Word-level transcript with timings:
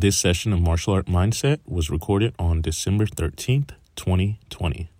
This 0.00 0.16
session 0.16 0.52
of 0.52 0.60
Martial 0.60 0.94
Art 0.94 1.06
Mindset 1.06 1.58
was 1.66 1.90
recorded 1.90 2.32
on 2.38 2.62
December 2.62 3.04
13th, 3.04 3.70
2020. 3.96 4.90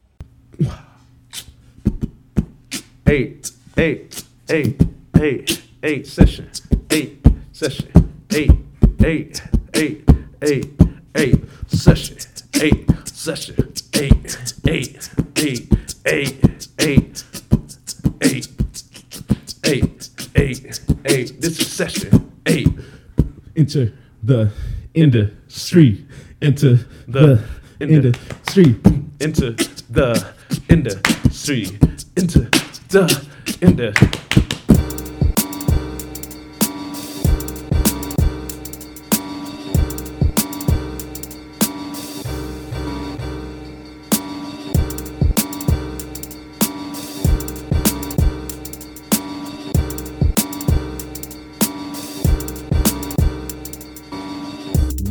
eight, 3.07 3.53
eight, 3.77 4.25
eight, 4.49 4.83
eight, 5.21 5.63
eight 5.85 6.05
session, 6.05 6.51
eight 6.91 7.25
session, 7.53 8.13
eight, 8.33 8.51
eight, 9.05 9.41
eight, 9.75 10.05
eight, 10.43 10.81
eight 11.15 11.45
session, 11.69 12.17
eight 12.61 12.91
session, 13.07 13.73
eight, 13.95 14.37
eight, 14.67 15.11
eight, 15.47 15.95
eight, 16.07 16.69
eight, 16.81 17.25
eight, 18.21 18.49
eight, 19.65 20.11
eight, 20.35 20.81
eight. 21.05 21.41
This 21.41 21.61
is 21.61 21.71
session 21.71 22.33
eight. 22.47 22.69
Into 23.55 23.93
the 24.25 24.51
industry. 25.03 26.07
Into 26.41 26.79
The 27.09 27.43
in 27.81 27.89
the 27.89 27.95
ind- 27.95 28.05
industry. 28.07 28.77
Into 29.21 29.51
the 29.91 30.27
industry. 30.69 31.67
Into 32.17 32.41
the 32.89 33.27
industry. 33.61 34.38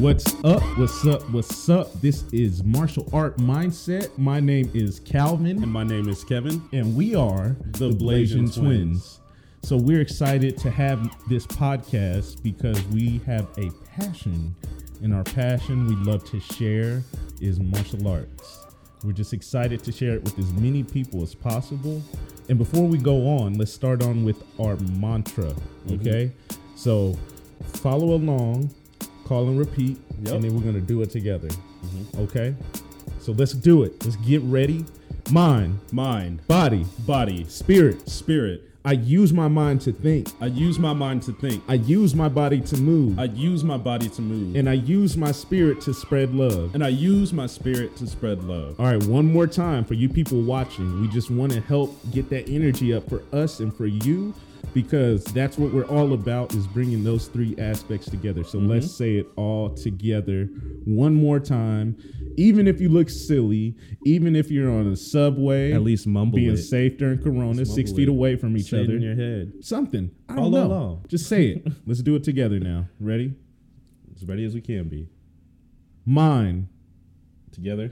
What's 0.08 0.42
up? 0.46 0.64
What's 0.78 1.06
up? 1.06 1.30
What's 1.32 1.68
up? 1.68 1.92
This 2.00 2.24
is 2.32 2.64
Martial 2.64 3.10
Art 3.12 3.36
Mindset. 3.36 4.18
My 4.18 4.40
name 4.40 4.72
is 4.74 5.02
Calvin, 5.02 5.62
And 5.62 5.68
my 5.68 5.84
name 5.84 6.08
is 6.08 6.24
Kevin. 6.24 6.62
and 6.72 6.96
we 6.96 7.14
are 7.14 7.58
the, 7.74 7.90
The 7.90 7.94
Blasian 7.94 8.00
Blasian 8.00 8.56
Twins. 8.56 8.56
Twins. 8.56 9.20
So 9.64 9.76
we're 9.76 10.00
excited 10.00 10.58
to 10.60 10.72
have 10.72 11.14
this 11.28 11.46
podcast 11.46 12.42
because 12.42 12.82
we 12.86 13.20
have 13.26 13.50
a 13.58 13.70
passion, 13.86 14.56
and 15.04 15.14
our 15.14 15.26
passion 15.26 15.88
we 15.88 15.96
love 15.98 16.24
to 16.30 16.40
share 16.40 17.04
is 17.42 17.60
martial 17.60 18.08
arts. 18.08 18.66
We're 19.04 19.12
just 19.12 19.34
excited 19.34 19.84
to 19.84 19.92
share 19.92 20.14
it 20.14 20.24
with 20.24 20.40
as 20.40 20.54
many 20.54 20.84
people 20.84 21.22
as 21.22 21.36
possible. 21.36 22.02
And 22.48 22.58
before 22.58 22.88
we 22.88 22.98
go 22.98 23.28
on, 23.28 23.56
let's 23.56 23.74
start 23.74 24.02
on 24.02 24.24
with 24.24 24.42
our 24.58 24.78
mantra. 24.78 25.52
Mm-hmm. 25.52 25.96
Okay, 25.96 26.32
so 26.78 27.18
follow 27.74 28.14
along, 28.14 28.74
call 29.28 29.48
and 29.48 29.60
repeat, 29.60 29.98
Yep. 30.24 30.34
and 30.36 30.44
then 30.44 30.56
we're 30.56 30.64
gonna 30.64 30.80
do 30.82 31.02
it 31.02 31.10
together. 31.12 31.48
Mm-hmm. 31.50 32.22
Okay, 32.24 32.56
so 33.20 33.32
let's 33.34 33.54
do 33.54 33.84
it. 33.84 33.94
Let's 34.04 34.16
get 34.18 34.42
ready. 34.44 34.86
Mind, 35.32 35.80
Mind, 35.92 36.46
body, 36.48 36.86
body, 37.06 37.46
spirit. 37.50 38.08
spirit. 38.10 38.64
I 38.86 38.94
use 38.94 39.34
my 39.34 39.50
mind 39.50 39.82
to 39.82 39.92
think. 39.92 40.30
I 40.40 40.46
use 40.46 40.80
my 40.80 40.94
mind 40.94 41.22
to 41.24 41.34
think. 41.34 41.62
I 41.68 41.74
use 41.74 42.16
my 42.16 42.30
body 42.30 42.62
to 42.62 42.78
move. 42.78 43.20
I 43.20 43.26
use 43.26 43.62
my 43.66 43.76
body 43.76 44.08
to 44.08 44.22
move. 44.22 44.56
and 44.56 44.70
I 44.70 44.74
use 44.74 45.18
my 45.18 45.34
spirit 45.34 45.82
to 45.82 45.94
spread 45.94 46.34
love. 46.34 46.74
and 46.74 46.82
I 46.82 46.88
use 46.88 47.34
my 47.34 47.48
spirit 47.48 47.98
to 47.98 48.08
spread 48.08 48.46
love. 48.46 48.80
All 48.80 48.86
right, 48.86 49.04
one 49.04 49.26
more 49.34 49.46
time 49.48 49.84
for 49.84 49.96
you 49.96 50.08
people 50.08 50.42
watching. 50.42 51.02
We 51.02 51.10
just 51.10 51.30
want 51.30 51.52
to 51.52 51.60
help 51.60 51.98
get 52.14 52.30
that 52.30 52.48
energy 52.48 52.94
up 52.94 53.10
for 53.10 53.24
us 53.34 53.60
and 53.60 53.76
for 53.76 53.88
you 53.88 54.34
because 54.74 55.24
that's 55.26 55.58
what 55.58 55.74
we're 55.74 55.86
all 55.86 56.14
about 56.14 56.54
is 56.54 56.68
bringing 56.68 57.04
those 57.04 57.28
three 57.28 57.56
aspects 57.58 58.10
together. 58.10 58.44
So 58.44 58.58
mm-hmm. 58.58 58.70
let's 58.70 58.92
say 58.92 59.16
it 59.16 59.28
all 59.36 59.70
together 59.70 60.46
one 60.86 61.14
more 61.14 61.40
time. 61.40 61.98
Even 62.38 62.68
if 62.68 62.80
you 62.80 62.90
look 62.90 63.10
silly, 63.10 63.76
even 64.06 64.36
if 64.36 64.52
you're 64.52 64.72
on 64.72 64.88
a 64.88 64.96
subway, 64.96 65.72
At 65.72 65.82
least 65.82 66.06
mumble 66.06 66.36
being 66.36 66.54
it. 66.54 66.58
safe 66.58 66.98
during 66.98 67.22
Corona, 67.22 67.66
six 67.66 67.92
feet 67.92 68.08
it. 68.08 68.12
away 68.12 68.36
from 68.36 68.56
each 68.56 68.74
other. 68.74 68.96
in 68.96 69.02
your 69.02 69.16
head. 69.16 69.54
Something. 69.62 70.12
I 70.30 70.36
don't 70.36 70.44
Follow 70.44 70.60
know. 70.60 70.68
along. 70.68 71.06
Just 71.08 71.28
say 71.28 71.48
it. 71.48 71.68
let's 71.88 72.02
do 72.02 72.16
it 72.16 72.24
together 72.24 72.60
now. 72.60 72.88
Ready? 73.00 73.34
As 74.16 74.26
ready 74.26 74.46
as 74.46 74.54
we 74.54 74.62
can 74.62 74.88
be. 74.88 75.08
Mine. 76.06 76.70
Together. 77.52 77.92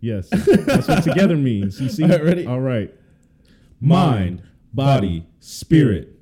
Yes, 0.00 0.28
that's 0.30 0.88
what 0.88 1.04
together 1.04 1.36
means. 1.36 1.80
You 1.80 1.88
see? 1.90 2.02
All 2.02 2.08
right, 2.08 2.24
ready? 2.24 2.46
All 2.46 2.60
right. 2.60 2.92
Mind, 3.80 4.42
body, 4.74 5.26
spirit. 5.40 6.18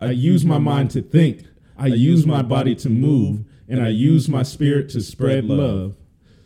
I 0.00 0.10
use 0.10 0.44
my 0.44 0.58
mind 0.58 0.90
to 0.92 1.02
think. 1.02 1.44
I 1.76 1.86
use 1.88 2.26
my 2.26 2.42
body 2.42 2.74
to 2.76 2.90
move, 2.90 3.44
and 3.68 3.82
I 3.82 3.88
use 3.88 4.28
my 4.28 4.42
spirit 4.42 4.88
to 4.90 5.00
spread 5.00 5.44
love. 5.44 5.96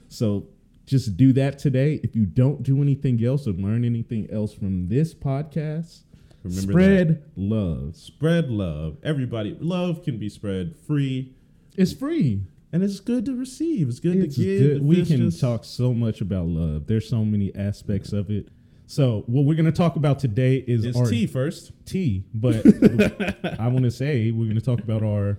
So 0.09 0.49
just 0.87 1.16
do 1.16 1.33
that 1.34 1.59
today. 1.59 2.00
If 2.03 2.15
you 2.15 2.27
don't 2.27 2.62
do 2.62 2.81
anything 2.83 3.22
else 3.25 3.47
or 3.47 3.53
learn 3.53 3.84
anything 3.84 4.28
else 4.31 4.55
from 4.55 4.89
this 4.89 5.15
podcast, 5.15 6.03
Remember 6.45 6.72
spread 6.72 7.22
love. 7.34 7.97
Spread 7.97 8.50
love. 8.50 8.99
Everybody, 9.03 9.56
love 9.61 10.03
can 10.05 10.19
be 10.19 10.28
spread 10.28 10.77
free, 10.87 11.34
It's 11.77 11.93
free. 11.93 12.43
and 12.72 12.83
it's 12.84 13.00
good 13.00 13.25
to 13.25 13.34
receive. 13.34 13.89
It's 13.89 13.99
good 14.00 14.16
It's 14.16 14.37
to 14.37 14.45
give. 14.45 14.61
good. 14.61 14.83
We 14.84 15.00
It's 15.00 15.11
can 15.11 15.19
just- 15.22 15.41
talk 15.41 15.65
so 15.65 15.93
much 15.93 16.21
about 16.21 16.47
love. 16.47 16.87
There's 16.87 17.09
so 17.09 17.25
many 17.25 17.53
aspects 17.56 18.12
of 18.12 18.31
it. 18.31 18.49
So 18.86 19.24
what 19.26 19.44
we're 19.44 19.56
gonna 19.56 19.72
talk 19.72 19.97
about 19.97 20.19
today 20.19 20.56
is 20.66 20.84
It's 20.84 20.97
our 20.97 21.06
tea 21.10 21.26
first. 21.26 21.72
tea, 21.86 22.24
but 22.32 22.64
I 23.60 23.69
want 23.69 23.84
to 23.84 23.91
say 23.91 24.30
we're 24.30 24.44
going 24.47 24.58
to 24.58 24.64
talk 24.64 24.78
about 24.80 25.02
our 25.02 25.38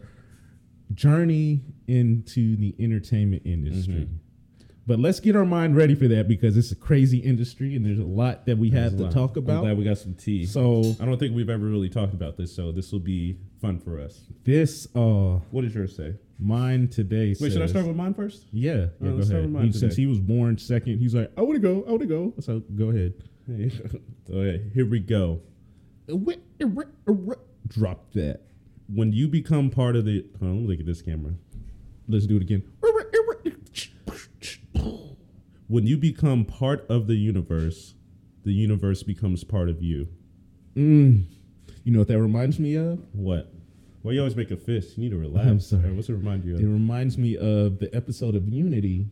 journey 0.94 1.62
into 1.88 2.56
the 2.58 2.76
entertainment 2.80 3.44
industry. 3.46 4.08
But 4.86 5.00
let's 5.00 5.20
get 5.20 5.36
our 5.36 5.44
mind 5.46 5.76
ready 5.76 5.96
for 5.96 6.08
that 6.08 6.30
because 6.30 6.56
it's 6.56 6.72
a 6.72 6.76
crazy 6.76 7.18
industry 7.18 7.76
and 7.76 7.86
there's 7.86 8.00
a 8.00 8.06
lot 8.06 8.46
that 8.46 8.58
we 8.58 8.70
have 8.70 8.92
There's 8.98 9.02
a 9.02 9.08
to 9.10 9.14
talk 9.14 9.36
I'm 9.36 9.44
about. 9.44 9.64
glad 9.64 9.78
we 9.78 9.84
got 9.84 9.98
some 9.98 10.14
tea. 10.14 10.46
So 10.46 10.96
I 11.02 11.06
don't 11.06 11.18
think 11.20 11.36
we've 11.36 11.50
ever 11.50 11.66
really 11.66 11.90
talked 11.90 12.14
about 12.14 12.38
this, 12.38 12.56
so 12.56 12.72
this 12.72 12.92
will 12.94 13.00
be 13.02 13.38
fun 13.62 13.80
for 13.80 14.00
us. 14.00 14.22
this 14.46 14.88
uh 14.96 15.40
What 15.52 15.64
does 15.64 15.76
yours 15.76 15.96
say? 15.96 16.16
mine 16.40 16.88
today 16.88 17.36
Wait, 17.40 17.52
should 17.52 17.62
I 17.62 17.66
start 17.66 17.88
with 17.88 17.96
mine 17.98 18.14
first? 18.14 18.46
Yeah, 18.54 18.74
yeah, 19.02 19.10
Uh, 19.10 19.12
go 19.12 19.18
ahead. 19.24 19.42
with 19.42 19.50
mine 19.52 19.66
He- 19.68 19.72
since 19.74 19.96
he 19.96 20.06
was 20.06 20.20
born 20.20 20.58
second, 20.58 21.00
he's 21.00 21.16
like, 21.16 21.32
I 21.38 21.42
want 21.42 21.56
to 21.56 21.60
go, 21.60 21.84
I 21.88 21.90
want 21.90 22.02
to 22.02 22.08
go. 22.08 22.34
So 22.40 22.60
go 22.76 22.90
ahead. 22.90 23.14
okay, 24.30 24.64
here 24.74 24.86
we 24.86 25.00
go. 25.00 25.42
Drop 27.68 28.12
that. 28.14 28.42
When 28.94 29.14
you 29.14 29.28
become 29.28 29.70
part 29.70 29.96
of 29.96 30.06
the, 30.06 30.26
hold 30.40 30.52
on, 30.52 30.56
let 30.58 30.62
me 30.64 30.68
look 30.70 30.80
at 30.80 30.86
this 30.86 31.02
camera. 31.02 31.34
Let's 32.08 32.26
do 32.26 32.38
it 32.38 32.42
again. 32.42 32.64
When 35.68 35.86
you 35.86 35.98
become 35.98 36.46
part 36.46 36.86
of 36.90 37.08
the 37.08 37.16
universe, 37.16 37.94
the 38.44 38.54
universe 38.54 39.04
becomes 39.04 39.44
part 39.44 39.68
of 39.68 39.82
you. 39.82 40.08
Mm. 40.76 41.26
You 41.84 41.92
know 41.92 42.00
what 42.00 42.08
that 42.08 42.20
reminds 42.20 42.60
me 42.60 42.76
of? 42.76 43.00
What? 43.14 43.52
Why 44.02 44.14
you 44.14 44.20
always 44.20 44.38
make 44.38 44.52
a 44.52 44.58
fist? 44.58 44.98
You 44.98 45.04
need 45.04 45.10
to 45.12 45.18
relax. 45.20 45.48
I'm 45.48 45.60
sorry. 45.60 45.90
Or 45.90 45.94
What's 45.94 46.08
it 46.08 46.14
remind 46.14 46.46
you 46.46 46.56
of? 46.56 46.62
It 46.62 46.66
reminds 46.66 47.18
me 47.18 47.36
of 47.36 47.80
the 47.80 47.90
episode 47.94 48.36
of 48.36 48.48
Unity 48.48 49.08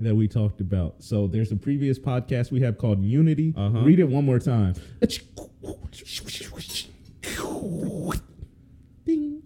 that 0.00 0.14
we 0.14 0.28
talked 0.28 0.60
about. 0.60 1.02
So 1.02 1.26
there's 1.26 1.52
a 1.52 1.56
previous 1.56 1.98
podcast 1.98 2.50
we 2.50 2.60
have 2.60 2.78
called 2.78 3.02
Unity. 3.02 3.54
Uh-huh. 3.56 3.80
Read 3.80 3.98
it 3.98 4.08
one 4.08 4.24
more 4.24 4.38
time. 4.38 4.74
Ding. 9.04 9.42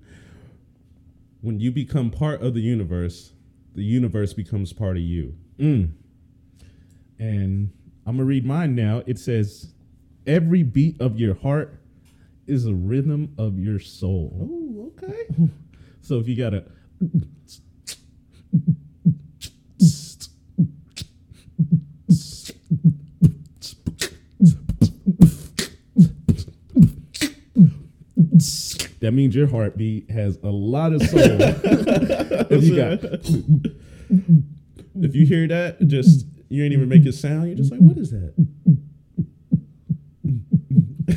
When 1.40 1.60
you 1.60 1.70
become 1.70 2.10
part 2.10 2.42
of 2.42 2.54
the 2.54 2.60
universe, 2.60 3.32
the 3.74 3.84
universe 3.84 4.32
becomes 4.32 4.72
part 4.72 4.96
of 4.96 5.02
you. 5.02 5.34
Mm. 5.58 5.92
And 7.18 7.70
I'm 8.06 8.16
gonna 8.16 8.24
read 8.24 8.44
mine 8.44 8.74
now. 8.74 9.02
It 9.06 9.18
says, 9.18 9.72
"Every 10.26 10.62
beat 10.62 11.00
of 11.00 11.18
your 11.18 11.34
heart 11.34 11.80
is 12.46 12.66
a 12.66 12.74
rhythm 12.74 13.34
of 13.38 13.58
your 13.58 13.78
soul." 13.78 14.48
Oh, 14.50 14.92
okay. 14.96 15.50
So 16.02 16.18
if 16.18 16.26
you 16.26 16.34
gotta, 16.34 16.64
that 29.00 29.12
means 29.12 29.34
your 29.34 29.46
heartbeat 29.46 30.10
has 30.10 30.38
a 30.42 30.50
lot 30.50 30.92
of 30.92 31.02
soul. 31.02 31.20
if 31.22 32.64
you 32.64 32.76
got, 32.76 33.02
If 35.02 35.14
you 35.14 35.24
hear 35.26 35.46
that, 35.48 35.86
just 35.86 36.26
you 36.48 36.64
ain't 36.64 36.72
even 36.72 36.88
make 36.88 37.06
a 37.06 37.12
sound. 37.12 37.46
You're 37.46 37.56
just 37.56 37.70
like, 37.70 37.80
what 37.80 37.96
is 37.96 38.10
that? 38.10 38.34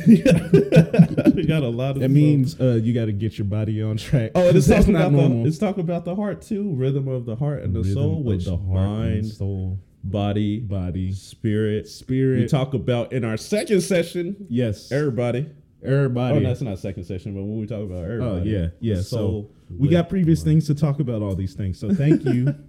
we 1.34 1.44
got 1.46 1.62
a 1.62 1.68
lot 1.68 1.92
of. 1.96 2.00
that 2.00 2.08
means 2.10 2.60
uh, 2.60 2.78
you 2.82 2.92
got 2.92 3.06
to 3.06 3.12
get 3.12 3.38
your 3.38 3.46
body 3.46 3.82
on 3.82 3.96
track. 3.96 4.32
Oh, 4.34 4.48
it's 4.48 4.68
talking 4.68 4.94
about 4.94 5.12
normal. 5.12 5.42
the, 5.42 5.48
it's 5.48 5.58
talking 5.58 5.80
about 5.82 6.04
the 6.04 6.14
heart 6.14 6.42
too, 6.42 6.72
rhythm 6.74 7.08
of 7.08 7.26
the 7.26 7.36
heart 7.36 7.62
and 7.62 7.74
the 7.74 7.80
Rhythm 7.80 7.94
soul, 7.94 8.22
which 8.22 8.44
the 8.46 8.56
mind, 8.56 9.26
soul, 9.26 9.78
body, 10.02 10.58
body, 10.60 11.12
spirit, 11.12 11.88
spirit. 11.88 12.40
We 12.40 12.48
talk 12.48 12.74
about 12.74 13.12
in 13.12 13.24
our 13.24 13.36
second 13.36 13.80
session. 13.82 14.46
yes, 14.48 14.90
Everybody. 14.92 15.48
Everybody. 15.84 16.38
Oh, 16.38 16.40
that's 16.40 16.60
not 16.62 16.78
second 16.78 17.04
session, 17.04 17.34
but 17.34 17.42
when 17.42 17.58
we 17.58 17.66
talk 17.66 17.82
about 17.82 18.04
everybody. 18.04 18.40
Oh 18.56 18.58
yeah, 18.60 18.68
yeah, 18.80 19.00
so- 19.02 19.50
we 19.76 19.88
got 19.88 20.08
previous 20.08 20.42
things 20.42 20.66
to 20.66 20.74
talk 20.74 21.00
about 21.00 21.22
all 21.22 21.34
these 21.34 21.54
things. 21.54 21.78
So 21.80 21.92
thank 21.92 22.24
you. 22.24 22.54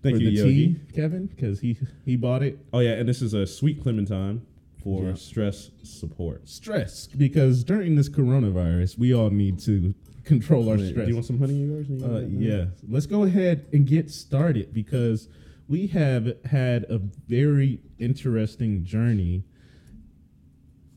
Thank 0.00 0.16
for 0.18 0.22
you, 0.22 0.30
the 0.30 0.36
Yogi. 0.36 0.74
tea, 0.74 0.80
Kevin, 0.94 1.26
because 1.26 1.58
he 1.58 1.76
he 2.04 2.14
bought 2.14 2.42
it. 2.44 2.58
Oh 2.72 2.78
yeah, 2.78 2.92
and 2.92 3.08
this 3.08 3.20
is 3.20 3.34
a 3.34 3.44
sweet 3.46 3.82
clementine 3.82 4.42
for 4.82 5.02
Yeah. 5.08 5.14
stress 5.14 5.70
support. 5.82 6.48
Stress 6.48 7.08
because 7.08 7.64
during 7.64 7.96
this 7.96 8.08
coronavirus, 8.08 8.96
we 8.96 9.12
all 9.12 9.30
need 9.30 9.58
to 9.60 9.94
control 10.24 10.68
our 10.70 10.78
stress. 10.78 10.94
Do 10.94 11.08
you 11.08 11.14
want 11.14 11.26
some 11.26 11.38
honey 11.40 11.54
yours? 11.64 11.88
You 11.88 11.96
Uh, 11.96 12.00
got 12.08 12.20
that? 12.20 12.30
yeah, 12.30 12.64
let's 12.88 13.06
go 13.06 13.24
ahead 13.24 13.66
and 13.72 13.86
get 13.86 14.08
started 14.10 14.72
because 14.72 15.28
we 15.66 15.88
have 15.88 16.32
had 16.44 16.84
a 16.84 16.98
very 17.26 17.80
interesting 17.98 18.84
journey 18.84 19.42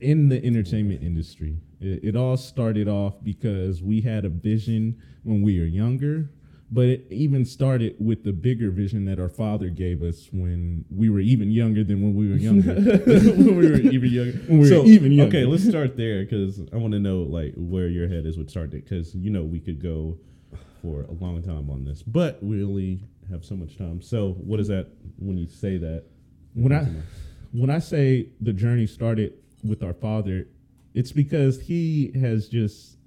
in 0.01 0.29
the 0.29 0.43
entertainment 0.43 1.01
industry. 1.03 1.57
It, 1.79 2.03
it 2.03 2.15
all 2.15 2.37
started 2.37 2.87
off 2.87 3.15
because 3.23 3.81
we 3.81 4.01
had 4.01 4.25
a 4.25 4.29
vision 4.29 5.01
when 5.23 5.41
we 5.41 5.59
were 5.59 5.65
younger, 5.65 6.29
but 6.71 6.85
it 6.85 7.07
even 7.09 7.45
started 7.45 7.95
with 7.99 8.23
the 8.23 8.33
bigger 8.33 8.71
vision 8.71 9.05
that 9.05 9.19
our 9.19 9.29
father 9.29 9.69
gave 9.69 10.01
us 10.01 10.29
when 10.31 10.85
we 10.89 11.09
were 11.09 11.19
even 11.19 11.51
younger 11.51 11.83
than 11.83 12.01
when 12.01 12.15
we 12.15 12.29
were 12.29 12.35
younger. 12.35 12.73
when 13.05 13.57
we 13.57 13.69
were 13.69 13.77
even 13.77 14.09
younger. 14.09 14.37
When 14.47 14.59
we 14.59 14.69
were 14.69 14.75
so, 14.75 14.85
even 14.85 15.11
younger. 15.11 15.37
Okay, 15.37 15.45
let's 15.45 15.67
start 15.67 15.97
there 15.97 16.23
because 16.23 16.61
I 16.73 16.77
want 16.77 16.93
to 16.93 16.99
know 16.99 17.19
like 17.21 17.53
where 17.55 17.87
your 17.87 18.07
head 18.07 18.25
is 18.25 18.37
with 18.37 18.49
starting 18.49 18.81
because 18.81 19.13
you 19.15 19.29
know 19.29 19.43
we 19.43 19.59
could 19.59 19.81
go 19.81 20.17
for 20.81 21.03
a 21.03 21.11
long 21.11 21.41
time 21.43 21.69
on 21.69 21.85
this, 21.85 22.01
but 22.01 22.41
we 22.43 22.63
only 22.63 23.03
have 23.29 23.45
so 23.45 23.55
much 23.55 23.77
time. 23.77 24.01
So, 24.01 24.33
what 24.33 24.59
is 24.59 24.67
that 24.69 24.87
when 25.17 25.37
you 25.37 25.45
say 25.45 25.77
that? 25.77 26.05
when 26.53 26.71
I 26.71 26.87
when 27.51 27.69
I 27.69 27.79
say 27.79 28.29
the 28.39 28.53
journey 28.53 28.87
started 28.87 29.33
with 29.63 29.83
our 29.83 29.93
father, 29.93 30.47
it's 30.93 31.11
because 31.11 31.61
he 31.61 32.11
has 32.19 32.47
just 32.49 32.97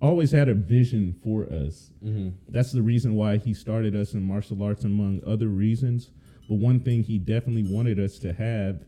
always 0.00 0.30
had 0.30 0.48
a 0.48 0.54
vision 0.54 1.14
for 1.24 1.44
us. 1.52 1.90
Mm-hmm. 2.04 2.28
That's 2.48 2.72
the 2.72 2.82
reason 2.82 3.14
why 3.14 3.36
he 3.38 3.52
started 3.54 3.96
us 3.96 4.14
in 4.14 4.22
martial 4.22 4.62
arts, 4.62 4.84
among 4.84 5.20
other 5.26 5.48
reasons. 5.48 6.10
But 6.48 6.56
one 6.56 6.80
thing 6.80 7.02
he 7.02 7.18
definitely 7.18 7.64
wanted 7.72 7.98
us 7.98 8.18
to 8.20 8.32
have 8.32 8.84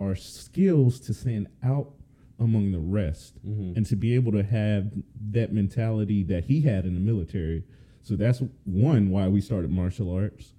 are 0.00 0.14
skills 0.14 1.00
to 1.00 1.14
stand 1.14 1.48
out 1.62 1.92
among 2.40 2.70
the 2.70 2.78
rest 2.78 3.34
Mhm. 3.46 3.76
and 3.76 3.86
to 3.86 3.96
be 3.96 4.14
able 4.14 4.30
to 4.32 4.42
have 4.44 4.92
that 5.32 5.52
mentality 5.52 6.22
that 6.24 6.44
he 6.44 6.60
had 6.60 6.84
in 6.86 6.94
the 6.94 7.00
military. 7.00 7.64
So 8.02 8.14
that's 8.16 8.42
one 8.64 9.10
why 9.10 9.28
we 9.28 9.40
started 9.40 9.70
martial 9.70 10.10
arts. 10.10 10.54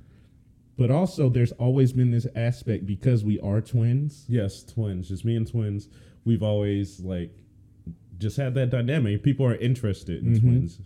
But 0.79 0.91
also, 0.91 1.29
there's 1.29 1.51
always 1.53 1.91
been 1.91 2.09
this 2.11 2.25
aspect 2.35 2.85
because 2.87 3.23
we 3.23 3.39
are 3.41 3.59
twins. 3.61 4.25
Yes, 4.29 4.63
twins. 4.63 5.09
Just 5.09 5.25
me 5.25 5.35
and 5.35 5.45
twins. 5.45 5.89
We've 6.25 6.41
always 6.41 6.99
like 7.01 7.31
just 8.17 8.37
had 8.37 8.53
that 8.55 8.69
dynamic. 8.69 9.21
People 9.23 9.45
are 9.45 9.55
interested 9.55 10.25
in 10.25 10.33
Mhm. 10.35 10.41
twins. 10.41 10.79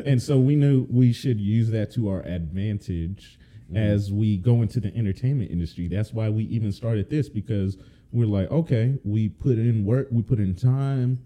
and 0.06 0.20
so 0.22 0.38
we 0.40 0.56
knew 0.56 0.86
we 0.90 1.12
should 1.12 1.40
use 1.40 1.70
that 1.70 1.90
to 1.92 2.08
our 2.08 2.22
advantage 2.22 3.38
as 3.74 4.12
we 4.12 4.36
go 4.36 4.62
into 4.62 4.78
the 4.80 4.94
entertainment 4.96 5.50
industry. 5.50 5.88
That's 5.88 6.12
why 6.14 6.30
we 6.30 6.44
even 6.44 6.70
started 6.72 7.10
this 7.10 7.28
because 7.28 7.76
we're 8.12 8.26
like, 8.26 8.50
okay, 8.50 8.98
we 9.04 9.28
put 9.28 9.58
in 9.58 9.84
work, 9.84 10.08
we 10.12 10.22
put 10.22 10.38
in 10.38 10.54
time, 10.54 11.18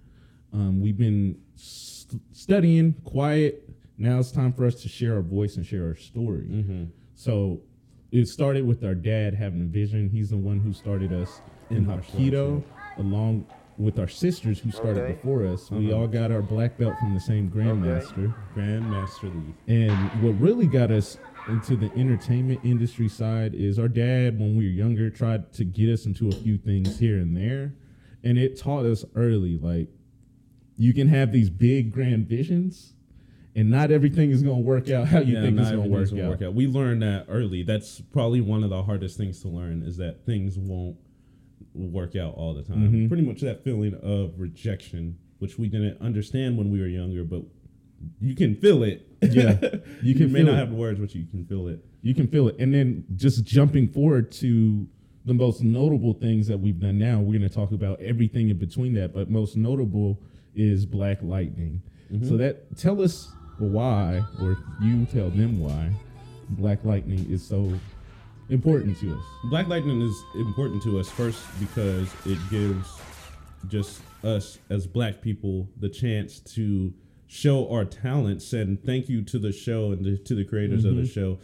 um, 0.52 0.80
we've 0.80 0.96
been 0.96 1.36
st- 1.56 2.22
studying, 2.32 2.94
quiet. 3.04 3.68
Now 3.98 4.18
it's 4.20 4.32
time 4.32 4.52
for 4.54 4.64
us 4.64 4.80
to 4.82 4.88
share 4.88 5.16
our 5.16 5.20
voice 5.22 5.56
and 5.56 5.66
share 5.66 5.84
our 5.88 5.94
story. 5.96 6.46
Mm-hmm. 6.48 6.84
So 7.14 7.60
it 8.12 8.26
started 8.26 8.66
with 8.66 8.84
our 8.84 8.94
dad 8.94 9.34
having 9.34 9.60
a 9.62 9.64
vision. 9.64 10.08
He's 10.10 10.30
the 10.30 10.36
one 10.36 10.60
who 10.60 10.72
started 10.72 11.12
us 11.12 11.40
in 11.70 11.86
Hapkido, 11.86 12.62
along 12.98 13.46
with 13.78 13.98
our 13.98 14.08
sisters 14.08 14.58
who 14.60 14.70
started 14.70 14.98
Okay. 15.04 15.12
before 15.14 15.46
us. 15.46 15.70
We 15.70 15.90
Uh-huh. 15.92 16.02
all 16.02 16.08
got 16.08 16.30
our 16.30 16.42
black 16.42 16.76
belt 16.76 16.98
from 16.98 17.14
the 17.14 17.20
same 17.20 17.48
grandmaster. 17.48 18.34
Grandmaster 18.54 19.32
League. 19.32 19.54
And 19.68 20.22
what 20.22 20.38
really 20.40 20.66
got 20.66 20.90
us 20.90 21.16
into 21.48 21.76
the 21.76 21.90
entertainment 21.96 22.60
industry 22.64 23.08
side 23.08 23.54
is 23.54 23.78
our 23.78 23.88
dad, 23.88 24.38
when 24.38 24.56
we 24.56 24.64
were 24.66 24.70
younger, 24.72 25.08
tried 25.08 25.52
to 25.54 25.64
get 25.64 25.88
us 25.88 26.04
into 26.04 26.28
a 26.28 26.32
few 26.32 26.58
things 26.58 26.98
here 26.98 27.18
and 27.18 27.36
there. 27.36 27.74
And 28.22 28.36
it 28.36 28.58
taught 28.58 28.84
us 28.84 29.04
early 29.14 29.56
like, 29.56 29.88
you 30.76 30.92
can 30.92 31.08
have 31.08 31.32
these 31.32 31.48
big, 31.50 31.90
grand 31.92 32.26
visions, 32.28 32.94
and 33.56 33.70
not 33.70 33.90
everything 33.90 34.30
is 34.30 34.42
going 34.42 34.56
to 34.58 34.62
work 34.62 34.90
out 34.90 35.08
how 35.08 35.18
you 35.20 35.40
think 35.40 35.58
it's 35.58 35.70
going 35.70 35.82
to 35.82 35.88
work 35.88 36.06
everything's 36.12 36.42
out. 36.42 36.54
We 36.54 36.66
learned 36.66 37.02
that 37.02 37.26
early. 37.28 37.62
That's 37.62 38.00
probably 38.12 38.40
one 38.40 38.62
of 38.62 38.70
the 38.70 38.82
hardest 38.82 39.16
things 39.16 39.40
to 39.42 39.48
learn 39.48 39.82
is 39.82 39.96
that 39.96 40.24
things 40.24 40.58
won't 40.58 40.96
work 41.74 42.16
out 42.16 42.34
all 42.34 42.54
the 42.54 42.62
time. 42.62 42.90
Mhm. 42.92 43.08
Pretty 43.08 43.24
much 43.24 43.40
that 43.40 43.64
feeling 43.64 43.94
of 44.02 44.38
rejection, 44.38 45.16
which 45.38 45.58
we 45.58 45.68
didn't 45.68 46.00
understand 46.00 46.58
when 46.58 46.70
we 46.70 46.80
were 46.80 46.86
younger, 46.86 47.24
but 47.24 47.42
you 48.20 48.34
can 48.34 48.54
feel 48.54 48.82
it. 48.82 49.06
Yeah, 49.22 49.58
you 49.62 49.80
you, 50.02 50.14
can 50.14 50.32
may 50.32 50.42
not 50.42 50.54
it. 50.54 50.58
have 50.58 50.70
the 50.70 50.76
words, 50.76 50.98
but 51.00 51.14
you 51.14 51.26
can 51.26 51.44
feel 51.44 51.68
it. 51.68 51.84
You 52.02 52.14
can 52.14 52.28
feel 52.28 52.48
it. 52.48 52.56
And 52.58 52.72
then 52.72 53.04
just 53.16 53.44
jumping 53.44 53.88
forward 53.88 54.32
to 54.32 54.86
the 55.26 55.34
most 55.34 55.62
notable 55.62 56.14
things 56.14 56.46
that 56.46 56.58
we've 56.58 56.80
done 56.80 56.98
now, 56.98 57.20
we're 57.20 57.38
going 57.38 57.48
to 57.48 57.54
talk 57.54 57.72
about 57.72 58.00
everything 58.00 58.48
in 58.48 58.56
between 58.58 58.94
that. 58.94 59.12
But 59.12 59.28
most 59.30 59.56
notable 59.56 60.20
is 60.54 60.86
Black 60.86 61.18
Lightning. 61.22 61.82
Mm-hmm. 62.10 62.26
So 62.26 62.36
that 62.38 62.76
tell 62.76 63.02
us 63.02 63.30
why, 63.60 64.22
or 64.40 64.56
you 64.82 65.06
tell 65.06 65.30
them 65.30 65.60
why, 65.60 65.90
Black 66.50 66.84
Lightning 66.84 67.30
is 67.30 67.46
so 67.46 67.72
important 68.48 68.98
to 68.98 69.14
us. 69.14 69.24
Black 69.44 69.68
Lightning 69.68 70.00
is 70.00 70.24
important 70.34 70.82
to 70.82 70.98
us 70.98 71.08
first 71.08 71.42
because 71.60 72.08
it 72.26 72.38
gives 72.50 72.88
just 73.68 74.00
us 74.24 74.58
as 74.70 74.86
black 74.86 75.22
people 75.22 75.68
the 75.78 75.88
chance 75.88 76.40
to 76.40 76.92
show 77.26 77.70
our 77.70 77.84
talents 77.84 78.52
and 78.52 78.82
thank 78.84 79.08
you 79.08 79.22
to 79.22 79.38
the 79.38 79.52
show 79.52 79.92
and 79.92 80.04
to, 80.04 80.16
to 80.16 80.34
the 80.34 80.44
creators 80.44 80.84
of 80.84 80.96
the 80.96 81.02
mm-hmm. 81.02 81.10
show 81.10 81.38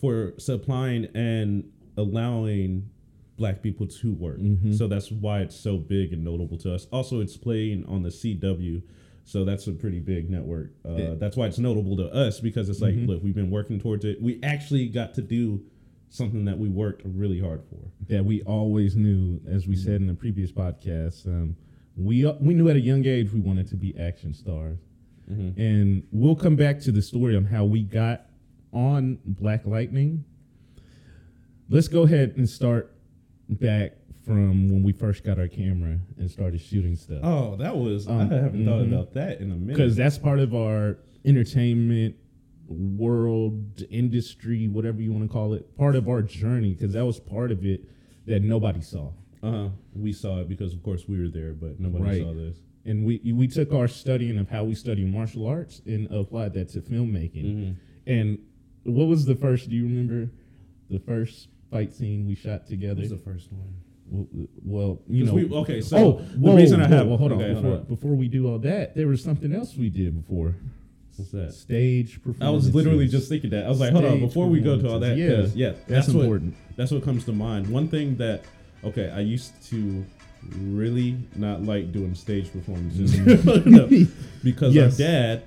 for 0.00 0.34
supplying 0.38 1.06
and 1.14 1.64
allowing 1.96 2.90
black 3.36 3.62
people 3.62 3.86
to 3.86 4.12
work. 4.12 4.38
Mm-hmm. 4.38 4.74
So 4.74 4.86
that's 4.86 5.10
why 5.10 5.40
it's 5.40 5.56
so 5.56 5.78
big 5.78 6.12
and 6.12 6.24
notable 6.24 6.58
to 6.58 6.74
us. 6.74 6.86
Also, 6.92 7.20
it's 7.20 7.36
playing 7.36 7.84
on 7.86 8.02
the 8.02 8.10
CW. 8.10 8.82
So 9.24 9.44
that's 9.44 9.66
a 9.66 9.72
pretty 9.72 10.00
big 10.00 10.28
network. 10.30 10.72
Uh, 10.84 11.14
that's 11.16 11.36
why 11.36 11.46
it's 11.46 11.58
notable 11.58 11.96
to 11.96 12.12
us 12.12 12.40
because 12.40 12.68
it's 12.68 12.80
like, 12.80 12.94
look, 13.06 13.22
we've 13.22 13.34
been 13.34 13.50
working 13.50 13.80
towards 13.80 14.04
it. 14.04 14.20
We 14.20 14.38
actually 14.42 14.86
got 14.88 15.14
to 15.14 15.22
do 15.22 15.62
something 16.10 16.44
that 16.44 16.58
we 16.58 16.68
worked 16.68 17.02
really 17.04 17.40
hard 17.40 17.62
for. 17.70 17.78
That 18.08 18.24
we 18.24 18.42
always 18.42 18.96
knew, 18.96 19.40
as 19.50 19.66
we 19.66 19.76
said 19.76 20.00
in 20.00 20.06
the 20.06 20.14
previous 20.14 20.52
podcast, 20.52 21.26
um, 21.26 21.56
we 21.96 22.24
we 22.40 22.54
knew 22.54 22.68
at 22.68 22.76
a 22.76 22.80
young 22.80 23.04
age 23.06 23.32
we 23.32 23.40
wanted 23.40 23.66
to 23.68 23.76
be 23.76 23.98
action 23.98 24.34
stars. 24.34 24.78
And 25.56 26.02
we'll 26.12 26.36
come 26.36 26.54
back 26.54 26.80
to 26.80 26.92
the 26.92 27.00
story 27.00 27.34
on 27.34 27.46
how 27.46 27.64
we 27.64 27.82
got 27.82 28.26
on 28.74 29.18
Black 29.24 29.64
Lightning. 29.64 30.24
Let's 31.70 31.88
go 31.88 32.02
ahead 32.02 32.34
and 32.36 32.46
start 32.48 32.94
back 33.48 33.92
from 34.24 34.68
when 34.70 34.82
we 34.82 34.92
first 34.92 35.22
got 35.24 35.38
our 35.38 35.48
camera 35.48 35.98
and 36.18 36.30
started 36.30 36.60
shooting 36.60 36.96
stuff. 36.96 37.20
Oh, 37.22 37.56
that 37.56 37.76
was 37.76 38.08
Um, 38.08 38.20
I 38.20 38.34
haven't 38.34 38.64
thought 38.64 38.82
mhm. 38.82 38.92
about 38.92 39.12
that 39.14 39.40
in 39.40 39.50
a 39.50 39.54
minute. 39.54 39.76
Because 39.76 39.96
that's 39.96 40.16
part 40.18 40.38
of 40.38 40.54
our 40.54 40.98
entertainment 41.24 42.16
world, 42.68 43.82
industry, 43.90 44.68
whatever 44.68 45.00
you 45.02 45.12
want 45.12 45.24
to 45.24 45.32
call 45.32 45.52
it, 45.52 45.76
part 45.76 45.96
of 45.96 46.08
our 46.08 46.22
journey. 46.22 46.72
Because 46.74 46.92
that 46.94 47.04
was 47.04 47.20
part 47.20 47.52
of 47.52 47.64
it 47.64 47.84
that 48.26 48.42
nobody 48.42 48.80
saw. 48.80 49.12
uh 49.42 49.50
huh. 49.50 49.68
we 49.94 50.12
saw 50.12 50.40
it 50.40 50.48
because 50.48 50.72
of 50.72 50.82
course 50.82 51.06
we 51.06 51.20
were 51.20 51.28
there, 51.28 51.52
but 51.52 51.78
nobody 51.78 52.04
Right. 52.04 52.22
saw 52.22 52.32
this. 52.32 52.56
and 52.86 53.04
we 53.04 53.20
we 53.34 53.46
took 53.46 53.72
our 53.74 53.88
studying 53.88 54.38
of 54.38 54.48
how 54.48 54.64
we 54.64 54.74
study 54.74 55.04
martial 55.04 55.46
arts 55.46 55.82
and 55.86 56.10
applied 56.10 56.54
that 56.54 56.68
to 56.70 56.80
filmmaking. 56.80 57.44
Mm-hmm. 57.44 57.72
And 58.06 58.38
what 58.84 59.06
was 59.06 59.26
the 59.26 59.34
first? 59.34 59.68
Do 59.68 59.76
you 59.76 59.84
remember 59.84 60.30
the 60.88 60.98
first 60.98 61.48
fight 61.70 61.92
scene 61.92 62.26
we 62.26 62.34
shot 62.34 62.66
together? 62.66 62.94
What 63.02 63.10
was 63.10 63.10
the 63.10 63.18
first 63.18 63.52
one? 63.52 63.74
Well, 64.10 65.00
you 65.08 65.24
know. 65.24 65.34
we- 65.34 65.48
okay, 65.50 65.80
so 65.80 65.96
oh, 65.96 66.12
the 66.32 66.38
whoa, 66.38 66.56
reason 66.56 66.80
I 66.80 66.88
whoa, 66.88 66.96
have- 66.96 67.06
well, 67.08 67.16
hold 67.16 67.32
okay, 67.32 67.50
on. 67.50 67.50
hold 67.54 67.62
Before, 67.64 67.78
on. 67.78 67.84
before 67.84 68.14
we 68.14 68.28
do 68.28 68.48
all 68.48 68.58
that, 68.60 68.94
there 68.94 69.06
was 69.08 69.22
something 69.22 69.54
else 69.54 69.76
we 69.76 69.88
did 69.90 70.14
before 70.26 70.54
What's 71.16 71.30
that? 71.32 71.52
stage 71.54 72.16
performance. 72.22 72.42
I 72.42 72.50
was 72.50 72.74
literally 72.74 73.06
just 73.08 73.28
thinking 73.28 73.50
that. 73.50 73.64
I 73.64 73.68
was 73.68 73.80
like, 73.80 73.92
hold 73.92 74.04
on, 74.04 74.20
before 74.20 74.46
we 74.48 74.60
go 74.60 74.78
to 74.80 74.88
all 74.88 75.00
that. 75.00 75.16
'cause, 75.16 75.54
yeah, 75.56 75.72
that's, 75.86 76.08
what, 76.08 76.22
important. 76.22 76.54
That's 76.76 76.90
what 76.90 77.02
comes 77.04 77.24
to 77.26 77.32
mind. 77.32 77.68
One 77.68 77.88
thing 77.88 78.16
that, 78.16 78.42
okay, 78.84 79.10
I 79.10 79.20
used 79.20 79.52
to 79.70 80.04
really 80.60 81.16
not 81.36 81.62
like 81.62 81.90
doing 81.92 82.14
stage 82.14 82.52
performances 82.52 83.16
No, 83.66 83.88
because 84.42 84.74
Yes. 84.74 84.92
our 85.00 85.06
dad 85.06 85.42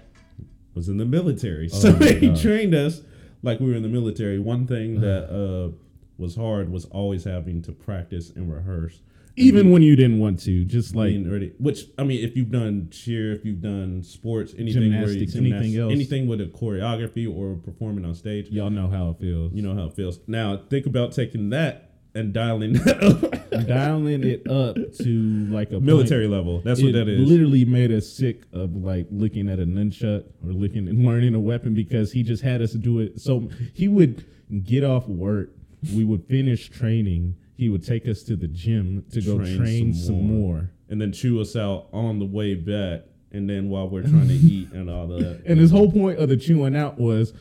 was 0.74 0.90
in 0.90 0.98
the 0.98 1.06
military, 1.06 1.70
Oh 1.72 1.78
so 1.78 1.94
he 1.94 2.30
God. 2.30 2.40
trained 2.40 2.74
us 2.74 3.02
like 3.44 3.60
we 3.60 3.68
were 3.70 3.76
in 3.76 3.84
the 3.84 3.90
military. 3.90 4.40
One 4.40 4.66
thing 4.68 5.02
that 5.02 5.30
uh, 5.30 5.72
was 6.18 6.36
hard 6.36 6.70
was 6.70 6.86
always 6.86 7.24
having 7.24 7.62
to 7.64 7.72
practice 7.72 8.30
and 8.36 8.52
rehearse. 8.52 9.02
Even 9.40 9.70
when 9.70 9.84
you 9.84 9.96
didn't 9.96 10.18
want 10.18 10.40
to, 10.42 10.66
just 10.66 10.96
like. 10.96 11.14
Which 11.60 11.82
I 12.00 12.04
mean, 12.04 12.26
if 12.26 12.36
you've 12.36 12.50
done 12.50 12.90
cheer, 12.90 13.34
if 13.34 13.46
you've 13.46 13.62
done 13.62 14.02
sports, 14.02 14.56
anything 14.58 14.94
where 14.94 15.10
you 15.10 15.26
Gymnastics, 15.26 15.36
anything 15.36 15.78
else. 15.80 15.92
anything 15.92 16.28
with 16.28 16.42
a 16.42 16.46
choreography 16.46 17.32
or 17.32 17.56
performing 17.56 18.04
on 18.04 18.16
stage, 18.16 18.50
y'all 18.50 18.72
know 18.72 18.88
how 18.90 19.12
it 19.12 19.20
feels. 19.20 19.54
you 19.54 19.62
know 19.62 19.76
how 19.76 19.86
it 19.86 19.94
feels. 19.94 20.20
Now 20.26 20.58
think 20.70 20.88
about 20.88 21.12
taking 21.12 21.52
that 21.52 21.88
and 22.16 22.34
dialing 22.34 22.74
dialing 23.68 24.24
it 24.24 24.48
up 24.50 24.76
to 25.04 25.48
like 25.52 25.72
a 25.72 25.80
military 25.80 26.26
point. 26.26 26.32
level. 26.34 26.62
That's 26.62 26.80
it 26.80 26.86
what 26.86 26.94
that 26.94 27.08
is. 27.08 27.30
literally 27.30 27.64
made 27.64 27.92
us 27.92 28.10
sick 28.12 28.42
of 28.54 28.76
like 28.76 29.08
looking 29.12 29.50
at 29.50 29.60
a 29.60 29.66
nunchuck 29.66 30.24
or 30.44 30.52
looking 30.52 30.88
and 30.88 31.06
learning 31.06 31.36
a 31.36 31.40
weapon 31.40 31.76
because 31.76 32.12
he 32.12 32.24
just 32.24 32.42
had 32.42 32.62
us 32.62 32.72
do 32.74 33.00
it. 33.00 33.22
So 33.22 33.50
he 33.74 33.88
would 33.88 34.26
get 34.64 34.84
off 34.84 35.08
work, 35.08 35.52
we 35.94 36.04
would 36.04 36.26
finish 36.26 36.70
training, 36.70 37.36
he 37.56 37.70
would 37.70 37.86
take 37.86 38.08
us 38.08 38.24
to 38.24 38.36
the 38.36 38.48
gym 38.48 39.04
to 39.12 39.22
go 39.22 39.38
Train 39.38 39.58
train 39.58 39.94
some 39.94 40.06
some, 40.06 40.22
more. 40.28 40.54
more. 40.58 40.72
and 40.90 41.02
then 41.02 41.12
chew 41.12 41.40
us 41.42 41.56
out 41.56 41.88
on 41.94 42.20
the 42.20 42.26
way 42.26 42.56
back, 42.56 43.02
and 43.32 43.50
then 43.50 43.70
while 43.70 43.90
we're 43.90 44.02
trying 44.04 44.28
to 44.28 44.34
eat 44.54 44.72
and 44.72 44.90
all 44.90 45.08
that. 45.08 45.42
And 45.46 45.60
his 45.60 45.72
whole 45.72 45.92
point 45.92 46.20
of 46.20 46.30
the 46.30 46.38
chewing 46.38 46.76
out 46.76 47.00
was, 47.00 47.34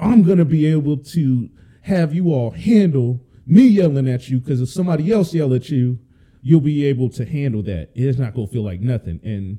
I'm 0.00 0.22
gonna 0.22 0.44
be 0.44 0.66
able 0.66 0.96
to 0.98 1.48
have 1.82 2.14
you 2.14 2.32
all 2.32 2.50
handle 2.50 3.20
me 3.46 3.66
yelling 3.66 4.08
at 4.08 4.28
you 4.28 4.38
because 4.40 4.60
if 4.60 4.68
somebody 4.68 5.10
else 5.12 5.32
yell 5.32 5.54
at 5.54 5.70
you, 5.70 5.98
you'll 6.42 6.60
be 6.60 6.84
able 6.84 7.08
to 7.10 7.24
handle 7.24 7.62
that. 7.62 7.90
It's 7.94 8.18
not 8.18 8.34
gonna 8.34 8.46
feel 8.46 8.62
like 8.64 8.80
nothing. 8.80 9.20
And 9.24 9.58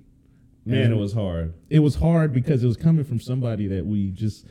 man, 0.66 0.84
and 0.84 0.94
it 0.94 0.98
was 0.98 1.14
hard. 1.14 1.54
it 1.70 1.80
was 1.80 1.96
hard 1.96 2.32
because 2.32 2.64
it 2.64 2.68
was 2.68 2.78
coming 2.78 3.04
from 3.04 3.20
somebody 3.20 3.68
that 3.68 3.86
we 3.86 4.12
just 4.12 4.46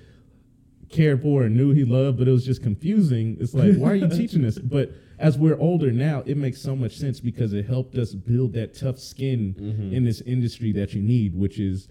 cared 0.89 1.23
for 1.23 1.43
and 1.43 1.57
knew 1.57 1.73
he 1.73 1.85
loved, 1.85 2.19
but 2.19 2.29
it 2.29 2.31
was 2.31 2.45
just 2.45 2.63
confusing. 2.63 3.37
It's 3.41 3.55
like, 3.55 3.75
why 3.77 3.93
are 3.93 3.95
you 3.95 4.09
teaching 4.17 4.43
this? 4.43 4.59
But 4.59 4.93
as 5.19 5.37
we're 5.37 5.59
older 5.59 5.91
now, 5.91 6.23
it 6.27 6.37
makes 6.37 6.61
so 6.61 6.77
much 6.77 6.97
sense 6.97 7.21
because 7.21 7.53
it 7.53 7.67
helped 7.67 7.97
us 7.97 8.15
build 8.15 8.53
that 8.55 8.75
tough 8.75 8.99
skin 8.99 9.55
mm-hmm. 9.59 9.95
in 9.95 10.05
this 10.05 10.21
industry 10.23 10.73
that 10.73 10.95
you 10.95 11.03
need, 11.03 11.35
which 11.35 11.59
is, 11.59 11.89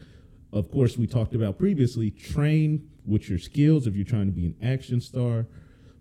of 0.53 0.71
course, 0.71 0.97
we 0.97 1.07
talked 1.07 1.35
about 1.35 1.57
previously, 1.57 2.09
train 2.11 2.89
with 3.05 3.29
your 3.29 3.39
skills 3.39 3.87
if 3.87 3.95
you're 3.95 4.05
trying 4.05 4.27
to 4.27 4.31
be 4.31 4.45
an 4.45 4.55
action 4.61 5.01
star. 5.01 5.47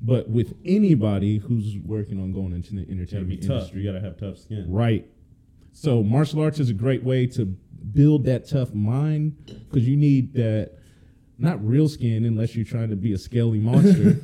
But 0.01 0.29
with 0.29 0.55
anybody 0.65 1.39
who's 1.39 1.79
working 1.85 2.21
on 2.21 2.33
going 2.33 2.53
into 2.53 2.75
the 2.75 2.83
entertainment 2.91 3.43
industry, 3.43 3.81
You 3.81 3.93
gotta 3.93 4.05
have 4.05 4.19
tough 4.19 4.39
skin. 4.39 4.67
Right. 4.69 5.09
So 5.73 6.03
martial 6.03 6.43
arts 6.43 6.61
is 6.61 6.71
a 6.71 6.75
great 6.75 7.03
way 7.03 7.27
to 7.29 7.45
build 7.45 8.25
that 8.25 8.49
tough 8.49 8.75
mind 8.75 9.37
because 9.69 9.89
you 9.89 9.97
need 9.97 10.35
that 10.35 10.73
not 11.39 11.65
real 11.67 11.89
skin 11.89 12.25
unless 12.25 12.57
you're 12.57 12.65
trying 12.65 12.91
to 12.91 12.97
be 12.97 13.13
a 13.13 13.19
scaly 13.19 13.59
monster. 13.59 14.19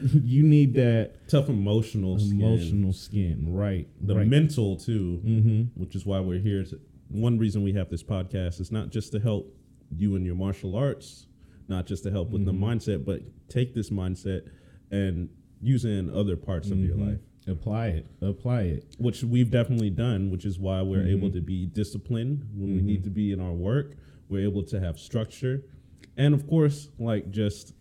you 0.22 0.42
need 0.42 0.74
that 0.74 1.28
Tough 1.28 1.48
emotional 1.48 2.18
skin. 2.18 2.40
emotional 2.40 2.92
skin. 2.92 3.44
Right. 3.48 3.88
the 4.00 4.16
right. 4.16 4.26
mental 4.26 4.76
too, 4.76 5.20
mm-hmm. 5.24 5.80
which 5.80 5.96
is 5.96 6.06
why 6.06 6.20
we're 6.20 6.40
here. 6.40 6.64
To, 6.64 6.80
one 7.08 7.38
reason 7.38 7.62
we 7.62 7.72
have 7.74 7.90
this 7.90 8.02
podcast 8.02 8.60
is 8.60 8.70
not 8.70 8.90
just 8.90 9.12
to 9.12 9.20
help 9.20 9.54
you 9.90 10.14
in 10.16 10.24
your 10.24 10.36
martial 10.36 10.76
arts, 10.76 11.26
not 11.68 11.86
just 11.86 12.04
to 12.04 12.10
help 12.10 12.30
with 12.30 12.44
the 12.44 12.52
mm-hmm. 12.52 12.64
mindset, 12.64 13.04
but 13.04 13.22
take 13.48 13.74
this 13.74 13.90
mindset 13.90 14.48
and 14.90 15.28
use 15.60 15.84
it 15.84 15.90
in 15.90 16.14
other 16.14 16.36
parts 16.36 16.70
of 16.70 16.78
your 16.78 16.96
mm-hmm. 16.96 17.10
life, 17.10 17.20
Apply 17.48 17.86
it. 17.88 18.06
Apply 18.20 18.62
it. 18.62 18.96
which 18.98 19.24
we've 19.24 19.50
definitely 19.50 19.90
done. 19.90 20.30
Which 20.30 20.44
is 20.44 20.58
why 20.58 20.82
we're 20.82 21.00
mm-hmm. 21.00 21.16
able 21.16 21.30
to 21.32 21.40
be 21.40 21.66
disciplined 21.66 22.46
when 22.54 22.74
we 22.76 22.82
need 22.82 23.04
to 23.04 23.10
be 23.10 23.32
in 23.32 23.40
our 23.40 23.52
work. 23.52 23.96
We're 24.28 24.44
able 24.44 24.62
to 24.64 24.80
have 24.80 24.98
structure, 24.98 25.64
and 26.16 26.34
of 26.34 26.46
course, 26.46 26.88
like 26.98 27.30
just 27.30 27.74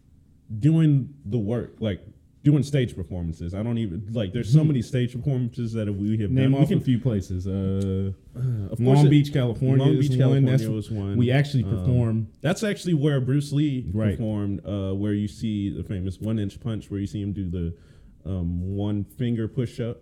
doing 0.60 1.14
the 1.26 1.40
work, 1.40 1.76
like. 1.80 2.02
Doing 2.44 2.64
stage 2.64 2.96
performances. 2.96 3.54
I 3.54 3.62
don't 3.62 3.78
even 3.78 4.08
like. 4.14 4.34
There's 4.34 4.52
so 4.52 4.64
many 4.64 4.82
stage 4.82 5.14
performances 5.14 5.74
that 5.74 5.94
we 5.94 6.18
have 6.22 6.32
Name 6.32 6.46
done. 6.46 6.54
We 6.54 6.58
off 6.64 6.70
can 6.70 6.80
a 6.80 6.82
few 6.82 6.98
places. 6.98 7.46
Uh, 7.46 8.14
Of 8.72 8.80
course 8.80 8.80
Long 8.80 9.06
it- 9.06 9.10
Beach, 9.12 9.32
California. 9.32 9.86
Long 9.86 10.00
Beach. 10.00 10.18
California 10.18 10.50
That's- 10.50 10.68
was 10.68 10.90
one. 10.90 11.18
We 11.18 11.30
actually 11.30 11.66
Um, 11.66 11.70
perform. 11.70 12.28
That's 12.42 12.64
actually 12.64 12.96
where 12.96 13.22
Bruce 13.22 13.52
Lee 13.54 13.86
Right. 13.94 14.18
performed, 14.18 14.62
uh, 14.66 14.92
where 14.94 15.14
you 15.14 15.28
see 15.28 15.70
the 15.70 15.84
famous 15.84 16.20
one 16.20 16.40
inch 16.40 16.60
punch, 16.60 16.90
where 16.90 17.00
you 17.00 17.06
see 17.06 17.22
him 17.22 17.32
do 17.32 17.48
the 17.48 17.76
um, 18.26 18.76
one 18.76 19.04
finger 19.04 19.48
push 19.48 19.80
up. 19.80 20.02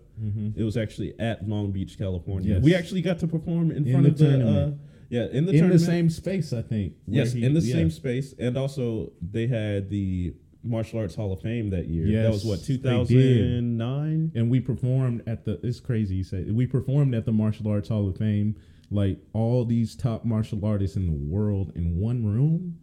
It 0.56 0.64
was 0.64 0.78
actually 0.78 1.12
at 1.20 1.46
Long 1.46 1.72
Beach, 1.72 1.98
California. 1.98 2.54
Yes. 2.54 2.62
We 2.62 2.74
actually 2.74 3.02
got 3.02 3.18
to 3.18 3.26
perform 3.26 3.70
in, 3.70 3.86
In 3.86 3.92
front 3.92 4.06
of 4.06 4.16
the. 4.16 4.78
Yeah, 5.10 5.26
in 5.30 5.44
the 5.44 5.52
in 5.52 5.68
the 5.68 5.78
same 5.78 6.08
space, 6.08 6.52
I 6.52 6.62
think. 6.62 6.94
Yes, 7.06 7.32
he- 7.32 7.44
in 7.44 7.52
the 7.54 7.60
yeah. 7.60 7.74
same 7.74 7.90
space, 7.90 8.32
and 8.38 8.56
also 8.56 9.12
they 9.20 9.46
had 9.48 9.90
the 9.90 10.34
Martial 10.62 11.00
Arts 11.00 11.14
Hall 11.16 11.32
of 11.32 11.40
Fame 11.42 11.70
that 11.70 11.88
year. 11.88 12.06
Yes, 12.06 12.24
that 12.24 12.32
was 12.32 12.44
what 12.44 12.62
2009. 12.64 14.32
and 14.34 14.50
we 14.50 14.60
performed 14.60 15.22
at 15.26 15.44
the 15.44 15.58
it's 15.66 15.80
crazy 15.80 16.16
you 16.16 16.24
say 16.24 16.44
we 16.50 16.66
performed 16.66 17.14
at 17.14 17.24
the 17.26 17.32
martial 17.32 17.68
arts 17.68 17.88
hall 17.88 18.08
of 18.08 18.16
fame 18.16 18.54
like 18.90 19.18
all 19.32 19.64
these 19.64 19.94
top 19.96 20.24
martial 20.24 20.64
artists 20.64 20.96
in 20.96 21.06
the 21.06 21.12
world 21.34 21.72
in 21.74 21.96
one 21.98 22.24
room 22.24 22.76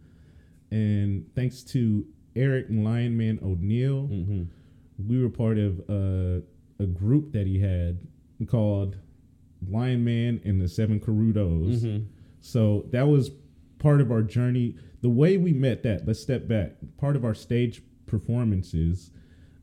and 0.70 1.24
thanks 1.34 1.62
to 1.62 2.04
eric 2.36 2.68
and 2.68 2.84
lionman 2.86 3.42
o'neill 3.42 4.08
Mm-hmm. 4.08 4.42
we 5.08 5.22
were 5.22 5.28
part 5.30 5.58
of 5.58 5.78
uh, 5.88 6.40
a 6.80 6.86
group 6.86 7.32
that 7.32 7.46
he 7.46 7.58
had 7.60 8.06
called 8.48 8.96
lion 9.68 10.04
man 10.04 10.40
and 10.44 10.60
the 10.60 10.68
seven 10.68 10.98
carudos 11.00 11.82
Mm-hmm. 11.82 12.04
So 12.40 12.86
that 12.90 13.06
was 13.08 13.30
part 13.78 14.00
of 14.00 14.10
our 14.10 14.22
journey. 14.22 14.76
The 15.02 15.08
way 15.08 15.36
we 15.36 15.52
met 15.52 15.82
that, 15.84 16.06
let's 16.06 16.20
step 16.20 16.48
back. 16.48 16.72
Part 16.98 17.14
of 17.16 17.24
our 17.24 17.34
stage 17.34 17.82
performances, 18.06 19.10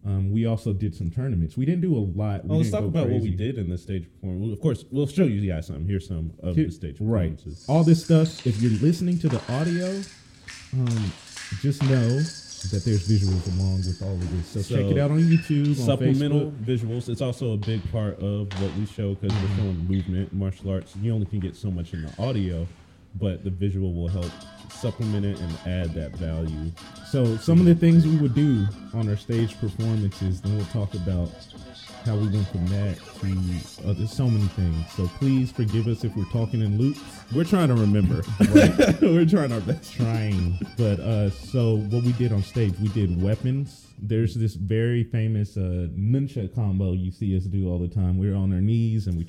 um, 0.05 0.31
we 0.31 0.45
also 0.45 0.71
did 0.71 0.93
some 0.95 1.09
tournaments. 1.09 1.57
We 1.57 1.65
didn't 1.65 1.81
do 1.81 1.95
a 1.95 1.99
lot. 1.99 2.43
We 2.43 2.49
Well, 2.49 2.57
let's 2.59 2.69
didn't 2.69 2.81
talk 2.83 2.87
about 2.89 3.09
what 3.09 3.21
we 3.21 3.31
did 3.31 3.57
in 3.57 3.69
the 3.69 3.77
stage 3.77 4.05
performance. 4.13 4.53
Of 4.53 4.61
course, 4.61 4.85
we'll 4.91 5.07
show 5.07 5.23
you 5.25 5.45
guys 5.49 5.67
some. 5.67 5.85
Here's 5.85 6.07
some 6.07 6.31
of 6.39 6.55
Here- 6.55 6.65
the 6.67 6.71
stage 6.71 6.97
Right. 7.01 7.35
performances. 7.37 7.65
All 7.67 7.83
this 7.83 8.03
stuff, 8.05 8.45
if 8.45 8.61
you're 8.61 8.79
listening 8.81 9.17
to 9.19 9.29
the 9.29 9.41
audio, 9.51 10.01
um, 10.73 11.11
just 11.61 11.81
know 11.83 12.19
that 12.71 12.83
there's 12.85 13.07
visuals 13.07 13.45
along 13.57 13.77
with 13.77 14.01
all 14.01 14.13
of 14.13 14.37
this. 14.37 14.47
So, 14.47 14.61
So, 14.61 14.75
check 14.75 14.91
it 14.91 14.99
out 14.99 15.11
on 15.11 15.19
YouTube, 15.19 15.69
on 15.69 15.75
supplemental 15.75 16.51
Facebook. 16.51 16.65
visuals. 16.65 17.09
It's 17.09 17.21
also 17.21 17.53
a 17.53 17.57
big 17.57 17.81
part 17.91 18.19
of 18.19 18.47
what 18.61 18.75
we 18.75 18.85
show 18.85 19.15
because 19.15 19.35
we're 19.37 19.47
mm-hmm. 19.47 19.57
showing 19.57 19.87
movement, 19.87 20.33
martial 20.33 20.71
arts. 20.71 20.95
You 21.01 21.13
only 21.13 21.25
can 21.25 21.39
get 21.39 21.55
so 21.55 21.71
much 21.71 21.93
in 21.93 22.03
the 22.03 22.13
audio, 22.21 22.67
but 23.15 23.43
the 23.43 23.49
visual 23.49 23.93
will 23.93 24.07
help 24.07 24.31
supplement 24.69 25.25
it 25.25 25.39
and 25.39 25.57
add 25.65 25.93
that 25.93 26.11
value. 26.17 26.71
So 27.07 27.37
some 27.37 27.59
of 27.59 27.65
the 27.65 27.75
things 27.75 28.05
we 28.05 28.17
would 28.17 28.35
do 28.35 28.67
on 28.93 29.09
our 29.09 29.17
stage 29.17 29.59
performances, 29.59 30.41
then 30.41 30.55
we'll 30.57 30.65
talk 30.67 30.93
about 30.93 31.29
how 32.05 32.15
we 32.15 32.27
went 32.27 32.47
from 32.49 32.67
that 32.67 32.97
to 33.19 33.89
uh, 33.89 33.93
there's 33.93 34.11
so 34.11 34.29
many 34.29 34.45
things. 34.49 34.91
So 34.95 35.07
please 35.19 35.51
forgive 35.51 35.87
us 35.87 36.03
if 36.03 36.15
we're 36.15 36.25
talking 36.25 36.61
in 36.61 36.77
loops. 36.77 37.01
We're 37.33 37.43
trying 37.43 37.69
to 37.69 37.73
remember. 37.73 38.23
we're 39.01 39.25
trying 39.25 39.51
our 39.51 39.59
best. 39.61 39.93
Trying, 39.93 40.59
but 40.77 40.99
uh, 40.99 41.31
so 41.31 41.77
what 41.77 42.03
we 42.03 42.13
did 42.13 42.31
on 42.31 42.43
stage, 42.43 42.75
we 42.79 42.89
did 42.89 43.21
weapons. 43.21 43.87
There's 43.99 44.35
this 44.35 44.53
very 44.53 45.03
famous 45.03 45.57
uh, 45.57 45.87
nunchuck 45.97 46.53
combo 46.53 46.93
you 46.93 47.11
see 47.11 47.35
us 47.35 47.45
do 47.45 47.67
all 47.69 47.79
the 47.79 47.87
time. 47.87 48.19
We're 48.19 48.35
on 48.35 48.53
our 48.53 48.61
knees 48.61 49.07
and 49.07 49.17
we. 49.17 49.27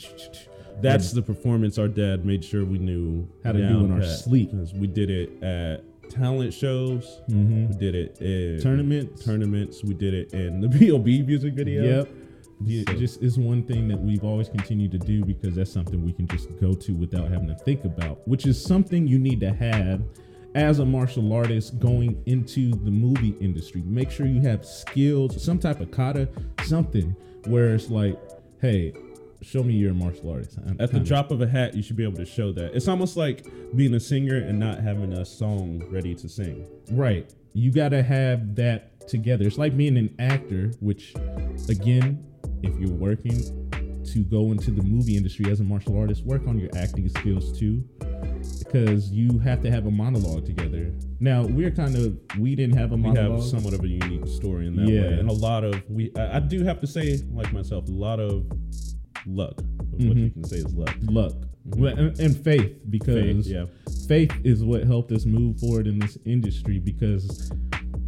That's 0.83 1.13
the 1.13 1.23
performance 1.23 1.79
our 1.79 1.89
dad 1.89 2.27
made 2.27 2.45
sure 2.45 2.65
we 2.67 2.79
knew 2.79 3.27
How 3.43 3.53
to 3.53 3.59
do 3.67 3.85
in 3.87 3.93
our 3.93 4.05
sleep. 4.05 4.51
We 4.75 4.87
did 4.87 5.09
it 5.09 5.43
at 5.43 6.11
talent 6.11 6.53
shows. 6.53 7.21
Mhm. 7.31 7.71
We 7.71 7.77
did 7.77 7.95
it 7.95 8.21
in 8.21 8.61
Tournaments. 8.61 9.25
Tournaments. 9.25 9.83
We 9.83 9.95
did 9.95 10.13
it 10.13 10.35
in 10.35 10.61
the 10.61 10.69
B.O.B. 10.69 11.23
music 11.23 11.55
video. 11.55 11.83
Yep. 11.83 12.09
Yeah, 12.65 12.83
So- 12.87 12.93
It 12.93 12.99
just 12.99 13.23
is 13.23 13.39
one 13.39 13.63
thing 13.63 13.89
that 13.89 14.01
we've 14.01 14.25
always 14.25 14.49
continued 14.49 14.93
to 14.93 14.99
do 14.99 15.25
because 15.25 15.55
that's 15.57 15.71
something 15.71 16.05
we 16.05 16.13
can 16.13 16.27
just 16.27 16.49
go 16.61 16.73
to 16.73 16.93
without 16.95 17.29
having 17.31 17.49
to 17.49 17.55
think 17.55 17.85
about, 17.85 18.27
which 18.27 18.47
is 18.47 18.61
something 18.61 19.07
you 19.07 19.19
need 19.19 19.41
to 19.41 19.53
have 19.53 20.03
as 20.55 20.79
a 20.79 20.85
martial 20.85 21.33
artist 21.35 21.79
going 21.79 22.21
into 22.25 22.71
the 22.71 22.91
movie 22.91 23.35
industry. 23.41 23.83
Make 23.85 24.11
sure 24.11 24.27
you 24.27 24.41
have 24.41 24.65
skills, 24.65 25.43
some 25.43 25.59
type 25.59 25.81
of 25.81 25.91
kata, 25.91 26.29
something 26.65 27.15
where 27.47 27.75
it's 27.75 27.91
like, 27.91 28.19
hey, 28.63 28.95
show 29.43 29.63
me 29.63 29.75
you're 29.75 29.91
a 29.91 29.95
martial 29.95 30.31
artist. 30.31 30.59
I'm 30.67 30.77
At 30.81 30.93
the 30.93 31.01
drop 31.01 31.31
of 31.31 31.43
a 31.43 31.47
hat, 31.47 31.75
you 31.75 31.83
should 31.83 31.97
be 31.97 32.05
able 32.05 32.17
to 32.17 32.25
show 32.25 32.53
that. 32.53 32.75
It's 32.75 32.89
almost 32.89 33.19
like 33.19 33.47
being 33.77 33.93
a 33.95 34.01
singer 34.01 34.37
and 34.37 34.59
not 34.59 34.81
having 34.81 35.13
a 35.13 35.27
song 35.27 35.85
ready 35.91 36.15
to 36.15 36.29
sing. 36.29 36.67
Right. 36.91 37.31
You 37.53 37.71
got 37.71 37.91
to 37.91 38.03
have 38.03 38.55
that 38.57 39.07
together. 39.09 39.45
It's 39.47 39.59
like 39.59 39.77
being 39.77 39.99
an 39.99 40.15
actor, 40.19 40.73
which, 40.81 41.15
again, 41.69 42.25
if 42.63 42.79
you're 42.79 42.91
working 42.91 43.43
to 44.05 44.23
go 44.25 44.53
into 44.53 44.71
the 44.71 44.83
movie 44.83 45.17
industry 45.17 45.51
as 45.51 45.59
a 45.61 45.65
martial 45.65 45.99
artist, 45.99 46.25
work 46.25 46.47
on 46.47 46.59
your 46.59 46.71
acting 46.77 47.09
skills 47.09 47.59
too, 47.59 47.83
because 48.59 49.11
you 49.11 49.39
have 49.41 49.61
to 49.63 49.71
have 49.71 49.87
a 49.87 49.91
monologue 49.91 50.47
together. 50.47 50.93
Now, 51.19 51.45
we're 51.45 51.71
kind 51.73 51.97
of, 51.97 52.17
we 52.39 52.55
didn't 52.55 52.77
have 52.77 52.93
a 52.93 52.97
monologue. 52.97 53.31
We 53.31 53.35
have 53.41 53.45
somewhat 53.45 53.75
of 53.75 53.83
a 53.83 53.89
unique 53.89 54.27
story 54.29 54.67
in 54.69 54.77
that 54.77 54.89
Yeah. 54.89 55.01
way, 55.03 55.19
and 55.19 55.29
a 55.29 55.33
lot 55.33 55.65
of 55.65 55.83
we. 55.91 56.13
I, 56.17 56.37
I 56.37 56.41
do 56.41 56.63
have 56.65 56.81
to 56.81 56.87
say, 56.87 57.19
like 57.33 57.53
myself, 57.53 57.89
a 57.89 57.93
lot 57.93 58.21
of 58.21 58.47
luck. 59.27 59.59
Of 59.59 59.93
what 59.93 60.17
you 60.17 60.27
Mhm. 60.27 60.33
can 60.35 60.45
say 60.45 60.57
is 60.59 60.73
luck. 60.75 60.95
luck 61.03 61.35
Well, 61.65 61.97
and, 61.99 62.19
and 62.21 62.37
faith 62.45 62.77
because 62.91 63.17
Mm-hmm. 63.17 63.41
Faith, 63.41 63.47
yeah. 63.47 63.67
faith 64.07 64.33
is 64.45 64.63
what 64.63 64.85
helped 64.85 65.11
us 65.11 65.25
move 65.27 65.59
forward 65.59 65.87
in 65.89 65.99
this 65.99 66.17
industry 66.25 66.79
because 66.79 67.51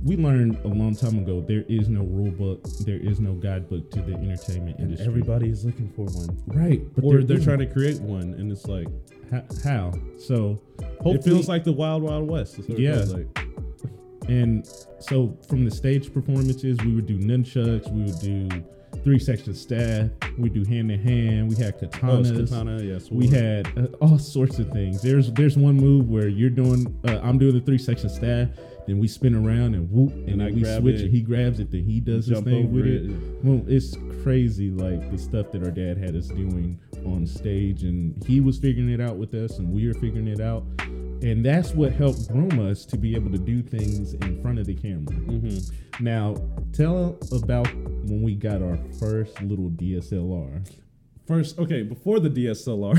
we 0.04 0.16
learned 0.16 0.56
a 0.64 0.68
long 0.68 0.94
time 0.94 1.18
ago 1.18 1.40
there 1.40 1.64
is 1.68 1.88
no 1.88 2.02
rule 2.02 2.30
book 2.30 2.62
there 2.86 2.96
is 2.98 3.18
no 3.20 3.32
guidebook 3.34 3.90
to 3.90 4.00
the 4.02 4.14
entertainment 4.14 4.78
And 4.78 4.90
industry 4.90 5.06
everybody 5.06 5.48
is 5.50 5.64
looking 5.64 5.88
for 5.90 6.04
one, 6.06 6.28
right 6.46 6.80
but 6.94 7.04
or 7.04 7.22
they're 7.22 7.36
isn't. 7.38 7.44
trying 7.44 7.58
to 7.66 7.72
create 7.72 8.00
one, 8.00 8.34
and 8.34 8.50
it's 8.52 8.66
like 8.66 8.86
how, 9.62 9.92
so 10.16 10.58
it 11.04 11.22
feels 11.22 11.48
like 11.48 11.62
the 11.64 11.72
wild, 11.72 12.02
wild 12.02 12.28
west. 12.28 12.56
That's 12.56 12.68
what 12.68 12.78
it 12.78 12.82
Yeah. 12.82 13.04
like. 13.04 13.38
and 14.28 14.66
so 15.00 15.36
from 15.48 15.64
the 15.64 15.70
stage 15.70 16.12
performances 16.12 16.78
we 16.84 16.94
would 16.94 17.06
do 17.06 17.18
nunchucks 17.18 17.90
we 17.92 18.02
would 18.04 18.20
do 18.20 18.64
three 19.04 19.18
section 19.18 19.54
staff. 19.54 20.10
We 20.38 20.48
do 20.48 20.64
hand 20.64 20.88
to 20.88 20.96
hand. 20.96 21.48
We 21.50 21.54
had 21.56 21.74
Oh, 21.74 21.86
katanas. 21.86 22.36
it's 22.40 22.50
katana, 22.50 22.82
yes. 22.82 23.10
We 23.12 23.28
had 23.28 23.66
uh, 23.78 23.86
all 24.00 24.18
sorts 24.18 24.58
of 24.58 24.70
things. 24.70 25.02
There's 25.02 25.30
there's 25.32 25.56
one 25.56 25.76
move 25.76 26.08
where 26.08 26.28
you're 26.28 26.50
doing 26.50 26.92
uh, 27.06 27.20
I'm 27.22 27.38
doing 27.38 27.54
the 27.54 27.60
three 27.60 27.78
section 27.78 28.08
staff, 28.08 28.48
then 28.88 28.98
we 28.98 29.06
spin 29.06 29.34
around 29.34 29.74
and 29.74 29.90
whoop, 29.90 30.12
and, 30.12 30.28
And 30.28 30.40
then 30.40 30.54
we 30.54 30.64
switch 30.64 31.00
it, 31.00 31.06
it. 31.06 31.10
He 31.10 31.20
grabs 31.20 31.60
it, 31.60 31.70
then 31.70 31.84
he 31.84 32.00
does 32.00 32.26
his 32.26 32.40
thing 32.40 32.72
with 32.72 32.86
it. 32.86 33.10
it. 33.10 33.44
Well, 33.44 33.62
it's 33.68 33.96
crazy, 34.22 34.70
like 34.70 35.10
the 35.10 35.18
stuff 35.18 35.52
that 35.52 35.62
our 35.62 35.70
dad 35.70 35.98
had 35.98 36.16
us 36.16 36.28
doing 36.28 36.80
on 37.04 37.26
stage, 37.26 37.82
and 37.82 38.22
he 38.24 38.40
was 38.40 38.58
figuring 38.58 38.90
it 38.90 39.00
out 39.00 39.16
with 39.16 39.34
us, 39.34 39.58
and 39.58 39.72
we 39.72 39.86
were 39.86 39.94
figuring 39.94 40.26
it 40.26 40.40
out. 40.40 40.64
And 41.20 41.44
that's 41.44 41.72
what 41.72 41.92
helped 41.92 42.28
groom 42.28 42.60
us 42.60 42.86
to 42.86 42.96
be 42.96 43.14
able 43.14 43.30
to 43.32 43.38
do 43.38 43.60
things 43.60 44.14
in 44.14 44.40
front 44.40 44.58
of 44.58 44.66
the 44.66 44.74
camera. 44.74 45.14
Mm-hmm. 45.14 46.04
Now, 46.04 46.36
tell 46.72 47.18
about 47.32 47.66
when 47.74 48.22
we 48.22 48.36
got 48.36 48.62
our 48.62 48.78
first 48.98 49.42
little 49.42 49.70
DSLR. 49.70 50.64
First, 51.28 51.58
okay, 51.58 51.82
before 51.82 52.20
the 52.20 52.30
DSLR. 52.30 52.98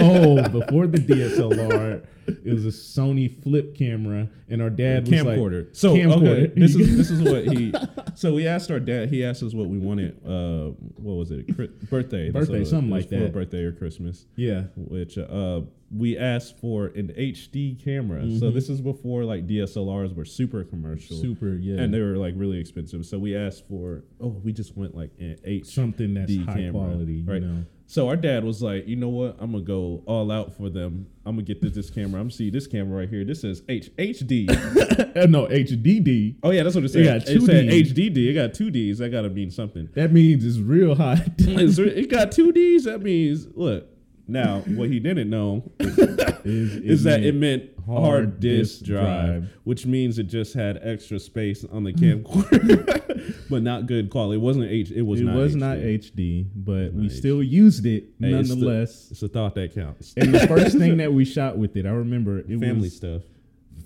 oh, 0.00 0.42
oh, 0.44 0.48
before 0.48 0.88
the 0.88 0.98
DSLR, 0.98 2.04
it 2.26 2.52
was 2.52 2.66
a 2.66 2.70
Sony 2.70 3.40
flip 3.42 3.76
camera, 3.76 4.28
and 4.48 4.60
our 4.60 4.68
dad 4.68 5.06
was 5.08 5.20
camcorder. 5.20 5.66
like, 5.66 5.76
so 5.76 5.94
camcorder. 5.94 6.42
okay, 6.50 6.60
this 6.60 6.74
is 6.74 6.96
this 6.96 7.08
is 7.10 7.22
what 7.30 7.44
he. 7.46 7.72
So 8.16 8.34
we 8.34 8.48
asked 8.48 8.72
our 8.72 8.80
dad. 8.80 9.10
He 9.10 9.24
asked 9.24 9.44
us 9.44 9.54
what 9.54 9.68
we 9.68 9.78
wanted. 9.78 10.16
Uh, 10.26 10.72
what 10.96 11.14
was 11.14 11.30
it? 11.30 11.54
Cri- 11.54 11.68
birthday. 11.88 12.30
Birthday, 12.30 12.64
So 12.64 12.70
something 12.70 12.90
like 12.90 13.08
that. 13.10 13.32
birthday 13.32 13.62
or 13.62 13.70
Christmas. 13.70 14.26
yeah, 14.34 14.62
Which 14.74 15.16
uh, 15.16 15.60
we 15.90 16.18
asked 16.18 16.58
for 16.58 16.86
an 16.86 17.12
HD 17.16 17.74
camera. 17.82 18.22
So 18.38 18.50
Mhm. 18.50 18.54
this 18.54 18.68
is 18.68 18.80
before 18.80 19.24
like 19.24 19.46
DSLRs 19.46 20.14
were 20.14 20.24
super 20.24 20.64
commercial. 20.64 21.16
super, 21.16 21.54
yeah, 21.54 21.80
And 21.80 21.94
they 21.94 22.00
were 22.00 22.16
like 22.16 22.34
really 22.36 22.58
expensive. 22.58 23.06
So 23.06 23.18
we 23.18 23.36
asked 23.36 23.66
for. 23.68 24.04
Oh, 24.20 24.40
we 24.42 24.52
just 24.52 24.76
went 24.76 24.96
like 24.96 25.10
an 25.20 25.36
H. 25.44 25.66
something 25.66 26.14
that's 26.14 26.34
high 26.38 26.54
camera, 26.54 26.70
quality, 26.72 27.22
right. 27.26 27.40
you 27.42 27.48
know. 27.48 27.64
So 27.88 28.08
our 28.08 28.16
dad 28.16 28.42
was 28.42 28.60
like, 28.62 28.88
you 28.88 28.96
know 28.96 29.10
what? 29.10 29.36
I'm 29.38 29.52
gonna 29.52 29.62
go 29.62 30.02
all 30.06 30.32
out 30.32 30.56
for 30.56 30.68
them. 30.68 31.06
I'm 31.24 31.36
gonna 31.36 31.44
get 31.44 31.60
this, 31.60 31.74
this 31.74 31.88
camera. 31.88 32.20
I'm 32.20 32.32
see 32.32 32.50
this 32.50 32.66
camera 32.66 32.98
right 32.98 33.08
here. 33.08 33.24
This 33.24 33.42
says 33.42 33.62
H 33.68 33.90
HD. 33.96 34.48
Uh, 35.16 35.24
no, 35.24 35.46
HDD. 35.46 36.34
Oh 36.42 36.50
yeah, 36.50 36.62
that's 36.62 36.74
what 36.74 36.84
it 36.84 36.88
It 36.88 36.92
said. 36.92 37.04
got 37.04 37.16
It 37.30 37.38
two 37.38 37.46
said 37.46 37.70
Ds. 37.70 37.92
HDD. 37.92 38.28
It 38.28 38.34
got 38.34 38.52
two 38.52 38.70
D's. 38.70 38.98
That 38.98 39.10
gotta 39.10 39.30
mean 39.30 39.50
something. 39.50 39.88
That 39.94 40.12
means 40.12 40.44
it's 40.44 40.58
real 40.58 40.94
hot. 40.94 41.20
It 41.38 42.10
got 42.10 42.32
two 42.32 42.52
D's. 42.52 42.84
That 42.84 43.02
means 43.02 43.46
look. 43.54 43.88
Now 44.28 44.60
what 44.66 44.88
he 44.90 44.98
didn't 44.98 45.30
know 45.30 45.70
is, 45.80 46.74
is 46.76 47.02
that 47.04 47.22
it 47.22 47.34
meant 47.34 47.70
hard 47.86 48.02
hard 48.04 48.40
disk 48.40 48.80
disk 48.80 48.84
drive, 48.84 49.26
drive. 49.42 49.50
which 49.64 49.86
means 49.86 50.18
it 50.18 50.24
just 50.24 50.54
had 50.54 50.80
extra 50.82 51.20
space 51.20 51.64
on 51.64 51.84
the 51.84 51.92
camcorder, 51.92 53.44
but 53.50 53.62
not 53.62 53.86
good 53.86 54.10
quality. 54.10 54.36
It 54.38 54.42
wasn't 54.42 54.68
H. 54.70 54.90
It 54.90 55.02
was 55.02 55.20
it 55.20 55.24
not 55.24 55.36
was 55.36 55.54
HD. 55.54 55.58
not 55.60 55.76
HD, 55.78 56.46
but 56.56 56.92
we 56.92 57.02
Not 57.04 57.12
still 57.12 57.42
used 57.42 57.86
it 57.86 58.04
Hey, 58.20 58.32
it's 58.32 58.48
the- 58.48 58.54
nonetheless. 58.56 59.08
It's 59.12 59.22
a 59.22 59.28
thought 59.28 59.54
that 59.54 59.74
counts. 59.74 60.14
and 60.16 60.34
the 60.34 60.46
first 60.48 60.76
thing 60.76 60.96
that 60.96 61.12
we 61.12 61.24
shot 61.36 61.56
with 61.56 61.76
it, 61.76 61.86
I 61.86 61.90
remember 61.90 62.38
it 62.38 62.46
Family 62.48 62.58
was 62.58 62.68
family 62.68 62.88
stuff. 62.90 63.22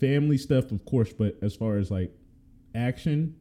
family 0.01 0.39
stuff, 0.39 0.73
of 0.73 0.85
course, 0.87 1.13
but 1.13 1.37
as 1.43 1.55
far 1.55 1.77
as 1.77 1.91
like 1.91 2.13
action, 2.75 3.35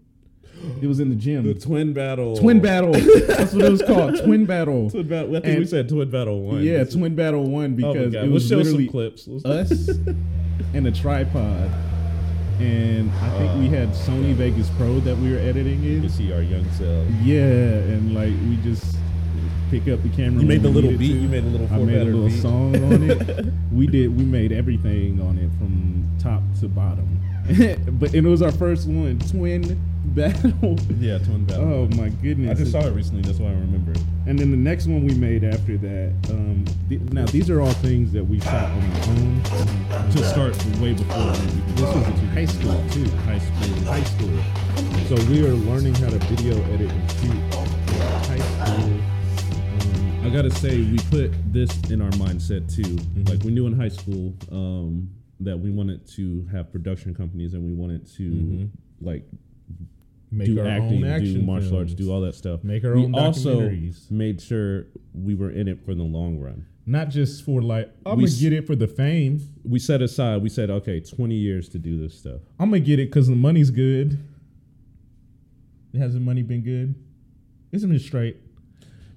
it 0.82 0.88
was 0.88 1.00
in 1.00 1.10
the 1.10 1.16
gym. 1.16 1.46
The 1.46 1.54
twin 1.54 1.94
battle. 1.94 2.36
Twin 2.38 2.60
battle. 2.62 2.92
That's 2.94 3.54
what 3.54 3.66
it 3.66 3.72
was 3.72 3.82
called. 3.82 4.18
Twin 4.24 4.46
battle. 4.46 4.90
Twin 4.90 5.08
battle. 5.08 5.30
I 5.30 5.40
think 5.40 5.46
And- 5.46 5.60
we 5.60 5.66
said 5.66 5.90
twin 5.90 6.10
battle 6.10 6.42
one. 6.42 6.64
Yeah, 6.64 6.84
twin 6.84 7.16
battle 7.16 7.50
one 7.50 7.74
oh 7.74 7.76
because 7.94 8.14
God. 8.14 8.24
it 8.24 8.24
We'll 8.24 8.34
was 8.34 8.48
show 8.48 8.58
literally 8.58 8.88
clips. 8.88 9.28
Let's- 9.28 9.72
us 9.90 9.90
and 10.74 10.88
a 10.88 10.92
tripod. 10.92 11.70
And 12.60 13.10
I 13.12 13.38
think 13.38 13.56
we 13.60 13.68
had 13.70 13.88
uh, 13.88 13.92
Sony 13.94 14.34
Vegas 14.34 14.70
Pro 14.72 15.00
that 15.02 15.18
we 15.18 15.32
were 15.32 15.38
editing 15.40 15.82
You 15.82 15.96
in. 15.96 16.02
can 16.02 16.10
see 16.10 16.34
our 16.34 16.42
young 16.42 16.70
self. 16.72 17.08
Yeah, 17.24 17.44
and 17.46 18.14
like 18.14 18.34
we 18.50 18.58
just 18.64 18.98
pick 19.70 19.88
up 19.88 20.04
the 20.04 20.10
camera. 20.10 20.42
You 20.42 20.48
made 20.48 20.62
the 20.64 20.68
little 20.70 20.92
beat. 20.92 21.14
to. 21.14 21.20
You 21.20 21.30
made 21.30 21.44
a 21.46 21.48
little 21.48 21.68
I 21.72 21.78
made 21.78 22.02
a 22.02 22.04
little 22.06 22.28
beat. 22.28 22.42
song 22.42 22.76
on 22.94 23.10
it. 23.10 23.46
we 23.72 23.88
did. 23.88 24.16
We 24.18 24.26
made 24.26 24.52
everything 24.52 25.22
on 25.22 25.38
it 25.38 25.50
from 25.58 26.06
top 26.22 26.42
to 26.60 26.68
bottom. 26.68 27.22
but 28.00 28.14
and 28.14 28.28
it 28.28 28.30
was 28.30 28.44
our 28.44 28.52
first 28.52 28.88
one, 28.88 29.18
twin 29.20 29.82
battle. 30.06 30.78
Yeah, 31.00 31.18
twin 31.18 31.46
battle. 31.46 31.64
Oh 31.64 31.88
my 31.96 32.10
goodness! 32.10 32.52
I 32.52 32.54
just 32.54 32.72
saw 32.72 32.82
it 32.82 32.92
recently. 32.92 33.24
That's 33.24 33.40
why 33.40 33.48
I 33.48 33.54
remember 33.54 33.92
it. 33.92 34.02
And 34.28 34.38
then 34.38 34.52
the 34.52 34.58
next 34.58 34.86
one 34.86 35.04
we 35.04 35.16
made 35.16 35.44
after 35.44 35.78
that. 35.78 36.14
Um, 36.30 36.64
th- 36.90 37.02
now 37.12 37.26
these 37.26 37.50
are 37.50 37.60
all 37.62 37.74
things 37.74 38.12
that 38.12 38.24
we 38.24 38.40
shot 38.40 38.70
on 38.70 38.92
our 38.92 39.10
own. 39.10 39.42
To 40.12 40.24
start 40.26 40.56
way 40.80 40.94
before. 40.94 41.32
This 41.74 41.96
was 41.96 42.08
in 42.08 42.28
high 42.28 42.46
school 42.46 42.90
too. 42.90 43.10
high 43.26 43.40
school. 43.40 43.84
High 43.86 44.04
school. 44.04 45.18
So 45.18 45.32
we 45.32 45.44
are 45.44 45.54
learning 45.54 45.96
how 45.96 46.10
to 46.10 46.20
video 46.20 46.62
edit 46.74 46.92
and 46.92 47.12
shoot. 47.14 47.54
High 48.28 48.38
school. 48.38 48.86
Um, 48.86 50.26
I 50.26 50.30
gotta 50.30 50.52
say, 50.52 50.78
we 50.78 51.00
put 51.10 51.32
this 51.52 51.76
in 51.90 52.02
our 52.02 52.12
mindset 52.12 52.72
too. 52.74 52.84
Mm-hmm. 52.84 53.24
Like 53.24 53.44
we 53.44 53.52
knew 53.52 53.66
in 53.66 53.74
high 53.74 53.90
school 53.90 54.36
um, 54.52 55.10
that 55.42 55.58
we 55.60 55.72
wanted 55.72 56.06
to 56.16 56.46
have 56.52 56.72
production 56.72 57.14
companies 57.16 57.54
and 57.54 57.64
we 57.66 57.74
wanted 57.74 58.06
to 58.18 58.24
Mm-hmm. 58.24 58.66
like 59.06 59.24
make 60.32 60.48
do 60.48 60.60
our 60.60 60.68
acting, 60.68 61.04
own 61.04 61.10
action 61.10 61.34
do 61.36 61.42
martial 61.42 61.78
arts, 61.78 61.94
do 61.94 62.12
all 62.12 62.22
that 62.22 62.36
stuff. 62.36 62.64
Make 62.64 62.84
our 62.84 62.94
we 62.96 63.06
own 63.06 63.16
also 63.16 63.72
made 64.12 64.42
sure 64.42 64.86
we 65.14 65.34
were 65.36 65.50
in 65.50 65.68
it 65.68 65.84
for 65.86 65.96
the 65.96 66.04
long 66.04 66.40
run. 66.40 66.66
Not 66.86 67.10
just 67.10 67.44
for 67.46 67.62
like 67.62 67.92
I'm 68.06 68.18
We 68.18 68.26
gonna 68.26 68.38
get 68.40 68.54
it 68.54 68.68
for 68.68 68.76
the 68.76 68.88
fame. 68.88 69.42
We 69.64 69.80
set 69.80 70.02
aside. 70.02 70.42
We 70.42 70.50
said, 70.50 70.70
okay, 70.70 71.00
twenty 71.00 71.36
years 71.36 71.70
to 71.70 71.80
do 71.80 72.00
this 72.02 72.18
stuff. 72.18 72.42
I'm 72.60 72.70
gonna 72.70 72.80
get 72.82 73.00
it 73.00 73.10
because 73.10 73.28
the 73.28 73.36
money's 73.36 73.70
good. 73.72 74.20
Has 75.98 76.14
the 76.14 76.20
money 76.20 76.42
been 76.44 76.62
good? 76.62 76.96
Isn't 77.72 77.92
it 77.94 78.00
straight? 78.00 78.38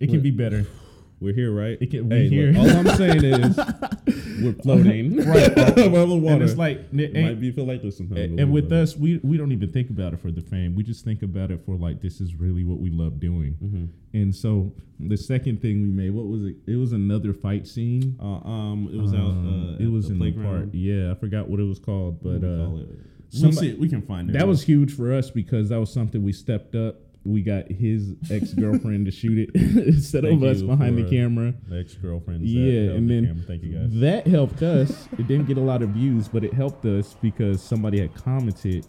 It 0.01 0.07
can 0.07 0.17
What- 0.17 0.23
be 0.23 0.31
better. 0.31 0.67
We're 1.21 1.35
here, 1.35 1.53
right? 1.53 1.79
It 1.81 1.91
can- 1.91 2.09
we 2.09 2.17
hey, 2.17 2.29
here. 2.29 2.53
look, 2.53 2.75
all 2.75 2.89
I'm 2.91 2.97
saying 2.97 3.25
is 3.25 3.57
we're 4.43 4.53
floating 4.63 5.17
Right. 5.17 5.47
above 5.79 6.09
the 6.09 6.17
water. 6.17 6.35
And 6.35 6.43
it's 6.43 6.57
like, 6.57 6.79
it 6.93 7.15
and, 7.15 7.27
might 7.27 7.41
be 7.41 7.51
feel 7.53 7.65
like 7.67 7.83
this 7.83 7.97
sometimes. 7.99 8.39
and, 8.41 8.53
we're 8.53 8.63
with 8.63 8.73
us, 8.73 8.97
we 8.97 9.19
we 9.23 9.37
don't 9.37 9.53
even 9.53 9.71
think 9.73 9.91
about 9.91 10.13
it 10.15 10.21
for 10.21 10.31
the 10.31 10.41
fame. 10.41 10.75
We 10.75 10.83
just 10.83 11.05
think 11.05 11.23
about 11.23 11.51
it 11.51 11.65
for 11.65 11.77
like 11.77 12.01
this 12.01 12.21
is 12.21 12.35
really 12.35 12.65
what 12.65 12.79
we 12.81 12.91
love 12.91 13.21
doing. 13.21 13.57
Mhm. 13.63 13.89
And 14.15 14.35
so 14.35 14.73
the 15.01 15.17
second 15.17 15.63
thing 15.63 15.83
we 15.83 15.89
made, 15.89 16.11
what 16.11 16.27
was 16.27 16.45
it? 16.45 16.57
It 16.67 16.77
was 16.77 16.93
another 16.93 17.33
fight 17.33 17.67
scene. 17.67 18.17
Uh, 18.21 18.47
um, 18.47 18.91
it 18.93 18.99
was 19.01 19.15
out. 19.15 19.31
Um, 19.31 19.77
Uh, 19.81 19.85
it 19.85 19.91
was 19.91 20.07
the 20.09 20.13
in 20.13 20.19
playground. 20.19 20.55
the 20.55 20.59
park. 20.61 20.71
Yeah, 20.73 21.11
I 21.13 21.15
forgot 21.15 21.49
what 21.49 21.61
it 21.61 21.65
was 21.65 21.79
called, 21.79 22.23
but 22.23 22.45
uh, 22.45 22.77
it? 22.77 22.89
We'll 23.35 23.51
somebody- 23.51 23.73
see. 23.73 23.79
We 23.79 23.89
can 23.89 24.03
find 24.03 24.29
it. 24.29 24.35
That 24.35 24.47
was 24.47 24.63
huge 24.63 24.93
for 24.93 25.13
us 25.13 25.31
because 25.31 25.71
that 25.71 25.81
was 25.81 25.91
something 25.91 26.23
we 26.23 26.33
stepped 26.33 26.75
up. 26.75 26.97
We 27.25 27.43
got 27.43 27.71
his 27.71 28.15
ex 28.31 28.53
girlfriend 28.53 29.07
to 29.07 29.13
shoot 29.13 29.39
it 29.39 29.51
instead 29.87 30.25
of 30.25 30.43
us 30.43 30.61
behind 30.63 30.99
the 30.99 31.09
camera. 31.09 31.55
ex 31.73 31.95
girlfriend. 31.95 32.45
Yeah, 32.45 32.93
and 32.93 33.09
then 33.09 33.45
thank 33.47 33.63
you 33.63 33.79
guys. 33.79 33.91
that 34.01 34.27
helped 34.27 34.63
us. 34.63 35.09
It 35.19 35.29
didn't 35.29 35.47
get 35.47 35.57
a 35.57 35.61
lot 35.61 35.83
of 35.83 35.91
views, 35.91 36.27
but 36.29 36.43
it 36.45 36.53
helped 36.53 36.85
us 36.85 37.15
because 37.23 37.63
somebody 37.63 38.01
had 38.01 38.15
commented 38.15 38.85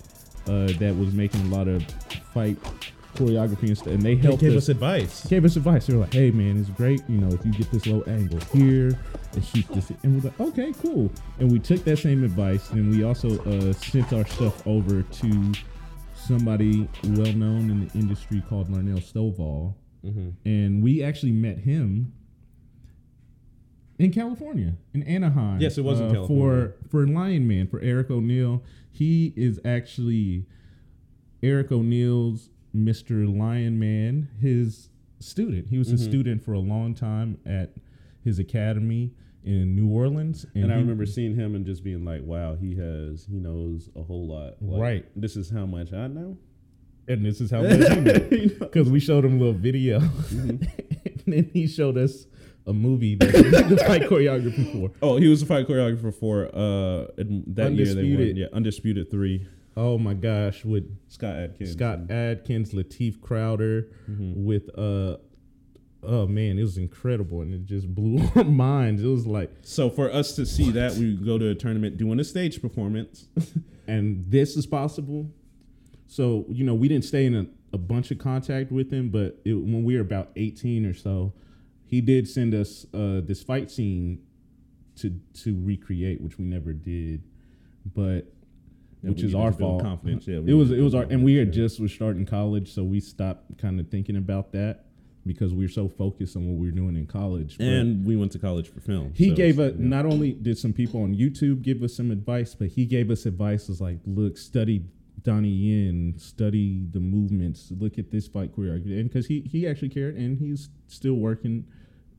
uh, 0.47 0.67
that 0.79 0.95
was 0.97 1.13
making 1.13 1.41
a 1.41 1.55
lot 1.55 1.67
of 1.67 1.83
fight 2.33 2.57
choreography 3.15 3.67
and 3.67 3.77
stuff, 3.77 3.87
and 3.93 4.01
they 4.01 4.15
They 4.15 4.21
helped 4.23 4.41
gave 4.41 4.53
us. 4.53 4.63
us 4.63 4.69
advice. 4.69 5.25
Gave 5.27 5.45
us 5.45 5.55
advice. 5.55 5.85
They 5.85 5.93
were 5.93 5.99
like, 6.01 6.13
"Hey, 6.13 6.31
man, 6.31 6.57
it's 6.59 6.69
great. 6.71 7.01
You 7.07 7.19
know, 7.19 7.27
if 7.27 7.45
you 7.45 7.51
get 7.53 7.69
this 7.71 7.85
low 7.85 8.01
angle 8.07 8.39
here 8.51 8.97
and 9.33 9.45
shoot 9.45 9.67
this," 9.69 9.91
and 10.01 10.15
we're 10.23 10.29
like, 10.31 10.39
"Okay, 10.39 10.73
cool." 10.81 11.11
And 11.39 11.51
we 11.51 11.59
took 11.59 11.83
that 11.83 11.97
same 11.97 12.23
advice, 12.23 12.71
and 12.71 12.89
we 12.89 13.03
also 13.03 13.37
uh, 13.43 13.71
sent 13.73 14.11
our 14.13 14.25
stuff 14.25 14.65
over 14.65 15.03
to 15.03 15.51
somebody 16.27 16.87
well 17.05 17.33
known 17.33 17.69
in 17.69 17.87
the 17.87 17.93
industry 17.99 18.41
called 18.49 18.69
Larnell 18.69 19.01
Stovall, 19.01 19.75
Mm-hmm. 20.05 20.29
and 20.45 20.83
we 20.83 21.01
actually 21.01 21.31
met 21.31 21.59
him 21.59 22.11
in 23.97 24.11
California, 24.11 24.73
in 24.93 25.01
Anaheim. 25.03 25.61
Yes, 25.61 25.77
it 25.77 25.83
was 25.85 26.01
in 26.01 26.07
uh, 26.07 26.11
California. 26.13 26.73
for 26.73 26.89
for 26.89 27.07
Lion 27.07 27.47
Man 27.47 27.67
for 27.67 27.79
Eric 27.79 28.09
O'Neill. 28.11 28.63
He 28.91 29.33
is 29.37 29.61
actually 29.63 30.45
Eric 31.41 31.71
O'Neill's 31.71 32.49
Mr. 32.75 33.25
Lion 33.33 33.79
Man, 33.79 34.27
his 34.41 34.89
student. 35.19 35.67
He 35.69 35.77
was 35.77 35.89
a 35.89 35.95
Mhm. 35.95 35.99
student 36.09 36.43
for 36.43 36.51
a 36.51 36.59
long 36.59 36.93
time 36.95 37.37
at 37.45 37.73
his 38.21 38.39
academy 38.39 39.13
in 39.45 39.75
New 39.75 39.87
Orleans, 39.89 40.45
And, 40.55 40.71
I 40.71 40.75
he- 40.75 40.81
remember 40.81 41.05
seeing 41.05 41.35
him 41.35 41.55
and 41.55 41.65
just 41.65 41.83
being 41.83 42.05
like, 42.05 42.23
"Wow, 42.23 42.55
he 42.55 42.75
has, 42.75 43.25
he 43.25 43.39
knows 43.39 43.89
a 43.95 44.01
whole 44.03 44.27
lot." 44.27 44.55
Like, 44.61 44.81
Right. 44.81 45.05
This 45.15 45.35
is 45.35 45.49
how 45.49 45.65
much 45.65 45.91
I 45.93 46.07
know. 46.07 46.37
and 47.07 47.25
this 47.25 47.41
is 47.41 47.51
how 47.51 47.61
much. 47.63 47.79
You 48.31 48.47
know? 48.47 48.53
because 48.59 48.89
we 48.89 48.99
showed 48.99 49.25
him 49.25 49.35
a 49.35 49.39
little 49.39 49.53
video, 49.53 49.99
Mm-hmm. 49.99 50.49
and 51.05 51.23
then 51.27 51.49
he 51.53 51.67
showed 51.67 51.97
us 51.97 52.25
a 52.65 52.71
movie 52.73 53.15
that 53.15 53.35
he 53.35 53.41
did 53.43 53.67
the 53.69 53.77
fight 53.77 54.03
choreography 54.03 54.71
for. 54.71 54.91
Oh, 55.01 55.17
he 55.17 55.27
was 55.27 55.41
a 55.41 55.45
fight 55.45 55.67
choreographer 55.67 56.13
for 56.13 56.45
uh 56.55 57.07
that 57.17 57.73
year 57.73 57.93
they 57.93 58.03
won. 58.15 58.35
Yeah, 58.37 58.45
Undisputed 58.53 59.11
Three. 59.11 59.45
Oh 59.75 59.97
my 59.97 60.13
gosh, 60.13 60.63
with 60.63 60.85
Scott 61.09 61.35
Adkins. 61.35 61.71
Scott 61.73 62.09
Adkins, 62.11 62.73
Lateef 62.73 63.19
Crowder, 63.19 63.87
Mhm. 64.09 64.35
with 64.45 64.69
uh, 64.77 65.17
oh 66.05 66.27
man, 66.27 66.57
it 66.57 66.63
was 66.63 66.77
incredible, 66.77 67.41
and 67.41 67.53
it 67.53 67.65
just 67.65 67.93
blew 67.93 68.27
our 68.35 68.43
minds. 68.43 69.03
It 69.03 69.07
was 69.07 69.25
like, 69.27 69.51
So 69.61 69.89
for 69.89 70.11
us 70.11 70.35
to 70.35 70.45
see 70.45 70.71
that, 70.71 70.93
we 70.93 71.15
go 71.15 71.37
to 71.37 71.49
a 71.49 71.55
tournament 71.55 71.97
doing 71.97 72.19
a 72.19 72.23
stage 72.23 72.61
performance. 72.61 73.27
and 73.87 74.25
this 74.29 74.55
is 74.55 74.65
possible. 74.65 75.29
So 76.07 76.45
you 76.49 76.63
know, 76.63 76.73
we 76.75 76.87
didn't 76.87 77.05
stay 77.05 77.25
in 77.25 77.35
a, 77.35 77.45
a 77.73 77.77
bunch 77.77 78.11
of 78.11 78.17
contact 78.19 78.71
with 78.71 78.91
him, 78.91 79.09
but 79.09 79.39
it, 79.45 79.53
when 79.53 79.83
we 79.83 79.95
were 79.95 80.01
about 80.01 80.29
18 80.35 80.85
or 80.85 80.93
so, 80.93 81.33
he 81.85 82.01
did 82.01 82.27
send 82.27 82.53
us 82.53 82.85
uh, 82.93 83.21
this 83.23 83.41
fight 83.43 83.69
scene 83.71 84.21
to 84.97 85.19
to 85.43 85.59
recreate, 85.63 86.21
which 86.21 86.37
we 86.37 86.45
never 86.45 86.71
did, 86.73 87.23
but 87.95 88.31
Yeah, 89.01 89.09
which 89.09 89.23
is 89.23 89.33
our 89.33 89.51
fault. 89.51 89.81
confidence, 89.81 90.27
yeah, 90.27 90.37
it 90.37 90.53
was 90.53 90.71
it 90.71 90.81
was 90.81 90.93
our 90.93 91.03
and 91.03 91.23
we 91.23 91.35
had 91.35 91.51
just 91.51 91.79
was 91.79 91.91
starting 91.91 92.25
college, 92.25 92.71
so 92.73 92.83
we 92.83 92.99
stopped 92.99 93.57
kind 93.57 93.79
of 93.79 93.89
thinking 93.89 94.15
about 94.17 94.51
that 94.53 94.85
because 95.25 95.53
we 95.53 95.63
were 95.63 95.69
so 95.69 95.87
focused 95.87 96.35
on 96.35 96.47
what 96.47 96.57
we 96.59 96.67
were 96.67 96.75
doing 96.75 96.95
in 96.95 97.05
college. 97.05 97.57
And 97.59 98.05
we 98.05 98.15
went 98.15 98.31
to 98.33 98.39
college 98.39 98.69
for 98.69 98.81
film. 98.81 99.13
he 99.15 99.29
so 99.29 99.35
gave 99.35 99.59
us 99.59 99.73
yeah. 99.77 99.87
not 99.87 100.05
only 100.05 100.33
did 100.33 100.57
some 100.57 100.73
people 100.73 101.01
on 101.03 101.15
YouTube 101.15 101.61
give 101.61 101.81
us 101.83 101.95
some 101.95 102.11
advice, 102.11 102.55
but 102.55 102.67
he 102.67 102.85
gave 102.85 103.09
us 103.09 103.25
advice 103.25 103.67
was 103.67 103.79
like, 103.79 103.99
look, 104.05 104.37
study 104.37 104.83
Donnie 105.23 105.47
Yen, 105.49 106.15
study 106.17 106.85
the 106.91 106.99
movements, 106.99 107.71
look 107.79 107.97
at 107.97 108.11
this 108.11 108.27
fight 108.27 108.53
choreography, 108.55 108.99
and 108.99 109.09
because 109.09 109.27
he 109.27 109.41
he 109.41 109.67
actually 109.67 109.89
cared, 109.89 110.15
and 110.15 110.37
he's 110.37 110.69
still 110.87 111.13
working 111.13 111.65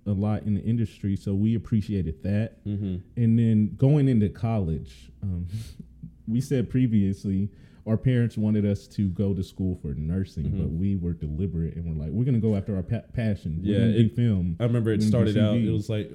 a 0.07 0.13
lot 0.13 0.43
in 0.43 0.55
the 0.55 0.63
industry, 0.63 1.17
so 1.17 1.35
we 1.35 1.55
appreciated 1.55 2.23
that. 2.23 2.65
Mhm. 2.65 3.03
And 3.17 3.39
then 3.39 3.75
going 3.77 4.09
into 4.09 4.29
college, 4.29 5.11
um, 5.23 5.47
we 6.27 6.41
said 6.41 6.71
previously 6.71 7.51
our 7.87 7.99
parents 7.99 8.39
wanted 8.39 8.65
us 8.65 8.87
to 8.89 9.09
go 9.11 9.35
to 9.35 9.43
school 9.43 9.79
for 9.83 9.89
nursing, 9.89 10.45
but 10.45 10.69
mm-hmm. 10.69 10.81
we 10.81 10.97
were 10.97 11.13
deliberate 11.13 11.77
and 11.77 11.85
we're 11.85 12.03
like, 12.03 12.13
we're 12.13 12.25
gonna 12.25 12.39
go 12.39 12.57
after 12.57 12.75
our 12.77 12.83
pa- 12.83 13.03
passion. 13.13 13.61
We're 13.63 13.73
Yeah, 13.79 14.01
it- 14.05 14.15
film. 14.17 14.57
I 14.59 14.65
remember 14.65 14.91
it 14.91 15.01
We're 15.01 15.11
gonna 15.11 15.25
do 15.27 15.33
started 15.33 15.39
out. 15.39 15.57
It 15.57 15.71
was 15.71 15.89
like, 15.91 16.11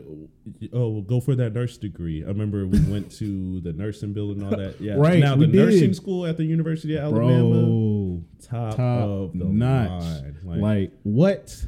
oh, 0.74 0.90
well, 0.90 1.02
go 1.02 1.20
for 1.20 1.36
that 1.36 1.54
nurse 1.54 1.78
degree. 1.78 2.24
I 2.24 2.28
remember 2.28 2.66
we 2.66 2.80
went 2.92 3.12
to 3.18 3.60
the 3.62 3.74
nursing 3.74 4.14
building 4.14 4.42
and 4.44 4.52
all 4.54 4.60
that. 4.60 4.82
Yeah, 4.82 4.96
Right, 4.96 5.20
Now 5.20 5.36
the 5.36 5.46
did. 5.46 5.56
nursing 5.56 5.94
school 5.94 6.26
at 6.26 6.38
the 6.38 6.46
University 6.46 6.96
of 6.96 7.04
Alabama, 7.04 7.50
Bro, 7.50 8.24
top, 8.42 8.76
top 8.76 9.04
of 9.04 9.38
the 9.38 9.46
notch. 9.46 10.02
line. 10.02 10.36
Like, 10.44 10.60
Like, 10.62 10.92
what? 11.04 11.66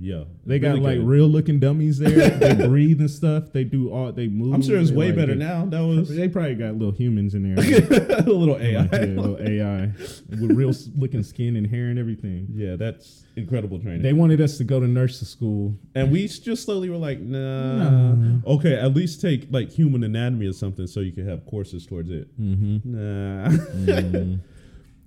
Yeah, 0.00 0.24
They 0.44 0.58
got 0.58 0.70
really 0.74 0.80
like 0.80 0.98
good. 0.98 1.06
real 1.06 1.26
looking 1.28 1.58
dummies 1.58 1.98
there. 1.98 2.28
they 2.54 2.54
breathe 2.66 3.00
and 3.00 3.10
stuff. 3.10 3.52
They 3.52 3.64
do 3.64 3.90
all. 3.92 4.12
They 4.12 4.28
move. 4.28 4.52
I'm 4.54 4.62
sure 4.62 4.78
it's 4.78 4.90
way 4.90 5.06
like, 5.06 5.16
better 5.16 5.32
they- 5.34 5.38
now. 5.44 5.64
That 5.66 5.80
was 5.80 6.14
They 6.14 6.28
probably 6.28 6.54
got 6.56 6.74
little 6.74 6.92
humans 6.94 7.34
in 7.34 7.54
there. 7.54 7.64
a 8.18 8.22
little 8.22 8.56
AI. 8.58 8.82
Like, 8.82 8.92
yeah, 8.92 8.98
little 8.98 9.38
AI 9.40 9.86
with 10.30 10.52
real 10.52 10.72
looking 10.96 11.22
skin 11.22 11.56
and 11.56 11.66
hair 11.66 11.86
and 11.86 11.98
everything. 11.98 12.48
Yeah, 12.52 12.76
that's 12.76 13.24
incredible 13.36 13.78
training. 13.80 14.02
They 14.02 14.12
wanted 14.12 14.40
us 14.40 14.58
to 14.58 14.64
go 14.64 14.78
to 14.78 14.86
nursing 14.86 15.26
school. 15.26 15.74
and 15.94 16.12
we 16.12 16.28
just 16.28 16.64
slowly 16.64 16.90
were 16.90 16.96
like, 16.96 17.20
nah. 17.20 18.12
Nah. 18.12 18.40
Okay, 18.46 18.74
at 18.74 18.94
least 18.94 19.20
take 19.20 19.46
like 19.50 19.70
human 19.70 20.04
anatomy 20.04 20.46
or 20.46 20.52
something 20.52 20.86
so 20.86 21.00
you 21.00 21.12
could 21.12 21.26
have 21.26 21.44
courses 21.46 21.86
towards 21.86 22.10
it. 22.10 22.28
Mm-hmm. 22.40 22.78
Nah. 22.84 24.36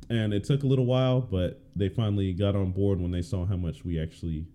and 0.09 0.33
it 0.33 0.43
took 0.43 0.63
a 0.63 0.67
little 0.67 0.85
while, 0.85 1.21
but 1.21 1.61
they 1.75 1.87
finally 1.89 2.33
got 2.33 2.55
on 2.55 2.71
board 2.71 2.99
when 2.99 3.11
they 3.11 3.21
saw 3.21 3.45
how 3.45 3.55
much 3.55 3.85
we 3.85 3.99
actually 4.01 4.45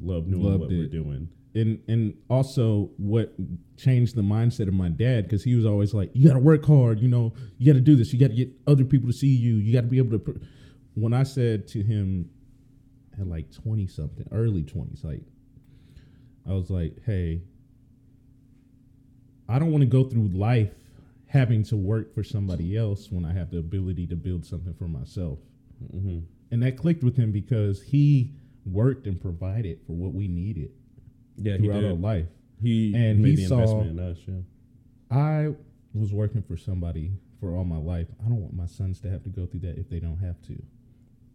loved 0.00 0.30
doing 0.30 0.42
Loved 0.42 0.60
what 0.60 0.70
we're 0.70 0.86
doing. 0.86 1.28
and 1.54 1.80
and 1.88 2.14
also 2.28 2.90
what 2.96 3.34
changed 3.76 4.14
the 4.14 4.22
mindset 4.22 4.68
of 4.68 4.74
my 4.74 4.88
dad 4.88 5.24
because 5.24 5.42
he 5.44 5.54
was 5.54 5.66
always 5.66 5.92
like, 5.94 6.10
"You 6.14 6.28
got 6.28 6.34
to 6.34 6.40
work 6.40 6.64
hard. 6.64 7.00
You 7.00 7.08
know, 7.08 7.32
you 7.58 7.66
got 7.66 7.76
to 7.78 7.80
do 7.84 7.96
this. 7.96 8.12
You 8.12 8.18
got 8.20 8.28
to 8.28 8.36
get 8.36 8.50
other 8.66 8.84
people 8.84 9.08
to 9.08 9.12
see 9.12 9.28
you. 9.34 9.56
You 9.56 9.72
got 9.72 9.82
to 9.82 9.86
be 9.88 9.98
able 9.98 10.12
to." 10.12 10.18
Pr-. 10.18 10.38
When 10.94 11.12
I 11.12 11.22
said 11.24 11.66
to 11.68 11.82
him 11.82 12.30
at 13.18 13.26
like 13.26 13.50
twenty 13.52 13.86
something, 13.86 14.26
early 14.32 14.62
twenties, 14.62 15.02
like 15.04 15.22
I 16.48 16.52
was 16.52 16.70
like, 16.70 17.02
"Hey, 17.04 17.42
I 19.48 19.58
don't 19.58 19.70
want 19.72 19.82
to 19.82 19.86
go 19.88 20.04
through 20.04 20.28
life 20.28 20.72
having 21.26 21.62
to 21.64 21.76
work 21.76 22.12
for 22.14 22.24
somebody 22.24 22.76
else 22.76 23.10
when 23.10 23.24
I 23.24 23.32
have 23.32 23.50
the 23.50 23.58
ability 23.58 24.06
to 24.08 24.16
build 24.16 24.44
something 24.44 24.74
for 24.74 24.88
myself." 24.88 25.38
hmm 25.90 26.18
And 26.50 26.62
that 26.62 26.76
clicked 26.76 27.02
with 27.04 27.16
him 27.16 27.30
because 27.32 27.80
he 27.82 28.32
worked 28.72 29.06
and 29.06 29.20
provided 29.20 29.80
for 29.86 29.92
what 29.92 30.12
we 30.14 30.28
needed 30.28 30.70
Yeah, 31.36 31.56
throughout 31.56 31.84
our 31.84 31.92
life. 31.94 32.26
He 32.62 32.94
And 32.94 33.20
made 33.20 33.30
he 33.30 33.36
the 33.36 33.46
saw- 33.46 33.60
investment 33.60 33.90
in 33.90 33.98
us. 33.98 34.18
Yeah. 34.26 34.34
I 35.10 35.54
was 35.94 36.12
working 36.12 36.42
for 36.42 36.56
somebody 36.56 37.12
for 37.40 37.54
all 37.56 37.64
my 37.64 37.78
life. 37.78 38.06
I 38.24 38.28
don't 38.28 38.40
want 38.40 38.54
my 38.54 38.66
sons 38.66 39.00
to 39.00 39.10
have 39.10 39.22
to 39.24 39.28
go 39.30 39.46
through 39.46 39.60
that 39.60 39.78
if 39.78 39.88
they 39.88 39.98
don't 39.98 40.18
have 40.18 40.40
to. 40.42 40.62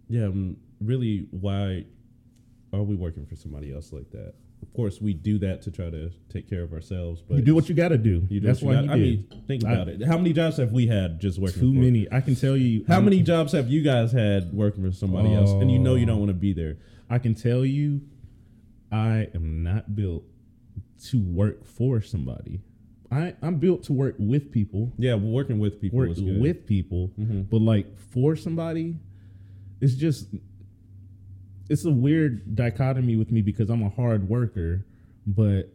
Yeah, 0.08 0.26
um, 0.26 0.58
really, 0.80 1.28
why 1.32 1.86
are 2.71 2.84
we 2.84 2.95
working 2.95 3.26
for 3.26 3.36
somebody 3.36 3.74
else 3.74 3.91
like 3.91 4.12
that? 4.12 4.36
Of 4.62 4.71
course, 4.74 5.02
we 5.02 5.13
do 5.13 5.38
that 5.39 5.62
to 5.63 5.71
try 5.71 5.89
to 5.89 6.12
take 6.30 6.50
care 6.50 6.62
of 6.63 6.74
ourselves, 6.74 7.21
but 7.28 7.36
you 7.38 7.41
do 7.43 7.54
what 7.56 7.67
you 7.69 7.76
got 7.76 7.89
to 7.89 7.98
do. 7.98 8.26
you 8.30 8.39
do 8.39 8.48
That's 8.48 8.62
what 8.62 8.76
why 8.76 8.82
you. 8.84 8.91
I 8.91 8.95
mean, 8.95 9.28
think 9.48 9.65
I- 9.65 9.74
about 9.74 9.89
it. 9.89 10.04
How 10.04 10.17
many 10.17 10.32
jobs 10.34 10.58
have 10.58 10.71
we 10.71 10.88
had 10.88 11.19
just 11.19 11.39
working? 11.39 11.60
Too 11.60 11.74
many. 11.74 12.08
I 12.12 12.21
can 12.21 12.36
tell 12.36 12.56
you 12.56 12.86
How 12.88 13.02
many 13.02 13.21
jobs 13.21 13.52
have 13.54 13.67
you 13.69 13.82
guys 13.82 14.12
had 14.12 14.54
working 14.54 14.84
for 14.84 14.91
somebody 14.95 15.34
else, 15.34 15.52
and 15.52 15.69
you 15.71 15.80
know 15.80 15.95
you 15.95 16.06
don't 16.06 16.19
want 16.19 16.30
to 16.30 16.34
be 16.36 16.54
there? 16.54 16.78
I 17.10 17.20
can 17.20 17.36
tell 17.36 17.65
you, 17.65 18.02
I 18.91 19.28
am 19.34 19.63
not 19.63 19.96
built 19.96 20.24
to 21.10 21.20
work 21.20 21.65
for 21.65 22.02
somebody. 22.02 22.62
I 23.12 23.36
I'm 23.41 23.58
built 23.60 23.84
to 23.84 23.94
work 23.94 24.15
with 24.18 24.52
people. 24.52 24.91
Yeah, 24.98 25.15
working 25.15 25.60
with 25.60 25.80
people 25.80 26.00
Work 26.00 26.10
is 26.12 26.22
good. 26.22 26.41
with 26.41 26.65
people, 26.65 27.12
Mhm. 27.20 27.50
but 27.50 27.62
like 27.62 27.98
for 28.00 28.36
somebody, 28.36 28.98
it's 29.82 29.96
just 29.96 30.28
it's 31.70 31.86
a 31.86 31.91
weird 31.91 32.56
dichotomy 32.56 33.15
with 33.15 33.32
me 33.32 33.41
because 33.41 33.70
I'm 33.70 33.82
a 33.84 33.89
hard 33.89 34.30
worker, 34.30 34.86
but 35.26 35.72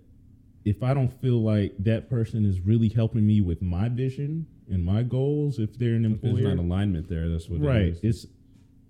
if 0.64 0.82
I 0.82 0.94
don't 0.94 1.12
feel 1.20 1.42
like 1.42 1.74
that 1.84 2.08
person 2.08 2.44
is 2.44 2.60
really 2.60 2.88
helping 2.88 3.26
me 3.26 3.40
with 3.40 3.60
my 3.62 3.88
vision 3.88 4.46
and 4.68 4.84
my 4.84 5.02
goals, 5.02 5.58
if 5.58 5.76
they're 5.78 5.94
an 5.94 6.04
If 6.04 6.20
there's 6.20 6.40
not 6.42 6.58
alignment 6.58 7.08
there. 7.08 7.28
That's 7.28 7.48
what 7.48 7.60
right? 7.60 7.86
It 7.86 8.04
is. 8.04 8.24
It's 8.24 8.26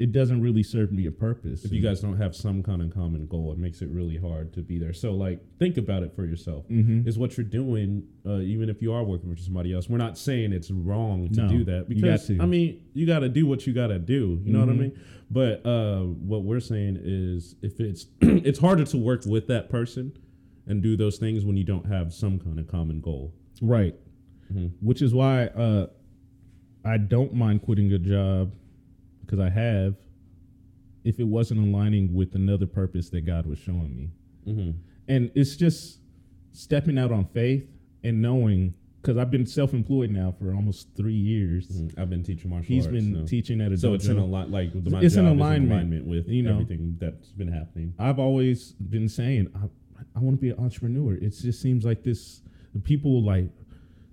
it 0.00 0.12
doesn't 0.12 0.40
really 0.40 0.62
serve 0.62 0.90
me 0.92 1.06
a 1.06 1.10
purpose. 1.12 1.64
If 1.64 1.72
you 1.72 1.80
guys 1.82 2.00
don't 2.00 2.16
have 2.16 2.34
some 2.34 2.62
kind 2.62 2.80
of 2.80 2.90
common 2.92 3.26
goal, 3.26 3.52
it 3.52 3.58
makes 3.58 3.82
it 3.82 3.90
really 3.90 4.16
hard 4.16 4.52
to 4.54 4.62
be 4.62 4.78
there. 4.78 4.94
So, 4.94 5.12
like, 5.12 5.40
think 5.58 5.76
about 5.76 6.02
it 6.02 6.12
for 6.16 6.24
yourself. 6.24 6.66
Mhm. 6.68 7.06
Is 7.06 7.18
what 7.18 7.36
you're 7.36 7.44
doing, 7.44 8.04
uh, 8.26 8.38
even 8.40 8.70
if 8.70 8.80
you 8.80 8.92
are 8.94 9.04
working 9.04 9.30
for 9.30 9.36
somebody 9.40 9.72
else. 9.74 9.90
We're 9.90 9.98
not 9.98 10.16
saying 10.16 10.52
it's 10.54 10.70
wrong 10.70 11.28
to 11.28 11.42
No, 11.42 11.48
do 11.48 11.64
that 11.64 11.88
you 11.90 11.96
got 11.96 12.02
because 12.02 12.26
to. 12.28 12.38
I 12.40 12.46
mean, 12.46 12.78
you 12.94 13.06
got 13.06 13.18
to 13.20 13.28
do 13.28 13.46
what 13.46 13.66
you 13.66 13.72
got 13.74 13.88
to 13.88 13.98
do. 13.98 14.40
You 14.44 14.52
know 14.54 14.60
what 14.60 14.70
I 14.70 14.72
Mhm. 14.72 14.78
mean? 14.78 14.92
But 15.30 15.64
uh, 15.66 16.04
what 16.04 16.44
we're 16.44 16.60
saying 16.60 16.98
is, 17.02 17.54
if 17.62 17.78
it's 17.78 18.06
it's 18.22 18.58
harder 18.58 18.84
to 18.84 18.96
work 18.98 19.26
with 19.26 19.46
that 19.48 19.68
person 19.68 20.12
and 20.66 20.82
do 20.82 20.96
those 20.96 21.18
things 21.18 21.44
when 21.44 21.56
you 21.58 21.64
don't 21.64 21.86
have 21.86 22.12
some 22.14 22.38
kind 22.38 22.58
of 22.58 22.66
common 22.66 23.00
goal. 23.02 23.34
right, 23.60 23.94
Mhm. 24.50 24.70
which 24.80 25.02
is 25.02 25.12
why 25.12 25.48
uh, 25.48 25.88
I 26.84 26.96
don't 26.96 27.34
mind 27.34 27.60
quitting 27.62 27.92
a 27.92 27.98
job 27.98 28.52
because 29.30 29.44
I 29.44 29.50
have, 29.50 29.94
if 31.04 31.20
it 31.20 31.24
wasn't 31.26 31.60
aligning 31.60 32.12
with 32.14 32.34
another 32.34 32.66
purpose 32.66 33.10
that 33.10 33.22
God 33.22 33.46
was 33.46 33.58
showing 33.58 33.96
me. 33.96 34.10
Mm-hmm. 34.48 34.70
and 35.06 35.30
it's 35.34 35.54
just 35.54 35.98
stepping 36.52 36.98
out 36.98 37.12
on 37.12 37.26
faith 37.26 37.68
and 38.02 38.22
knowing 38.22 38.72
because 39.02 39.18
I've 39.18 39.30
been 39.30 39.46
self-employed 39.46 40.10
now 40.10 40.34
for 40.38 40.54
almost 40.54 40.88
three 40.96 41.12
years. 41.14 41.82
I've 41.98 42.08
been 42.10 42.22
teaching 42.24 42.50
martial 42.50 42.66
He's 42.66 42.86
arts. 42.86 42.96
He's 42.96 43.04
been 43.06 43.26
so. 43.26 43.28
teaching 43.28 43.60
at 43.60 43.70
a 43.72 43.76
So 43.76 43.90
dojo. 43.90 43.94
it's 43.96 44.06
in 44.06 44.18
a 44.18 44.24
lot 44.24 44.50
like 44.50 44.70
It's 44.74 45.14
in 45.16 45.26
alignment, 45.26 45.72
alignment 45.72 46.06
with 46.06 46.26
you 46.28 46.42
know. 46.42 46.52
everything 46.52 46.96
that's 46.98 47.28
been 47.28 47.52
happening. 47.52 47.94
I've 47.98 48.18
always 48.18 48.72
been 48.72 49.08
saying 49.08 49.48
I, 49.54 49.66
I 50.16 50.20
want 50.20 50.36
to 50.38 50.40
be 50.40 50.50
an 50.50 50.58
entrepreneur. 50.58 51.14
It 51.14 51.30
just 51.30 51.60
seems 51.62 51.84
like 51.84 52.02
this. 52.02 52.40
People 52.84 53.22
like 53.22 53.50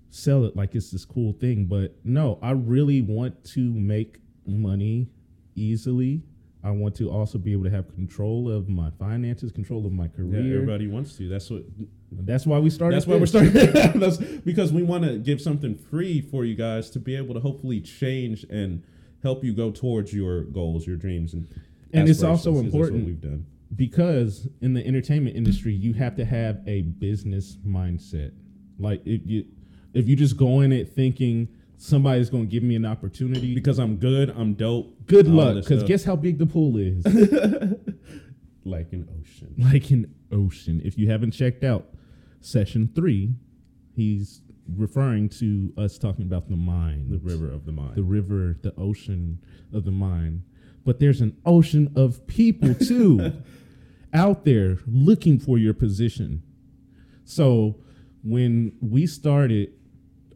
sell 0.09 0.43
it 0.45 0.55
like 0.55 0.75
it's 0.75 0.91
this 0.91 1.05
cool 1.05 1.33
thing, 1.33 1.65
but 1.65 1.95
no, 2.03 2.37
I 2.41 2.51
really 2.51 3.01
want 3.01 3.43
to 3.55 3.61
make 3.73 4.19
money 4.47 5.09
easily. 5.55 6.21
I 6.63 6.71
want 6.71 6.95
to 6.95 7.09
also 7.09 7.37
be 7.37 7.51
able 7.53 7.63
to 7.65 7.69
have 7.69 7.93
control 7.93 8.51
of 8.51 8.67
my 8.67 8.89
finances, 8.99 9.51
control 9.51 9.85
of 9.85 9.93
my 9.93 10.05
Yeah, 10.05 10.09
career. 10.09 10.55
everybody 10.55 10.87
wants 10.87 11.15
to. 11.17 11.29
That's 11.29 11.49
what. 11.49 11.63
That's 12.11 12.45
why 12.47 12.57
we 12.59 12.69
started. 12.69 12.95
That's 12.95 13.05
why 13.07 13.17
we're 13.17 13.25
starting. 13.25 13.51
that's 13.99 14.17
because 14.17 14.71
we 14.73 14.81
want 14.83 15.03
to 15.03 15.17
give 15.19 15.39
something 15.41 15.75
free 15.75 16.21
for 16.21 16.45
you 16.45 16.55
guys 16.55 16.89
to 16.91 16.99
be 16.99 17.15
able 17.15 17.33
to 17.35 17.39
hopefully 17.39 17.79
change 17.81 18.43
and 18.49 18.81
help 19.23 19.43
you 19.43 19.53
go 19.53 19.71
towards 19.71 20.13
your 20.13 20.43
goals, 20.45 20.87
your 20.87 20.95
dreams, 20.97 21.33
and 21.33 21.47
And 21.93 22.07
it's 22.09 22.23
also 22.23 22.51
aspirations, 22.51 22.55
'cause 22.55 22.63
that's 22.63 22.73
what 22.73 22.85
important 22.99 23.05
we've 23.05 23.21
done. 23.21 23.45
because 23.75 24.47
in 24.61 24.73
the 24.73 24.85
entertainment 24.85 25.35
industry 25.35 25.73
you 25.73 25.93
have 25.93 26.15
to 26.15 26.23
have 26.25 26.61
a 26.67 26.81
business 26.83 27.57
mindset 27.67 28.31
like 28.79 29.01
if 29.05 29.21
you 29.25 29.43
if 29.93 30.07
you 30.07 30.15
just 30.15 30.37
go 30.37 30.61
in 30.61 30.71
it 30.71 30.87
thinking 30.89 31.47
somebody's 31.77 32.29
going 32.29 32.43
to 32.45 32.49
give 32.49 32.63
me 32.63 32.75
an 32.75 32.85
opportunity. 32.85 33.53
Because 33.55 33.79
I'm 33.79 33.97
good, 33.97 34.29
I'm 34.35 34.53
dope. 34.55 35.05
good 35.07 35.27
luck. 35.27 35.55
because 35.55 35.83
guess 35.83 36.03
how 36.03 36.15
big 36.15 36.37
the 36.37 36.45
pool 36.45 36.77
is? 36.77 37.03
Like 38.65 38.91
an 38.91 39.07
ocean. 39.21 39.55
like 39.57 39.89
an 39.91 40.13
ocean. 40.29 40.81
If 40.83 40.97
you 40.97 41.09
haven't 41.09 41.31
checked 41.31 41.63
out 41.63 41.87
session 42.41 42.91
three 42.93 43.33
he's 43.95 44.41
referring 44.75 45.29
to 45.29 45.71
us 45.77 45.97
talking 45.97 46.25
about 46.25 46.49
the 46.49 46.55
mind 46.57 47.09
The 47.09 47.17
river 47.17 47.49
of 47.49 47.65
the 47.65 47.71
mind. 47.71 47.95
the 47.95 48.03
river 48.03 48.57
the 48.61 48.73
ocean 48.77 49.39
of 49.73 49.85
the 49.85 49.91
mind 49.91 50.43
but 50.83 50.99
there's 50.99 51.21
an 51.21 51.35
ocean 51.45 51.93
of 51.95 52.27
people 52.27 52.73
too 52.91 53.41
out 54.13 54.43
there 54.43 54.79
looking 54.85 55.39
for 55.39 55.57
your 55.57 55.73
position. 55.73 56.43
So 57.23 57.77
when 58.23 58.73
we 58.81 59.07
started 59.07 59.71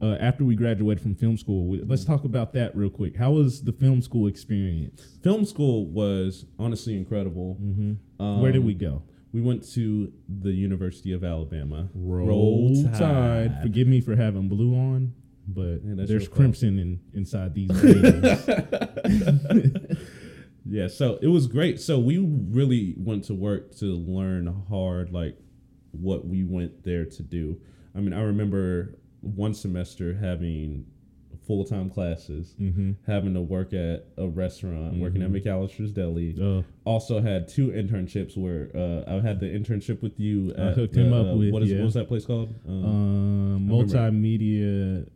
uh, 0.01 0.17
after 0.19 0.43
we 0.43 0.55
graduated 0.55 1.01
from 1.01 1.15
film 1.15 1.37
school. 1.37 1.77
Let's 1.85 2.05
talk 2.05 2.23
about 2.23 2.53
that 2.53 2.75
real 2.75 2.89
quick. 2.89 3.17
How 3.17 3.31
was 3.31 3.63
the 3.63 3.71
film 3.71 4.01
school 4.01 4.27
experience? 4.27 5.17
Film 5.21 5.45
school 5.45 5.85
was 5.85 6.45
honestly 6.57 6.97
incredible. 6.97 7.57
Um, 8.19 8.41
Where 8.41 8.51
did 8.51 8.65
we 8.65 8.73
go? 8.73 9.03
We 9.33 9.41
went 9.41 9.69
to 9.73 10.11
the 10.27 10.51
University 10.51 11.13
of 11.13 11.23
Alabama. 11.23 11.89
Roll 11.93 12.83
Tide. 12.93 13.59
Forgive 13.61 13.87
me 13.87 14.01
for 14.01 14.15
having 14.15 14.49
blue 14.49 14.75
on, 14.75 15.13
but 15.47 15.79
there's 15.83 16.27
crimson 16.27 16.79
in, 16.79 16.99
inside 17.13 17.53
these. 17.53 17.71
Yeah, 20.65 20.87
so 20.87 21.17
it 21.21 21.27
was 21.27 21.47
great. 21.47 21.79
So 21.79 21.99
we 21.99 22.19
really 22.19 22.93
went 22.97 23.23
to 23.25 23.33
work 23.33 23.75
to 23.77 23.85
learn 23.85 24.63
hard, 24.69 25.11
like 25.11 25.37
what 25.91 26.27
we 26.27 26.43
went 26.43 26.83
there 26.83 27.05
to 27.05 27.23
do. 27.23 27.59
I 27.95 27.99
mean, 27.99 28.13
I 28.13 28.21
remember 28.21 28.95
one 29.21 29.53
semester 29.53 30.15
having 30.15 30.85
full 31.47 31.65
time 31.65 31.89
classes, 31.89 32.55
Mm-hmm. 32.59 32.91
having 33.07 33.33
to 33.33 33.41
work 33.41 33.73
at 33.73 34.05
a 34.17 34.27
restaurant, 34.27 34.97
working 34.97 35.21
at 35.21 35.31
McAllister's 35.31 35.91
Deli. 35.91 36.35
Uh, 36.41 36.61
Also 36.85 37.21
had 37.21 37.47
two 37.47 37.69
internships 37.69 38.37
where 38.37 38.69
uh, 38.75 39.17
I 39.17 39.21
had 39.21 39.39
the 39.39 39.47
internship 39.47 40.01
with 40.01 40.19
you. 40.19 40.53
I 40.57 40.71
hooked 40.71 40.95
him 40.95 41.11
the, 41.11 41.17
up 41.17 41.27
uh, 41.33 41.37
with, 41.37 41.51
what 41.51 41.63
is 41.63 41.71
yeah. 41.71 41.77
what 41.77 41.85
was 41.85 41.93
that 41.95 42.07
place 42.07 42.25
called? 42.25 42.53
Um, 42.67 42.85
um, 42.85 43.67
multimedia 43.69 45.07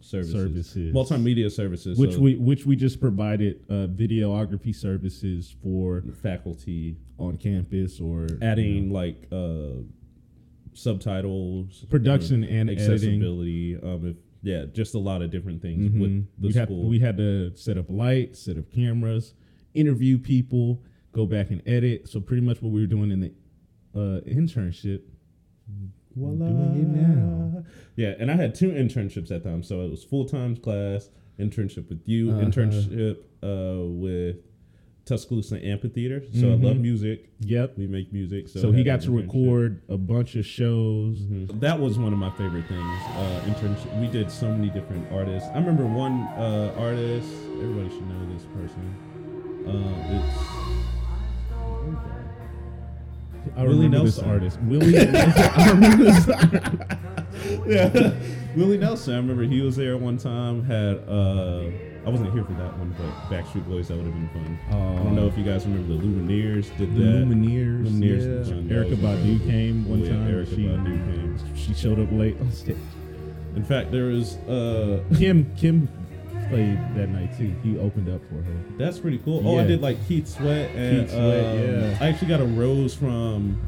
services. 0.00 0.32
services. 0.32 0.94
Multimedia 0.94 1.50
services, 1.50 1.98
which 1.98 2.14
so 2.14 2.20
we 2.20 2.36
which 2.36 2.66
we 2.66 2.76
just 2.76 3.00
provided 3.00 3.60
uh, 3.68 3.86
videography 3.88 4.74
services 4.74 5.54
for 5.62 6.02
faculty 6.22 6.96
on 7.18 7.36
campus 7.36 8.00
or 8.00 8.26
adding 8.42 8.90
like 8.90 9.26
uh 9.30 9.82
subtitles 10.72 11.84
production 11.90 12.44
and 12.44 12.70
editing. 12.70 12.92
accessibility 12.94 13.76
um 13.82 14.06
if 14.06 14.16
yeah 14.42 14.64
just 14.72 14.94
a 14.94 14.98
lot 14.98 15.22
of 15.22 15.30
different 15.30 15.60
things 15.62 15.90
Mhm. 15.92 16.00
with 16.00 16.26
the 16.38 16.46
we 16.48 16.52
had 16.54 16.68
school 16.68 16.88
we 16.88 16.98
had 16.98 17.16
to 17.18 17.54
set 17.56 17.76
up 17.78 17.90
lights, 17.90 18.40
set 18.40 18.56
up 18.58 18.70
cameras, 18.70 19.34
interview 19.74 20.18
people, 20.18 20.82
go 21.12 21.26
back 21.26 21.50
and 21.50 21.60
edit. 21.66 22.08
So 22.08 22.20
pretty 22.20 22.42
much 22.42 22.62
what 22.62 22.72
we 22.72 22.80
were 22.80 22.86
doing 22.86 23.10
in 23.10 23.20
the 23.20 23.32
uh, 23.94 24.20
internship. 24.22 25.02
Doing 26.16 26.40
it 26.42 26.88
now. 26.88 27.64
yeah 27.96 28.14
and 28.18 28.30
i 28.30 28.34
had 28.34 28.54
two 28.54 28.70
internships 28.70 29.30
at 29.30 29.42
the 29.44 29.48
time 29.50 29.62
so 29.62 29.82
it 29.82 29.90
was 29.90 30.02
full-time 30.02 30.56
class 30.56 31.08
internship 31.38 31.88
with 31.88 32.02
you 32.06 32.30
Uh-huh. 32.32 32.40
internship 32.44 33.16
uh 33.42 33.86
with 33.86 34.36
tuscaloosa 35.10 35.56
amphitheater 35.64 36.22
so 36.32 36.46
i 36.46 36.54
love 36.54 36.76
Mhm. 36.76 36.80
music 36.80 37.18
Yep. 37.40 37.78
we 37.78 37.86
make 37.86 38.12
music 38.12 38.48
so, 38.48 38.60
So, 38.60 38.72
he 38.72 38.82
got 38.84 39.00
to 39.02 39.10
record 39.10 39.80
a 39.88 39.96
bunch 39.96 40.36
of 40.36 40.44
shows. 40.46 41.20
Mhm. 41.22 41.58
That 41.60 41.80
was 41.80 41.98
one 41.98 42.12
of 42.12 42.18
my 42.18 42.30
favorite 42.30 42.66
things. 42.68 43.00
Uh, 43.16 43.40
internship. 43.50 44.00
We 44.00 44.06
did 44.08 44.30
so 44.30 44.46
many 44.54 44.68
different 44.70 45.04
artists. 45.10 45.48
I 45.54 45.58
remember 45.58 45.86
one 45.86 46.20
uh, 46.36 46.74
artist. 46.78 47.28
Everybody 47.62 47.88
should 47.88 48.06
know 48.08 48.22
this 48.34 48.44
person. 48.56 48.84
Uh, 49.66 50.16
it's 50.16 50.36
I 53.56 53.62
Willie 53.64 53.84
remember 53.86 54.04
this 54.04 54.16
Nelson. 54.18 54.30
artist. 54.30 54.58
Willie. 54.68 54.98
I 55.08 55.70
remember 55.70 56.04
this. 56.04 56.26
yeah, 57.66 58.12
Willie 58.56 58.78
Nelson. 58.78 59.14
I 59.14 59.16
remember 59.16 59.44
he 59.44 59.60
was 59.62 59.76
there 59.76 59.96
one 59.96 60.18
time. 60.18 60.64
Had 60.64 60.96
uh, 61.08 61.62
I 62.06 62.08
wasn't 62.08 62.32
here 62.32 62.44
for 62.44 62.52
that 62.54 62.76
one, 62.78 62.94
but 62.98 63.10
Backstreet 63.30 63.68
Boys. 63.68 63.88
That 63.88 63.96
would 63.98 64.06
have 64.06 64.14
been 64.14 64.28
fun. 64.30 64.58
I 64.70 64.72
don't 65.04 65.14
know 65.14 65.26
if 65.26 65.36
you 65.36 65.44
guys 65.44 65.66
remember 65.66 65.94
the 65.94 66.00
Lumineers 66.02 66.74
did 66.78 66.94
The 66.94 67.02
that. 67.04 67.26
Lumineers. 67.26 67.86
Lumineers 67.86 68.48
yeah. 68.48 68.74
Erykah 68.76 68.96
Badu 68.96 69.46
came 69.46 69.86
one 69.88 70.00
Oh, 70.00 70.04
yeah, 70.04 70.10
time. 70.12 70.32
Erykah 70.32 70.48
she, 70.48 70.64
Badu 70.64 70.84
came. 71.44 71.56
she 71.56 71.74
showed 71.74 71.98
up 72.00 72.10
late 72.12 72.40
on 72.40 72.50
stage. 72.52 72.76
In 73.56 73.64
fact, 73.64 73.90
there 73.90 74.04
was 74.06 74.36
uh, 74.48 75.02
Kim 75.16 75.54
Kim 75.56 75.88
played 76.48 76.78
that 76.96 77.08
night 77.08 77.36
too. 77.36 77.54
He 77.62 77.78
opened 77.78 78.08
up 78.08 78.22
for 78.28 78.36
her. 78.36 78.56
That's 78.78 78.98
pretty 78.98 79.18
cool. 79.18 79.46
Oh, 79.46 79.58
I 79.58 79.64
did 79.66 79.82
like 79.82 79.98
Keith 80.08 80.26
Sweat 80.28 80.70
and 80.74 81.00
Keith 81.00 81.10
Sweat, 81.10 81.44
um, 81.44 81.58
yeah. 81.90 81.98
I 82.00 82.08
actually 82.08 82.28
got 82.28 82.40
a 82.40 82.46
rose 82.46 82.94
from. 82.94 83.60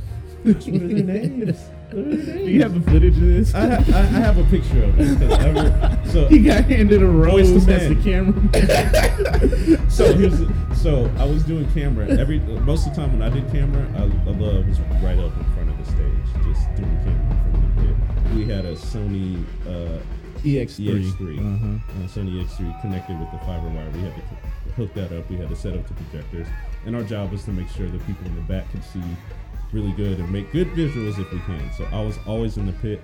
Gosh, 0.44 0.66
what 0.68 0.82
are 0.82 0.88
their 0.88 1.02
names? 1.04 1.58
What 1.92 2.06
are 2.06 2.16
their 2.16 2.36
Do 2.38 2.44
you 2.50 2.62
have 2.62 2.74
the 2.74 2.90
footage 2.90 3.16
of 3.16 3.20
this? 3.22 3.54
I, 3.54 3.68
ha- 3.68 3.84
I 3.94 3.98
I 4.00 4.02
have 4.04 4.38
a 4.38 4.44
picture 4.44 4.84
of 4.84 4.94
it. 4.98 6.06
so 6.10 6.26
he 6.28 6.38
got 6.40 6.64
handed 6.64 7.02
a 7.02 7.06
rose 7.06 7.50
as 7.68 7.88
the 7.88 7.96
camera. 7.96 8.34
so 9.90 10.12
here's 10.16 10.38
so 10.80 11.10
I 11.18 11.24
was 11.24 11.42
doing 11.44 11.70
camera 11.72 12.08
every 12.08 12.38
most 12.40 12.86
of 12.86 12.94
the 12.94 13.00
time 13.00 13.12
when 13.12 13.22
I 13.22 13.28
did 13.34 13.50
camera 13.52 13.86
I, 13.96 14.02
I 14.02 14.32
love 14.32 14.66
was 14.68 14.78
right 15.02 15.18
up 15.18 15.36
in 15.36 15.44
front 15.54 15.68
of 15.70 15.76
the 15.78 15.84
stage 15.84 16.44
just 16.44 16.74
doing 16.76 16.96
camera 17.04 17.36
in 17.44 17.52
front 17.52 17.64
of 17.64 17.76
the 17.76 17.82
pit. 17.82 18.34
We 18.36 18.46
had 18.46 18.64
a 18.64 18.74
Sony 18.74 19.44
uh, 19.66 19.98
EX3. 20.42 20.86
EX3, 20.86 21.38
Uh-huh. 21.38 21.66
uh, 22.04 22.06
Sony 22.08 22.42
EX3 22.42 22.80
connected 22.80 23.18
with 23.20 23.30
the 23.32 23.38
fiber 23.40 23.68
wire. 23.68 23.90
We 23.90 24.00
had 24.00 24.14
to 24.14 24.20
hook 24.76 24.94
that 24.94 25.12
up. 25.12 25.28
We 25.28 25.36
had 25.36 25.48
to 25.50 25.56
set 25.56 25.74
up 25.74 25.86
the 25.86 25.94
projectors, 25.94 26.46
and 26.86 26.94
our 26.96 27.02
job 27.02 27.30
was 27.32 27.44
to 27.44 27.50
make 27.50 27.68
sure 27.68 27.88
the 27.88 27.98
people 28.00 28.24
in 28.26 28.34
the 28.36 28.40
back 28.42 28.70
could 28.70 28.84
see 28.84 29.02
really 29.72 29.92
good 29.92 30.18
and 30.18 30.30
make 30.30 30.50
good 30.52 30.68
visuals 30.68 31.18
if 31.18 31.30
we 31.32 31.38
can. 31.40 31.70
So 31.76 31.84
I 31.92 32.00
was 32.02 32.18
always 32.26 32.56
in 32.56 32.66
the 32.66 32.72
pit, 32.72 33.00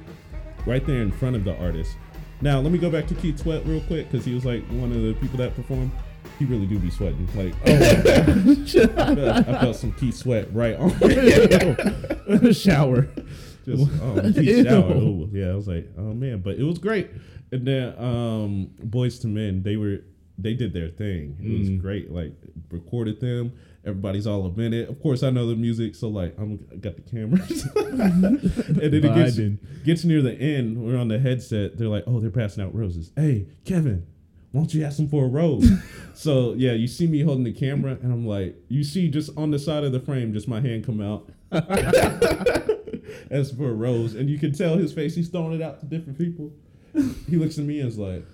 right 0.67 0.85
there 0.87 1.03
in 1.03 1.13
front 1.13 1.37
of 1.37 1.45
the 1.45 1.57
artist. 1.59 1.97
Now 2.41 2.61
let 2.61 2.71
me 2.73 2.79
go 2.79 2.91
back 2.91 3.07
to 3.09 3.15
Keith 3.15 3.39
Sweat 3.39 3.65
real 3.67 3.81
quick 3.83 4.11
because 4.11 4.25
he 4.27 4.35
was 4.35 4.45
like 4.45 4.65
one 4.69 4.93
of 4.93 5.01
the 5.03 5.15
people 5.15 5.39
that 5.39 5.55
performed. 5.55 5.91
He 6.39 6.45
really 6.45 6.67
do 6.67 6.79
be 6.79 6.91
sweating. 6.91 7.27
Like, 7.35 7.55
oh, 7.67 7.73
I, 7.75 9.15
felt, 9.15 9.49
I 9.49 9.61
felt 9.61 9.77
some 9.77 9.93
Keith 9.93 10.17
Sweat 10.17 10.53
right 10.53 10.77
on. 10.77 10.91
The 10.99 12.53
shower. 12.61 13.09
Just 13.65 13.91
oh, 14.03 14.21
Keith 14.35 14.67
shower. 14.67 14.93
Ooh, 14.93 15.29
yeah, 15.33 15.51
I 15.51 15.55
was 15.55 15.69
like, 15.69 15.89
oh 15.97 16.13
man, 16.13 16.41
but 16.41 16.57
it 16.57 16.63
was 16.65 16.79
great. 16.79 17.11
And 17.53 17.67
then 17.67 17.95
um, 17.99 18.71
Boyz 18.85 19.25
II 19.25 19.31
Men, 19.31 19.63
they 19.63 19.77
were 19.77 20.01
they 20.39 20.53
did 20.55 20.73
their 20.75 20.89
thing. 20.91 21.37
It 21.41 21.59
was 21.61 21.69
Mm. 21.71 21.81
great. 21.81 22.11
Like 22.11 22.33
recorded 22.71 23.21
them. 23.21 23.53
Everybody's 23.87 24.27
all 24.27 24.45
up 24.47 24.59
in 24.59 24.75
it. 24.75 24.89
Of 24.89 25.01
course, 25.01 25.23
I 25.23 25.31
know 25.31 25.47
the 25.47 25.55
music, 25.55 25.95
so 25.95 26.09
like 26.09 26.35
I'm 26.39 26.67
I 26.73 26.77
got 26.77 26.97
the 26.97 27.03
cameras. 27.03 27.65
and 27.77 28.79
then 28.79 28.95
it 28.95 29.15
gets, 29.15 29.39
gets 29.85 30.05
near 30.05 30.23
the 30.23 30.35
end. 30.35 30.77
We're 30.83 30.99
on 30.99 31.07
the 31.07 31.21
headset. 31.21 31.79
They're 31.79 31.89
like, 31.89 32.05
oh, 32.07 32.19
they're 32.19 32.31
passing 32.31 32.65
out 32.65 32.75
roses. 32.75 33.13
Hey, 33.15 33.47
Kevin, 33.65 34.05
why 34.51 34.63
don't 34.63 34.75
you 34.75 34.85
ask 34.85 34.97
them 34.97 35.09
for 35.09 35.25
a 35.25 35.29
rose? 35.29 35.71
so 36.15 36.55
yeah, 36.55 36.73
you 36.73 36.89
see 36.89 37.07
me 37.07 37.21
holding 37.21 37.45
the 37.45 37.53
camera, 37.53 37.93
and 38.03 38.13
I'm 38.13 38.27
like, 38.27 38.57
you 38.69 38.83
see 38.83 39.09
just 39.09 39.31
on 39.37 39.53
the 39.53 39.59
side 39.59 39.85
of 39.85 39.93
the 39.93 40.01
frame, 40.01 40.33
just 40.33 40.49
my 40.49 40.61
hand 40.61 40.85
come 40.85 41.01
out. 41.01 41.31
as 43.31 43.53
for 43.53 43.71
a 43.71 43.75
rose, 43.75 44.17
and 44.17 44.29
you 44.29 44.37
can 44.37 44.53
tell 44.53 44.77
his 44.77 44.93
face. 44.93 45.15
He's 45.15 45.29
throwing 45.29 45.53
it 45.55 45.63
out 45.63 45.79
to 45.79 45.87
different 45.87 46.19
people. 46.19 46.53
He 47.29 47.37
looks 47.37 47.57
at 47.59 47.65
me 47.65 47.81
and 47.81 47.89
is 47.89 47.99
like, 47.99 48.25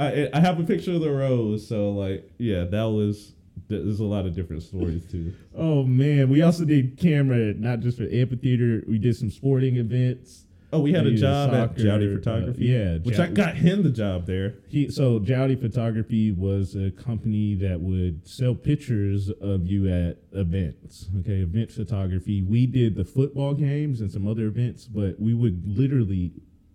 I 0.00 0.28
I 0.32 0.40
have 0.40 0.58
a 0.58 0.64
picture 0.64 0.92
of 0.92 1.00
the 1.00 1.10
rose, 1.10 1.66
so 1.66 1.90
like 1.90 2.30
yeah, 2.38 2.64
that 2.64 2.84
was 2.84 3.34
there's 3.68 4.00
a 4.00 4.04
lot 4.04 4.26
of 4.26 4.34
different 4.34 4.62
stories 4.62 5.04
too. 5.06 5.32
Oh 5.54 5.82
man, 5.82 6.30
we 6.30 6.42
also 6.42 6.64
did 6.64 6.96
camera 6.96 7.52
not 7.54 7.80
just 7.80 7.98
for 7.98 8.04
amphitheater. 8.04 8.82
We 8.88 8.98
did 8.98 9.16
some 9.16 9.30
sporting 9.30 9.76
events. 9.76 10.46
Oh, 10.72 10.80
we 10.80 10.92
had 10.92 11.02
a 11.02 11.06
We 11.06 11.10
did 11.16 11.20
job 11.20 11.52
at 11.52 11.70
soccer, 11.70 11.82
Jowdy 11.82 12.06
uh, 12.12 12.16
Photography. 12.16 12.64
yeah, 12.66 12.98
which 12.98 13.18
I 13.18 13.26
got 13.26 13.56
him 13.56 13.82
the 13.82 13.90
job 13.90 14.26
there. 14.26 14.54
He 14.68 14.88
so 14.88 15.18
Jowdy 15.18 15.56
Photography 15.56 16.30
was 16.30 16.76
a 16.76 16.92
company 16.92 17.56
that 17.56 17.80
would 17.80 18.26
sell 18.26 18.54
pictures 18.54 19.30
of 19.40 19.66
you 19.66 19.88
at 19.92 20.18
events. 20.32 21.08
Okay, 21.20 21.40
event 21.42 21.72
photography. 21.72 22.40
We 22.42 22.66
did 22.66 22.94
the 22.94 23.04
football 23.04 23.54
games 23.54 24.00
and 24.00 24.10
some 24.10 24.26
other 24.28 24.46
events, 24.46 24.86
but 24.86 25.18
we 25.20 25.34
would 25.34 25.62
literally 25.66 26.32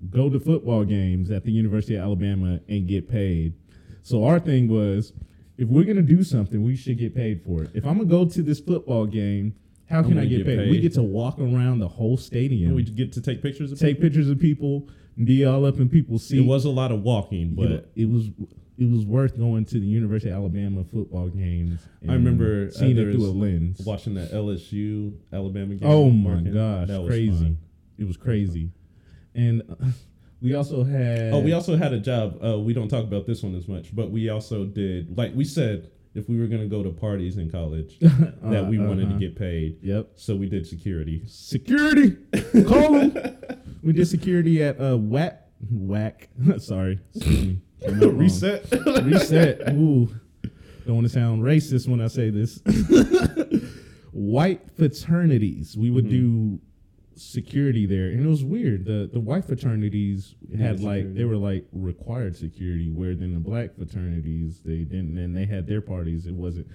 go 0.10 0.30
to 0.30 0.40
football 0.40 0.84
games 0.84 1.32
at 1.32 1.44
the 1.44 1.52
University 1.52 1.96
of 1.96 2.04
Alabama 2.04 2.60
and 2.68 2.88
get 2.88 3.10
paid. 3.10 3.54
So 4.04 4.24
our 4.26 4.40
thing 4.40 4.68
was, 4.68 5.14
if 5.58 5.68
we're 5.68 5.84
gonna 5.86 6.02
do 6.02 6.24
something, 6.24 6.64
we 6.64 6.76
should 6.76 6.98
get 6.98 7.16
paid 7.16 7.44
for 7.44 7.64
it. 7.64 7.72
If 7.74 7.86
I'm 7.86 7.98
gonna 7.98 8.10
go 8.10 8.26
to 8.26 8.42
this 8.44 8.60
football 8.60 9.06
game, 9.06 9.56
how 9.90 10.02
can 10.04 10.18
I 10.18 10.26
get, 10.26 10.38
get 10.38 10.46
paid? 10.46 10.70
We 10.70 10.80
get 10.80 10.94
to 10.94 11.04
walk 11.04 11.40
around 11.40 11.80
the 11.80 11.88
whole 11.88 12.18
stadium. 12.18 12.68
And 12.70 12.76
we 12.76 12.84
get 12.84 13.14
to 13.14 13.22
take 13.22 13.42
pictures 13.42 13.72
of 13.72 13.80
take 13.80 13.96
people. 13.98 14.10
pictures 14.10 14.30
of 14.30 14.40
people, 14.40 14.90
be 15.24 15.46
all 15.46 15.66
up 15.66 15.78
in 15.80 15.90
people's 15.90 16.26
seats. 16.28 16.44
It 16.44 16.48
was 16.48 16.66
a 16.66 16.70
lot 16.70 16.92
of 16.92 17.02
walking, 17.04 17.56
but 17.56 17.90
it 17.96 18.10
was 18.10 18.30
it 18.78 18.92
was 18.92 19.06
worth 19.06 19.38
going 19.38 19.64
to 19.66 19.80
the 19.80 19.86
University 19.86 20.30
of 20.30 20.36
Alabama 20.38 20.84
football 20.84 21.30
games. 21.30 21.82
I 22.08 22.14
remember, 22.14 22.70
seeing 22.72 22.98
it 22.98 23.14
through 23.14 23.26
a 23.26 23.32
lens. 23.32 23.82
watching 23.86 24.16
that 24.16 24.32
LSU 24.32 25.14
Alabama 25.32 25.76
game. 25.76 25.90
Oh 25.90 26.10
my 26.10 26.42
gosh, 26.42 26.88
That 26.90 27.02
was 27.02 27.10
crazy! 27.10 27.32
fun. 27.32 27.58
It 27.98 28.06
was 28.06 28.18
crazy, 28.18 28.72
and 29.36 29.62
uh, 29.70 29.76
we 30.42 30.54
also 30.56 30.84
had. 30.84 31.34
Oh, 31.34 31.40
we 31.40 31.54
also 31.54 31.76
had 31.78 31.94
a 31.94 32.00
job. 32.00 32.38
Uh, 32.44 32.60
we 32.60 32.74
don't 32.74 32.88
talk 32.88 33.04
about 33.04 33.26
this 33.26 33.44
one 33.44 33.56
as 33.56 33.68
much, 33.68 33.96
but 33.96 34.12
we 34.12 34.30
also 34.30 34.66
did 34.66 35.18
like 35.18 35.34
we 35.36 35.44
said 35.46 35.90
if 36.14 36.30
we 36.30 36.40
were 36.40 36.48
gonna 36.48 36.68
go 36.68 36.82
to 36.82 36.90
parties 36.92 37.38
in 37.38 37.50
college 37.52 38.00
that 38.00 38.66
we 38.70 38.80
Uh, 38.80 38.84
wanted 38.88 39.02
to 39.04 39.10
uh-huh. 39.10 39.18
get 39.20 39.36
paid. 39.36 39.78
Yep. 39.82 40.12
So 40.16 40.36
we 40.36 40.48
did 40.48 40.66
security. 40.66 41.22
Security. 41.28 42.16
Call 42.66 42.94
them. 42.94 43.18
we 43.84 43.92
did 43.94 44.08
security 44.08 44.64
at 44.64 44.80
uh 44.80 44.98
whack 44.98 45.48
whack. 45.72 46.30
Sorry, 46.58 47.00
excuse 47.16 47.46
me. 47.46 47.62
Came. 47.82 48.18
Reset. 48.18 48.66
Reset. 49.04 49.70
Ooh. 49.74 50.10
Don't 50.86 50.96
want 50.98 51.08
to 51.08 51.14
sound 51.14 51.42
racist 51.44 51.88
when 51.88 52.00
I 52.00 52.08
say 52.08 52.30
this. 52.30 52.62
White 54.12 54.62
fraternities. 54.78 55.76
We 55.76 55.90
would 55.92 56.10
do 56.10 56.60
security 57.16 57.86
there, 57.86 58.08
and 58.08 58.24
it 58.26 58.28
was 58.28 58.44
weird. 58.44 58.86
the 58.86 59.10
The 59.12 59.20
white 59.20 59.46
fraternities 59.46 60.36
had 60.58 60.82
like 60.82 61.14
they 61.14 61.24
were 61.26 61.38
like 61.38 61.66
required 61.72 62.36
security, 62.36 62.90
where 62.92 63.16
then 63.16 63.34
the 63.34 63.40
black 63.40 63.76
fraternities 63.76 64.62
they 64.64 64.84
didn't, 64.84 65.18
and 65.18 65.36
they 65.36 65.46
had 65.46 65.68
their 65.68 65.82
parties. 65.82 66.26
It 66.28 66.34
wasn't. 66.36 66.68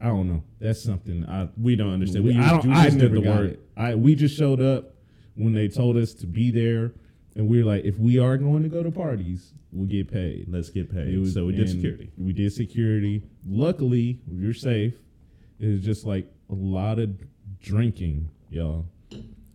I 0.00 0.06
don't 0.06 0.28
know. 0.28 0.44
That's 0.60 0.80
something 0.82 1.26
I 1.26 1.48
We 1.56 1.74
don't 1.76 1.92
understand. 1.92 2.24
we, 2.24 2.34
We, 2.34 2.38
I 2.40 2.50
just, 2.50 2.62
don't. 2.66 2.72
I 2.72 2.88
never 2.90 3.16
the 3.16 3.20
got 3.22 3.36
work. 3.40 3.50
it. 3.52 3.68
I 3.76 3.94
we 3.96 4.14
just 4.14 4.36
showed 4.36 4.60
up 4.60 4.94
when 5.34 5.52
they 5.54 5.68
told 5.68 5.96
us 5.96 6.14
to 6.14 6.26
be 6.26 6.50
there, 6.50 6.92
and 7.34 7.48
we 7.48 7.58
were 7.62 7.64
like, 7.68 7.84
if 7.84 7.98
we 7.98 8.18
are 8.18 8.36
going 8.38 8.62
to 8.62 8.68
go 8.68 8.82
to 8.82 8.90
parties, 8.92 9.52
we'll 9.72 9.86
get 9.88 10.10
paid. 10.10 10.46
Let's 10.48 10.70
get 10.70 10.90
paid. 10.92 11.18
Was- 11.18 11.34
so 11.34 11.46
we 11.46 11.52
did 11.54 11.68
security. 11.68 12.10
We 12.16 12.32
did 12.32 12.52
security. 12.52 13.22
Luckily, 13.46 14.20
you're 14.30 14.54
safe. 14.54 14.94
It 15.58 15.66
was 15.66 15.80
just 15.80 16.06
like 16.06 16.26
a 16.50 16.54
lot 16.54 16.98
of 17.00 17.10
drinking, 17.60 18.28
y'all. 18.50 18.86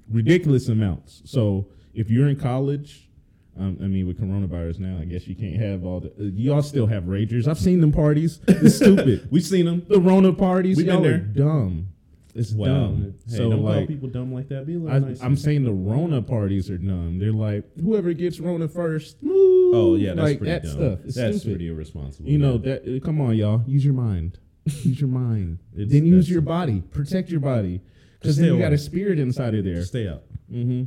Ridiculous 0.09 0.67
amounts. 0.69 1.21
So 1.25 1.67
if 1.93 2.09
you're 2.09 2.27
in 2.27 2.35
college, 2.35 3.09
um, 3.57 3.77
I 3.81 3.85
mean, 3.87 4.07
with 4.07 4.19
coronavirus 4.19 4.79
now, 4.79 4.97
I 4.99 5.05
guess 5.05 5.27
you 5.27 5.35
can't 5.35 5.55
have 5.61 5.85
all 5.85 5.99
the. 5.99 6.09
Uh, 6.09 6.23
y'all 6.33 6.61
still 6.63 6.87
have 6.87 7.03
ragers. 7.03 7.47
I've 7.47 7.59
seen 7.59 7.81
them 7.81 7.91
parties. 7.91 8.39
It's 8.47 8.75
stupid. 8.77 9.27
We've 9.31 9.43
seen 9.43 9.65
them. 9.65 9.85
the 9.87 9.99
Rona 9.99 10.33
parties, 10.33 10.77
We've 10.77 10.85
been 10.87 10.95
y'all 10.95 11.05
are 11.05 11.09
there. 11.09 11.17
dumb. 11.19 11.87
It's 12.35 12.51
Wow. 12.51 12.65
dumb. 12.65 13.13
Hey, 13.29 13.37
so 13.37 13.49
don't 13.51 13.61
call 13.61 13.69
like, 13.75 13.87
people 13.87 14.09
dumb 14.09 14.33
like 14.33 14.49
that. 14.49 14.65
Be 14.65 14.73
a 14.73 14.79
little 14.79 14.95
I, 14.95 14.99
nice. 15.07 15.21
I'm 15.21 15.35
saying 15.35 15.65
the 15.65 15.71
Rona 15.71 16.19
parties 16.23 16.67
are 16.71 16.79
dumb. 16.79 17.19
They're 17.19 17.31
like 17.31 17.63
whoever 17.79 18.11
gets 18.13 18.39
Rona 18.39 18.67
first. 18.67 19.17
oh 19.23 19.95
yeah, 19.95 20.15
that's 20.15 20.19
like 20.21 20.37
pretty 20.39 20.51
that 20.51 20.63
dumb. 20.63 20.71
stuff. 20.71 20.99
It's 21.05 21.15
that's 21.15 21.37
stupid. 21.41 21.57
pretty 21.57 21.67
irresponsible. 21.69 22.27
You 22.27 22.39
know 22.39 22.57
that. 22.57 23.01
Come 23.05 23.21
on, 23.21 23.35
y'all. 23.35 23.61
Use 23.67 23.85
your 23.85 23.93
mind. 23.93 24.39
Use 24.65 24.99
your 24.99 25.09
mind. 25.09 25.59
It's- 25.75 25.91
then 25.91 26.07
use 26.07 26.27
your 26.27 26.41
body. 26.41 26.81
Protect 26.91 27.29
your 27.29 27.39
body. 27.39 27.81
Because 28.23 28.37
then 28.37 28.53
you 28.53 28.57
got 28.57 28.67
away. 28.67 28.75
a 28.75 28.77
spirit 28.77 29.19
inside 29.19 29.53
of 29.53 29.65
there. 29.65 29.83
stay 29.83 30.07
out. 30.07 30.23
Mm-hmm. 30.51 30.83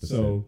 That's 0.00 0.10
So. 0.10 0.44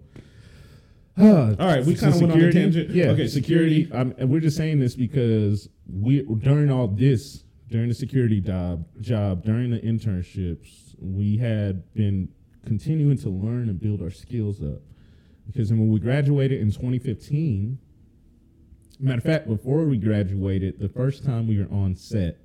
All 1.18 1.26
All 1.60 1.66
right, 1.66 1.84
we 1.84 1.94
kinda 1.94 2.18
went 2.18 2.32
on 2.32 2.40
a 2.40 2.52
tangent. 2.52 2.90
Yeah. 2.90 3.10
Okay, 3.10 3.28
security. 3.28 3.90
Um, 3.92 4.14
and 4.18 4.28
we're 4.28 4.40
just 4.40 4.56
saying 4.56 4.80
this 4.80 4.96
because 4.96 5.68
we 5.86 6.22
during 6.22 6.70
all 6.70 6.88
this, 6.88 7.44
during 7.68 7.88
the 7.88 7.94
security 7.94 8.40
job, 8.40 8.86
job 9.00 9.44
during 9.44 9.70
the 9.70 9.80
internships, 9.80 10.94
we 10.98 11.36
had 11.36 11.92
been 11.94 12.28
continuing 12.66 13.18
to 13.18 13.28
learn 13.28 13.68
and 13.68 13.78
build 13.78 14.02
our 14.02 14.10
skills 14.10 14.62
up. 14.62 14.80
Because 15.46 15.68
then 15.68 15.78
when 15.78 15.90
we 15.90 16.00
graduated 16.00 16.60
in 16.60 16.68
2015, 16.68 17.78
matter 19.00 19.18
of 19.18 19.24
fact, 19.24 19.48
before 19.48 19.84
we 19.84 19.98
graduated, 19.98 20.78
the 20.78 20.88
first 20.88 21.24
time 21.24 21.46
we 21.46 21.58
were 21.58 21.70
on 21.72 21.94
set, 21.94 22.38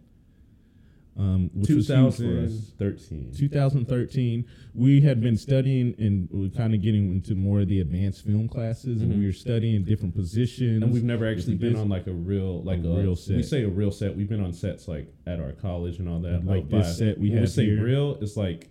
um, 1.18 1.50
which 1.54 1.70
was 1.72 1.88
huge 1.88 2.16
for 2.16 2.44
us. 2.46 2.74
2013. 2.78 3.32
2013, 3.36 4.46
we 4.76 5.02
had 5.02 5.20
been 5.20 5.36
studying 5.36 5.96
and 5.98 6.30
we 6.32 6.42
were 6.44 6.50
kind 6.56 6.74
of 6.76 6.82
getting 6.82 7.12
into 7.12 7.34
more 7.36 7.62
of 7.62 7.68
the 7.68 7.80
advanced 7.82 8.24
film 8.26 8.48
classes, 8.48 9.02
and 9.02 9.12
Mhm. 9.14 9.20
we 9.20 9.26
were 9.26 9.32
studying 9.34 9.84
different 9.84 10.14
positions. 10.16 10.84
And 10.84 10.92
we've 10.94 11.04
never 11.04 11.26
actually 11.28 11.56
been 11.56 11.76
on 11.76 11.90
like 11.90 12.06
a 12.08 12.14
real 12.14 12.62
like 12.64 12.84
A 12.84 12.88
a, 12.90 13.02
real 13.02 13.16
set. 13.16 13.36
We 13.38 13.44
say 13.44 13.64
a 13.64 13.70
real 13.70 13.92
set. 13.92 14.16
We've 14.16 14.30
been 14.30 14.42
on 14.42 14.54
sets 14.54 14.88
like 14.88 15.12
at 15.26 15.40
our 15.40 15.54
college 15.54 15.98
and 16.00 16.08
all 16.08 16.20
that. 16.20 16.46
Like 16.46 16.70
this 16.70 16.98
set 16.98 17.18
we 17.20 17.32
have 17.32 17.42
we 17.42 17.48
say 17.48 17.66
here. 17.66 17.84
real, 17.84 18.18
it's 18.22 18.38
like 18.38 18.70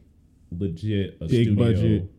legit 0.53 1.17
a 1.21 1.27
Big 1.27 1.47
studio 1.49 1.55
budget. 1.57 2.11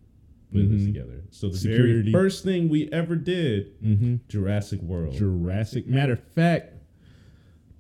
putting 0.52 0.72
this 0.72 0.82
Mhm. 0.84 0.86
together. 0.88 1.24
So 1.30 1.50
the 1.50 1.58
Security. 1.58 2.12
very 2.12 2.12
first 2.12 2.44
thing 2.44 2.68
we 2.70 2.90
ever 2.92 3.16
did, 3.16 3.82
Mm-hmm. 3.82 4.16
Jurassic 4.28 4.82
World. 4.82 5.14
Jurassic. 5.16 5.88
Matter 5.88 6.14
of 6.14 6.20
fact, 6.20 6.74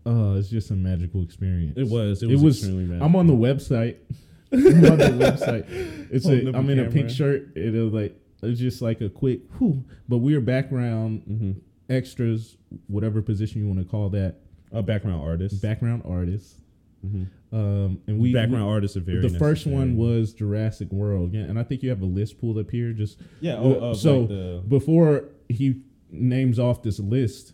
uh, 0.07 0.37
it's 0.39 0.49
just 0.49 0.71
a 0.71 0.75
magical 0.75 1.21
experience. 1.23 1.77
it 1.77 1.87
was. 1.87 2.23
It 2.23 2.29
It 2.29 2.33
was. 2.33 2.43
was- 2.43 2.57
extremely 2.59 2.85
magical. 2.85 3.05
I'm 3.07 3.15
on 3.15 3.27
the 3.27 3.33
website. 3.33 3.97
I'm 4.51 4.61
on 4.91 4.97
the 4.97 5.25
website. 5.25 5.65
It's 6.11 6.25
a, 6.25 6.47
I'm 6.55 6.67
the 6.67 6.73
in 6.73 6.79
a 6.79 6.89
pink 6.89 7.09
shirt. 7.09 7.49
It'll 7.57 7.89
like 7.89 8.17
it's 8.41 8.59
just 8.59 8.81
like 8.81 9.01
a 9.01 9.09
quick 9.09 9.41
whew. 9.57 9.83
But 10.07 10.19
we 10.19 10.35
are 10.35 10.41
background 10.41 11.23
hmm 11.23 11.51
extras, 11.89 12.57
whatever 12.87 13.21
position 13.21 13.61
you 13.61 13.67
want 13.67 13.79
to 13.79 13.85
call 13.85 14.09
that. 14.09 14.35
A 14.73 14.83
background 14.83 15.21
artist. 15.21 15.61
Background 15.61 16.03
artists. 16.05 16.55
hmm 17.01 17.23
Um, 17.53 18.01
and 18.07 18.19
we 18.19 18.33
background 18.33 18.69
artists 18.69 18.95
are 18.97 19.01
very. 19.01 19.21
The 19.27 19.37
first 19.39 19.65
one 19.67 19.95
was 19.97 20.33
Jurassic 20.33 20.91
World, 20.91 21.33
yeah, 21.33 21.41
and 21.41 21.57
I 21.59 21.63
think 21.63 21.83
you 21.83 21.89
have 21.89 22.01
a 22.01 22.05
list 22.05 22.39
pulled 22.39 22.57
up 22.57 22.69
here. 22.71 22.91
Just 22.93 23.19
Yeah. 23.41 23.55
Oh, 23.57 23.73
of, 23.91 23.97
so 23.97 24.19
like 24.19 24.29
the, 24.29 24.63
before 24.67 25.25
he 25.49 25.81
names 26.11 26.59
off 26.59 26.83
this 26.83 26.99
list, 26.99 27.53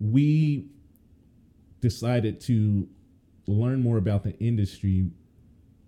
we 0.00 0.66
decided 1.92 2.40
to 2.40 2.88
learn 3.46 3.82
more 3.82 3.98
about 3.98 4.22
the 4.22 4.38
industry 4.38 5.10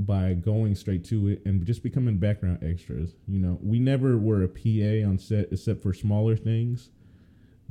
by 0.01 0.35
going 0.35 0.75
straight 0.75 1.05
to 1.05 1.29
it 1.29 1.41
and 1.47 1.65
just 1.65 1.83
becoming 1.83 2.19
background 2.19 2.59
extras. 2.63 3.15
You 3.29 3.39
know, 3.39 3.59
we 3.63 3.79
never 3.79 4.19
were 4.19 4.43
a 4.43 4.49
PA 4.49 5.09
on 5.09 5.19
set 5.19 5.49
except 5.53 5.83
for 5.83 5.95
smaller 5.95 6.37
things, 6.37 6.91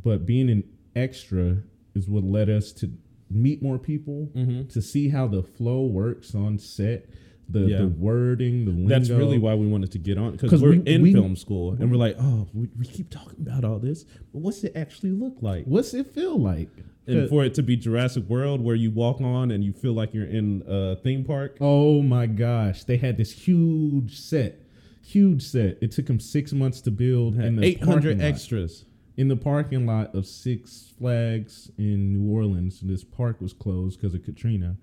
but 0.04 0.26
being 0.26 0.50
an 0.50 0.64
extra 0.96 1.58
is 1.94 2.10
what 2.10 2.24
led 2.24 2.50
us 2.50 2.72
to 2.74 2.92
meet 3.30 3.62
more 3.62 3.78
people, 3.78 4.32
Mhm. 4.36 4.70
to 4.70 4.82
see 4.82 5.10
how 5.10 5.28
the 5.28 5.44
flow 5.44 5.86
works 5.86 6.34
on 6.34 6.58
set, 6.60 7.10
the 7.50 7.60
Yeah. 7.66 7.78
the 7.80 7.88
wording, 7.90 8.64
the 8.66 8.72
lingo. 8.72 8.88
That's 8.90 9.10
really 9.10 9.38
why 9.38 9.54
we 9.56 9.68
wanted 9.68 9.92
to 9.92 10.00
get 10.00 10.18
on 10.18 10.38
because 10.38 10.62
we're 10.62 10.78
we- 10.78 10.84
in 10.92 11.02
we- 11.02 11.12
film 11.12 11.36
school 11.36 11.74
and 11.74 11.92
we're 11.92 11.98
like, 11.98 12.16
oh, 12.20 12.48
we, 12.54 12.70
we 12.80 12.86
keep 12.86 13.10
talking 13.10 13.46
about 13.46 13.66
all 13.66 13.80
this, 13.80 14.06
but 14.32 14.42
what's 14.42 14.64
it 14.64 14.72
actually 14.76 15.12
look 15.12 15.42
like? 15.42 15.66
What's 15.66 15.94
it 15.94 16.08
feel 16.08 16.40
like? 16.40 16.70
And 17.06 17.30
for 17.30 17.44
it 17.44 17.54
to 17.56 17.64
be 17.64 17.76
Jurassic 17.76 18.30
World, 18.30 18.62
where 18.62 18.76
you 18.76 18.90
walk 18.92 19.20
on 19.22 19.52
and 19.52 19.64
you 19.64 19.74
feel 19.74 19.94
like 19.94 20.14
you're 20.14 20.26
in 20.26 20.64
a 20.68 20.96
theme 20.96 21.24
park, 21.26 21.58
Oh 21.60 22.02
my 22.02 22.28
gosh, 22.28 22.84
they 22.86 22.98
had 22.98 23.18
this 23.18 23.32
huge 23.32 24.18
set, 24.20 24.62
huge 25.02 25.44
set. 25.44 25.78
It 25.82 25.92
took 25.92 26.06
them 26.06 26.20
six 26.20 26.54
months 26.54 26.80
to 26.82 26.92
build 26.92 27.36
the 27.36 27.64
eight 27.66 27.84
hundred 27.84 28.22
extras. 28.22 28.86
in 29.18 29.28
the 29.28 29.36
parking 29.36 29.86
lot 29.86 30.16
of 30.16 30.26
Six 30.26 30.94
Flags 30.98 31.70
in 31.78 32.14
New 32.14 32.32
Orleans. 32.34 32.80
This 32.80 33.04
park 33.04 33.42
was 33.42 33.54
closed 33.54 34.00
because 34.00 34.14
of 34.14 34.24
Katrina, 34.24 34.78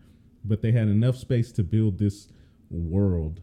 but 0.45 0.61
they 0.63 0.73
had 0.73 0.89
enough 0.89 1.17
space 1.17 1.51
to 1.53 1.63
build 1.63 1.99
this 1.99 2.29
world 2.71 3.41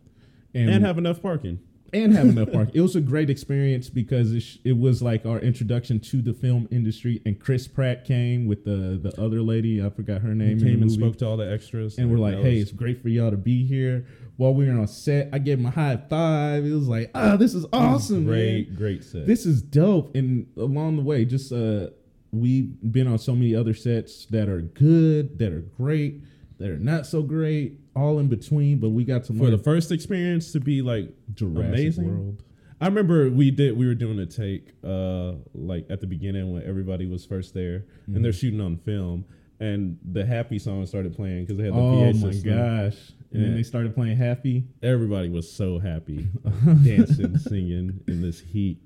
and 0.53 0.69
and 0.69 0.85
have 0.85 0.97
enough 0.97 1.21
parking. 1.21 1.59
And 1.93 2.13
have 2.13 2.27
enough 2.27 2.51
park. 2.51 2.69
It 2.73 2.81
was 2.81 2.95
a 2.95 3.01
great 3.01 3.29
experience 3.29 3.89
because 3.89 4.31
it, 4.33 4.41
sh- 4.41 4.57
it 4.63 4.77
was 4.77 5.01
like 5.01 5.25
our 5.25 5.39
introduction 5.39 5.99
to 6.01 6.21
the 6.21 6.33
film 6.33 6.67
industry. 6.71 7.21
And 7.25 7.39
Chris 7.39 7.67
Pratt 7.67 8.05
came 8.05 8.47
with 8.47 8.65
the 8.65 8.99
the 9.01 9.19
other 9.21 9.41
lady. 9.41 9.83
I 9.83 9.89
forgot 9.89 10.21
her 10.21 10.35
name. 10.35 10.59
the 10.59 10.65
came 10.65 10.81
and 10.81 10.91
spoke 10.91 11.17
to 11.17 11.27
all 11.27 11.37
the 11.37 11.51
extras, 11.51 11.97
and 11.97 12.11
we're 12.11 12.17
like, 12.17 12.37
"Hey, 12.39 12.57
it's 12.57 12.71
great 12.71 13.01
for 13.01 13.09
y'all 13.09 13.31
to 13.31 13.37
be 13.37 13.65
here." 13.65 14.05
While 14.37 14.53
we 14.53 14.67
were 14.67 14.79
on 14.79 14.87
set, 14.87 15.29
I 15.33 15.39
gave 15.39 15.57
him 15.59 15.65
a 15.65 15.71
high 15.71 15.97
five. 16.09 16.63
It 16.65 16.73
was 16.73 16.87
like, 16.87 17.09
"Ah, 17.15 17.37
this 17.37 17.55
is 17.55 17.65
awesome, 17.73 18.25
great, 18.25 18.69
man. 18.69 18.77
great 18.77 19.03
set. 19.03 19.25
This 19.25 19.45
is 19.45 19.61
dope." 19.61 20.15
And 20.15 20.47
along 20.57 20.97
the 20.97 21.01
way, 21.03 21.25
just 21.25 21.51
uh, 21.51 21.87
we've 22.31 22.69
been 22.91 23.07
on 23.07 23.17
so 23.17 23.33
many 23.33 23.55
other 23.55 23.73
sets 23.73 24.25
that 24.27 24.47
are 24.49 24.61
good, 24.61 25.39
that 25.39 25.51
are 25.53 25.61
great, 25.61 26.21
that 26.59 26.69
are 26.69 26.77
not 26.77 27.05
so 27.05 27.21
great, 27.21 27.79
all 27.97 28.19
in 28.19 28.27
between. 28.27 28.79
But 28.79 28.89
we 28.89 29.03
got 29.03 29.23
to 29.25 29.33
for 29.33 29.43
learn 29.43 29.51
the 29.51 29.57
first 29.57 29.91
experience 29.91 30.51
to 30.53 30.59
be 30.59 30.81
like 30.81 31.09
Jurassic 31.33 31.65
amazing. 31.65 32.07
World. 32.09 32.43
I 32.79 32.85
remember 32.85 33.29
we 33.29 33.49
did 33.51 33.75
we 33.75 33.87
were 33.87 33.95
doing 33.95 34.19
a 34.19 34.25
take 34.27 34.73
uh 34.83 35.33
like 35.55 35.87
at 35.89 35.99
the 35.99 36.05
beginning 36.07 36.53
when 36.53 36.63
everybody 36.63 37.07
was 37.07 37.25
first 37.25 37.53
there 37.55 37.85
and 38.05 38.23
they're 38.23 38.31
shooting 38.31 38.61
on 38.61 38.77
film 38.77 39.25
and 39.59 39.97
the 40.11 40.23
happy 40.23 40.59
song 40.59 40.85
started 40.85 41.15
playing 41.15 41.43
because 41.45 41.57
they 41.57 41.63
had 41.63 41.73
the 41.73 41.79
Oh 41.79 42.11
PA 42.13 42.17
my 42.19 42.31
system. 42.31 42.55
gosh! 42.55 42.97
And 43.31 43.43
then 43.43 43.55
they 43.55 43.63
started 43.63 43.95
playing 43.95 44.17
Happy. 44.17 44.65
Everybody 44.83 45.29
was 45.29 45.51
so 45.51 45.79
happy, 45.79 46.27
dancing, 46.83 47.37
singing 47.39 47.99
in 48.07 48.21
this 48.21 48.39
heat. 48.39 48.77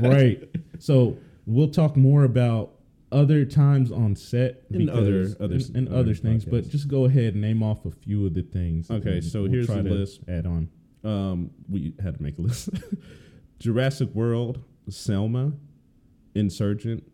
Right. 0.00 0.48
So 0.78 1.16
we'll 1.46 1.70
talk 1.70 1.96
more 1.96 2.22
about 2.24 2.71
other 3.12 3.44
times 3.44 3.92
on 3.92 4.16
set 4.16 4.64
In 4.70 4.88
other- 4.88 5.34
other- 5.40 5.54
and, 5.56 5.76
and 5.76 5.88
other 5.88 5.98
other 5.98 6.14
things, 6.14 6.44
but 6.44 6.68
just 6.68 6.88
go 6.88 7.04
ahead 7.04 7.34
and 7.34 7.42
name 7.42 7.62
off 7.62 7.84
a 7.84 7.90
few 7.90 8.26
of 8.26 8.34
the 8.34 8.42
things. 8.42 8.90
Okay, 8.90 9.14
and 9.14 9.24
so 9.24 9.44
here's 9.44 9.66
try 9.66 9.82
the 9.82 9.90
list. 9.90 10.20
Add 10.28 10.46
on. 10.46 10.68
um, 11.04 11.50
we 11.68 11.94
had 12.02 12.16
to 12.16 12.22
make 12.22 12.38
a 12.38 12.42
list: 12.42 12.70
Jurassic 13.58 14.08
World, 14.14 14.62
Selma, 14.88 15.52
Insurgent, 16.34 17.04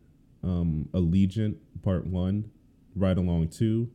um, 0.43 0.87
Allegiant 0.93 1.55
Part 1.81 2.07
One, 2.07 2.49
Ride 2.95 3.17
Along 3.17 3.47
Two, 3.49 3.89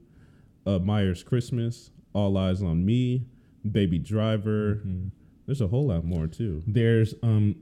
uh, 0.67 0.79
Myers 0.79 1.23
Christmas, 1.23 1.91
All 2.13 2.35
Eyez 2.35 2.63
on 2.65 2.85
Me, 2.85 3.27
Baby 3.71 3.99
Driver. 3.99 4.77
Mm-hmm. 4.77 5.09
There's 5.47 5.61
a 5.61 5.67
whole 5.69 5.89
lot 5.89 6.05
more 6.05 6.27
too. 6.27 6.63
There's 6.67 7.15
um, 7.23 7.57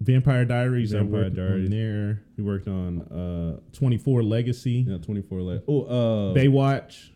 Vampire 0.00 0.44
Diaries. 0.44 0.94
I 0.94 0.98
Vampire 0.98 1.22
worked 1.24 1.36
Diaries. 1.36 1.64
on 1.66 1.70
there. 1.70 2.22
We 2.36 2.44
worked 2.44 2.68
on 2.68 3.02
uh, 3.02 3.60
24 3.72 4.22
Legacy. 4.22 4.84
yeah, 4.88 4.98
24 4.98 5.42
le- 5.42 5.62
Oh, 5.66 5.82
uh, 5.82 6.34
Baywatch. 6.34 7.08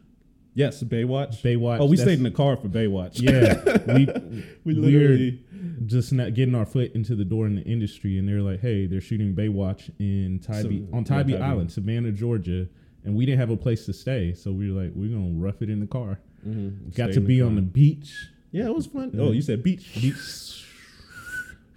yes, 0.54 0.82
Baywatch. 0.82 1.42
Baywatch. 1.42 1.80
oh, 1.80 1.86
we 1.86 1.96
stayed 1.96 2.18
in 2.18 2.24
the 2.24 2.30
car 2.30 2.56
for 2.56 2.68
Baywatch. 2.68 3.20
Yeah, 3.20 3.94
we 3.94 4.06
we 4.64 4.74
we're 4.74 4.80
literally. 4.80 5.44
just 5.86 6.12
not 6.12 6.34
getting 6.34 6.54
our 6.54 6.64
foot 6.66 6.92
into 6.94 7.14
the 7.14 7.24
door 7.24 7.46
in 7.46 7.56
the 7.56 7.62
industry, 7.62 8.16
and 8.18 8.26
they're 8.28 8.40
like, 8.42 8.60
"Hey, 8.60 8.86
they're 8.86 9.00
shooting 9.00 9.34
Baywatch 9.34 9.90
in 9.98 10.38
Tybee 10.40 10.86
So- 10.90 10.96
on 10.96 11.02
yeah, 11.02 11.08
Tybee 11.08 11.32
Tybee. 11.32 11.42
Island, 11.44 11.72
Savannah, 11.72 12.12
Georgia." 12.12 12.66
And 13.04 13.14
we 13.16 13.24
didn't 13.24 13.40
have 13.40 13.48
a 13.50 13.56
place 13.56 13.86
to 13.86 13.92
stay, 13.94 14.34
so 14.34 14.52
we 14.52 14.70
were 14.72 14.82
like, 14.82 14.92
"We're 14.94 15.08
gonna 15.14 15.32
rough 15.38 15.62
it 15.62 15.70
in 15.70 15.80
the 15.80 15.86
car." 15.86 16.20
Mhm, 16.46 16.94
Got 16.96 17.12
to 17.12 17.20
be 17.20 17.38
car. 17.38 17.46
on 17.48 17.56
the 17.56 17.62
beach. 17.62 18.14
Yeah, 18.52 18.66
it 18.66 18.74
was 18.74 18.86
fun. 18.86 19.12
Oh, 19.18 19.32
you 19.32 19.42
said 19.42 19.62
beach. 19.62 19.94
beach, 19.94 20.64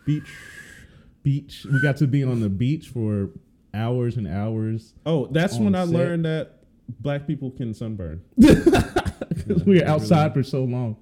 beach, 0.05 0.23
beach. 1.24 1.65
We 1.71 1.82
got 1.82 1.97
to 1.97 2.07
be 2.07 2.24
on 2.24 2.41
the 2.41 2.49
beach 2.49 2.89
for 2.89 3.30
hours 3.74 4.17
and 4.17 4.28
hours. 4.28 4.93
Oh, 5.05 5.28
that's 5.28 5.57
when 5.57 5.76
I 5.76 5.86
set. 5.86 5.93
learned 5.93 6.26
that 6.26 6.63
black 6.99 7.26
people 7.26 7.51
can 7.51 7.74
sunburn. 7.74 8.21
because 8.38 9.63
we 9.65 9.80
were 9.80 9.88
outside 9.88 10.34
for 10.34 10.43
so 10.43 10.63
long. 10.63 10.97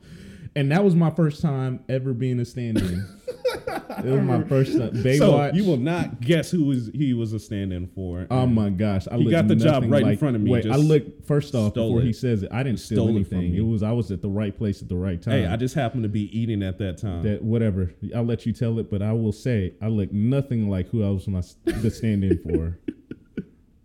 And 0.55 0.72
that 0.72 0.84
was 0.84 0.95
my 0.95 1.09
first 1.09 1.41
time 1.41 1.84
ever 1.88 2.13
being 2.13 2.39
a 2.39 2.45
stand-in. 2.45 3.07
It 3.53 4.05
was 4.05 4.21
my 4.21 4.43
first 4.43 4.77
time. 4.77 4.95
So 4.95 5.03
Baywatch. 5.03 5.53
you 5.55 5.63
will 5.65 5.77
not 5.77 6.21
guess 6.21 6.49
who 6.51 6.65
was 6.65 6.89
he 6.93 7.13
was 7.13 7.33
a 7.33 7.39
stand-in 7.39 7.87
for. 7.87 8.27
Oh 8.31 8.45
my 8.47 8.69
gosh! 8.69 9.07
I 9.07 9.17
He 9.17 9.29
got 9.29 9.47
the 9.47 9.55
job 9.55 9.83
right 9.87 10.03
in 10.03 10.17
front 10.17 10.35
of 10.35 10.41
me, 10.41 10.51
Wait, 10.51 10.65
I 10.65 10.75
looked 10.75 11.25
first 11.25 11.53
off 11.55 11.73
before 11.73 11.99
it. 12.01 12.05
he 12.05 12.13
says 12.13 12.43
it. 12.43 12.51
I 12.51 12.63
didn't 12.63 12.79
steal 12.79 13.05
Stole 13.05 13.09
it 13.09 13.11
anything. 13.11 13.55
It 13.55 13.61
was 13.61 13.83
I 13.83 13.91
was 13.91 14.11
at 14.11 14.21
the 14.21 14.29
right 14.29 14.57
place 14.57 14.81
at 14.81 14.89
the 14.89 14.95
right 14.95 15.21
time. 15.21 15.33
Hey, 15.33 15.45
I 15.47 15.55
just 15.55 15.75
happened 15.75 16.03
to 16.03 16.09
be 16.09 16.35
eating 16.37 16.63
at 16.63 16.77
that 16.79 16.97
time. 16.97 17.23
that 17.23 17.43
whatever. 17.43 17.93
I'll 18.15 18.23
let 18.23 18.45
you 18.45 18.53
tell 18.53 18.79
it, 18.79 18.89
but 18.89 19.01
I 19.01 19.13
will 19.13 19.31
say 19.33 19.73
I 19.81 19.87
look 19.87 20.11
nothing 20.11 20.69
like 20.69 20.89
who 20.89 21.03
I 21.03 21.09
was 21.09 21.27
my 21.27 21.41
the 21.65 21.91
stand-in 21.91 22.39
for. 22.39 22.79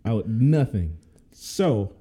I 0.05 0.13
look 0.13 0.27
nothing. 0.27 0.97
So, 1.31 1.93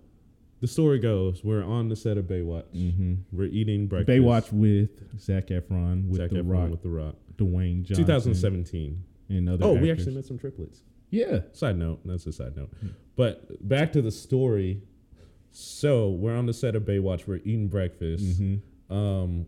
the 0.60 0.66
story 0.66 0.98
goes: 0.98 1.42
we're 1.44 1.64
on 1.64 1.88
the 1.88 1.96
set 1.96 2.16
of 2.16 2.26
Baywatch. 2.26 2.64
Mm-hmm. 2.74 3.14
We're 3.32 3.48
eating 3.48 3.86
breakfast. 3.88 4.08
Baywatch 4.18 4.52
with 4.52 5.20
Zac 5.20 5.48
Efron 5.48 6.08
with 6.08 6.20
Zac 6.20 6.30
the 6.30 6.36
Efron 6.36 6.50
Rock, 6.52 6.70
with 6.70 6.82
the 6.82 6.88
Rock. 6.88 7.14
Dwayne 7.38 7.82
Johnson, 7.84 8.04
2017. 8.04 9.02
and 9.28 9.48
other. 9.48 9.64
Oh, 9.64 9.74
we 9.74 9.90
actually 9.90 10.14
met 10.14 10.24
some 10.24 10.38
triplets. 10.38 10.82
Yeah. 11.10 11.40
Side 11.52 11.78
note. 11.78 12.00
That's 12.04 12.26
a 12.26 12.32
side 12.32 12.56
note. 12.56 12.70
But 13.16 13.66
back 13.66 13.92
to 13.92 14.02
the 14.02 14.10
story. 14.10 14.82
So 15.50 16.10
we're 16.10 16.36
on 16.36 16.46
the 16.46 16.52
set 16.52 16.74
of 16.76 16.82
Baywatch. 16.84 17.26
We're 17.26 17.36
eating 17.36 17.68
breakfast. 17.68 18.24
Mm-hmm. 18.42 18.94
Um, 18.94 19.46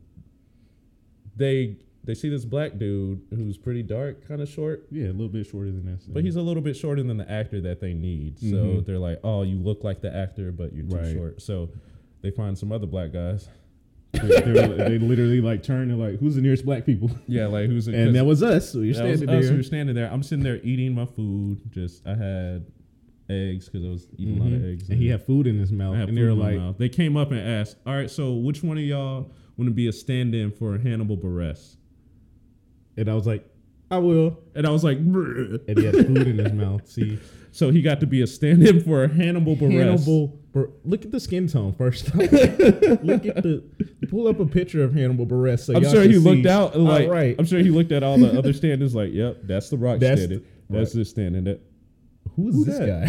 they 1.37 1.77
they 2.05 2.15
see 2.15 2.31
this 2.31 2.45
black 2.45 2.79
dude 2.79 3.21
who's 3.31 3.59
pretty 3.59 3.83
dark, 3.83 4.27
kind 4.27 4.41
of 4.41 4.49
short, 4.49 4.87
Yeah, 4.91 5.09
a 5.09 5.13
little 5.13 5.29
bit 5.29 5.47
shorter 5.47 5.71
than 5.71 5.85
that. 5.87 6.11
but 6.13 6.25
he's 6.25 6.37
a 6.37 6.43
little 6.43 6.63
bit 6.63 6.75
shorter 6.77 7.03
than 7.03 7.19
the 7.19 7.31
actor 7.31 7.61
that 7.63 7.81
they 7.81 7.93
need. 7.93 8.39
So 8.39 8.47
Mhm. 8.47 8.85
they're 8.87 8.99
like, 8.99 9.21
"Oh, 9.23 9.43
you 9.43 9.59
look 9.59 9.85
like 9.85 10.01
the 10.01 10.15
actor, 10.15 10.51
but 10.51 10.73
you're 10.73 10.87
too 10.87 10.97
Right. 10.97 11.13
short." 11.13 11.43
So 11.43 11.69
they 12.23 12.31
find 12.31 12.57
some 12.57 12.73
other 12.73 12.87
black 12.87 13.13
guys. 13.13 13.49
They, 14.13 14.21
they, 14.21 14.53
they 14.69 14.99
literally 14.99 15.41
like 15.41 15.63
turn 15.63 15.91
and 15.91 15.99
like, 16.01 16.19
who's 16.19 16.35
the 16.35 16.41
nearest 16.41 16.65
black 16.65 16.87
people? 16.87 17.11
Yeah, 17.27 17.47
like 17.47 17.67
who's 17.67 17.87
And 17.89 18.15
that 18.17 18.25
was 18.25 18.43
us. 18.43 18.73
So 18.73 18.81
you're 18.81 18.95
That 18.95 19.05
was 19.05 19.19
standing 19.19 19.37
us. 19.37 19.45
there. 19.45 19.53
We 19.53 19.57
were 19.59 19.63
standing 19.63 19.95
there. 19.95 20.11
I'm 20.13 20.23
sitting 20.23 20.45
there 20.45 20.61
eating 20.63 20.95
my 20.95 21.07
food. 21.07 21.61
Just 21.71 22.07
I 22.07 22.15
had 22.15 22.67
eggs 23.31 23.69
because 23.69 23.85
I 23.87 23.91
was 23.91 24.09
eating 24.17 24.39
a 24.39 24.43
lot 24.43 24.53
of 24.53 24.61
Mhm. 24.61 24.73
eggs. 24.73 24.89
And 24.89 24.99
he 24.99 25.09
had 25.09 25.23
food 25.25 25.47
in 25.47 25.59
his 25.59 25.71
mouth. 25.71 25.95
I 25.95 25.99
had 25.99 26.09
and 26.09 26.17
food 26.17 26.23
they 26.23 26.25
were 26.27 26.31
in 26.33 26.39
my 26.39 26.45
like, 26.53 26.57
mouth. 26.59 26.79
They 26.79 26.89
came 26.89 27.17
up 27.17 27.31
and 27.31 27.41
asked, 27.41 27.77
"All 27.87 27.95
right, 27.95 28.11
so 28.11 28.35
which 28.35 28.63
one 28.63 28.79
of 28.79 28.85
y'all 28.85 29.31
want 29.59 29.69
to 29.69 29.75
be 29.75 29.87
a 29.89 29.93
stand-in 29.93 30.51
for 30.53 30.79
Hannibal 30.79 31.17
Buress?" 31.19 31.77
and 32.97 33.09
I 33.09 33.15
was 33.15 33.27
like, 33.27 33.45
I 33.91 33.99
will. 33.99 34.39
And 34.55 34.67
I 34.67 34.71
was 34.71 34.85
like, 34.85 34.99
"Brr." 35.05 35.59
And 35.69 35.79
he 35.79 35.85
had 35.85 35.95
food 35.97 36.27
in 36.27 36.39
his 36.39 36.53
mouth. 36.53 36.87
See, 36.89 37.19
so 37.53 37.71
he 37.71 37.81
got 37.83 38.01
to 38.01 38.07
be 38.07 38.23
a 38.23 38.27
stand-in 38.27 38.81
for 38.83 39.07
Hannibal 39.09 39.57
Buress. 39.57 39.73
Hannibal. 39.79 40.38
Bur- 40.53 40.71
look 40.85 41.05
at 41.05 41.11
the 41.11 41.21
skin 41.21 41.47
tone 41.47 41.73
first. 41.75 42.15
look 42.19 42.33
at 42.33 43.43
the. 43.43 43.63
Pull 44.09 44.29
up 44.29 44.41
a 44.41 44.47
picture 44.47 44.83
of 44.83 44.95
Hannibal 44.95 45.27
Buress. 45.27 45.61
So 45.67 45.77
I'm 45.77 45.85
sure 45.85 46.03
he 46.03 46.17
looked 46.17 46.47
out 46.47 46.79
like 46.79 47.07
All 47.07 47.13
right. 47.13 47.37
I'm 47.39 47.45
sure 47.45 47.59
he 47.59 47.71
looked 47.71 47.93
at 47.93 48.03
all 48.03 48.17
the 48.19 48.39
other 48.39 48.53
stand-ins 48.55 48.95
like, 48.95 49.13
"Yep, 49.13 49.41
that's 49.45 49.69
the 49.69 49.77
Rock 49.77 49.99
That's 50.01 50.23
standing. 50.23 50.41
the- 50.41 50.45
that's 50.79 50.93
the 50.93 51.05
standing." 51.05 51.45
That 51.45 51.61
Who 52.37 52.49
is 52.49 52.55
Who 52.55 52.65
this 52.65 52.79
that? 52.79 52.87
guy? 52.87 53.03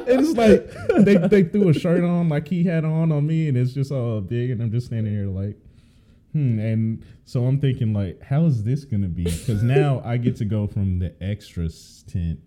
and 0.12 0.20
it's 0.26 0.36
like 0.36 1.04
they, 1.04 1.16
they 1.28 1.42
threw 1.48 1.68
a 1.68 1.74
shirt 1.74 2.02
on 2.04 2.28
like 2.30 2.48
he 2.48 2.64
had 2.64 2.84
on 2.86 3.12
on 3.12 3.26
me, 3.26 3.48
and 3.48 3.58
it's 3.58 3.72
just 3.72 3.92
all 3.92 4.20
big, 4.22 4.50
and 4.50 4.62
I'm 4.62 4.70
just 4.70 4.86
standing 4.86 5.12
here 5.12 5.26
like, 5.26 5.56
hmm. 6.32 6.58
And 6.58 7.04
so 7.26 7.44
I'm 7.44 7.60
thinking 7.60 7.92
like, 7.92 8.22
how 8.22 8.46
is 8.46 8.64
this 8.64 8.84
gonna 8.84 9.08
be? 9.08 9.24
Because 9.24 9.62
now 9.62 10.00
I 10.04 10.16
get 10.16 10.36
to 10.36 10.44
go 10.46 10.66
from 10.66 10.98
the 10.98 11.14
extras 11.22 12.04
tent 12.08 12.40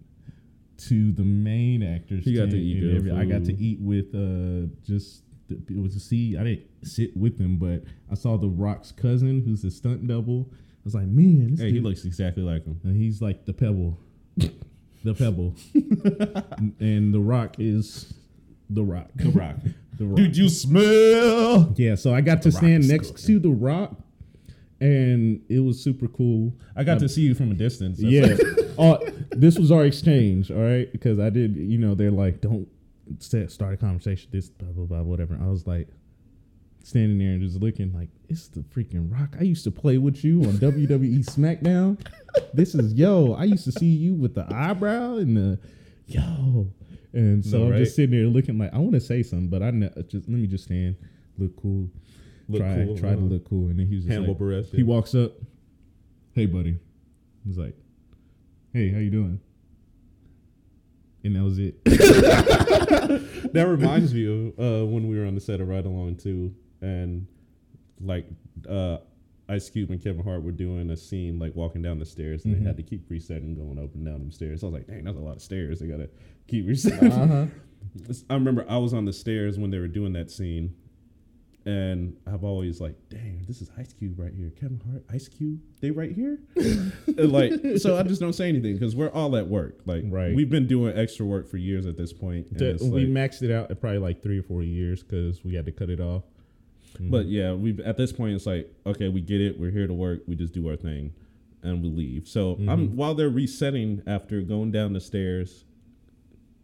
to 0.90 1.12
the 1.12 1.24
main 1.24 1.84
actors. 1.84 2.26
You 2.26 2.38
got 2.38 2.50
to 2.52 2.58
eat 2.58 2.96
every- 2.96 3.12
I 3.12 3.26
got 3.26 3.44
to 3.46 3.54
eat 3.62 3.80
with 3.80 4.14
uh 4.16 4.68
just. 4.86 5.24
the- 5.50 5.62
It 5.70 5.82
was 5.82 5.94
to 5.94 6.00
see. 6.00 6.38
I 6.38 6.44
didn't 6.44 6.66
sit 6.84 7.16
with 7.18 7.38
him, 7.40 7.58
but 7.58 7.84
I 8.12 8.16
saw 8.16 8.38
the 8.38 8.50
Rock's 8.50 8.92
cousin, 8.92 9.42
who's 9.46 9.62
the 9.62 9.72
stunt 9.72 10.08
double. 10.08 10.50
I 10.52 10.56
was 10.86 10.96
like, 10.96 11.08
man, 11.08 11.52
this 11.52 11.60
hey, 11.62 11.72
he 11.72 11.80
looks 11.80 12.04
exactly 12.06 12.44
like 12.44 12.66
him. 12.66 12.80
and 12.84 12.96
he's 12.96 13.22
like 13.22 13.46
the 13.46 13.54
pebble, 13.54 14.00
the 14.38 15.14
pebble, 15.14 15.56
and 16.80 17.14
the 17.14 17.20
rock 17.20 17.56
is 17.60 18.14
the 18.70 18.84
rock. 18.84 19.10
The 19.16 19.30
Rock. 19.30 19.58
The 19.96 20.06
rock. 20.08 20.18
Did 20.18 20.36
you 20.36 20.50
smell? 20.50 21.72
Yeah, 21.78 21.94
so 21.94 22.16
I 22.16 22.22
got 22.22 22.42
to 22.42 22.52
stand 22.52 22.88
next 22.88 23.24
to 23.28 23.38
the 23.38 23.52
rock, 23.52 23.96
and 24.84 25.42
it 25.50 25.60
was 25.62 25.82
super 25.82 26.08
cool. 26.08 26.54
I 26.76 26.84
got 26.84 27.00
to 27.00 27.10
see 27.10 27.22
you 27.22 27.34
from 27.36 27.52
a 27.52 27.56
distance. 27.56 28.00
That's 28.00 28.12
yeah, 28.12 28.26
like- 28.78 28.78
uh, 28.78 29.12
this 29.32 29.58
was 29.58 29.72
our 29.72 29.86
exchange, 29.86 30.52
all 30.52 30.58
right, 30.62 30.92
because 30.92 31.20
I 31.20 31.30
did. 31.30 31.56
You 31.56 31.78
know, 31.78 31.96
they're 31.96 32.12
like, 32.12 32.42
don't 32.42 32.68
set, 33.20 33.52
start 33.52 33.74
a 33.74 33.78
conversation. 33.78 34.30
This 34.32 34.50
blah 34.50 34.70
blah 34.70 34.86
blah 34.86 35.02
whatever. 35.02 35.40
I 35.42 35.48
was 35.48 35.66
like. 35.66 35.88
Standing 36.86 37.18
there 37.18 37.30
and 37.30 37.42
just 37.42 37.62
looking 37.62 37.94
like 37.94 38.10
it's 38.28 38.50
the 38.50 38.60
freaking 38.60 39.10
rock. 39.10 39.38
I 39.40 39.44
used 39.44 39.64
to 39.64 39.72
play 39.72 39.98
with 39.98 40.22
you 40.22 40.42
on 40.42 40.56
WWE 40.58 41.24
SmackDown. 41.24 41.98
This 42.54 42.76
is 42.76 42.94
yo. 42.94 43.36
I 43.36 43.46
used 43.46 43.64
to 43.64 43.72
see 43.72 43.86
you 43.86 44.14
with 44.14 44.36
the 44.36 44.46
eyebrow 44.54 45.16
and 45.16 45.38
the 45.38 45.60
yo. 46.08 46.68
And 47.14 47.46
so 47.46 47.60
No, 47.60 47.64
I'm 47.68 47.72
right? 47.72 47.78
just 47.78 47.96
sitting 47.96 48.12
there 48.20 48.28
looking 48.28 48.58
like 48.58 48.74
I 48.74 48.80
want 48.80 48.92
to 48.96 49.00
say 49.00 49.24
something, 49.24 49.48
but 49.48 49.64
I 49.64 49.72
ne- 49.72 49.94
just 50.10 50.28
let 50.28 50.38
me 50.38 50.46
just 50.46 50.66
stand, 50.66 50.98
look 51.38 51.56
cool, 51.56 51.88
Look 52.50 52.62
try 52.62 52.84
cool, 52.86 52.98
try 52.98 53.10
to 53.12 53.16
uh-huh. 53.18 53.26
look 53.26 53.50
cool. 53.50 53.70
And 53.70 53.80
then 53.80 53.88
he 53.88 53.96
was 53.96 54.04
just 54.06 54.14
Hannibal 54.14 54.34
like, 54.34 54.42
Buress. 54.42 54.76
he 54.76 54.84
walks 54.84 55.16
up, 55.16 55.34
hey 56.34 56.46
buddy. 56.46 56.78
He's 57.46 57.58
like, 57.58 57.76
hey, 58.74 58.90
how 58.92 59.00
you 59.00 59.10
doing? 59.12 59.40
And 61.26 61.36
that 61.36 61.44
was 61.44 61.58
it. 61.60 61.84
that 63.54 63.66
reminds 63.68 64.14
me 64.14 64.26
of 64.26 64.60
uh, 64.60 64.86
when 64.86 65.08
we 65.08 65.18
were 65.18 65.26
on 65.26 65.36
the 65.36 65.42
set 65.42 65.62
of 65.62 65.68
Ride 65.70 65.86
Along 65.86 66.16
too, 66.18 66.54
and 66.82 67.28
like 68.02 68.28
uh, 68.68 68.98
Ice 69.48 69.70
Cube 69.70 69.90
and 69.92 70.04
Kevin 70.04 70.24
Hart 70.24 70.44
were 70.44 70.52
doing 70.52 70.90
a 70.90 70.98
scene 70.98 71.40
like 71.40 71.56
walking 71.56 71.82
down 71.82 72.00
the 72.00 72.06
stairs, 72.06 72.44
and 72.44 72.54
Mhm. 72.56 72.60
they 72.60 72.66
had 72.66 72.78
to 72.78 72.84
keep 72.84 73.10
resetting, 73.10 73.56
going 73.56 73.80
up 73.80 73.94
and 73.96 74.06
down 74.06 74.20
them 74.20 74.32
stairs. 74.32 74.64
I 74.64 74.68
was 74.68 74.74
like, 74.74 74.88
dang, 74.88 75.06
that's 75.06 75.18
a 75.18 75.22
lot 75.22 75.38
of 75.38 75.42
stairs. 75.42 75.80
They 75.80 75.88
gotta 75.88 76.10
keep 76.48 76.68
resetting. 76.68 77.12
uh-huh. 77.12 77.46
I 78.30 78.34
remember 78.34 78.66
I 78.68 78.78
was 78.78 78.94
on 78.94 79.06
the 79.06 79.14
stairs 79.14 79.58
when 79.58 79.70
they 79.72 79.80
were 79.80 79.88
doing 79.88 80.14
that 80.14 80.30
scene, 80.32 80.74
and 81.66 82.18
I've 82.28 82.44
always 82.44 82.82
like, 82.82 82.96
dang, 83.10 83.46
this 83.48 83.62
is 83.62 83.72
Ice 83.78 83.94
Cube 83.94 84.20
right 84.20 84.34
here. 84.34 84.52
Kevin 84.60 84.82
Hart, 84.90 85.04
Ice 85.14 85.28
Cube, 85.30 85.62
they 85.80 85.92
right 85.92 86.12
here. 86.12 86.40
Like, 87.16 87.54
so 87.78 87.98
I 87.98 88.04
just 88.04 88.20
don't 88.20 88.34
say 88.34 88.50
anything 88.50 88.74
because 88.74 88.96
we're 88.96 89.12
all 89.12 89.36
at 89.38 89.48
work. 89.48 89.80
Like, 89.86 90.04
Right. 90.08 90.36
we've 90.36 90.50
been 90.50 90.68
doing 90.68 90.98
extra 90.98 91.26
work 91.26 91.50
for 91.50 91.58
years 91.58 91.86
at 91.86 91.96
this 91.96 92.12
point. 92.12 92.48
and 92.52 92.62
it's 92.62 92.84
we 92.84 93.06
like- 93.06 93.32
maxed 93.32 93.44
it 93.44 93.52
out 93.52 93.72
at 93.72 93.80
probably 93.80 94.00
like 94.00 94.22
three 94.22 94.40
or 94.40 94.44
four 94.44 94.64
years 94.64 95.04
because 95.04 95.44
we 95.44 95.54
had 95.56 95.66
to 95.66 95.72
cut 95.72 95.90
it 95.90 96.00
off. 96.02 96.24
Mm-hmm. 96.96 97.12
But 97.12 97.26
yeah, 97.28 97.54
we 97.54 97.82
at 97.84 97.98
this 97.98 98.12
point 98.12 98.36
it's 98.36 98.46
like, 98.46 98.72
okay, 98.86 99.08
we 99.10 99.22
get 99.22 99.42
it. 99.42 99.60
We're 99.60 99.72
here 99.72 99.88
to 99.88 99.94
work. 99.94 100.22
We 100.28 100.36
just 100.36 100.54
do 100.54 100.68
our 100.70 100.76
thing, 100.76 101.14
and 101.62 101.82
we 101.82 101.90
leave. 101.90 102.28
So 102.28 102.54
I'm 102.54 102.90
mm-hmm. 102.90 102.96
while 102.96 103.16
they're 103.16 103.30
resetting 103.30 104.02
after 104.06 104.42
going 104.42 104.72
down 104.72 104.94
the 104.94 105.02
stairs. 105.02 105.66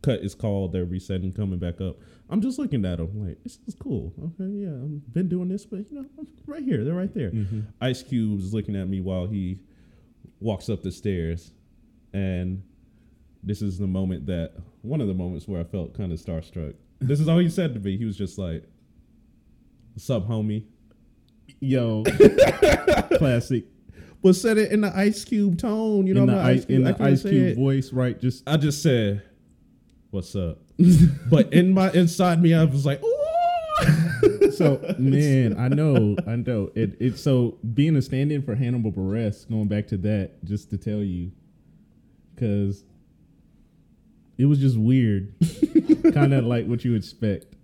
Cut 0.02 0.22
is 0.22 0.34
called. 0.34 0.72
They're 0.72 0.86
resetting, 0.86 1.34
coming 1.34 1.60
back 1.60 1.82
up. 1.82 1.98
I'm 2.30 2.42
just 2.42 2.60
looking 2.60 2.86
at 2.86 3.00
them 3.00 3.28
like 3.28 3.42
this 3.44 3.60
is 3.66 3.76
cool. 3.76 4.14
Okay, 4.20 4.52
yeah, 4.52 4.70
I've 4.70 5.14
been 5.14 5.28
doing 5.28 5.50
this, 5.50 5.66
but 5.66 5.80
you 5.90 6.02
know, 6.02 6.06
I'm 6.18 6.28
right 6.46 6.64
here. 6.64 6.84
They're 6.84 6.94
right 6.94 7.14
there. 7.14 7.32
Mm-hmm. 7.32 7.62
Ice 7.82 8.04
Cube 8.04 8.40
is 8.40 8.54
looking 8.54 8.76
at 8.76 8.88
me 8.88 9.02
while 9.02 9.26
he 9.26 9.60
walks 10.40 10.70
up 10.70 10.84
the 10.84 10.92
stairs, 10.92 11.52
and 12.14 12.62
this 13.42 13.62
is 13.62 13.80
the 13.80 13.88
moment 13.88 14.28
that 14.28 14.54
one 14.82 15.02
of 15.02 15.08
the 15.08 15.14
moments 15.14 15.48
where 15.48 15.60
I 15.60 15.64
felt 15.64 15.98
kind 15.98 16.12
of 16.12 16.20
starstruck. 16.20 16.76
This 17.00 17.20
is 17.20 17.28
all 17.28 17.40
he 17.40 17.50
said 17.50 17.74
to 17.74 17.80
me. 17.80 17.98
He 17.98 18.06
was 18.06 18.18
just 18.18 18.38
like, 18.38 18.64
"What's 19.94 20.10
up, 20.10 20.28
homie?" 20.28 20.66
Yo, 21.60 22.04
classic. 23.18 23.66
But 24.22 24.36
said 24.36 24.58
it 24.58 24.72
in 24.72 24.82
the 24.82 24.96
Ice 24.96 25.24
Cube 25.24 25.58
tone. 25.58 26.06
You 26.06 26.14
know, 26.14 26.24
in 26.24 26.28
the 26.28 26.38
ice, 26.38 26.66
in 26.66 26.84
the 26.84 27.02
Ice 27.02 27.24
Cube 27.24 27.56
voice, 27.58 27.92
right? 27.92 28.20
Just 28.20 28.48
I 28.48 28.58
just 28.58 28.84
said, 28.84 29.24
"What's 30.12 30.36
up?" 30.36 30.60
but 31.30 31.52
in 31.54 31.74
my 31.74 31.92
inside 31.92 32.42
me, 32.42 32.54
I 32.54 32.64
was 32.64 32.86
like, 32.86 33.02
"Ooh." 33.04 33.16
so 34.52 34.96
man, 34.98 35.58
I 35.58 35.70
know, 35.70 36.16
I 36.28 36.36
know. 36.36 36.72
It 36.76 36.98
it's 37.00 37.22
so 37.22 37.58
being 37.74 37.96
a 37.96 38.02
stand-in 38.02 38.42
for 38.42 38.56
Hannibal 38.56 38.92
Buress. 38.92 39.50
Going 39.50 39.68
back 39.68 39.88
to 39.88 39.98
that, 39.98 40.44
just 40.44 40.70
to 40.72 40.78
tell 40.78 41.00
you, 41.00 41.32
because 42.36 42.84
it 44.38 44.46
was 44.46 44.60
just 44.60 44.78
weird, 44.78 45.34
kind 46.14 46.34
of 46.34 46.46
like 46.46 46.66
what 46.66 46.84
you 46.84 46.96
expect. 46.96 47.56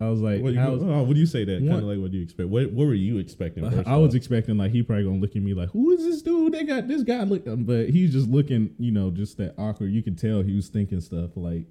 I 0.00 0.08
was 0.08 0.20
like, 0.20 0.40
What, 0.42 0.52
you, 0.52 0.60
oh, 0.60 1.02
what 1.02 1.14
do 1.14 1.18
you 1.18 1.26
say 1.26 1.44
that? 1.44 1.58
Kind 1.58 1.72
of 1.72 1.82
like 1.82 1.98
what 1.98 2.12
do 2.12 2.18
you 2.18 2.22
expect? 2.22 2.48
What 2.50 2.70
What 2.70 2.86
were 2.86 2.94
you 2.94 3.18
expecting? 3.18 3.68
First 3.68 3.88
I 3.88 3.96
was 3.96 4.10
off? 4.10 4.14
expecting 4.14 4.56
like 4.56 4.70
he 4.70 4.82
probably 4.82 5.04
gonna 5.04 5.16
look 5.18 5.34
at 5.34 5.42
me 5.42 5.54
like, 5.54 5.70
who 5.70 5.90
is 5.90 6.04
this 6.04 6.22
dude? 6.22 6.52
They 6.52 6.62
got 6.62 6.86
this 6.86 7.02
guy 7.02 7.24
look, 7.24 7.42
but 7.44 7.90
he's 7.90 8.12
just 8.12 8.28
looking, 8.28 8.70
you 8.78 8.92
know, 8.92 9.10
just 9.10 9.38
that 9.38 9.54
awkward. 9.58 9.90
You 9.90 10.02
could 10.02 10.16
tell 10.16 10.42
he 10.42 10.54
was 10.54 10.68
thinking 10.68 11.00
stuff 11.00 11.30
like, 11.34 11.64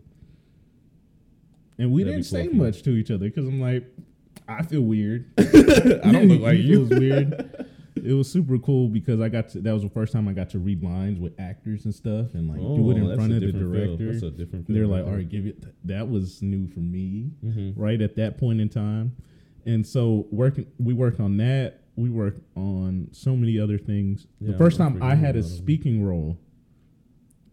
and 1.77 1.91
we 1.91 2.03
That'd 2.03 2.23
didn't 2.23 2.31
cool 2.31 2.51
say 2.51 2.57
much 2.57 2.81
to 2.83 2.91
each 2.91 3.11
other 3.11 3.25
because 3.27 3.47
I'm 3.47 3.59
like, 3.61 3.85
I 4.47 4.63
feel 4.63 4.81
weird. 4.81 5.31
I 5.37 6.11
don't 6.11 6.27
look 6.27 6.41
like 6.41 6.55
It 6.59 6.65
you. 6.65 6.81
was 6.81 6.89
weird. 6.89 7.65
It 7.95 8.13
was 8.13 8.31
super 8.31 8.57
cool 8.59 8.87
because 8.87 9.19
I 9.19 9.27
got 9.27 9.49
to. 9.49 9.59
That 9.61 9.73
was 9.73 9.81
the 9.83 9.89
first 9.89 10.13
time 10.13 10.27
I 10.27 10.33
got 10.33 10.51
to 10.51 10.59
read 10.59 10.83
lines 10.83 11.19
with 11.19 11.33
actors 11.39 11.83
and 11.85 11.93
stuff, 11.93 12.33
and 12.35 12.47
like 12.47 12.59
do 12.59 12.91
it 12.91 13.01
Oh, 13.01 13.09
in 13.09 13.15
front 13.15 13.33
of 13.33 13.41
the 13.41 13.47
different 13.47 13.73
feel. 13.73 13.85
director. 13.97 14.11
That's 14.11 14.23
a 14.23 14.29
different 14.31 14.67
they're 14.67 14.85
like, 14.87 15.03
right 15.05 15.11
"All 15.15 15.23
give 15.23 15.45
it." 15.47 15.63
That 15.87 16.07
was 16.07 16.41
new 16.43 16.67
for 16.67 16.79
me, 16.79 17.31
Mm-hmm. 17.43 17.81
right 17.81 17.99
at 17.99 18.15
that 18.17 18.37
point 18.37 18.61
in 18.61 18.69
time, 18.69 19.15
and 19.65 19.85
so 19.85 20.27
working. 20.31 20.67
We 20.79 20.93
worked 20.93 21.19
on 21.19 21.37
that. 21.37 21.81
We 21.95 22.11
worked 22.11 22.41
on 22.55 23.07
so 23.13 23.35
many 23.35 23.59
other 23.59 23.79
things. 23.79 24.27
Yeah, 24.39 24.51
the 24.51 24.57
first 24.59 24.79
I'm 24.79 24.93
time 24.99 25.03
I 25.03 25.15
had 25.15 25.35
a 25.35 25.39
forgetting 25.39 25.39
a 25.39 25.41
them. 25.49 25.57
speaking 25.57 26.03
role 26.05 26.37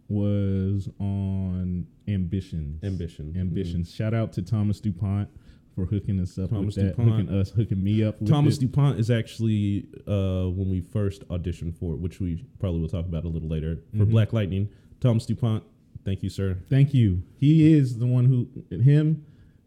was 0.08 0.88
on 1.00 1.86
Ambitions. 2.08 2.82
Ambition. 2.84 3.34
Ambitions. 3.38 3.92
Shout 3.92 4.14
out 4.14 4.32
to 4.34 4.42
Thomas 4.42 4.80
Dupont 4.80 5.28
for 5.74 5.86
hooking 5.86 6.20
us 6.20 6.38
up 6.38 6.50
Thomas 6.50 6.76
with 6.76 6.84
that, 6.84 6.96
DuPont. 6.96 7.10
hooking 7.28 7.40
us, 7.40 7.50
hooking 7.50 7.82
me 7.82 8.04
up. 8.04 8.20
With 8.20 8.30
Thomas 8.30 8.56
it. 8.58 8.60
DuPont 8.60 9.00
is 9.00 9.10
actually 9.10 9.86
uh, 10.06 10.46
when 10.50 10.70
we 10.70 10.80
first 10.80 11.26
auditioned 11.28 11.74
for 11.76 11.94
it, 11.94 11.98
which 12.00 12.20
we 12.20 12.44
probably 12.60 12.80
will 12.80 12.88
talk 12.88 13.06
about 13.06 13.24
a 13.24 13.28
little 13.28 13.48
later 13.48 13.78
for 13.96 14.04
Mhm. 14.04 14.10
Black 14.10 14.32
Lightning. 14.32 14.68
Thomas 15.00 15.26
DuPont, 15.26 15.64
thank 16.04 16.22
you, 16.22 16.28
sir. 16.28 16.58
Thank 16.68 16.94
you. 16.94 17.22
He 17.36 17.72
is 17.72 17.98
the 17.98 18.06
one 18.06 18.26
who 18.26 18.48
him, 18.76 19.24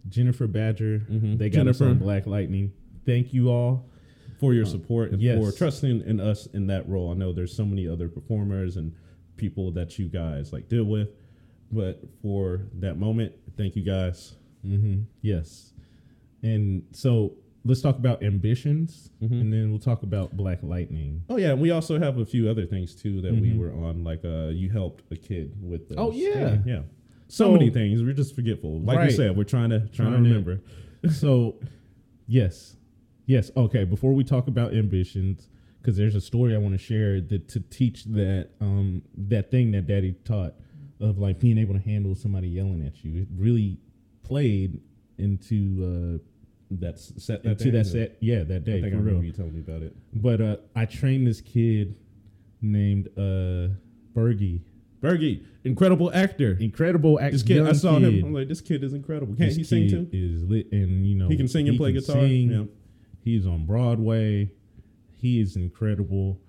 Jennifer 0.07 0.47
Badger. 0.47 0.99
Mhm. 1.11 1.37
They 1.39 1.49
got 1.49 1.67
us 1.67 1.79
Jennifer. 1.79 1.91
on 1.91 1.99
Black 1.99 2.25
Lightning. 2.27 2.71
Thank 3.05 3.33
you 3.33 3.49
all. 3.49 3.89
for 4.39 4.53
your 4.53 4.67
support 4.67 5.11
and 5.11 5.19
yes. 5.19 5.35
for 5.39 5.51
trusting 5.51 6.01
in 6.01 6.19
us 6.19 6.45
in 6.53 6.67
that 6.67 6.87
role. 6.87 7.09
I 7.09 7.15
know 7.15 7.33
there's 7.33 7.51
so 7.55 7.65
many 7.65 7.87
other 7.87 8.07
performers 8.07 8.77
and 8.77 8.93
people 9.37 9.71
that 9.71 9.97
you 9.99 10.07
guys 10.07 10.51
like 10.51 10.67
deal 10.67 10.83
with, 10.85 11.09
but 11.71 12.01
for 12.21 12.67
that 12.79 12.97
moment, 12.97 13.33
thank 13.55 13.75
you 13.75 13.83
guys. 13.83 14.35
Mm-hmm. 14.65 15.01
Yes. 15.21 15.73
And 16.43 16.83
so 16.91 17.33
let's 17.65 17.81
talk 17.81 17.97
about 17.97 18.23
ambitions, 18.23 19.09
Mhm. 19.21 19.41
and 19.41 19.53
then 19.53 19.69
we'll 19.69 19.79
talk 19.79 20.03
about 20.03 20.35
Black 20.37 20.61
Lightning. 20.63 21.23
Oh 21.29 21.37
yeah, 21.37 21.51
and 21.51 21.61
we 21.61 21.71
also 21.71 21.99
have 21.99 22.17
a 22.17 22.25
few 22.25 22.49
other 22.49 22.65
things 22.65 22.95
too 22.95 23.21
that 23.21 23.33
we 23.33 23.49
Mhm. 23.51 23.57
were 23.57 23.73
on. 23.73 24.03
Like 24.03 24.23
uh, 24.23 24.47
you 24.53 24.69
helped 24.69 25.03
a 25.11 25.15
kid 25.15 25.53
with. 25.61 25.89
The 25.89 25.95
Oh, 25.97 26.11
yeah. 26.11 26.61
yeah. 26.65 26.81
So, 27.27 27.45
So- 27.45 27.51
many 27.53 27.69
things. 27.69 28.03
We're 28.03 28.13
just 28.13 28.35
forgetful. 28.35 28.79
Like 28.81 28.97
Right. 28.97 29.09
you 29.11 29.15
said, 29.15 29.35
we're 29.35 29.43
trying 29.43 29.69
to 29.71 29.79
trying, 29.79 30.11
Trying 30.11 30.23
to- 30.23 30.29
remember. 30.29 30.61
so, 31.11 31.59
yes, 32.27 32.77
yes. 33.25 33.51
Okay. 33.57 33.83
Before 33.83 34.13
we 34.13 34.23
talk 34.23 34.47
about 34.47 34.73
ambitions, 34.73 35.49
because 35.87 35.97
there's 35.97 36.15
a 36.15 36.21
story 36.21 36.53
I 36.53 36.57
want 36.57 36.73
to 36.73 36.77
share 36.77 37.21
that 37.21 37.47
to 37.47 37.61
teach 37.61 38.03
that 38.05 38.49
um 38.59 39.03
that 39.29 39.49
thing 39.51 39.71
that 39.71 39.87
Daddy 39.87 40.15
taught 40.25 40.53
of 40.99 41.17
like 41.17 41.39
being 41.39 41.57
able 41.57 41.75
to 41.75 41.79
handle 41.79 42.13
somebody 42.13 42.49
yelling 42.49 42.85
at 42.85 43.05
you. 43.05 43.21
It 43.21 43.27
really 43.37 43.77
played 44.23 44.81
into 45.17 46.19
That's 46.69 47.23
set 47.23 47.39
uh 47.39 47.43
that 47.43 47.51
into 47.61 47.71
that 47.71 47.85
set. 47.85 48.17
Yeah, 48.19 48.43
that 48.43 48.65
day 48.65 48.79
I 48.79 48.81
think 48.81 48.91
for 48.91 48.97
I 48.97 48.99
remember 48.99 49.11
real. 49.21 49.23
you 49.23 49.31
telling 49.31 49.53
me 49.53 49.61
about 49.61 49.81
it. 49.81 49.95
But 50.13 50.41
uh, 50.41 50.57
I 50.75 50.83
trained 50.83 51.25
this 51.25 51.39
kid 51.39 51.95
named 52.61 53.07
uh 53.17 53.69
Bergie. 54.13 54.63
Bergie, 54.99 55.45
incredible 55.63 56.11
actor. 56.13 56.57
Incredible 56.59 57.17
actor. 57.17 57.31
This 57.31 57.43
kid, 57.43 57.65
I 57.65 57.71
saw 57.71 57.97
him. 57.97 58.25
I'm 58.25 58.33
like, 58.33 58.49
this 58.49 58.59
kid 58.61 58.83
is 58.83 58.93
incredible. 58.93 59.35
Can't 59.35 59.47
This 59.49 59.55
he 59.55 59.63
sing 59.63 59.89
too? 59.89 60.09
Is 60.11 60.43
lit, 60.43 60.69
and 60.73 61.07
you 61.07 61.15
know 61.15 61.29
He 61.29 61.37
can 61.37 61.47
sing 61.47 61.69
and 61.69 61.77
play 61.77 61.93
guitar. 61.93 62.15
sing. 62.15 62.49
Yeah. 62.51 62.63
He's 63.23 63.45
on 63.47 63.65
Broadway. 63.65 64.51
He 65.17 65.39
is 65.41 65.55
incredible. 65.55 66.39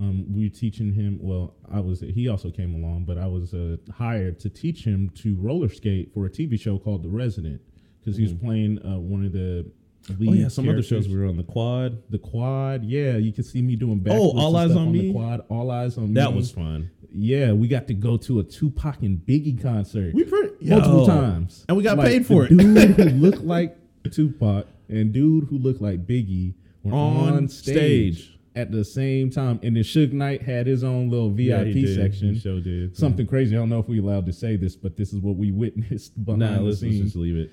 Um, 0.00 0.24
we 0.34 0.46
are 0.46 0.50
teaching 0.50 0.92
him. 0.92 1.18
Well, 1.20 1.54
I 1.72 1.78
was. 1.80 2.00
He 2.00 2.28
also 2.28 2.50
came 2.50 2.74
along, 2.74 3.04
but 3.04 3.16
I 3.16 3.26
was 3.26 3.54
uh, 3.54 3.76
hired 3.92 4.40
to 4.40 4.50
teach 4.50 4.84
him 4.84 5.10
to 5.22 5.36
roller 5.36 5.68
skate 5.68 6.12
for 6.12 6.26
a 6.26 6.30
TV 6.30 6.58
show 6.60 6.78
called 6.78 7.02
The 7.04 7.08
Resident 7.08 7.60
because 8.00 8.16
he 8.16 8.24
was 8.24 8.34
playing 8.34 8.84
uh, 8.84 8.98
one 8.98 9.24
of 9.24 9.32
the. 9.32 9.38
Lead 9.38 10.18
Mm-hmm. 10.18 10.28
Oh 10.28 10.32
yeah, 10.34 10.48
some 10.48 10.68
other 10.68 10.82
shows 10.82 11.08
we 11.08 11.16
were 11.16 11.24
on 11.26 11.38
the 11.38 11.42
quad. 11.44 12.02
The 12.10 12.18
quad, 12.18 12.84
yeah, 12.84 13.16
you 13.16 13.32
can 13.32 13.42
see 13.42 13.62
me 13.62 13.74
doing 13.74 14.00
backflips. 14.00 14.18
Oh, 14.34 14.38
All 14.38 14.54
Eyes 14.56 14.72
on 14.76 14.92
the 14.92 15.00
Me? 15.04 15.12
quad. 15.12 15.40
All 15.48 15.70
eyes 15.70 15.96
on 15.96 16.08
me. 16.08 16.14
That 16.20 16.34
was 16.34 16.50
fun. 16.50 16.90
yeah. 17.10 17.52
We 17.52 17.68
got 17.68 17.86
to 17.86 17.94
go 17.94 18.18
to 18.18 18.40
a 18.40 18.44
Tupac 18.44 19.00
and 19.00 19.16
Biggie 19.18 19.62
concert 19.62 20.12
We 20.12 20.24
pretty 20.24 20.52
multiple 20.68 21.00
Yo. 21.00 21.06
times, 21.06 21.64
And 21.68 21.78
we 21.78 21.82
got 21.82 21.96
Like, 21.96 22.08
paid 22.08 22.26
for 22.26 22.44
it. 22.44 22.48
Dude 22.50 22.60
who 22.98 23.04
looked 23.18 23.44
like 23.44 23.78
Tupac 24.10 24.66
and 24.90 25.10
dude 25.10 25.44
who 25.48 25.56
looked 25.56 25.80
like 25.80 26.06
Biggie 26.06 26.52
were 26.84 26.92
On 26.96 27.32
on, 27.34 27.48
stage, 27.48 28.16
stage. 28.18 28.38
at 28.54 28.70
the 28.70 28.84
same 28.84 29.30
time, 29.30 29.58
and 29.62 29.74
then 29.76 29.82
Suge 29.82 30.12
Knight 30.12 30.42
had 30.42 30.66
his 30.66 30.84
own 30.84 31.08
little 31.10 31.30
VIP 31.30 31.74
Yeah, 31.74 31.94
section. 31.94 32.34
He 32.34 32.40
sure 32.40 32.60
did. 32.60 32.96
Something 32.96 33.26
crazy. 33.26 33.56
I 33.56 33.58
don't 33.58 33.68
know 33.70 33.80
if 33.80 33.88
we 33.88 33.98
allowed 34.00 34.26
to 34.26 34.32
say 34.32 34.56
this, 34.56 34.76
but 34.76 34.96
this 34.96 35.12
is 35.12 35.20
what 35.20 35.36
we 35.36 35.50
witnessed 35.50 36.22
behind 36.24 36.40
Nah, 36.40 36.54
the 36.56 36.60
let's, 36.62 36.82
let's 36.82 36.96
just 36.96 37.16
leave 37.16 37.36
it. 37.36 37.50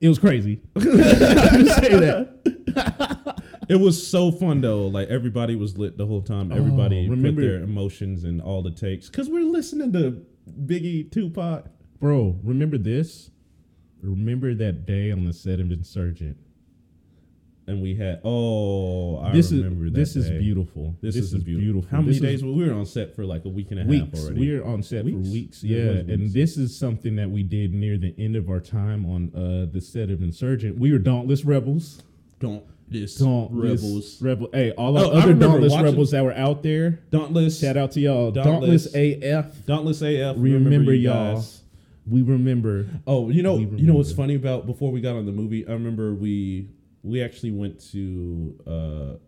It 0.00 0.08
was 0.08 0.18
crazy. 0.20 0.60
Just 0.78 1.80
say 1.80 1.98
that. 1.98 3.34
It 3.68 3.76
was 3.78 4.06
so 4.06 4.30
fun 4.32 4.62
though. 4.62 4.86
Like 4.86 5.08
everybody 5.08 5.54
was 5.54 5.76
lit 5.76 5.98
the 5.98 6.06
whole 6.06 6.22
time. 6.22 6.52
Everybody 6.52 7.06
Oh, 7.06 7.10
remember- 7.10 7.42
put 7.42 7.48
their 7.48 7.62
emotions 7.62 8.24
and 8.24 8.40
all 8.40 8.62
the 8.62 8.70
takes 8.70 9.10
because 9.10 9.28
we're 9.28 9.42
listening 9.44 9.92
to 9.92 10.24
Biggie, 10.64 11.12
Tupac. 11.12 11.66
Bro, 12.00 12.38
remember 12.42 12.78
this? 12.78 13.30
Remember 14.00 14.54
that 14.54 14.86
day 14.86 15.10
on 15.10 15.24
the 15.26 15.34
set 15.34 15.60
of 15.60 15.70
Insurgent? 15.70 16.38
And 17.68 17.82
we 17.82 17.94
had 17.94 18.20
oh, 18.24 19.18
I 19.20 19.32
this 19.32 19.52
remember 19.52 19.86
is 19.86 19.92
that. 19.92 19.98
this 19.98 20.16
is 20.16 20.30
beautiful. 20.30 20.96
This, 21.02 21.16
is, 21.16 21.34
beautiful. 21.34 21.88
How 21.90 21.98
many 21.98 22.08
This 22.08 22.16
is 22.16 22.22
days? 22.22 22.42
we 22.44 22.66
were 22.66 22.72
on 22.72 22.86
set 22.86 23.14
for 23.14 23.24
like 23.26 23.44
a 23.44 23.48
week 23.50 23.70
and 23.70 23.78
a 23.80 23.82
half 23.84 24.14
already. 24.14 24.40
We 24.40 24.58
were 24.58 24.64
on 24.66 24.82
set 24.82 25.04
Weeks? 25.04 25.16
for 25.28 25.32
weeks. 25.32 25.62
Yeah, 25.64 25.78
Yeah, 25.78 25.86
was 25.90 26.08
and 26.08 26.32
this 26.32 26.56
is 26.56 26.76
something 26.76 27.16
that 27.16 27.30
we 27.30 27.42
did 27.42 27.74
near 27.74 27.98
the 27.98 28.14
end 28.18 28.36
of 28.36 28.48
our 28.48 28.60
time 28.60 29.04
on 29.04 29.30
uh, 29.34 29.66
the 29.70 29.80
set 29.82 30.08
of 30.10 30.22
Insurgent. 30.22 30.78
We 30.78 30.92
were 30.92 30.98
Dauntless 30.98 31.44
Rebels. 31.44 32.02
This 32.90 33.16
Dauntless 33.16 33.82
rebels. 33.82 34.22
Rebel. 34.22 34.48
Hey, 34.50 34.70
all 34.72 34.96
our 34.96 35.04
Oh, 35.04 35.10
other 35.10 35.34
Dauntless 35.34 35.72
watching- 35.72 35.84
Rebels 35.84 36.10
that 36.12 36.24
were 36.24 36.32
out 36.32 36.62
there. 36.62 37.00
Dauntless. 37.10 37.60
Shout 37.60 37.76
out 37.76 37.92
to 37.92 38.00
y'all. 38.00 38.30
Dauntless. 38.30 38.84
Dauntless, 38.90 39.22
AF. 39.22 39.66
Dauntless 39.66 40.00
AF. 40.02 40.36
We 40.38 40.54
Remember 40.54 40.94
you 40.94 41.10
y'all. 41.10 41.34
guys. 41.34 41.60
We 42.08 42.22
remember. 42.22 42.86
Oh, 43.06 43.28
you 43.28 43.42
know, 43.42 43.58
you 43.58 43.86
know 43.86 43.92
what's 43.92 44.12
funny 44.12 44.34
about 44.36 44.64
before 44.64 44.90
we 44.90 45.02
got 45.02 45.16
on 45.16 45.26
the 45.26 45.32
movie? 45.32 45.68
I 45.68 45.72
remember 45.72 46.14
we 46.14 46.70
we 47.08 47.22
actually 47.22 47.50
went 47.52 47.80
to 47.92 48.54
uh, 48.66 49.18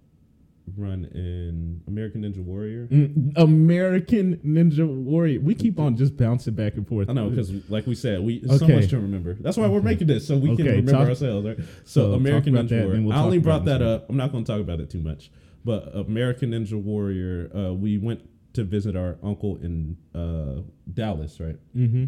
run 0.76 1.04
in 1.14 1.80
American 1.88 2.22
Ninja 2.22 2.38
Warrior. 2.44 2.86
Mm, 2.86 3.32
American 3.36 4.36
Ninja 4.44 4.86
Warrior. 4.86 5.40
We 5.40 5.54
keep 5.54 5.78
on 5.80 5.96
just 5.96 6.16
bouncing 6.16 6.54
back 6.54 6.74
and 6.74 6.86
forth. 6.86 7.08
I 7.10 7.12
know 7.12 7.28
because, 7.30 7.50
like 7.68 7.86
we 7.86 7.94
said, 7.94 8.20
we 8.20 8.40
there's 8.40 8.60
so 8.60 8.66
Okay. 8.66 8.76
much 8.76 8.90
to 8.90 9.00
remember. 9.00 9.34
That's 9.34 9.56
why 9.56 9.66
we're 9.66 9.80
making 9.82 10.06
this 10.06 10.26
so 10.28 10.36
we 10.36 10.54
can 10.56 10.66
remember 10.66 10.92
talk- 10.92 11.08
ourselves. 11.08 11.46
Right? 11.46 11.58
so 11.58 11.64
So, 11.84 12.12
American 12.14 12.54
Ninja 12.54 12.68
that, 12.68 12.84
Warrior. 12.86 13.02
we'll 13.02 13.12
I 13.16 13.22
only 13.22 13.38
brought 13.38 13.64
that 13.64 13.82
up. 13.82 14.08
I'm 14.08 14.16
not 14.16 14.30
going 14.32 14.44
to 14.44 14.52
talk 14.52 14.60
about 14.60 14.80
it 14.80 14.90
too 14.90 15.00
much, 15.00 15.30
but 15.64 15.94
American 15.96 16.50
Ninja 16.52 16.80
Warrior. 16.80 17.50
Uh, 17.56 17.72
we 17.74 17.98
went 17.98 18.20
to 18.52 18.62
visit 18.64 18.94
our 18.96 19.16
uncle 19.22 19.56
in 19.56 19.96
uh, 20.14 20.62
Dallas, 20.92 21.40
right? 21.40 21.56
Mm-hmm. 21.76 22.04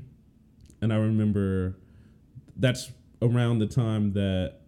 and 0.82 0.92
I 0.92 0.96
remember 0.96 1.78
that's 2.56 2.90
around 3.22 3.60
the 3.60 3.66
time 3.68 4.12
that 4.14 4.58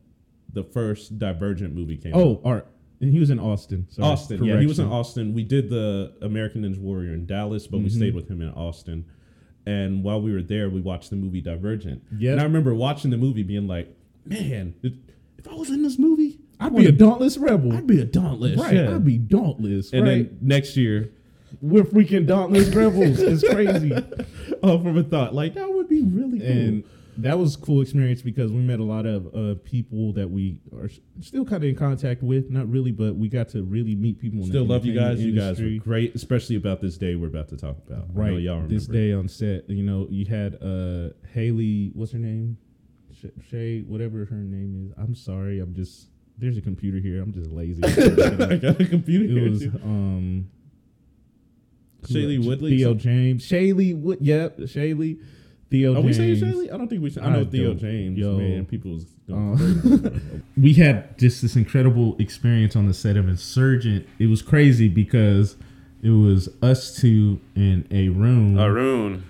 the 0.54 0.62
first 0.64 1.18
Divergent 1.18 1.74
movie 1.74 1.96
came. 1.96 2.14
out. 2.14 2.20
Oh, 2.20 2.40
Art. 2.44 2.66
And 3.00 3.12
he 3.12 3.18
was 3.18 3.28
in 3.30 3.38
Austin. 3.38 3.86
Sorry, 3.90 4.08
Austin, 4.08 4.42
yeah, 4.44 4.58
he 4.58 4.66
was 4.66 4.78
in. 4.78 4.86
Austin. 4.86 5.34
We 5.34 5.42
did 5.42 5.68
the 5.68 6.14
American 6.22 6.62
Ninja 6.62 6.78
Warrior 6.78 7.12
in 7.12 7.26
Dallas, 7.26 7.66
but 7.66 7.78
we 7.80 7.86
Mhm. 7.86 7.90
stayed 7.96 8.14
with 8.14 8.28
him 8.28 8.40
in 8.40 8.48
Austin. 8.50 9.04
And 9.66 10.02
while 10.04 10.22
we 10.22 10.32
were 10.32 10.42
there, 10.42 10.70
we 10.70 10.80
watched 10.80 11.10
the 11.10 11.16
movie 11.16 11.40
Divergent. 11.40 12.02
Yep. 12.18 12.32
and 12.32 12.40
I 12.40 12.44
remember 12.44 12.74
watching 12.74 13.10
the 13.10 13.16
movie, 13.18 13.42
being 13.42 13.66
like, 13.66 13.94
"Man, 14.24 14.74
if 14.82 14.92
if 15.38 15.48
I 15.48 15.54
was 15.54 15.68
in 15.70 15.82
this 15.82 15.98
movie, 15.98 16.38
I'd 16.60 16.74
be 16.74 16.86
a 16.86 16.92
Dauntless 16.92 17.36
Rebel. 17.36 17.72
I'd 17.72 17.86
be 17.86 18.00
a 18.00 18.04
Dauntless." 18.04 18.58
right. 18.58 18.74
yeah. 18.74 18.94
I'd 18.94 19.04
be 19.04 19.18
Dauntless. 19.18 19.92
and 19.92 20.04
right. 20.06 20.28
then 20.30 20.38
next 20.40 20.76
year, 20.76 21.10
we're 21.60 21.84
freaking 21.84 22.26
Dauntless 22.26 22.74
Rebels. 22.74 23.20
It's 23.20 23.46
crazy. 23.46 23.92
oh, 24.62 24.78
from 24.82 24.96
a 24.96 25.02
thought, 25.02 25.34
like 25.34 25.54
that 25.54 25.70
would 25.72 25.88
be 25.88 26.02
really 26.02 26.38
cool. 26.38 26.48
and 26.48 26.84
that 27.18 27.38
was 27.38 27.54
a 27.54 27.58
cool 27.58 27.80
experience 27.80 28.22
because 28.22 28.50
we 28.50 28.58
met 28.58 28.80
a 28.80 28.84
lot 28.84 29.06
of 29.06 29.34
uh, 29.34 29.54
people 29.64 30.12
that 30.14 30.30
we 30.30 30.60
are 30.72 30.90
still 31.20 31.44
kind 31.44 31.62
of 31.62 31.68
in 31.68 31.76
contact 31.76 32.22
with. 32.22 32.50
Not 32.50 32.68
really, 32.70 32.92
but 32.92 33.16
we 33.16 33.28
got 33.28 33.48
to 33.50 33.62
really 33.62 33.94
meet 33.94 34.18
people. 34.20 34.40
In 34.40 34.46
Still 34.46 34.64
love 34.64 34.84
you 34.84 34.94
guys. 34.94 35.22
You 35.22 35.38
guys 35.38 35.60
were 35.60 35.70
great, 35.78 36.14
especially 36.14 36.56
about 36.56 36.80
this 36.80 36.96
day 36.96 37.14
we're 37.14 37.28
about 37.28 37.48
to 37.48 37.56
talk 37.56 37.76
about. 37.86 38.06
Right. 38.12 38.32
y'all 38.40 38.56
remember. 38.56 38.74
this 38.74 38.86
day 38.86 39.12
on 39.12 39.28
set, 39.28 39.68
you 39.68 39.82
know, 39.82 40.06
you 40.10 40.26
had 40.26 40.54
uh, 40.62 41.10
Haley. 41.32 41.92
What's 41.94 42.12
her 42.12 42.18
name? 42.18 42.58
Shay, 43.48 43.80
whatever 43.82 44.24
her 44.26 44.36
name 44.36 44.86
is. 44.86 44.94
I'm 45.02 45.14
sorry. 45.14 45.60
I'm 45.60 45.74
just. 45.74 46.08
There's 46.36 46.56
a 46.56 46.60
computer 46.60 46.98
here. 46.98 47.22
I'm 47.22 47.32
just 47.32 47.50
lazy. 47.50 47.82
I 47.84 48.56
got 48.56 48.80
a 48.80 48.86
computer. 48.86 49.24
it 49.24 49.30
here, 49.30 49.50
was 49.50 49.60
too. 49.60 49.72
um 49.84 50.50
Shailene 52.06 52.46
Woodley. 52.46 52.76
Theo 52.76 52.94
James, 52.94 53.46
Shaylee 53.48 53.98
Wood. 53.98 54.18
Yep, 54.20 54.58
Shaylee. 54.60 55.20
Theo 55.74 55.96
Are 55.96 56.00
we 56.02 56.12
saying 56.12 56.36
James. 56.36 56.54
Shaylee? 56.56 56.72
I 56.72 56.76
don't 56.76 56.86
think 56.88 57.02
we. 57.02 57.10
Should. 57.10 57.24
I 57.24 57.26
I 57.26 57.30
know 57.30 57.44
Theo 57.44 57.74
James. 57.74 58.16
yo. 58.16 58.36
man, 58.38 58.64
people 58.64 58.92
was. 58.92 59.06
Uh, 59.32 60.10
we 60.56 60.74
had 60.74 61.18
just 61.18 61.42
this 61.42 61.56
incredible 61.56 62.14
experience 62.20 62.76
on 62.76 62.86
the 62.86 62.94
set 62.94 63.16
of 63.16 63.28
Insurgent. 63.28 64.06
It 64.20 64.26
was 64.26 64.40
crazy 64.40 64.88
because 64.88 65.56
it 66.02 66.10
was 66.10 66.48
us 66.62 66.94
two 66.94 67.40
in 67.56 67.88
a 67.90 68.08
room. 68.10 68.56
A 68.58 68.70
room. 68.70 69.24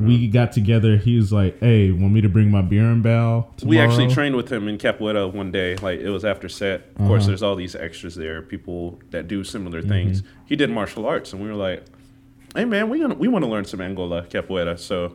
we 0.00 0.26
got 0.26 0.50
together. 0.50 0.96
He 0.96 1.16
was 1.16 1.32
like, 1.32 1.60
"Hey, 1.60 1.92
want 1.92 2.12
me 2.12 2.20
to 2.22 2.28
bring 2.28 2.50
my 2.50 2.62
berimbau?" 2.62 3.62
We 3.64 3.78
actually 3.78 4.08
trained 4.12 4.34
with 4.34 4.50
him 4.50 4.66
in 4.66 4.78
Capoeira 4.78 5.32
one 5.32 5.52
day. 5.52 5.76
Like 5.76 6.00
it 6.00 6.10
was 6.10 6.24
after 6.24 6.48
set. 6.48 6.88
Of 6.96 7.06
course, 7.06 7.22
Uh-huh. 7.22 7.28
there's 7.28 7.42
all 7.44 7.54
these 7.54 7.76
extras 7.76 8.16
there, 8.16 8.42
people 8.42 8.98
that 9.10 9.28
do 9.28 9.44
similar 9.44 9.78
Mm-hmm. 9.80 9.88
things. 9.90 10.22
He 10.46 10.56
did 10.56 10.70
martial 10.70 11.06
arts, 11.06 11.32
and 11.32 11.40
we 11.40 11.48
were 11.48 11.54
like, 11.54 11.84
"Hey 12.56 12.64
man, 12.64 12.88
we 12.88 12.98
gonna 12.98 13.14
we 13.14 13.28
want 13.28 13.44
to 13.44 13.50
learn 13.50 13.64
some 13.64 13.80
Angola 13.80 14.22
Capoeira." 14.24 14.76
So 14.76 15.14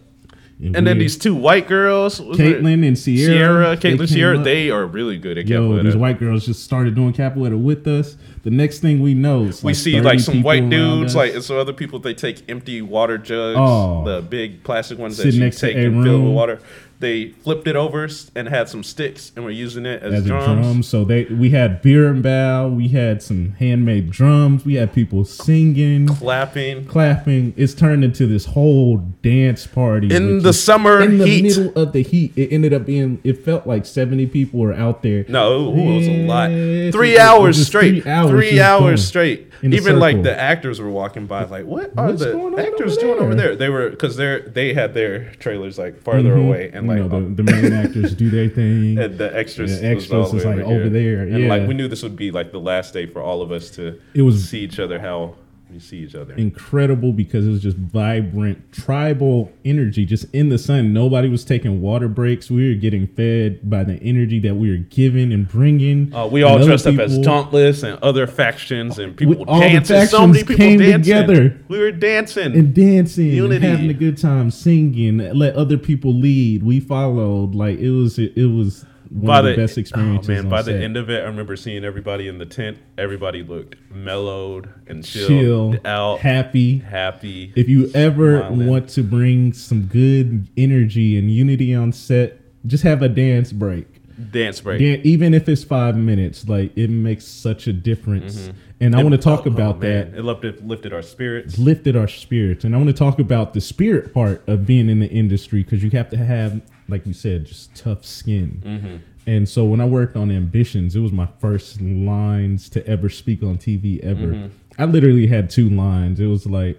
And 0.63 0.85
then 0.85 0.99
these 0.99 1.17
two 1.17 1.33
white 1.33 1.67
girls, 1.67 2.19
Caitlin 2.19 2.85
and 2.87 2.97
Sierra, 2.97 3.33
Sierra, 3.33 3.75
they 3.75 3.89
Caitlin, 3.93 3.97
came 3.97 4.07
Sierra, 4.07 4.37
up. 4.37 4.43
they 4.43 4.69
are 4.69 4.85
really 4.85 5.17
good 5.17 5.37
at 5.39 5.47
Yo, 5.47 5.61
Capoeira. 5.69 5.83
these 5.83 5.95
white 5.95 6.19
girls 6.19 6.45
just 6.45 6.63
started 6.63 6.93
doing 6.93 7.13
capoeira 7.13 7.59
with 7.59 7.87
us. 7.87 8.15
The 8.43 8.51
next 8.51 8.79
thing 8.79 9.01
we 9.01 9.13
know, 9.15 9.41
we 9.41 9.51
like 9.63 9.75
see 9.75 9.99
like 10.01 10.19
some 10.19 10.43
white 10.43 10.69
dudes, 10.69 11.15
like 11.15 11.33
and 11.33 11.43
some 11.43 11.57
other 11.57 11.73
people. 11.73 11.97
They 11.99 12.13
take 12.13 12.47
empty 12.49 12.81
water 12.81 13.17
jugs, 13.17 13.57
Oh. 13.59 14.03
the 14.05 14.21
big 14.21 14.63
plastic 14.63 14.99
ones 14.99 15.17
that 15.17 15.31
you 15.33 15.49
take 15.49 15.75
and 15.75 16.03
fill 16.03 16.21
with 16.21 16.33
water. 16.33 16.59
They 17.01 17.29
flipped 17.29 17.67
it 17.67 17.75
over 17.75 18.07
and 18.35 18.47
had 18.47 18.69
some 18.69 18.83
sticks, 18.83 19.31
and 19.35 19.43
we're 19.43 19.51
using 19.51 19.85
it 19.87 20.03
as, 20.03 20.13
as 20.13 20.25
a 20.25 20.27
drums. 20.27 20.65
drum. 20.65 20.83
So 20.83 21.03
they 21.03 21.25
we 21.25 21.49
had 21.49 21.81
berimbau. 21.81 22.75
We 22.75 22.89
had 22.89 23.23
some 23.23 23.53
handmade 23.53 24.11
drums. 24.11 24.63
We 24.63 24.75
had 24.75 24.93
people 24.93 25.25
singing, 25.25 26.07
clapping 26.07 26.85
clapping. 26.85 27.53
It's 27.57 27.73
turned 27.73 28.03
into 28.03 28.27
this 28.27 28.45
whole 28.45 28.97
dance 29.23 29.65
party 29.65 30.13
in 30.15 30.43
the 30.43 30.53
summer 30.53 31.01
in 31.01 31.17
the 31.17 31.25
heat. 31.25 31.43
middle 31.43 31.73
of 31.75 31.91
the 31.91 32.03
heat. 32.03 32.33
It 32.35 32.53
ended 32.53 32.71
up 32.73 32.85
being. 32.85 33.19
It 33.23 33.43
felt 33.43 33.65
like 33.65 33.85
seventy 33.85 34.27
people 34.27 34.59
were 34.59 34.73
out 34.73 35.01
there. 35.01 35.25
No, 35.27 35.73
it 35.73 35.95
was 35.97 36.07
a 36.07 36.27
lot. 36.27 36.49
Three 36.93 37.17
hours 37.17 37.65
straight. 37.65 38.03
three 38.03 38.11
hours 38.11 38.29
Three 38.29 38.61
hours 38.61 39.07
straight. 39.07 39.50
Even 39.63 39.99
like 39.99 40.23
the 40.23 40.37
actors 40.39 40.79
were 40.79 40.89
walking 40.89 41.27
by, 41.27 41.43
like, 41.45 41.65
what 41.65 41.91
are 41.97 42.07
What's 42.07 42.23
the 42.23 42.31
going 42.31 42.53
on 42.55 42.59
actors 42.59 42.97
over 42.97 43.01
doing 43.07 43.19
over 43.19 43.35
there? 43.35 43.55
They 43.55 43.69
were 43.69 43.89
because 43.89 44.15
they're 44.15 44.39
they 44.41 44.73
had 44.73 44.93
their 44.93 45.31
trailers 45.35 45.77
like 45.77 46.01
farther 46.01 46.35
Mhm. 46.35 46.47
away, 46.47 46.71
and 46.73 46.85
you 46.87 46.91
like 46.93 47.11
know, 47.11 47.19
the, 47.33 47.43
the 47.43 47.51
main 47.51 47.73
actors 47.73 48.13
do 48.15 48.29
their 48.29 48.49
thing. 48.49 48.97
and 49.03 49.17
the 49.17 49.35
extras, 49.37 49.79
The 49.79 49.93
was 49.95 50.03
extras 50.03 50.33
way 50.33 50.55
like, 50.55 50.65
over 50.65 50.89
there, 50.89 51.21
And 51.23 51.47
like 51.47 51.67
we 51.67 51.73
knew 51.73 51.87
this 51.87 52.03
would 52.03 52.15
be 52.15 52.31
like 52.31 52.51
the 52.51 52.59
last 52.59 52.93
day 52.93 53.05
for 53.05 53.21
all 53.21 53.41
of 53.41 53.51
us 53.51 53.69
to 53.71 53.99
It 54.13 54.23
was 54.23 54.47
see 54.49 54.61
each 54.61 54.79
other 54.79 54.99
how 54.99 55.35
we 55.71 55.79
see 55.79 55.97
each 55.99 56.15
other. 56.15 56.33
incredible 56.35 57.13
because 57.13 57.47
it 57.47 57.49
was 57.49 57.61
just 57.61 57.77
vibrant 57.77 58.71
tribal 58.71 59.51
energy 59.63 60.05
just 60.05 60.25
in 60.33 60.49
the 60.49 60.57
sun 60.57 60.91
nobody 60.93 61.29
was 61.29 61.43
taking 61.45 61.81
water 61.81 62.07
breaks 62.07 62.49
we 62.49 62.67
were 62.69 62.75
getting 62.79 63.07
fed 63.07 63.69
by 63.69 63.83
the 63.83 63.95
energy 64.03 64.39
that 64.39 64.55
we 64.55 64.69
were 64.69 64.77
giving 64.89 65.31
and 65.31 65.47
bringing 65.47 66.13
Uh, 66.13 66.27
we 66.27 66.43
all 66.43 66.63
dressed 66.63 66.87
up 66.87 66.97
as 66.99 67.11
people- 67.11 67.23
Dauntless 67.23 67.83
and 67.83 67.97
other 68.01 68.27
factions, 68.27 68.99
and 68.99 69.15
people 69.15 69.35
We- 69.35 69.43
all 69.45 69.59
the 69.59 69.67
dancing. 69.67 70.05
So 70.07 70.27
many 70.27 70.33
factions 70.39 70.47
people 70.47 70.55
came 70.65 70.79
dancing. 70.79 71.01
together. 71.03 71.57
We 71.67 71.79
were 71.79 71.91
dancing. 71.91 72.53
and 72.53 72.73
dancing 72.73 73.27
Unity. 73.27 73.55
and 73.55 73.65
having 73.65 73.89
a 73.89 73.93
good 73.93 74.17
time 74.17 74.51
singing 74.51 75.17
let 75.17 75.55
other 75.55 75.77
people 75.77 76.13
lead 76.13 76.63
we 76.63 76.79
followed 76.79 77.55
like 77.55 77.79
it 77.79 77.91
was 77.91 78.17
it, 78.19 78.33
was 78.51 78.83
one 78.83 78.90
by 79.11 79.41
the, 79.41 79.49
the 79.49 79.55
best 79.57 79.77
oh, 79.77 79.81
experiences 79.81 80.29
Oh 80.29 80.33
man, 80.33 80.49
by 80.49 80.61
the 80.61 80.73
end 80.73 80.95
of 80.95 81.09
it, 81.09 81.21
I 81.21 81.25
remember 81.25 81.55
seeing 81.55 81.83
everybody 81.83 82.27
in 82.27 82.37
the 82.37 82.45
tent. 82.45 82.77
Everybody 82.97 83.43
looked 83.43 83.75
mellowed 83.91 84.73
and 84.87 85.03
chilled 85.03 85.73
chill 85.73 85.87
out, 85.87 86.19
happy 86.19 86.79
happy. 86.79 87.51
If 87.55 87.67
you 87.67 87.91
ever 87.93 88.39
Smiling. 88.39 88.67
want 88.67 88.89
to 88.89 89.03
bring 89.03 89.53
some 89.53 89.83
good 89.83 90.47
energy 90.57 91.17
and 91.17 91.29
unity 91.29 91.75
on 91.75 91.91
set, 91.91 92.39
just 92.65 92.83
have 92.83 93.01
a 93.01 93.09
dance 93.09 93.51
break. 93.51 93.87
Dance 94.31 94.61
break. 94.61 94.79
Dan- 94.79 95.01
even 95.03 95.33
if 95.33 95.49
it's 95.49 95.63
five 95.63 95.97
minutes, 95.97 96.47
like 96.47 96.75
it 96.77 96.89
makes 96.89 97.25
such 97.25 97.67
a 97.67 97.73
difference. 97.73 98.37
Mm-hmm. 98.37 98.57
And 98.81 98.95
I 98.95 99.03
want 99.03 99.13
to 99.13 99.21
talk 99.21 99.45
oh, 99.45 99.51
about 99.51 99.79
man, 99.79 100.11
that. 100.11 100.19
It 100.19 100.23
lifted, 100.23 100.67
lifted 100.67 100.91
our 100.91 101.03
spirits. 101.03 101.59
Lifted 101.59 101.95
our 101.95 102.07
spirits, 102.07 102.63
and 102.63 102.73
I 102.73 102.77
want 102.77 102.89
to 102.89 102.95
talk 102.95 103.19
about 103.19 103.53
the 103.53 103.61
spirit 103.61 104.13
part 104.13 104.47
of 104.47 104.65
being 104.65 104.89
in 104.89 104.99
the 104.99 105.07
industry 105.07 105.63
because 105.63 105.83
you 105.83 105.91
have 105.91 106.09
to 106.09 106.17
have, 106.17 106.61
like 106.91 107.07
you 107.07 107.13
said, 107.13 107.45
just 107.45 107.73
tough 107.75 108.05
skin. 108.05 108.61
Mm-hmm. 108.63 108.95
And 109.27 109.47
so 109.47 109.65
when 109.65 109.79
I 109.79 109.85
worked 109.85 110.15
on 110.15 110.29
Ambitions, 110.31 110.95
it 110.95 110.99
was 110.99 111.11
my 111.11 111.27
first 111.39 111.79
lines 111.81 112.69
to 112.69 112.85
ever 112.87 113.09
speak 113.09 113.41
on 113.43 113.57
TV 113.57 113.99
ever. 114.03 114.33
Mm-hmm. 114.33 114.47
I 114.77 114.85
literally 114.85 115.27
had 115.27 115.49
two 115.49 115.69
lines. 115.69 116.19
It 116.19 116.25
was 116.27 116.45
like, 116.45 116.77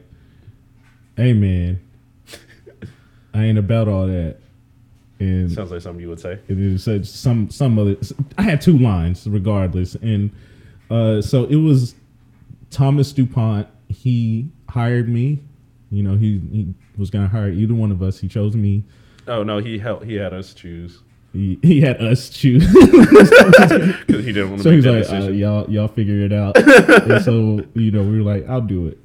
"Hey 1.17 1.33
man, 1.33 1.81
I 3.35 3.45
ain't 3.45 3.59
about 3.59 3.89
all 3.89 4.07
that." 4.07 4.39
And 5.21 5.53
Sounds 5.53 5.71
like 5.71 5.81
something 5.83 6.01
you 6.01 6.09
would 6.09 6.19
say. 6.19 6.39
it 6.49 6.59
is 6.59 6.83
such 6.83 7.07
some 7.07 7.49
some 7.51 7.79
other. 7.79 7.97
I 8.39 8.43
had 8.43 8.61
two 8.61 8.77
lines 8.77 9.27
regardless, 9.27 9.95
and 9.97 10.31
uh, 10.91 11.23
so 11.23 11.45
it 11.45 11.57
was 11.57 11.95
Thomas 12.71 13.13
Dupont. 13.13 13.69
He 13.89 14.49
hired 14.69 15.09
me. 15.09 15.39
You 15.91 16.03
know, 16.03 16.17
he 16.17 16.41
he 16.51 16.75
was 16.97 17.09
gonna 17.11 17.29
hire 17.29 17.51
either 17.51 17.75
one 17.75 17.93
of 17.93 18.03
us. 18.03 18.19
He 18.19 18.27
chose 18.27 18.57
me. 18.57 18.83
Oh 19.27 19.43
no, 19.43 19.59
he 19.59 19.79
helped. 19.79 20.05
He 20.05 20.15
had 20.15 20.33
us 20.33 20.55
choose 20.55 21.01
He, 21.33 21.59
he 21.63 21.81
had 21.81 22.03
us 22.03 22.29
choose. 22.29 22.67
because 22.73 24.25
he 24.25 24.33
didn't 24.33 24.51
want 24.51 24.63
to 24.63 24.65
so 24.65 24.71
make 24.71 24.77
he's 24.77 24.85
that 24.85 25.11
like, 25.11 25.23
uh, 25.29 25.31
y'all 25.31 25.71
y'all 25.71 25.89
figure 25.89 26.25
it 26.25 26.33
out. 26.33 26.57
and 26.59 27.25
so 27.25 27.65
you 27.75 27.91
know, 27.91 28.03
we 28.03 28.21
were 28.21 28.35
like, 28.35 28.49
I'll 28.49 28.61
do 28.61 28.89
it. 28.89 28.99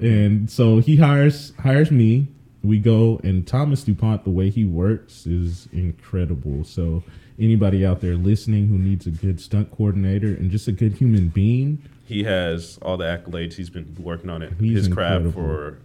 And 0.00 0.50
so 0.50 0.78
he 0.78 0.96
hires 0.96 1.52
hires 1.60 1.90
me. 1.90 2.28
We 2.62 2.78
go 2.78 3.20
and 3.22 3.46
Thomas 3.46 3.84
Dupont, 3.84 4.24
the 4.24 4.30
way 4.30 4.50
he 4.50 4.64
works 4.64 5.26
is 5.26 5.68
incredible. 5.72 6.64
So 6.64 7.02
anybody 7.38 7.86
out 7.86 8.00
there 8.00 8.16
listening 8.16 8.68
who 8.68 8.78
needs 8.78 9.06
a 9.06 9.10
good 9.10 9.40
stunt 9.40 9.70
coordinator 9.70 10.28
and 10.28 10.50
just 10.50 10.68
a 10.68 10.72
good 10.72 10.94
human 10.94 11.28
being, 11.28 11.82
He 12.04 12.24
has 12.24 12.78
all 12.82 12.96
the 12.96 13.04
accolades. 13.04 13.54
He's 13.54 13.70
been 13.70 13.96
working 13.98 14.28
on 14.30 14.42
it, 14.42 14.52
He's 14.58 14.86
his 14.86 14.88
craft 14.88 15.32
for 15.32 15.78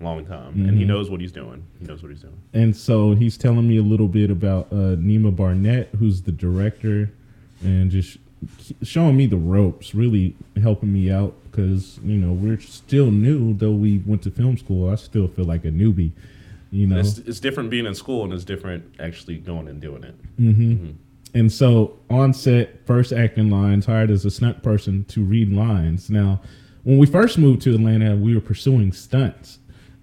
long 0.00 0.24
time, 0.24 0.54
and 0.66 0.78
he 0.78 0.84
Mhm. 0.84 0.88
knows 0.88 1.10
what 1.10 1.20
he's 1.20 1.32
doing. 1.32 1.62
He 1.78 1.86
knows 1.86 2.02
what 2.02 2.10
he's 2.10 2.22
doing. 2.22 2.34
And 2.54 2.74
so 2.74 3.14
he's 3.14 3.36
telling 3.36 3.68
me 3.68 3.76
a 3.76 3.82
little 3.82 4.08
bit 4.08 4.30
about 4.30 4.68
uh, 4.72 4.96
Neema 4.96 5.34
Barnette, 5.34 5.88
who's 5.98 6.22
the 6.22 6.32
director, 6.32 7.10
and 7.62 7.90
just 7.90 8.18
showing 8.82 9.16
me 9.16 9.26
the 9.26 9.36
ropes, 9.36 9.94
really 9.94 10.34
helping 10.62 10.92
me 10.92 11.10
out 11.10 11.34
because 11.50 12.00
you 12.04 12.16
know 12.16 12.32
we're 12.32 12.58
still 12.60 13.10
new. 13.10 13.52
Though 13.54 13.72
we 13.72 13.98
went 14.06 14.22
to 14.22 14.30
film 14.30 14.56
school, 14.56 14.88
I 14.88 14.94
still 14.94 15.28
feel 15.28 15.44
like 15.44 15.64
a 15.64 15.70
newbie. 15.70 16.12
You 16.72 16.86
know, 16.86 16.98
It's, 16.98 17.18
it's 17.18 17.40
different 17.40 17.68
being 17.68 17.84
in 17.86 17.94
school, 17.94 18.24
and 18.24 18.32
it's 18.32 18.44
different 18.44 18.84
actually 19.00 19.38
going 19.38 19.66
and 19.68 19.80
doing 19.80 20.04
it. 20.04 20.14
hmm 20.38 20.76
And 21.34 21.50
so 21.52 21.96
on 22.08 22.32
set, 22.32 22.86
first 22.86 23.12
acting 23.12 23.50
lines, 23.50 23.86
hired 23.86 24.10
as 24.10 24.24
a 24.24 24.30
stunt 24.30 24.62
person 24.62 25.04
to 25.08 25.22
read 25.22 25.52
lines. 25.52 26.08
Now, 26.10 26.40
when 26.84 26.96
we 26.98 27.06
first 27.06 27.38
moved 27.38 27.60
to 27.62 27.74
Atlanta, 27.74 28.16
we 28.16 28.34
were 28.34 28.40
pursuing 28.40 28.92
stunts, 28.92 29.58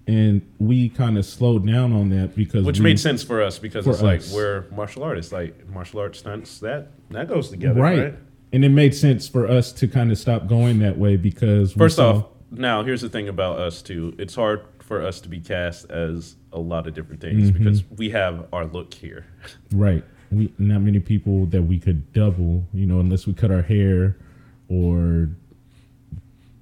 and 0.08 0.40
we 0.58 0.88
kind 0.88 1.18
of 1.18 1.24
slowed 1.26 1.66
down 1.66 1.92
on 1.92 2.08
that 2.08 2.34
because 2.34 2.64
Which 2.64 2.78
we- 2.78 2.84
made 2.84 2.98
sense 2.98 3.22
for 3.22 3.42
us 3.42 3.58
because 3.58 3.84
For 3.84 3.90
it's 3.92 4.02
like 4.02 4.20
us. 4.20 4.32
we're 4.34 4.64
martial 4.72 5.02
artists. 5.04 5.30
Like 5.32 5.68
martial 5.68 6.00
arts 6.00 6.18
stunts, 6.20 6.58
that 6.60 6.88
that 7.10 7.28
goes 7.28 7.50
together, 7.50 7.80
right. 7.80 7.98
right? 7.98 8.14
And 8.52 8.64
it 8.64 8.70
made 8.70 8.94
sense 8.94 9.28
for 9.28 9.46
us 9.46 9.70
to 9.72 9.86
kind 9.86 10.10
of 10.10 10.16
stop 10.18 10.46
going 10.48 10.78
that 10.78 10.96
way 10.96 11.16
because 11.16 11.72
First 11.74 11.96
saw- 11.96 12.10
off, 12.16 12.24
now 12.50 12.82
here's 12.82 13.02
the 13.02 13.10
thing 13.10 13.28
about 13.28 13.58
us 13.58 13.82
too. 13.82 14.14
It's 14.18 14.34
hard 14.34 14.62
for 14.80 15.04
us 15.04 15.20
to 15.20 15.28
be 15.28 15.38
cast 15.40 15.90
as 15.90 16.36
a 16.54 16.58
lot 16.58 16.86
of 16.86 16.94
different 16.94 17.20
things 17.20 17.50
Mm-hmm. 17.50 17.58
because 17.64 17.84
we 17.98 18.08
have 18.10 18.46
our 18.54 18.64
look 18.64 18.94
here. 18.94 19.26
right, 19.72 20.02
we 20.30 20.50
not 20.58 20.80
many 20.80 21.00
people 21.00 21.44
that 21.46 21.60
we 21.62 21.78
could 21.78 22.10
double, 22.14 22.64
you 22.72 22.86
know, 22.86 23.00
unless 23.00 23.26
we 23.26 23.34
cut 23.34 23.50
our 23.50 23.60
hair 23.60 24.16
or 24.70 25.28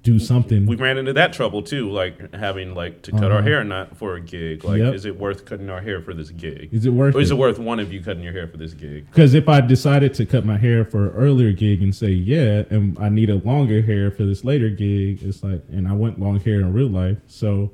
do 0.07 0.17
something. 0.19 0.65
We 0.65 0.77
ran 0.77 0.97
into 0.97 1.11
that 1.13 1.33
trouble 1.33 1.61
too, 1.61 1.91
like 1.91 2.33
having 2.33 2.73
like 2.73 3.01
to 3.03 3.11
cut 3.11 3.25
our 3.25 3.39
Uh-huh. 3.39 3.41
hair 3.47 3.63
not 3.65 3.97
for 3.97 4.15
a 4.15 4.21
gig. 4.21 4.63
Like, 4.63 4.79
Yep. 4.79 4.93
is 4.93 5.03
it 5.05 5.19
worth 5.19 5.43
cutting 5.43 5.69
our 5.69 5.81
hair 5.81 6.01
for 6.01 6.13
this 6.13 6.29
gig? 6.31 6.69
is 6.71 6.85
it 6.85 6.91
worth 6.93 7.13
Or 7.13 7.19
is 7.19 7.29
it? 7.29 7.33
it 7.33 7.37
worth 7.37 7.59
one 7.59 7.79
of 7.81 7.91
you 7.91 7.99
cutting 8.01 8.23
your 8.23 8.31
hair 8.31 8.47
for 8.47 8.55
this 8.55 8.73
gig? 8.73 9.05
Because 9.11 9.33
if 9.33 9.49
I 9.49 9.59
decided 9.59 10.13
to 10.13 10.25
cut 10.25 10.45
my 10.45 10.57
hair 10.57 10.85
for 10.85 11.07
an 11.09 11.13
earlier 11.15 11.51
gig 11.51 11.81
and 11.83 11.93
say, 11.93 12.09
yeah, 12.11 12.63
and 12.69 12.97
I 12.99 13.09
need 13.09 13.29
a 13.29 13.35
longer 13.35 13.81
hair 13.81 14.09
for 14.09 14.23
this 14.23 14.45
later 14.45 14.69
gig, 14.69 15.21
it's 15.23 15.43
like, 15.43 15.61
and 15.69 15.87
I 15.89 15.91
want 15.93 16.19
long 16.21 16.39
hair 16.39 16.61
in 16.61 16.71
real 16.71 16.87
life. 16.87 17.17
So, 17.27 17.71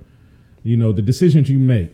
you 0.64 0.76
know, 0.76 0.92
the 0.92 1.04
decisions 1.04 1.50
you 1.52 1.60
make. 1.60 1.92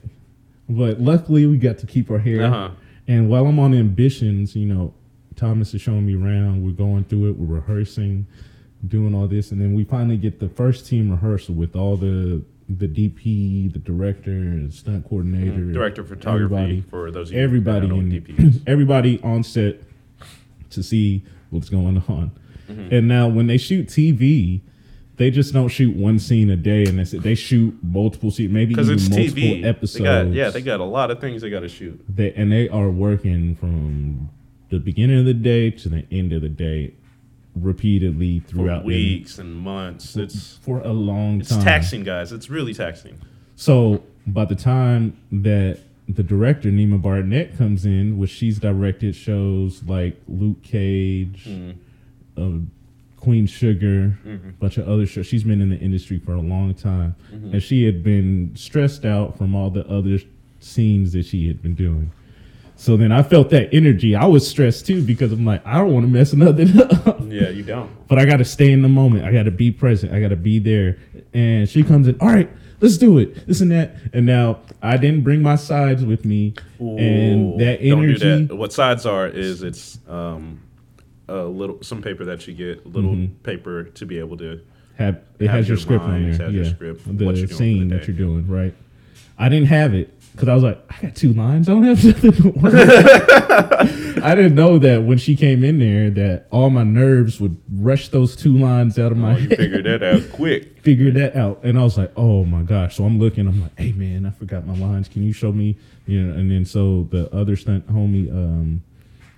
But 0.69 1.01
luckily, 1.01 1.45
we 1.47 1.57
got 1.57 1.77
to 1.79 1.85
keep 1.85 2.09
our 2.09 2.19
hair. 2.19 2.43
Uh-huh. 2.45 2.69
And 3.09 3.27
while 3.29 3.45
I'm 3.45 3.59
on 3.59 3.73
ambitions, 3.73 4.55
you 4.55 4.67
know, 4.67 4.93
Thomas 5.35 5.73
is 5.73 5.81
showing 5.81 6.05
me 6.05 6.15
around. 6.15 6.63
We're 6.63 6.71
going 6.87 7.03
through 7.03 7.29
it. 7.29 7.37
We're 7.37 7.55
rehearsing, 7.55 8.25
doing 8.87 9.13
all 9.13 9.27
this, 9.27 9.51
and 9.51 9.59
then 9.59 9.73
we 9.73 9.83
finally 9.83 10.17
get 10.17 10.39
the 10.39 10.49
first 10.49 10.85
team 10.87 11.11
rehearsal 11.11 11.55
with 11.55 11.75
all 11.75 11.97
the 11.97 12.43
the 12.69 12.87
DP, 12.87 13.73
the 13.73 13.79
director, 13.79 14.31
the 14.67 14.71
stunt 14.71 15.07
coordinator, 15.09 15.53
Mm-hmm. 15.53 15.73
Director 15.73 16.01
of 16.01 16.09
photography 16.09 16.53
everybody, 16.55 16.81
for 16.81 17.09
those 17.09 17.31
everybody, 17.33 17.87
that 17.87 17.93
don't 17.93 18.09
know 18.09 18.15
in, 18.37 18.61
everybody 18.67 19.19
on 19.23 19.43
set 19.43 19.81
to 20.69 20.83
see 20.83 21.23
what's 21.49 21.67
going 21.69 21.97
on. 22.07 22.31
Mm-hmm. 22.69 22.93
And 22.93 23.07
now, 23.07 23.27
when 23.27 23.47
they 23.47 23.57
shoot 23.57 23.87
TV, 23.87 24.61
they 25.17 25.31
just 25.31 25.51
don't 25.51 25.69
shoot 25.69 25.95
one 25.95 26.19
scene 26.19 26.49
a 26.51 26.55
day, 26.55 26.83
and 26.85 26.99
that's 26.99 27.11
it. 27.13 27.23
They 27.23 27.33
shoot 27.35 27.75
multiple 27.81 28.29
scenes, 28.29 28.53
maybe 28.53 28.75
Because 28.75 28.87
even 28.89 28.99
it's 28.99 29.09
multiple 29.09 29.41
TV. 29.41 29.65
episodes. 29.65 29.93
They 29.95 30.03
got, 30.03 30.27
yeah, 30.33 30.49
they 30.51 30.61
got 30.61 30.79
a 30.79 30.85
lot 30.85 31.09
of 31.09 31.19
things 31.19 31.41
they 31.41 31.49
got 31.49 31.61
to 31.61 31.67
shoot. 31.69 31.99
They, 32.07 32.31
and 32.33 32.51
they 32.51 32.69
are 32.69 32.89
working 32.89 33.55
from 33.55 34.29
the 34.69 34.79
beginning 34.79 35.17
of 35.19 35.25
the 35.25 35.33
day 35.33 35.71
to 35.71 35.89
the 35.89 36.05
end 36.11 36.31
of 36.33 36.43
the 36.43 36.49
day, 36.49 36.93
repeatedly 37.63 38.39
throughout 38.39 38.81
the- 38.83 38.87
weeks 38.87 39.37
and 39.39 39.55
months. 39.55 40.15
It's 40.15 40.57
for 40.61 40.79
a 40.81 40.93
long 40.93 41.39
it's 41.41 41.49
time. 41.49 41.57
It's 41.59 41.65
taxing, 41.65 42.03
guys. 42.03 42.31
It's 42.31 42.49
really 42.49 42.73
taxing. 42.73 43.19
So 43.55 44.03
by 44.27 44.45
the 44.45 44.55
time 44.55 45.17
that 45.31 45.79
the 46.07 46.23
director 46.23 46.69
Neema 46.69 47.01
Barnette 47.01 47.57
comes 47.57 47.85
in, 47.85 48.17
which 48.17 48.31
she's 48.31 48.57
directed 48.59 49.15
shows 49.15 49.83
like 49.83 50.19
Luke 50.27 50.63
Cage, 50.63 51.45
Mm-hmm. 51.47 51.77
uh, 52.41 52.59
Queen 53.17 53.45
Sugar, 53.47 54.17
a 54.25 54.37
bunch 54.61 54.77
of 54.77 54.87
other 54.87 55.05
shows. 55.05 55.27
She's 55.27 55.43
been 55.43 55.59
in 55.61 55.69
the 55.69 55.77
industry 55.77 56.19
for 56.19 56.33
a 56.33 56.39
long 56.41 56.73
time, 56.73 57.15
Mm-hmm. 57.33 57.53
and 57.53 57.61
she 57.61 57.83
had 57.83 58.01
been 58.01 58.51
stressed 58.55 59.03
out 59.05 59.37
from 59.37 59.53
all 59.55 59.69
the 59.69 59.85
other 59.87 60.19
scenes 60.61 61.11
that 61.13 61.25
she 61.25 61.47
had 61.47 61.61
been 61.61 61.75
doing. 61.75 62.11
So 62.79 62.95
then 62.95 63.11
I 63.11 63.23
felt 63.23 63.49
that 63.49 63.73
energy. 63.73 64.15
I 64.15 64.25
was 64.25 64.47
stressed 64.47 64.87
too 64.87 65.03
because 65.03 65.33
I'm 65.33 65.45
like, 65.45 65.65
I 65.67 65.79
don't 65.79 65.91
want 65.93 66.05
to 66.05 66.11
mess 66.11 66.33
nothing 66.33 66.79
up. 67.07 67.19
Yeah, 67.27 67.49
you 67.49 67.61
don't. 67.61 67.91
but 68.07 68.17
I 68.17 68.25
got 68.25 68.37
to 68.37 68.45
stay 68.45 68.71
in 68.71 68.81
the 68.81 68.87
moment. 68.87 69.25
I 69.25 69.33
got 69.33 69.43
to 69.43 69.51
be 69.51 69.69
present. 69.69 70.13
I 70.13 70.21
got 70.21 70.29
to 70.29 70.37
be 70.37 70.59
there. 70.59 70.97
And 71.33 71.67
she 71.67 71.83
comes 71.83 72.07
in, 72.07 72.17
all 72.21 72.29
right, 72.29 72.49
let's 72.79 72.97
do 72.97 73.17
it. 73.17 73.45
This 73.47 73.59
and 73.59 73.69
that. 73.71 73.95
And 74.13 74.25
now 74.25 74.59
I 74.81 74.95
didn't 74.95 75.25
bring 75.25 75.41
my 75.41 75.57
sides 75.57 76.05
with 76.05 76.23
me. 76.23 76.53
and 76.79 77.59
that 77.59 77.81
energy. 77.81 78.17
Don't 78.17 78.39
do 78.43 78.47
that. 78.47 78.55
What 78.55 78.71
sides 78.71 79.05
are 79.05 79.27
is 79.27 79.61
it's 79.61 79.99
um, 80.07 80.61
a 81.27 81.43
little 81.43 81.83
some 81.83 82.01
paper 82.01 82.23
that 82.25 82.47
you 82.47 82.53
get, 82.53 82.85
a 82.85 82.87
little 82.87 83.11
Mm-hmm. 83.11 83.33
paper 83.43 83.83
to 83.83 84.05
be 84.05 84.19
able 84.19 84.37
to. 84.37 84.61
Have, 84.97 85.19
it 85.39 85.47
Have 85.47 85.55
has 85.55 85.67
your 85.67 85.75
your 85.75 85.81
script 85.81 86.03
on 86.05 86.21
there. 86.23 86.31
has 86.31 86.39
yeah. 86.39 86.47
your 86.49 86.65
script, 86.65 87.17
the 87.17 87.25
what 87.25 87.35
you're 87.35 87.45
doing 87.47 87.57
scene 87.57 87.87
that 87.89 88.07
you're 88.07 88.15
doing, 88.17 88.47
right? 88.47 88.73
I 89.37 89.47
didn't 89.49 89.67
have 89.67 89.93
it 89.93 90.13
because 90.39 90.47
I 90.49 90.53
was 90.55 90.63
like, 90.63 90.81
I 90.89 91.01
got 91.01 91.15
two 91.15 91.33
lines. 91.33 91.67
I 91.69 91.73
don't 91.73 91.83
have 91.83 92.05
nothing 92.05 92.31
to 92.31 92.49
work. 92.51 92.73
I 94.23 94.35
didn't 94.35 94.55
know 94.55 94.79
that 94.79 95.03
when 95.03 95.17
she 95.17 95.35
came 95.35 95.65
in 95.65 95.79
there 95.79 96.09
that 96.11 96.47
all 96.49 96.69
my 96.69 96.83
nerves 96.83 97.41
would 97.41 97.57
rush 97.73 98.07
those 98.07 98.37
two 98.37 98.57
lines 98.57 98.97
out 98.97 99.11
of 99.11 99.17
my 99.17 99.33
Oh, 99.33 99.37
you 99.37 99.49
head. 99.49 99.57
figured 99.57 99.85
that 99.85 100.01
out 100.01 100.31
quick. 100.31 100.79
figured 100.81 101.15
that 101.15 101.35
out. 101.35 101.59
And 101.63 101.77
I 101.77 101.83
was 101.83 101.97
like, 101.97 102.13
oh 102.15 102.45
my 102.45 102.61
gosh. 102.61 102.95
So 102.95 103.03
I'm 103.03 103.19
looking, 103.19 103.47
I'm 103.47 103.61
like, 103.61 103.77
hey 103.77 103.91
man, 103.91 104.25
I 104.25 104.31
forgot 104.31 104.65
my 104.65 104.75
lines. 104.77 105.09
Can 105.09 105.23
you 105.23 105.33
show 105.33 105.51
me? 105.51 105.77
You 106.07 106.21
know, 106.23 106.33
and 106.39 106.49
then 106.49 106.63
so 106.63 107.03
the 107.11 107.29
other 107.35 107.57
stunt 107.57 107.87
homie 107.87 108.31
um 108.31 108.81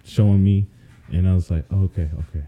showing 0.03 0.43
me 0.43 0.67
and 1.11 1.27
I 1.27 1.33
was 1.33 1.49
like, 1.49 1.65
okay, 1.71 2.09
okay. 2.29 2.45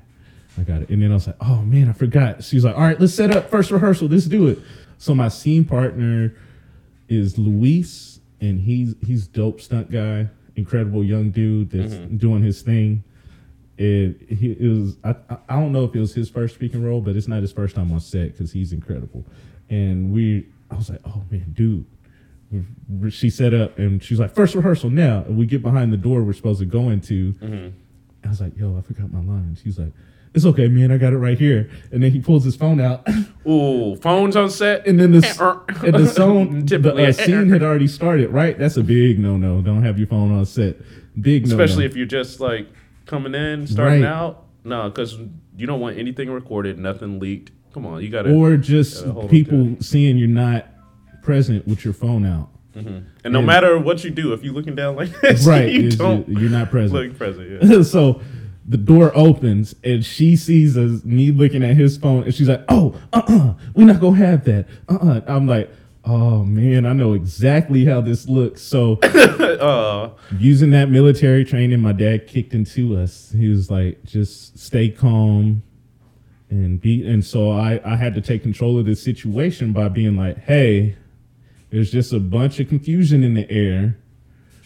I 0.59 0.61
got 0.61 0.83
it. 0.83 0.89
And 0.89 1.01
then 1.01 1.09
I 1.09 1.15
was 1.15 1.25
like, 1.25 1.37
oh 1.41 1.63
man, 1.63 1.89
I 1.89 1.93
forgot. 1.93 2.43
She's 2.43 2.63
like, 2.63 2.75
all 2.75 2.81
right, 2.81 2.99
let's 2.99 3.15
set 3.15 3.35
up 3.35 3.49
first 3.49 3.71
rehearsal. 3.71 4.07
Let's 4.09 4.25
do 4.25 4.47
it. 4.47 4.59
So 4.99 5.15
my 5.15 5.27
scene 5.27 5.65
partner 5.65 6.35
is 7.09 7.37
Luis, 7.37 8.12
and 8.43 8.59
he's 8.59 8.95
he's 9.05 9.25
dope 9.25 9.61
stunt 9.61 9.89
guy, 9.89 10.27
incredible 10.55 11.03
young 11.03 11.31
dude 11.31 11.71
that's 11.71 11.93
mm-hmm. 11.93 12.17
doing 12.17 12.43
his 12.43 12.61
thing. 12.61 13.03
It 13.77 14.21
he 14.29 14.55
was 14.59 14.97
I 15.03 15.15
I- 15.49 15.59
don't 15.59 15.71
know 15.71 15.85
if 15.85 15.95
it 15.95 15.99
was 15.99 16.13
his 16.13 16.29
first 16.29 16.55
speaking 16.55 16.83
role, 16.83 17.01
but 17.01 17.15
it's 17.15 17.27
not 17.27 17.41
his 17.41 17.53
first 17.53 17.75
time 17.75 17.91
on 17.91 17.99
set 18.01 18.33
because 18.33 18.51
he's 18.51 18.73
incredible. 18.73 19.25
And 19.69 20.11
we 20.11 20.45
I 20.69 20.75
was 20.75 20.89
like, 20.89 20.99
oh 21.05 21.23
man, 21.31 21.53
dude. 21.53 21.85
She 23.09 23.31
set 23.31 23.51
up 23.55 23.79
and 23.79 24.03
she's 24.03 24.19
like, 24.19 24.35
first 24.35 24.53
rehearsal 24.53 24.91
now. 24.91 25.23
And 25.25 25.37
we 25.37 25.47
get 25.47 25.63
behind 25.63 25.91
the 25.91 25.97
door 25.97 26.21
we're 26.21 26.33
supposed 26.33 26.59
to 26.59 26.67
go 26.67 26.91
into. 26.91 27.33
Mm-hmm. 27.33 27.69
I 28.23 28.29
was 28.29 28.41
like, 28.41 28.55
yo, 28.55 28.77
I 28.77 28.81
forgot 28.81 29.11
my 29.11 29.21
lines. 29.21 29.59
He's 29.63 29.79
like, 29.79 29.91
it's 30.33 30.45
okay, 30.45 30.67
man. 30.67 30.91
I 30.91 30.97
got 30.97 31.13
it 31.13 31.17
right 31.17 31.37
here. 31.37 31.69
And 31.91 32.01
then 32.01 32.11
he 32.11 32.19
pulls 32.19 32.43
his 32.43 32.55
phone 32.55 32.79
out. 32.81 33.07
Ooh, 33.47 33.95
phones 33.97 34.35
on 34.35 34.49
set. 34.49 34.87
And 34.87 34.99
then 34.99 35.11
the, 35.11 35.61
and 35.85 35.93
the 35.93 36.07
song, 36.07 36.65
the 36.65 37.07
uh, 37.07 37.11
scene 37.11 37.49
had 37.49 37.61
already 37.63 37.87
started, 37.87 38.29
right? 38.31 38.57
That's 38.57 38.77
a 38.77 38.83
big 38.83 39.19
no 39.19 39.37
no. 39.37 39.61
Don't 39.61 39.83
have 39.83 39.97
your 39.99 40.07
phone 40.07 40.31
on 40.31 40.45
set. 40.45 40.77
Big 41.21 41.47
no 41.47 41.51
especially 41.53 41.85
if 41.85 41.95
you're 41.95 42.05
just 42.07 42.39
like 42.39 42.67
coming 43.05 43.35
in, 43.35 43.67
starting 43.67 44.01
Right. 44.03 44.09
out. 44.09 44.45
No, 44.63 44.89
because 44.89 45.17
you 45.57 45.67
don't 45.67 45.79
want 45.81 45.97
anything 45.99 46.31
recorded, 46.31 46.79
nothing 46.79 47.19
leaked. 47.19 47.51
Come 47.73 47.85
on, 47.85 48.01
you 48.01 48.09
gotta. 48.09 48.33
Or 48.33 48.55
just 48.57 49.03
people 49.29 49.75
seeing 49.81 50.17
you're 50.17 50.27
not 50.27 50.67
present 51.21 51.67
with 51.67 51.83
your 51.85 51.93
phone 51.93 52.25
out. 52.25 52.49
and 52.75 53.05
no 53.25 53.39
and- 53.39 53.45
matter 53.47 53.77
what 53.77 54.03
you 54.03 54.09
do, 54.09 54.33
if 54.33 54.43
you're 54.43 54.53
looking 54.53 54.73
down 54.75 54.95
like 54.95 55.09
this, 55.21 55.45
Right. 55.45 55.69
you 55.71 55.91
don't 55.91 56.27
you- 56.27 56.39
you're 56.39 56.49
not 56.49 56.71
present. 56.71 57.17
present. 57.17 57.63
Yeah. 57.63 57.81
so 57.83 58.21
the 58.65 58.77
door 58.77 59.11
opens 59.15 59.75
and 59.83 60.05
she 60.05 60.35
sees 60.35 60.77
us, 60.77 61.03
me 61.03 61.31
looking 61.31 61.63
at 61.63 61.75
his 61.75 61.97
phone 61.97 62.23
and 62.23 62.33
she's 62.33 62.47
like, 62.47 62.63
oh, 62.69 62.99
uh-uh, 63.11 63.53
we're 63.73 63.85
not 63.85 63.99
to 63.99 64.11
have 64.13 64.45
that. 64.45 64.67
Uh-uh. 64.87 65.21
I'm 65.27 65.47
like, 65.47 65.69
oh 66.05 66.43
man, 66.43 66.85
I 66.85 66.93
know 66.93 67.13
exactly 67.13 67.85
how 67.85 68.01
this 68.01 68.27
looks. 68.27 68.61
So 68.61 68.99
Uh, 69.63 70.09
using 70.37 70.71
that 70.71 70.89
military 70.89 71.45
training 71.45 71.79
my 71.79 71.93
dad 71.93 72.27
kicked 72.27 72.53
into 72.53 72.97
us 72.97 73.33
he 73.37 73.47
was 73.47 73.71
like 73.71 74.03
just 74.03 74.57
stay 74.57 74.89
calm 74.89 75.63
and 76.49 76.81
be 76.81 77.07
and 77.07 77.23
so 77.23 77.51
i 77.51 77.79
i 77.85 77.95
had 77.95 78.13
to 78.13 78.19
take 78.19 78.41
control 78.41 78.77
of 78.77 78.85
this 78.85 79.01
situation 79.01 79.71
by 79.71 79.87
being 79.87 80.17
like 80.17 80.37
hey 80.39 80.95
there's 81.69 81.91
just 81.91 82.11
a 82.11 82.19
bunch 82.19 82.59
of 82.59 82.67
confusion 82.67 83.23
in 83.23 83.35
the 83.35 83.49
air 83.49 83.97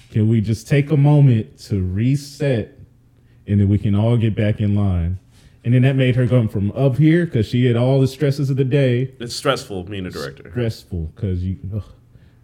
can 0.10 0.28
we 0.28 0.41
just 0.41 0.68
take 0.68 0.89
a 0.89 0.98
moment 0.98 1.60
to 1.60 1.84
reset 1.84 2.77
and 3.48 3.60
then 3.60 3.70
we 3.70 3.78
can 3.78 3.95
all 3.95 4.18
get 4.18 4.36
back 4.36 4.60
in 4.60 4.76
line. 4.76 5.20
And 5.64 5.74
then 5.74 5.82
that 5.82 5.95
made 5.95 6.16
her 6.16 6.28
come 6.28 6.48
from 6.48 6.72
up 6.72 6.98
here 6.98 7.26
because 7.26 7.45
she 7.45 7.66
had 7.66 7.76
all 7.76 8.00
the 8.00 8.08
stresses 8.08 8.50
of 8.50 8.56
the 8.56 8.64
day. 8.64 9.14
It's 9.20 9.36
stressful 9.36 9.84
being 9.84 10.06
a 10.06 10.10
director. 10.10 10.50
stressful 10.50 11.12
because 11.16 11.43
you 11.43 11.58
ugh. 11.76 11.84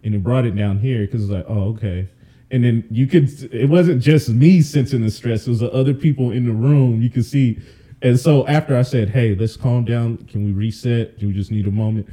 and 0.02 0.14
it 0.14 0.22
brought 0.22 0.44
it 0.44 0.54
down 0.54 0.78
here 0.78 1.06
because 1.06 1.24
it's 1.24 1.32
like 1.32 1.46
oh 1.48 1.70
okay. 1.70 2.08
And 2.50 2.64
then 2.64 2.84
you 2.90 3.06
could 3.06 3.30
it 3.52 3.70
wasn't 3.70 4.02
just 4.02 4.28
me 4.28 4.60
sensing 4.60 5.02
the 5.02 5.10
stress 5.10 5.46
it 5.46 5.50
was 5.50 5.60
the 5.60 5.72
other 5.72 5.94
people 5.94 6.32
in 6.32 6.46
the 6.46 6.52
room. 6.52 7.00
You 7.00 7.08
could 7.08 7.24
see 7.24 7.60
and 8.02 8.20
so 8.20 8.46
after 8.46 8.76
i 8.76 8.82
said 8.82 9.08
hey 9.08 9.34
let's 9.34 9.56
calm 9.56 9.84
down. 9.84 10.18
Can 10.26 10.44
we 10.44 10.52
reset? 10.52 11.18
Do 11.18 11.28
we 11.28 11.32
just 11.32 11.50
need 11.50 11.66
a 11.66 11.70
moment? 11.70 12.06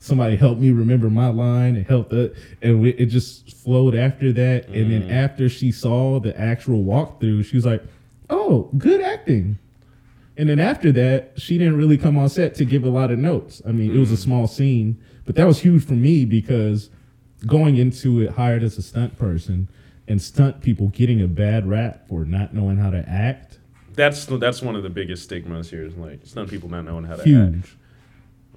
Somebody 0.00 0.34
helped 0.34 0.60
me 0.60 0.72
remember 0.72 1.10
my 1.10 1.28
line. 1.28 1.76
And 1.76 1.86
helped 1.86 2.12
it 2.12 2.34
and 2.60 2.80
we, 2.82 2.90
it 2.90 3.06
just 3.06 3.56
flowed 3.56 3.94
after 3.94 4.32
that. 4.32 4.66
And 4.66 4.90
then 4.90 5.02
mm. 5.02 5.12
after 5.12 5.48
she 5.48 5.70
saw 5.70 6.18
the 6.18 6.36
actual 6.36 6.82
walkthrough 6.82 7.44
she 7.44 7.54
was 7.54 7.66
like 7.66 7.84
oh 8.30 8.70
good 8.78 9.02
acting 9.02 9.58
and 10.40 10.48
then 10.48 10.58
after 10.58 10.90
that, 10.92 11.32
she 11.36 11.58
didn't 11.58 11.76
really 11.76 11.98
come 11.98 12.16
on 12.16 12.30
set 12.30 12.54
to 12.54 12.64
give 12.64 12.82
a 12.82 12.88
lot 12.88 13.10
of 13.10 13.18
notes. 13.18 13.60
I 13.68 13.72
mean, 13.72 13.94
it 13.94 13.98
was 13.98 14.10
a 14.10 14.14
mm. 14.14 14.22
small 14.22 14.46
scene, 14.46 14.98
but 15.26 15.34
that 15.34 15.46
was 15.46 15.58
huge 15.60 15.84
for 15.84 15.92
me 15.92 16.24
because 16.24 16.88
going 17.46 17.76
into 17.76 18.22
it 18.22 18.30
hired 18.30 18.62
as 18.62 18.78
a 18.78 18.82
stunt 18.82 19.18
person 19.18 19.68
and 20.08 20.20
stunt 20.22 20.62
people 20.62 20.88
getting 20.88 21.20
a 21.20 21.26
bad 21.26 21.68
rap 21.68 22.08
for 22.08 22.24
not 22.24 22.54
knowing 22.54 22.78
how 22.78 22.88
to 22.88 23.06
act, 23.06 23.58
That's 23.92 24.24
that's 24.24 24.62
one 24.62 24.76
of 24.76 24.82
the 24.82 24.88
biggest 24.88 25.24
stigmas 25.24 25.68
here. 25.68 25.84
Is 25.84 25.94
like 25.96 26.20
stunt 26.24 26.48
people 26.48 26.70
not 26.70 26.86
knowing 26.86 27.04
how 27.04 27.16
to 27.16 27.20
act. 27.20 27.28
huge. 27.28 27.76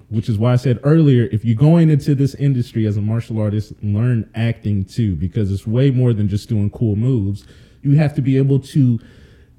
Which 0.08 0.30
is 0.30 0.38
why 0.38 0.54
I 0.54 0.56
said 0.56 0.80
earlier, 0.84 1.28
if 1.32 1.44
you're 1.44 1.54
going 1.54 1.90
into 1.90 2.14
this 2.14 2.34
industry 2.36 2.86
as 2.86 2.96
a 2.96 3.02
martial 3.02 3.38
artist, 3.38 3.74
learn 3.82 4.30
acting 4.34 4.86
too, 4.86 5.16
because 5.16 5.52
it's 5.52 5.66
way 5.66 5.90
more 5.90 6.14
than 6.14 6.28
just 6.28 6.48
doing 6.48 6.70
cool 6.70 6.96
moves. 6.96 7.46
You 7.82 7.96
have 7.96 8.14
to 8.14 8.22
be 8.22 8.38
able 8.38 8.60
to 8.60 8.98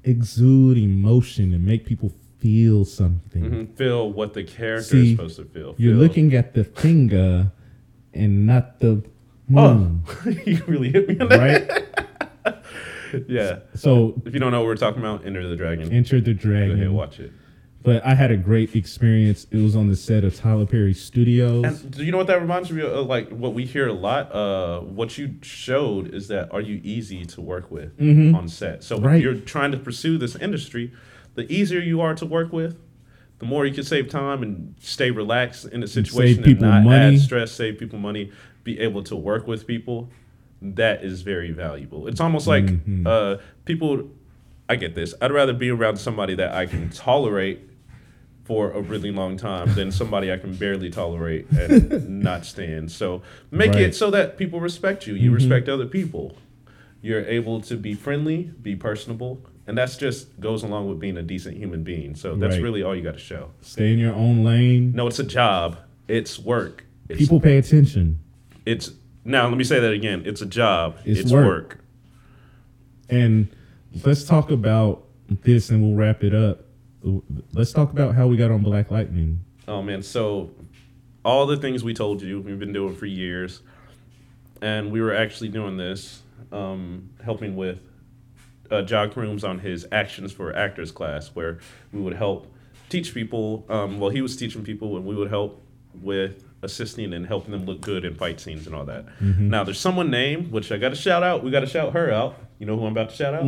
exude 0.06 0.78
emotion 0.78 1.52
and 1.52 1.64
make 1.64 1.84
people 1.84 2.12
feel 2.38 2.84
something. 2.84 3.42
Mhm. 3.42 3.76
Feel 3.76 4.10
what 4.12 4.32
the 4.34 4.44
character 4.44 4.82
See, 4.84 5.10
is 5.10 5.16
supposed 5.16 5.36
to 5.36 5.44
feel. 5.44 5.74
You're 5.78 5.92
Feel- 5.94 6.02
looking 6.02 6.34
at 6.34 6.54
the 6.54 6.64
finger 6.64 7.50
and 8.14 8.46
not 8.46 8.80
the 8.80 9.02
Oh, 9.54 10.00
you 10.44 10.60
really 10.66 10.90
hit 10.90 11.08
me 11.08 11.18
on 11.20 11.28
that. 11.28 11.38
right? 12.44 12.56
Yeah. 13.28 13.60
So 13.74 14.20
If 14.26 14.34
you 14.34 14.40
don't 14.40 14.50
know 14.50 14.60
what 14.60 14.66
we're 14.66 14.74
talking 14.76 15.00
about, 15.00 15.24
Enter 15.24 15.46
the 15.48 15.54
Dragon. 15.56 15.92
enter 15.92 16.20
the 16.20 16.34
Go 16.34 16.50
ahead, 16.50 16.68
dragon. 16.70 16.92
watch 16.92 17.20
it. 17.20 17.32
But 17.86 18.04
I 18.04 18.14
had 18.16 18.32
a 18.32 18.36
great 18.36 18.74
experience. 18.74 19.46
It 19.52 19.58
was 19.58 19.76
on 19.76 19.86
the 19.88 19.94
set 19.94 20.24
of 20.24 20.34
Tyler 20.34 20.66
Perry 20.66 20.92
Studios. 20.92 21.64
And 21.64 21.90
do 21.92 22.04
you 22.04 22.10
know 22.10 22.18
what 22.18 22.26
that 22.26 22.40
reminds 22.40 22.72
me 22.72 22.82
of? 22.82 23.06
Like 23.06 23.28
what 23.30 23.54
we 23.54 23.64
hear 23.64 23.86
a 23.86 23.92
lot. 23.92 24.34
Uh, 24.34 24.80
what 24.80 25.16
you 25.16 25.36
showed 25.42 26.12
is 26.12 26.26
that 26.26 26.52
are 26.52 26.60
you 26.60 26.80
easy 26.82 27.24
to 27.26 27.40
work 27.40 27.70
with 27.70 27.92
on 28.00 28.48
set? 28.48 28.82
So 28.82 28.98
Right. 28.98 29.18
if 29.18 29.22
you're 29.22 29.34
trying 29.36 29.70
to 29.70 29.78
pursue 29.78 30.18
this 30.18 30.34
industry, 30.34 30.92
the 31.36 31.50
easier 31.50 31.78
you 31.78 32.00
are 32.00 32.14
to 32.16 32.26
work 32.26 32.52
with, 32.52 32.76
the 33.38 33.46
more 33.46 33.64
you 33.64 33.72
can 33.72 33.84
save 33.84 34.08
time 34.08 34.42
and 34.42 34.74
stay 34.80 35.12
relaxed 35.12 35.66
in 35.66 35.84
a 35.84 35.86
situation 35.86 36.38
and 36.38 36.44
people 36.44 36.66
not 36.66 36.82
money. 36.82 37.14
add 37.14 37.20
stress, 37.20 37.52
save 37.52 37.78
people 37.78 38.00
money, 38.00 38.32
be 38.64 38.80
able 38.80 39.04
to 39.04 39.14
work 39.14 39.46
with 39.46 39.64
people. 39.64 40.10
That 40.60 41.04
is 41.04 41.22
very 41.22 41.52
valuable. 41.52 42.08
It's 42.08 42.20
almost 42.20 42.48
like 42.48 42.64
Mm-hmm. 42.64 43.06
uh, 43.06 43.36
people. 43.64 44.10
I 44.68 44.74
get 44.74 44.96
this. 44.96 45.14
I'd 45.20 45.30
rather 45.30 45.52
be 45.52 45.70
around 45.70 45.98
somebody 45.98 46.34
that 46.34 46.52
I 46.52 46.66
can 46.66 46.90
tolerate 46.90 47.60
for 48.46 48.70
a 48.70 48.80
really 48.80 49.10
long 49.10 49.36
time 49.36 49.74
than 49.74 49.90
somebody 49.90 50.32
I 50.32 50.36
can 50.36 50.54
barely 50.54 50.88
tolerate 50.88 51.50
and 51.50 52.08
not 52.22 52.46
stand. 52.46 52.92
So 52.92 53.22
make 53.50 53.72
Right. 53.72 53.82
it 53.82 53.94
so 53.96 54.08
that 54.12 54.38
people 54.38 54.60
respect 54.60 55.06
you. 55.06 55.14
You 55.14 55.26
mm-hmm. 55.30 55.34
respect 55.34 55.68
other 55.68 55.86
people. 55.86 56.36
You're 57.02 57.24
able 57.26 57.60
to 57.62 57.76
be 57.76 57.94
friendly, 57.94 58.52
be 58.62 58.76
personable, 58.76 59.40
and 59.66 59.76
that's 59.76 59.96
just 59.96 60.38
goes 60.40 60.62
along 60.62 60.88
with 60.88 61.00
being 61.00 61.16
a 61.16 61.22
decent 61.22 61.56
human 61.56 61.82
being. 61.82 62.14
So 62.14 62.36
that's 62.36 62.54
Right. 62.54 62.62
really 62.62 62.82
all 62.84 62.94
you 62.94 63.02
got 63.02 63.14
to 63.14 63.18
show. 63.18 63.50
Stay 63.62 63.92
in 63.92 63.98
your 63.98 64.14
own 64.14 64.44
lane. 64.44 64.92
No, 64.94 65.08
it's 65.08 65.18
a 65.18 65.24
job. 65.24 65.78
It's 66.06 66.38
work. 66.38 66.84
It's, 67.08 67.18
People 67.18 67.40
pay 67.40 67.58
attention. 67.58 68.20
It's 68.64 68.92
now. 69.24 69.48
Let 69.48 69.56
me 69.58 69.64
say 69.64 69.80
that 69.80 69.92
again. 69.92 70.22
It's 70.24 70.40
a 70.40 70.46
job. 70.46 70.96
It's 71.04 71.20
It's, 71.20 71.32
work. 71.32 71.46
work. 71.46 71.78
And 73.08 73.48
let's 74.04 74.24
talk 74.24 74.50
about 74.52 75.04
this 75.42 75.70
and 75.70 75.82
we'll 75.82 75.94
wrap 75.96 76.22
it 76.22 76.34
up. 76.34 76.65
Let's 77.52 77.72
talk 77.72 77.92
about 77.92 78.14
how 78.14 78.26
we 78.26 78.36
got 78.36 78.50
on 78.50 78.62
Black 78.62 78.90
Lightning. 78.90 79.44
Oh 79.68 79.80
man, 79.82 80.02
so 80.02 80.50
all 81.24 81.46
the 81.46 81.56
things 81.56 81.84
we 81.84 81.94
told 81.94 82.20
you, 82.22 82.40
we've 82.40 82.58
been 82.58 82.72
doing 82.72 82.94
for 82.96 83.06
years, 83.06 83.62
and 84.60 84.90
we 84.90 85.00
were 85.00 85.14
actually 85.14 85.48
doing 85.48 85.76
this, 85.76 86.22
um, 86.52 87.10
helping 87.24 87.54
with 87.56 87.80
uh, 88.70 88.82
John 88.82 89.10
Crooms 89.10 89.44
on 89.44 89.60
his 89.60 89.86
Actions 89.92 90.32
for 90.32 90.54
Actors 90.54 90.90
class, 90.90 91.28
where 91.34 91.60
we 91.92 92.00
would 92.00 92.14
help 92.14 92.52
teach 92.88 93.14
people. 93.14 93.64
Um, 93.68 94.00
well, 94.00 94.10
he 94.10 94.20
was 94.20 94.36
teaching 94.36 94.62
people, 94.64 94.96
and 94.96 95.06
we 95.06 95.14
would 95.14 95.30
help 95.30 95.62
with 96.02 96.42
assisting 96.62 97.12
and 97.12 97.26
helping 97.26 97.52
them 97.52 97.64
look 97.66 97.80
good 97.80 98.04
in 98.04 98.14
fight 98.14 98.40
scenes 98.40 98.66
and 98.66 98.74
all 98.74 98.84
that. 98.86 99.04
Now, 99.20 99.62
there's 99.62 99.78
someone 99.78 100.10
named, 100.10 100.50
which 100.50 100.72
I 100.72 100.76
got 100.78 100.88
to 100.88 100.96
shout 100.96 101.22
out. 101.22 101.44
We 101.44 101.50
got 101.50 101.60
to 101.60 101.66
shout 101.66 101.92
her 101.92 102.10
out. 102.10 102.36
You 102.58 102.66
know 102.66 102.76
who 102.78 102.86
I'm 102.86 102.92
about 102.92 103.10
to 103.10 103.16
shout 103.16 103.34
out? 103.34 103.44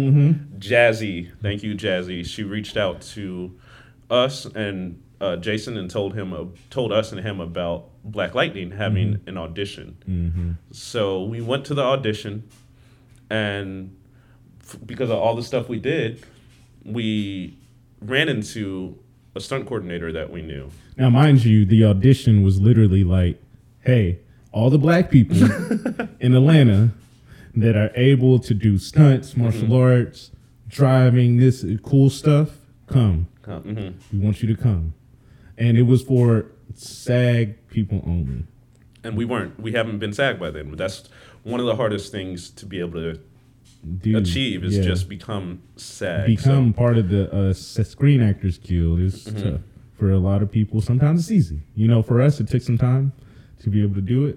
Jazzy. 0.59 1.31
Thank 1.43 1.63
you, 1.63 1.75
Jazzy. 1.75 2.25
She 2.27 2.43
reached 2.43 2.77
out 2.77 3.01
to 3.15 3.59
us 4.11 4.45
and 4.45 5.03
uh, 5.21 5.37
Jason 5.37 5.77
and 5.77 5.91
told 5.91 6.15
him 6.15 6.33
uh, 6.33 6.45
told 6.71 6.93
us 6.93 7.11
and 7.13 7.21
him 7.21 7.41
about 7.41 7.89
Black 8.05 8.35
Lightning 8.35 8.71
having 8.71 9.21
an 9.27 9.37
audition. 9.37 10.57
So 10.73 11.25
we 11.25 11.41
went 11.41 11.65
to 11.67 11.75
the 11.75 11.83
audition, 11.83 12.45
and 13.31 13.97
f- 14.63 14.77
because 14.87 15.11
of 15.11 15.19
all 15.19 15.35
the 15.35 15.43
stuff 15.43 15.69
we 15.69 15.79
did, 15.81 16.25
we 16.85 17.57
ran 18.01 18.29
into 18.29 18.99
a 19.35 19.41
stunt 19.41 19.67
coordinator 19.67 20.13
that 20.13 20.31
we 20.31 20.43
knew. 20.43 20.71
Now, 20.97 21.11
mind 21.11 21.45
you, 21.45 21.65
the 21.67 21.85
audition 21.85 22.43
was 22.43 22.61
literally 22.61 23.05
like, 23.05 23.43
hey, 23.81 24.21
all 24.53 24.71
the 24.71 24.79
black 24.79 25.11
people 25.11 25.37
in 26.21 26.35
Atlanta 26.35 26.91
that 27.61 27.77
are 27.77 27.91
able 27.95 28.39
to 28.41 28.55
do 28.55 28.79
stunts, 28.79 29.37
martial 29.37 29.73
arts, 29.75 30.31
driving, 30.69 31.37
this 31.39 31.65
cool 31.83 32.11
stuff, 32.11 32.51
come. 32.87 33.27
Uh, 33.47 33.61
mhm. 33.61 33.95
We 34.13 34.19
want 34.19 34.43
you 34.43 34.55
to 34.55 34.61
come. 34.63 34.93
And 35.57 35.77
it 35.79 35.83
was 35.83 36.03
for 36.03 36.47
SAG 36.75 37.57
people 37.69 38.03
only. 38.07 38.45
And 39.05 39.17
we 39.17 39.25
weren't. 39.25 39.59
We 39.59 39.73
haven't 39.73 39.99
been 39.99 40.13
SAG 40.13 40.39
by 40.39 40.51
then. 40.51 40.69
But 40.69 40.79
that's 40.79 41.09
one 41.45 41.61
of 41.61 41.67
the 41.67 41.75
hardest 41.77 42.13
things 42.13 42.51
to 42.51 42.67
be 42.67 42.79
able 42.81 43.01
to 43.01 43.19
Dude, 44.01 44.17
achieve 44.17 44.65
is 44.65 44.77
yeah. 44.77 44.83
just 44.83 45.09
become 45.09 45.63
SAG. 45.77 46.27
become 46.27 46.73
part 46.73 46.99
of 46.99 47.09
the 47.09 47.33
uh, 47.33 47.53
Screen 47.55 48.21
Actors 48.23 48.59
Guild 48.59 49.01
is 49.01 49.25
Mm-hmm. 49.27 49.51
tough 49.53 49.61
for 49.95 50.11
a 50.13 50.19
lot 50.19 50.43
of 50.43 50.51
people. 50.53 50.81
Sometimes 50.81 51.21
it's 51.23 51.31
easy. 51.33 51.61
You 51.75 51.89
know, 51.89 52.03
for 52.03 52.21
us, 52.21 52.39
it 52.41 52.49
took 52.49 52.63
some 52.63 52.79
time 52.79 53.13
to 53.61 53.71
be 53.71 53.83
able 53.83 53.95
to 53.97 54.01
do 54.01 54.27
it. 54.27 54.37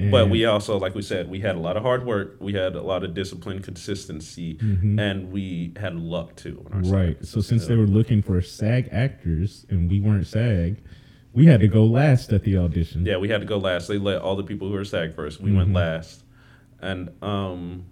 And 0.00 0.10
But 0.10 0.30
we 0.30 0.46
also, 0.46 0.78
like 0.78 0.94
we 0.94 1.02
said, 1.02 1.28
we 1.28 1.40
had 1.40 1.56
a 1.56 1.58
lot 1.58 1.76
of 1.76 1.82
hard 1.82 2.06
work. 2.06 2.36
We 2.40 2.54
had 2.54 2.74
a 2.74 2.82
lot 2.82 3.04
of 3.04 3.12
discipline, 3.12 3.60
consistency, 3.60 4.58
and 4.60 5.30
we 5.30 5.72
had 5.76 5.94
luck 5.96 6.36
too. 6.36 6.64
On 6.66 6.78
our 6.78 6.84
side. 6.84 6.92
right. 6.92 7.26
So 7.26 7.40
since 7.40 7.66
they 7.66 7.76
were 7.76 7.86
looking 7.86 8.22
for 8.22 8.40
SAG 8.40 8.88
actors 8.90 9.66
and 9.68 9.90
we 9.90 10.00
weren't 10.00 10.26
SAG, 10.26 10.78
we 11.34 11.46
had 11.46 11.60
to 11.60 11.68
go 11.68 11.84
last 11.84 12.32
at 12.32 12.44
the 12.44 12.56
audition. 12.56 13.04
Yeah, 13.04 13.18
we 13.18 13.28
had 13.28 13.40
to 13.40 13.46
go 13.46 13.58
last. 13.58 13.88
They 13.88 13.98
let 13.98 14.22
all 14.22 14.36
the 14.36 14.42
people 14.42 14.68
who 14.68 14.74
were 14.74 14.84
SAG 14.84 15.14
first. 15.14 15.40
We 15.40 15.54
went 15.54 15.72
last, 15.72 16.24
and 16.80 17.10
um, 17.22 17.84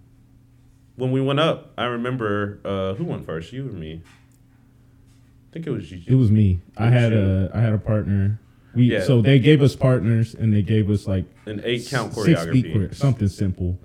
when 0.97 1.13
we 1.13 1.21
went 1.21 1.41
up, 1.41 1.73
I 1.77 1.85
remember 1.85 2.61
uh, 2.65 2.95
who 2.95 3.05
went 3.05 3.27
first. 3.27 3.53
You 3.53 3.69
or 3.69 3.73
me? 3.73 4.03
I 4.05 5.53
think 5.53 5.67
it 5.67 5.71
was 5.71 5.91
you. 5.93 6.03
It 6.07 6.17
was 6.17 6.31
me. 6.31 6.61
I 6.77 6.87
was 6.87 6.95
had 6.95 7.13
you. 7.13 7.19
a 7.53 7.57
I 7.57 7.61
had 7.61 7.73
a 7.75 7.79
partner. 7.79 8.41
We 8.75 8.93
Yeah. 8.93 9.03
so 9.03 9.23
they 9.23 9.39
gave 9.39 9.63
us 9.63 9.75
partners 9.75 10.35
and 10.35 10.53
they 10.53 10.63
gave 10.63 10.91
us 10.91 11.07
like 11.07 11.25
an 11.47 11.61
eight 11.65 11.87
count 11.89 12.13
choreography. 12.13 12.73
chore- 12.73 12.93
something 12.93 13.29
simple. 13.29 13.79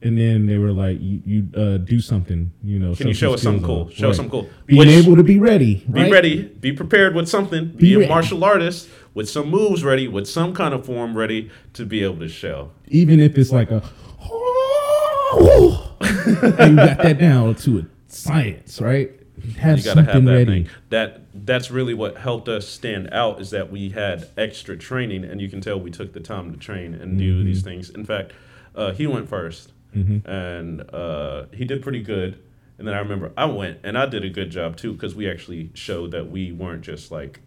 And 0.00 0.16
then 0.16 0.46
they 0.46 0.58
were 0.58 0.70
like, 0.70 0.98
"You, 1.00 1.20
you 1.26 1.48
uh, 1.60 1.76
do 1.78 1.98
something, 1.98 2.52
you 2.62 2.78
know." 2.78 2.94
Can 2.94 3.08
you 3.08 3.14
show 3.14 3.34
us 3.34 3.42
something 3.42 3.64
cool? 3.64 3.90
Show 3.90 4.10
us 4.10 4.16
something 4.16 4.30
cool. 4.30 4.48
Being 4.66 4.78
Which- 4.78 4.88
able 4.90 5.16
to 5.16 5.24
be 5.24 5.40
ready. 5.40 5.84
Be 5.92 6.02
right? 6.02 6.12
ready. 6.12 6.42
Be 6.44 6.70
prepared 6.72 7.16
with 7.16 7.28
something. 7.28 7.66
Be, 7.70 7.76
Be 7.88 7.94
a 7.94 7.98
ready. 7.98 8.08
martial 8.08 8.44
artist 8.44 8.88
with 9.14 9.28
some 9.28 9.50
moves 9.50 9.82
ready, 9.82 10.06
with 10.06 10.28
some 10.28 10.54
kind 10.54 10.72
of 10.72 10.86
form 10.86 11.16
ready 11.18 11.50
to 11.72 11.84
be 11.84 12.04
able 12.04 12.18
to 12.20 12.28
show. 12.28 12.70
even 12.86 13.18
if 13.18 13.36
it's 13.36 13.50
like 13.50 13.72
a 13.72 13.82
and 15.32 16.70
you 16.70 16.76
got 16.76 16.98
that 17.02 17.16
down 17.18 17.54
to 17.56 17.78
a 17.80 17.86
science, 18.06 18.80
right? 18.80 19.10
Have 19.58 19.78
You 19.78 19.84
gotta 19.84 20.02
have 20.02 20.24
that 20.24 20.30
ready. 20.32 20.64
thing. 20.64 20.68
That 20.90 21.22
that's 21.46 21.70
really 21.70 21.94
what 21.94 22.16
helped 22.16 22.48
us 22.48 22.66
stand 22.68 23.08
out 23.12 23.40
is 23.40 23.50
that 23.50 23.70
we 23.70 23.90
had 23.90 24.28
extra 24.36 24.76
training, 24.76 25.24
and 25.24 25.40
you 25.40 25.48
can 25.48 25.60
tell 25.60 25.78
we 25.80 25.90
took 25.90 26.12
the 26.12 26.20
time 26.20 26.52
to 26.52 26.58
train 26.58 26.94
and 26.94 27.18
do 27.18 27.36
Mm-hmm. 27.36 27.44
these 27.46 27.62
things. 27.62 27.90
In 27.90 28.04
fact, 28.04 28.32
uh, 28.74 28.92
he 28.92 29.06
went 29.06 29.28
1st 29.30 29.68
and 30.26 30.82
uh, 30.94 31.44
he 31.52 31.64
did 31.64 31.82
pretty 31.82 32.02
good. 32.02 32.38
And 32.78 32.86
then 32.86 32.94
I 32.94 32.98
remember 32.98 33.32
I 33.36 33.46
went 33.46 33.78
and 33.82 33.98
I 33.98 34.06
did 34.06 34.24
a 34.24 34.30
good 34.30 34.50
job 34.50 34.76
too 34.76 34.92
because 34.92 35.14
we 35.14 35.28
actually 35.28 35.70
showed 35.74 36.12
that 36.12 36.30
we 36.30 36.52
weren't 36.52 36.82
just 36.82 37.10
like 37.10 37.40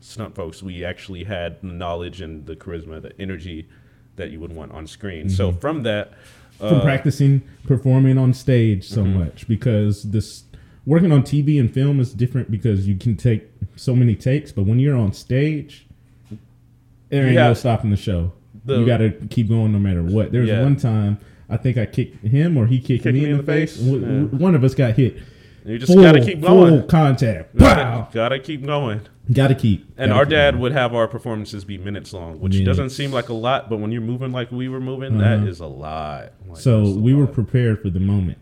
stunt 0.00 0.34
folks. 0.34 0.62
We 0.62 0.82
actually 0.84 1.24
had 1.24 1.60
the 1.60 1.66
knowledge 1.68 2.22
and 2.22 2.46
the 2.46 2.56
charisma, 2.56 3.02
the 3.02 3.12
energy 3.20 3.68
that 4.16 4.30
you 4.30 4.40
would 4.40 4.54
want 4.54 4.72
on 4.72 4.86
screen. 4.86 5.28
So 5.28 5.52
from 5.52 5.82
that, 5.84 6.12
Mm-hmm. 6.58 6.68
From 6.68 6.78
uh, 6.80 6.82
practicing 6.82 7.40
performing 7.66 8.18
on 8.18 8.34
stage 8.34 8.86
so 8.86 9.02
Mm-hmm. 9.02 9.18
much 9.20 9.48
because 9.48 10.02
this 10.10 10.42
working 10.86 11.12
on 11.12 11.22
TV 11.22 11.58
and 11.60 11.72
film 11.72 12.00
is 12.00 12.12
different 12.12 12.50
because 12.50 12.86
you 12.88 12.96
can 12.96 13.16
take 13.16 13.48
so 13.76 13.94
many 13.94 14.14
takes, 14.14 14.52
but 14.52 14.64
when 14.64 14.78
you're 14.78 14.96
on 14.96 15.12
stage, 15.12 15.86
there 17.08 17.24
ain't 17.24 17.34
Yeah. 17.34 17.48
no 17.48 17.54
stopping 17.54 17.90
the 17.90 17.96
show. 17.96 18.32
The- 18.64 18.78
you 18.80 18.86
got 18.86 18.98
to 18.98 19.10
keep 19.30 19.48
going 19.48 19.72
no 19.72 19.78
matter 19.78 20.02
what. 20.02 20.32
There's 20.32 20.48
Yeah. 20.48 20.62
one 20.62 20.76
time 20.76 21.18
I 21.48 21.56
think 21.56 21.76
I 21.78 21.84
kicked 21.86 22.24
him 22.24 22.56
or 22.56 22.66
he 22.66 22.78
kicked, 22.78 23.04
me, 23.06 23.24
in 23.24 23.36
the 23.38 23.42
face. 23.42 23.76
W- 23.78 24.00
Yeah. 24.00 24.38
One 24.38 24.54
of 24.54 24.62
us 24.62 24.74
got 24.74 24.94
hit. 24.94 25.16
you 25.66 25.78
just 25.78 25.92
gotta 25.94 26.24
keep 26.24 26.40
going. 26.40 26.78
Full 26.78 26.82
contact. 26.88 27.56
Gotta, 27.56 27.82
Wow. 27.82 28.08
gotta 28.12 28.38
keep 28.38 28.64
going. 28.64 29.00
Got 29.32 29.48
to 29.48 29.54
keep. 29.56 29.84
And 29.98 30.08
gotta 30.10 30.12
our 30.14 30.24
keep 30.24 30.30
dad 30.30 30.50
going. 30.52 30.62
would 30.62 30.72
have 30.72 30.94
our 30.94 31.06
performances 31.08 31.64
be 31.64 31.76
minutes 31.76 32.12
long, 32.12 32.38
which 32.40 32.52
Minutes. 32.54 32.66
doesn't 32.66 32.90
seem 32.90 33.10
like 33.12 33.28
a 33.28 33.34
lot, 33.34 33.68
but 33.68 33.78
when 33.80 33.90
you're 33.92 34.00
moving 34.00 34.32
like 34.32 34.50
we 34.52 34.68
were 34.68 34.80
moving, 34.80 35.18
that 35.18 35.38
Uh-huh. 35.38 35.46
is 35.46 35.60
a 35.60 35.66
lot. 35.66 36.32
Like, 36.48 36.58
So 36.58 36.90
we 36.92 37.14
were 37.14 37.26
prepared 37.26 37.80
for 37.82 37.90
the 37.90 38.00
moment. 38.00 38.38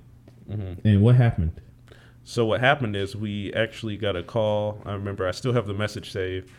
Mm-hmm. 0.50 0.86
And 0.86 1.02
what 1.02 1.16
happened? 1.16 1.50
So 2.28 2.44
what 2.44 2.60
happened 2.60 2.94
is 2.94 3.16
we 3.16 3.54
actually 3.54 3.96
got 3.96 4.14
a 4.14 4.22
call. 4.22 4.82
I 4.84 4.92
remember 4.92 5.26
I 5.26 5.30
still 5.30 5.54
have 5.54 5.66
the 5.66 5.72
message 5.72 6.12
saved 6.12 6.50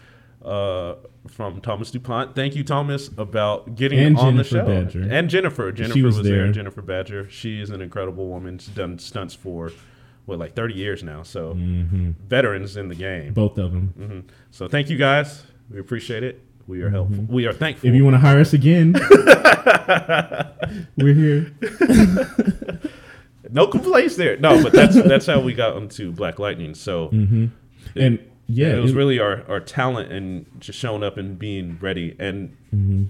uh, 0.43 0.95
from 1.27 1.61
Thomas 1.61 1.91
Dupont. 1.91 2.33
Thank 2.33 2.55
you, 2.55 2.63
Thomas, 2.63 3.09
about 3.19 3.75
getting 3.75 3.99
And 3.99 4.17
on 4.17 4.31
Jennifer 4.33 4.53
the 4.55 4.59
show. 4.61 4.65
Badger. 4.65 5.07
And 5.11 5.29
Jennifer. 5.29 5.71
Jennifer 5.71 6.01
was 6.03 6.17
was, 6.17 6.27
there. 6.27 6.45
there. 6.45 6.51
Jennifer 6.51 6.81
Badger. 6.81 7.29
She 7.29 7.61
is 7.61 7.69
an 7.69 7.83
incredible 7.83 8.27
woman. 8.27 8.57
She's 8.57 8.73
done 8.73 8.97
stunts 8.97 9.35
for 9.35 9.71
what 10.25 10.39
like 10.39 10.55
30 10.55 10.73
years 10.73 11.03
now. 11.03 11.21
So 11.21 11.53
veterans 11.55 12.75
in 12.75 12.87
the 12.87 12.95
game. 12.95 13.33
Both 13.33 13.59
of 13.59 13.71
them. 13.71 13.93
hmm 13.95 14.19
So 14.49 14.67
thank 14.67 14.89
you 14.89 14.97
guys. 14.97 15.43
We 15.69 15.79
appreciate 15.79 16.23
it. 16.23 16.43
We 16.65 16.81
are 16.81 16.89
helpful. 16.89 17.25
We 17.29 17.45
are 17.45 17.53
thankful. 17.53 17.89
If 17.89 17.95
you 17.95 18.03
want 18.03 18.15
to 18.15 18.19
hire 18.19 18.39
us 18.39 18.53
again, 18.53 18.93
we're 20.97 21.13
here. 21.13 21.51
no 23.51 23.67
complaints 23.67 24.15
there. 24.15 24.37
No, 24.37 24.61
but 24.63 24.73
that's 24.73 24.95
that's 25.03 25.25
how 25.25 25.39
we 25.39 25.53
got 25.53 25.75
onto 25.75 26.11
Black 26.11 26.39
Lightning. 26.39 26.73
So 26.75 27.09
And 27.95 28.19
yeah, 28.47 28.75
it 28.75 28.79
was 28.81 28.91
it- 28.91 28.95
really 28.95 29.19
our, 29.19 29.43
our 29.49 29.59
talent 29.59 30.11
and 30.11 30.45
just 30.59 30.77
showing 30.79 31.03
up 31.03 31.17
and 31.17 31.37
being 31.37 31.77
ready 31.81 32.15
and 32.19 32.55
Mm-hmm. 32.75 33.05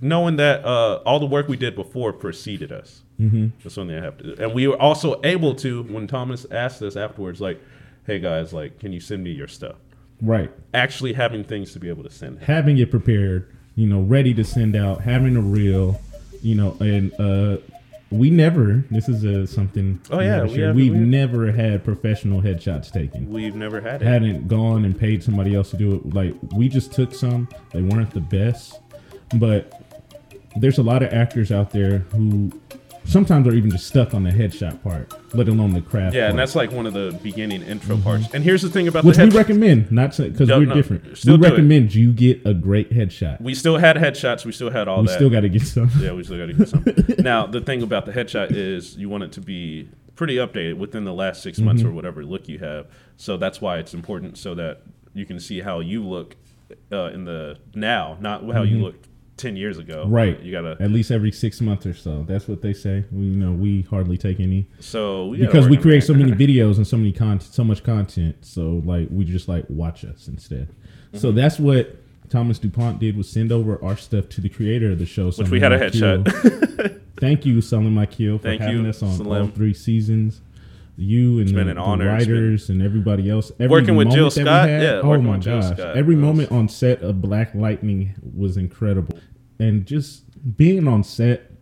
knowing 0.00 0.36
that 0.36 0.64
uh, 0.64 1.00
all 1.04 1.18
the 1.20 1.26
work 1.26 1.48
we 1.48 1.56
did 1.56 1.74
before 1.74 2.12
preceded 2.12 2.72
us. 2.72 3.02
Mm-hmm. 3.20 3.48
That's 3.62 3.74
something 3.74 3.96
I 3.96 4.02
have 4.02 4.16
to 4.18 4.34
do. 4.34 4.42
And 4.42 4.54
we 4.54 4.66
were 4.68 4.80
also 4.80 5.20
able 5.24 5.54
to, 5.56 5.82
when 5.84 6.06
Thomas 6.06 6.46
asked 6.50 6.80
us 6.82 6.96
afterwards, 6.96 7.40
like, 7.40 7.60
hey 8.06 8.18
guys, 8.20 8.52
like, 8.52 8.78
can 8.78 8.92
you 8.92 9.00
send 9.00 9.22
me 9.24 9.30
your 9.32 9.48
stuff? 9.48 9.76
right. 10.22 10.50
Actually 10.74 11.12
having 11.12 11.44
things 11.44 11.72
to 11.72 11.78
be 11.78 11.88
able 11.88 12.02
to 12.04 12.10
send. 12.10 12.40
Having 12.42 12.78
it 12.78 12.90
prepared, 12.90 13.54
you 13.76 13.86
know, 13.86 14.00
ready 14.00 14.32
to 14.34 14.42
send 14.44 14.74
out, 14.76 15.00
having 15.02 15.36
a 15.36 15.40
reel, 15.40 16.00
you 16.42 16.54
know, 16.54 16.76
and 16.80 17.12
uh, 17.20 17.58
we 18.10 18.30
never. 18.30 18.84
This 18.90 19.08
is 19.08 19.24
a 19.24 19.46
something. 19.46 20.00
Oh, 20.10 20.20
yeah, 20.20 20.44
we 20.44 20.60
have- 20.60 20.74
we've 20.74 20.94
never 20.94 21.52
had 21.52 21.84
professional 21.84 22.40
headshots 22.40 22.90
taken. 22.90 23.30
We've 23.30 23.54
never 23.54 23.80
had 23.80 24.00
it. 24.02 24.06
hadn't 24.06 24.48
gone 24.48 24.84
and 24.84 24.98
paid 24.98 25.22
somebody 25.22 25.54
else 25.54 25.70
to 25.70 25.76
do 25.76 25.94
it. 25.96 26.14
Like 26.14 26.34
we 26.54 26.68
just 26.68 26.92
took 26.92 27.14
some. 27.14 27.48
They 27.72 27.82
weren't 27.82 28.10
the 28.12 28.20
best, 28.20 28.80
but 29.36 29.72
there's 30.56 30.78
a 30.78 30.82
lot 30.82 31.02
of 31.02 31.12
actors 31.12 31.52
out 31.52 31.70
there 31.70 31.98
who 32.10 32.50
sometimes 33.08 33.46
are 33.48 33.54
even 33.54 33.70
just 33.70 33.86
stuck 33.86 34.14
on 34.14 34.22
the 34.22 34.30
headshot 34.30 34.82
part, 34.82 35.12
let 35.34 35.48
alone 35.48 35.72
the 35.72 35.80
craft. 35.80 36.14
Yeah, 36.14 36.22
part. 36.22 36.30
and 36.30 36.38
that's 36.38 36.54
like 36.54 36.70
one 36.72 36.86
of 36.86 36.92
the 36.94 37.18
beginning 37.22 37.62
intro 37.62 37.96
parts. 37.98 38.28
And 38.32 38.44
here's 38.44 38.62
the 38.62 38.68
thing 38.68 38.86
about 38.88 39.04
which 39.04 39.16
the 39.16 39.22
headshot. 39.24 39.32
we 39.32 39.38
recommend, 39.38 39.90
not 39.92 40.16
because 40.16 40.48
we're 40.48 40.64
no, 40.66 40.74
different. 40.74 41.04
we 41.04 41.14
do 41.14 41.34
it. 41.34 41.40
recommend 41.40 41.94
you 41.94 42.12
get 42.12 42.44
a 42.46 42.54
great 42.54 42.90
headshot. 42.92 43.40
we 43.40 43.54
still 43.54 43.78
had 43.78 43.96
headshots. 43.96 44.44
We 44.44 44.52
still 44.52 44.70
had 44.70 44.88
all 44.88 45.00
We 45.00 45.06
that. 45.06 45.12
We 45.12 45.16
still 45.16 45.30
got 45.30 45.40
to 45.40 45.48
get 45.48 45.62
some. 45.62 45.90
Yeah, 45.98 46.12
we 46.12 46.22
still 46.24 46.38
got 46.38 46.46
to 46.46 46.52
get 46.54 46.68
some. 46.68 46.84
now, 47.24 47.46
the 47.46 47.60
thing 47.60 47.82
about 47.82 48.06
the 48.06 48.12
headshot 48.12 48.52
is 48.52 48.96
you 48.96 49.08
want 49.08 49.24
it 49.24 49.32
to 49.32 49.40
be 49.40 49.88
pretty 50.14 50.36
updated 50.36 50.78
within 50.78 51.04
the 51.04 51.14
last 51.14 51.42
6 51.42 51.58
months 51.60 51.82
Mm-hmm. 51.82 51.90
or 51.90 51.94
whatever 51.94 52.24
look 52.24 52.48
you 52.48 52.58
have. 52.58 52.86
So 53.16 53.36
that's 53.36 53.60
why 53.60 53.78
it's 53.78 53.94
important 53.94 54.36
so 54.36 54.54
that 54.56 54.82
you 55.14 55.24
can 55.26 55.38
see 55.40 55.60
how 55.60 55.80
you 55.80 56.02
look 56.04 56.36
uh, 56.92 57.04
in 57.06 57.24
the 57.24 57.56
now, 57.74 58.16
not 58.20 58.44
how 58.52 58.62
you 58.62 58.78
looked 58.78 59.07
10 59.38 59.56
years 59.56 59.78
ago. 59.78 60.04
Mm-hmm. 60.04 60.14
Right. 60.14 60.40
You 60.40 60.52
got 60.52 60.62
to. 60.62 60.82
At 60.82 60.90
least 60.90 61.10
every 61.10 61.32
six 61.32 61.60
months 61.60 61.86
or 61.86 61.94
so. 61.94 62.24
That's 62.28 62.48
what 62.48 62.60
they 62.60 62.72
say. 62.72 63.04
We 63.10 63.26
you 63.26 63.36
know 63.36 63.52
we 63.52 63.82
hardly 63.82 64.18
take 64.18 64.40
any 64.40 64.66
So 64.80 65.28
we 65.28 65.38
because 65.38 65.68
we 65.68 65.76
create 65.76 66.04
so 66.04 66.14
many 66.14 66.32
videos 66.46 66.76
and 66.76 66.86
so 66.86 66.96
many 66.96 67.12
content, 67.12 67.54
so 67.54 67.64
much 67.64 67.82
content. 67.82 68.36
So 68.44 68.82
like 68.84 69.08
we 69.10 69.24
just 69.24 69.48
like 69.48 69.64
watch 69.68 70.04
us 70.04 70.28
instead. 70.28 70.68
Mm-hmm. 70.68 71.18
So 71.18 71.32
that's 71.32 71.58
what 71.58 71.96
Thomas 72.28 72.58
Dupont 72.58 72.98
did 72.98 73.16
was 73.16 73.28
send 73.28 73.52
over 73.52 73.82
our 73.82 73.96
stuff 73.96 74.28
to 74.30 74.40
the 74.40 74.48
creator 74.48 74.92
of 74.92 74.98
the 74.98 75.06
show. 75.06 75.30
Which 75.30 75.48
we 75.48 75.60
had 75.60 75.72
a 75.72 75.78
headshot. 75.78 77.00
Thank 77.20 77.44
you, 77.44 77.60
Salim 77.60 77.98
Akil, 77.98 78.38
for 78.38 78.44
Thank 78.44 78.60
having 78.60 78.84
you, 78.84 78.90
us 78.90 79.02
on 79.02 79.26
all 79.26 79.48
three 79.48 79.74
seasons. 79.74 80.40
You 81.00 81.38
and 81.38 81.48
the, 81.48 81.60
an 81.60 81.66
the 81.68 81.76
honor. 81.80 82.16
It's 82.16 82.26
been- 82.26 82.34
writers 82.34 82.70
and 82.70 82.82
everybody 82.82 83.30
else. 83.30 83.52
Every 83.60 83.68
Working 83.68 83.94
with 83.94 84.10
Jill 84.10 84.30
Scott? 84.32 84.68
had- 84.68 84.82
Yeah, 84.82 85.00
oh 85.04 85.20
my 85.22 85.38
gosh! 85.38 85.66
Scott 85.76 85.96
Every 85.96 86.16
was- 86.16 86.22
moment 86.22 86.50
on 86.52 86.68
set 86.68 87.02
of 87.02 87.22
Black 87.22 87.54
Lightning 87.54 88.14
was 88.36 88.56
incredible, 88.56 89.16
and 89.60 89.86
just 89.86 90.24
being 90.56 90.88
on 90.88 91.04
set 91.04 91.52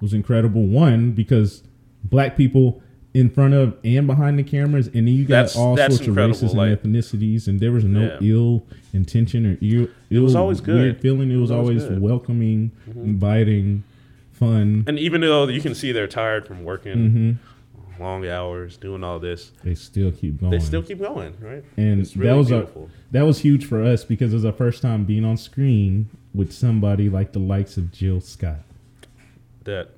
was 0.00 0.12
incredible. 0.12 0.62
One 0.66 1.12
because 1.12 1.62
black 2.04 2.36
people 2.36 2.82
in 3.14 3.28
front 3.30 3.54
of 3.54 3.76
and 3.82 4.06
behind 4.06 4.38
the 4.38 4.42
cameras, 4.42 4.86
and 4.88 5.08
then 5.08 5.08
you 5.08 5.24
got 5.24 5.36
That's- 5.46 5.56
all 5.56 5.74
that's 5.74 5.96
sorts 5.96 6.08
of 6.08 6.16
races 6.16 6.54
like- 6.54 6.84
and 6.84 6.94
ethnicities, 6.94 7.48
and 7.48 7.60
there 7.60 7.72
was 7.72 7.84
no 7.84 8.02
Yeah. 8.20 8.28
ill 8.34 8.66
intention 8.92 9.46
or 9.46 9.56
ill. 9.62 9.88
ill 10.10 10.22
was 10.22 10.34
always 10.34 10.60
good. 10.60 10.74
Weird 10.74 11.00
feeling. 11.00 11.30
It 11.30 11.36
was, 11.36 11.50
always 11.50 11.68
always 11.68 11.82
good. 11.84 11.92
Mm-hmm. 11.94 12.02
welcoming, 12.04 12.70
inviting, 12.94 13.84
fun. 14.32 14.84
And 14.86 14.98
even 14.98 15.22
though 15.22 15.48
you 15.48 15.60
can 15.62 15.74
see 15.74 15.92
they're 15.92 16.06
tired 16.06 16.46
from 16.46 16.62
working 16.64 16.96
Mm-hmm. 16.96 17.30
Long 17.98 18.26
hours, 18.26 18.76
doing 18.76 19.02
all 19.04 19.18
this, 19.18 19.52
They 19.64 19.74
still 19.74 20.12
keep 20.12 20.40
going. 20.40 20.52
they 20.52 20.58
still 20.60 20.82
keep 20.82 21.00
going, 21.00 21.34
right? 21.40 21.64
and 21.76 22.00
It's 22.00 22.12
that 22.14 22.34
was 22.36 22.48
beautiful. 22.48 22.90
a, 22.92 23.12
that 23.12 23.22
was 23.22 23.40
huge 23.40 23.64
for 23.66 23.82
us 23.82 24.04
because 24.04 24.32
it 24.32 24.36
was 24.36 24.44
our 24.44 24.52
first 24.52 24.82
time 24.82 25.04
being 25.04 25.24
on 25.24 25.36
screen 25.36 26.08
with 26.34 26.52
somebody 26.52 27.08
like 27.08 27.32
the 27.32 27.38
likes 27.40 27.76
of 27.76 27.90
Jill 27.92 28.20
Scott. 28.20 28.60
that 29.64 29.90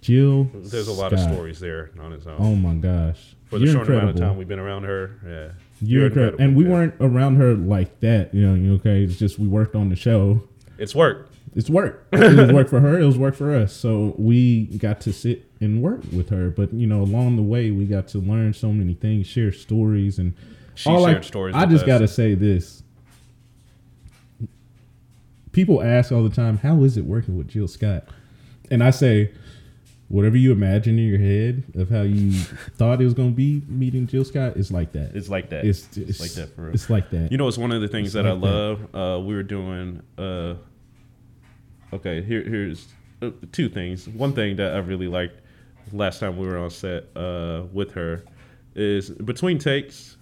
Jill, 0.00 0.50
there's 0.54 0.88
a 0.88 0.92
lot 0.92 1.12
of 1.14 1.20
stories 1.20 1.58
there 1.60 1.90
on 1.98 2.12
its 2.12 2.26
own. 2.26 2.36
Oh 2.38 2.54
my 2.54 2.74
gosh! 2.74 3.34
For 3.46 3.58
the 3.58 3.64
You're 3.64 3.74
short 3.74 3.88
amount 3.88 4.02
of 4.02 4.08
incredible. 4.10 4.20
time 4.32 4.36
we've 4.38 4.48
been 4.48 4.58
around 4.58 4.82
her, 4.84 5.18
yeah, 5.26 5.48
You're 5.80 6.06
incredible. 6.08 6.42
And 6.44 6.54
we 6.54 6.64
yeah. 6.64 6.70
weren't 6.70 6.94
around 7.00 7.36
her 7.36 7.54
like 7.54 8.00
that, 8.00 8.34
you 8.34 8.46
know. 8.46 8.54
you 8.54 8.60
know, 8.68 8.74
Okay, 8.74 9.02
it's 9.04 9.16
just 9.16 9.38
we 9.38 9.48
worked 9.48 9.74
on 9.74 9.88
the 9.88 9.96
show. 9.96 10.42
It's 10.76 10.94
work. 10.94 11.30
It's 11.54 11.70
work. 11.70 12.06
it 12.12 12.36
was 12.36 12.52
work 12.52 12.68
for 12.68 12.80
her. 12.80 12.98
It 13.00 13.06
was 13.06 13.16
work 13.16 13.34
for 13.34 13.54
us. 13.54 13.72
So 13.72 14.14
we 14.18 14.64
got 14.76 15.00
to 15.02 15.12
sit 15.12 15.46
and 15.64 15.82
work 15.82 16.02
with 16.12 16.28
her. 16.28 16.50
But 16.50 16.72
you 16.72 16.86
know, 16.86 17.00
along 17.02 17.36
the 17.36 17.42
way, 17.42 17.70
we 17.70 17.86
got 17.86 18.06
to 18.08 18.18
learn 18.18 18.52
so 18.54 18.72
many 18.72 18.94
things, 18.94 19.26
share 19.26 19.50
stories, 19.52 20.18
and 20.18 20.34
She 20.74 20.88
all 20.90 21.04
shared 21.06 21.18
I, 21.18 21.20
stories 21.22 21.54
I 21.56 21.66
just 21.66 21.82
us. 21.82 21.86
got 21.86 21.98
to 21.98 22.08
say 22.08 22.34
this. 22.34 22.82
People 25.52 25.82
ask 25.82 26.10
all 26.12 26.22
the 26.22 26.34
time, 26.34 26.58
"How 26.58 26.82
is 26.82 26.96
it 26.96 27.04
working 27.04 27.36
with 27.36 27.48
Jill 27.48 27.68
Scott?" 27.68 28.08
And 28.70 28.82
I 28.82 28.90
say, 28.90 29.30
whatever 30.08 30.36
you 30.36 30.52
imagine 30.52 30.98
in 30.98 31.08
your 31.08 31.18
head 31.18 31.64
of 31.74 31.90
how 31.90 32.02
you 32.02 32.32
thought 32.76 33.00
it 33.00 33.04
was 33.04 33.14
going 33.14 33.30
to 33.30 33.36
be 33.36 33.62
meeting 33.68 34.06
Jill 34.06 34.24
Scott 34.24 34.56
is 34.56 34.70
like 34.70 34.92
that. 34.92 35.14
It's 35.16 35.28
like 35.28 35.50
that. 35.50 35.64
It's, 35.64 35.96
It's, 35.96 36.20
like 36.20 36.30
that 36.32 36.54
for 36.54 36.62
real. 36.62 36.74
It's 36.74 36.90
like 36.90 37.10
that. 37.10 37.30
You 37.32 37.38
know, 37.38 37.48
it's 37.48 37.58
one 37.58 37.72
of 37.72 37.80
the 37.80 37.88
things 37.88 38.08
It's 38.08 38.14
that 38.14 38.26
I 38.26 38.32
like 38.32 38.40
that. 38.42 38.48
love. 38.92 38.94
Uh, 38.94 39.24
we 39.24 39.34
were 39.34 39.42
doing. 39.42 40.02
Uh, 40.18 40.54
okay, 41.92 42.22
here 42.22 42.42
here's 42.42 42.86
uh, 43.22 43.30
two 43.52 43.68
things. 43.68 44.08
One 44.08 44.32
thing 44.32 44.56
that 44.56 44.74
I 44.74 44.78
really 44.78 45.08
liked 45.08 45.40
last 45.92 46.20
time 46.20 46.36
we 46.36 46.46
were 46.46 46.58
on 46.58 46.70
set 46.70 47.04
uh, 47.16 47.62
with 47.72 47.92
her 47.92 48.24
is 48.74 49.10
between 49.10 49.58
takes, 49.58 50.16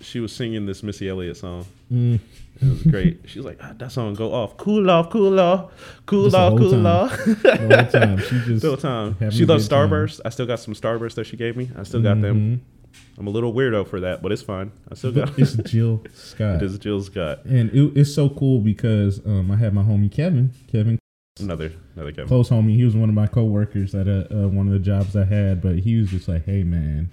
she 0.00 0.20
was 0.20 0.34
singing 0.34 0.66
this 0.66 0.82
Missy 0.82 1.08
Elliott 1.08 1.36
song. 1.36 1.64
Mm. 1.92 2.18
It 2.60 2.68
was 2.68 2.82
great. 2.82 3.20
She 3.26 3.38
was 3.38 3.46
like, 3.46 3.58
ah, 3.62 3.72
"That 3.76 3.90
song 3.92 4.14
go 4.14 4.32
off, 4.32 4.56
cool 4.56 4.88
off, 4.90 5.10
cool 5.10 5.38
off, 5.40 5.72
cool 6.06 6.24
Just 6.24 6.36
off, 6.36 6.58
cool 6.58 6.70
time. 6.70 6.86
off." 6.86 7.10
the 7.24 7.56
whole 7.56 8.00
time. 8.00 8.18
She 8.18 8.40
just 8.46 8.58
Still 8.58 8.76
time. 8.76 9.16
She 9.30 9.44
loves 9.44 9.68
good 9.68 9.74
time. 9.74 9.88
Starburst. 9.90 10.20
I 10.24 10.28
still 10.30 10.46
got 10.46 10.60
some 10.60 10.74
Starburst 10.74 11.14
that 11.14 11.26
she 11.26 11.36
gave 11.36 11.56
me. 11.56 11.70
I 11.76 11.82
still 11.82 12.02
got 12.02 12.20
them. 12.20 12.36
Mm-hmm. 12.36 13.18
I'm 13.18 13.26
a 13.26 13.30
little 13.30 13.52
weirdo 13.52 13.86
for 13.88 14.00
that, 14.00 14.22
but 14.22 14.32
it's 14.32 14.42
fine. 14.42 14.70
I 14.90 14.94
still 14.94 15.12
got. 15.12 15.36
It's 15.38 15.54
Jill 15.70 16.04
Scott. 16.14 16.56
it 16.56 16.62
is 16.62 16.78
Jill 16.78 17.02
Scott. 17.02 17.44
And 17.44 17.70
it, 17.70 17.96
it's 17.96 18.14
so 18.14 18.28
cool 18.28 18.60
because 18.60 19.24
um, 19.26 19.50
I 19.50 19.56
had 19.56 19.74
my 19.74 19.82
homie 19.82 20.10
Kevin, 20.12 20.52
Kevin, 20.70 20.98
Another 21.40 21.72
another 21.96 22.10
Kevin. 22.12 22.28
close 22.28 22.50
homie. 22.50 22.74
He 22.76 22.84
was 22.84 22.94
one 22.94 23.08
of 23.08 23.14
my 23.14 23.26
coworkers 23.26 23.94
at 23.94 24.06
a, 24.06 24.44
uh, 24.44 24.48
one 24.48 24.66
of 24.66 24.72
the 24.74 24.78
jobs 24.78 25.16
I 25.16 25.24
had, 25.24 25.62
but 25.62 25.78
he 25.78 25.96
was 25.98 26.10
just 26.10 26.28
like, 26.28 26.44
"Hey, 26.44 26.62
man, 26.62 27.10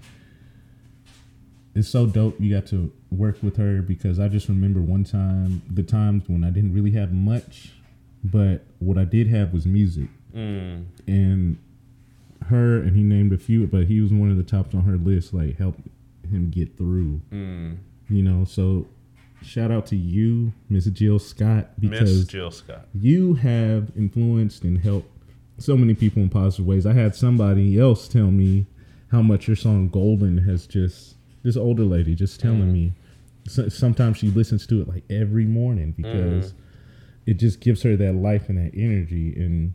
it's 1.73 1.87
so 1.87 2.05
dope 2.05 2.35
you 2.39 2.53
got 2.53 2.65
to 2.67 2.91
work 3.11 3.41
with 3.41 3.55
her 3.55 3.81
because 3.81 4.19
I 4.19 4.27
just 4.27 4.49
remember 4.49 4.81
one 4.81 5.05
time, 5.05 5.61
the 5.69 5.83
times 5.83 6.23
when 6.27 6.43
I 6.43 6.49
didn't 6.49 6.73
really 6.73 6.91
have 6.91 7.13
much, 7.13 7.71
but 8.21 8.65
what 8.79 8.97
I 8.97 9.05
did 9.05 9.27
have 9.27 9.53
was 9.53 9.65
music, 9.65 10.09
Mm. 10.35 10.83
and 11.07 11.57
her 12.47 12.77
and 12.81 12.97
he 12.97 13.03
named 13.03 13.31
a 13.31 13.37
few, 13.37 13.67
but 13.67 13.85
he 13.87 14.01
was 14.01 14.11
one 14.11 14.29
of 14.29 14.35
the 14.35 14.43
tops 14.43 14.75
on 14.75 14.81
her 14.81 14.97
list. 14.97 15.33
Like, 15.33 15.57
helped 15.57 15.87
him 16.29 16.49
get 16.49 16.75
through." 16.77 17.21
Mm. 17.31 17.77
you 18.09 18.23
know 18.23 18.43
so 18.43 18.85
shout 19.43 19.71
out 19.71 19.85
to 19.87 19.95
you 19.95 20.51
miss 20.69 20.85
jill 20.87 21.17
scott 21.19 21.69
Miss 21.79 21.89
because 21.91 22.25
Jill 22.27 22.51
Scott. 22.51 22.87
you 22.93 23.35
have 23.35 23.91
influenced 23.95 24.63
and 24.63 24.77
helped 24.79 25.09
so 25.57 25.75
many 25.77 25.93
people 25.93 26.21
in 26.21 26.29
positive 26.29 26.65
ways 26.65 26.85
i 26.85 26.93
had 26.93 27.15
somebody 27.15 27.79
else 27.79 28.07
tell 28.07 28.31
me 28.31 28.65
how 29.11 29.21
much 29.21 29.47
your 29.47 29.55
song 29.55 29.87
golden 29.89 30.37
has 30.39 30.67
just 30.67 31.15
this 31.43 31.55
older 31.57 31.83
lady 31.83 32.15
just 32.15 32.39
telling 32.39 32.63
Mm. 32.69 32.73
me 32.73 32.93
so, 33.47 33.67
sometimes 33.69 34.17
she 34.17 34.29
listens 34.29 34.67
to 34.67 34.81
it 34.81 34.87
like 34.87 35.03
every 35.09 35.45
morning 35.45 35.93
because 35.97 36.53
it 37.25 37.35
just 37.35 37.61
gives 37.61 37.81
her 37.83 37.95
that 37.95 38.13
life 38.13 38.49
and 38.49 38.57
that 38.57 38.71
energy 38.77 39.33
and 39.35 39.73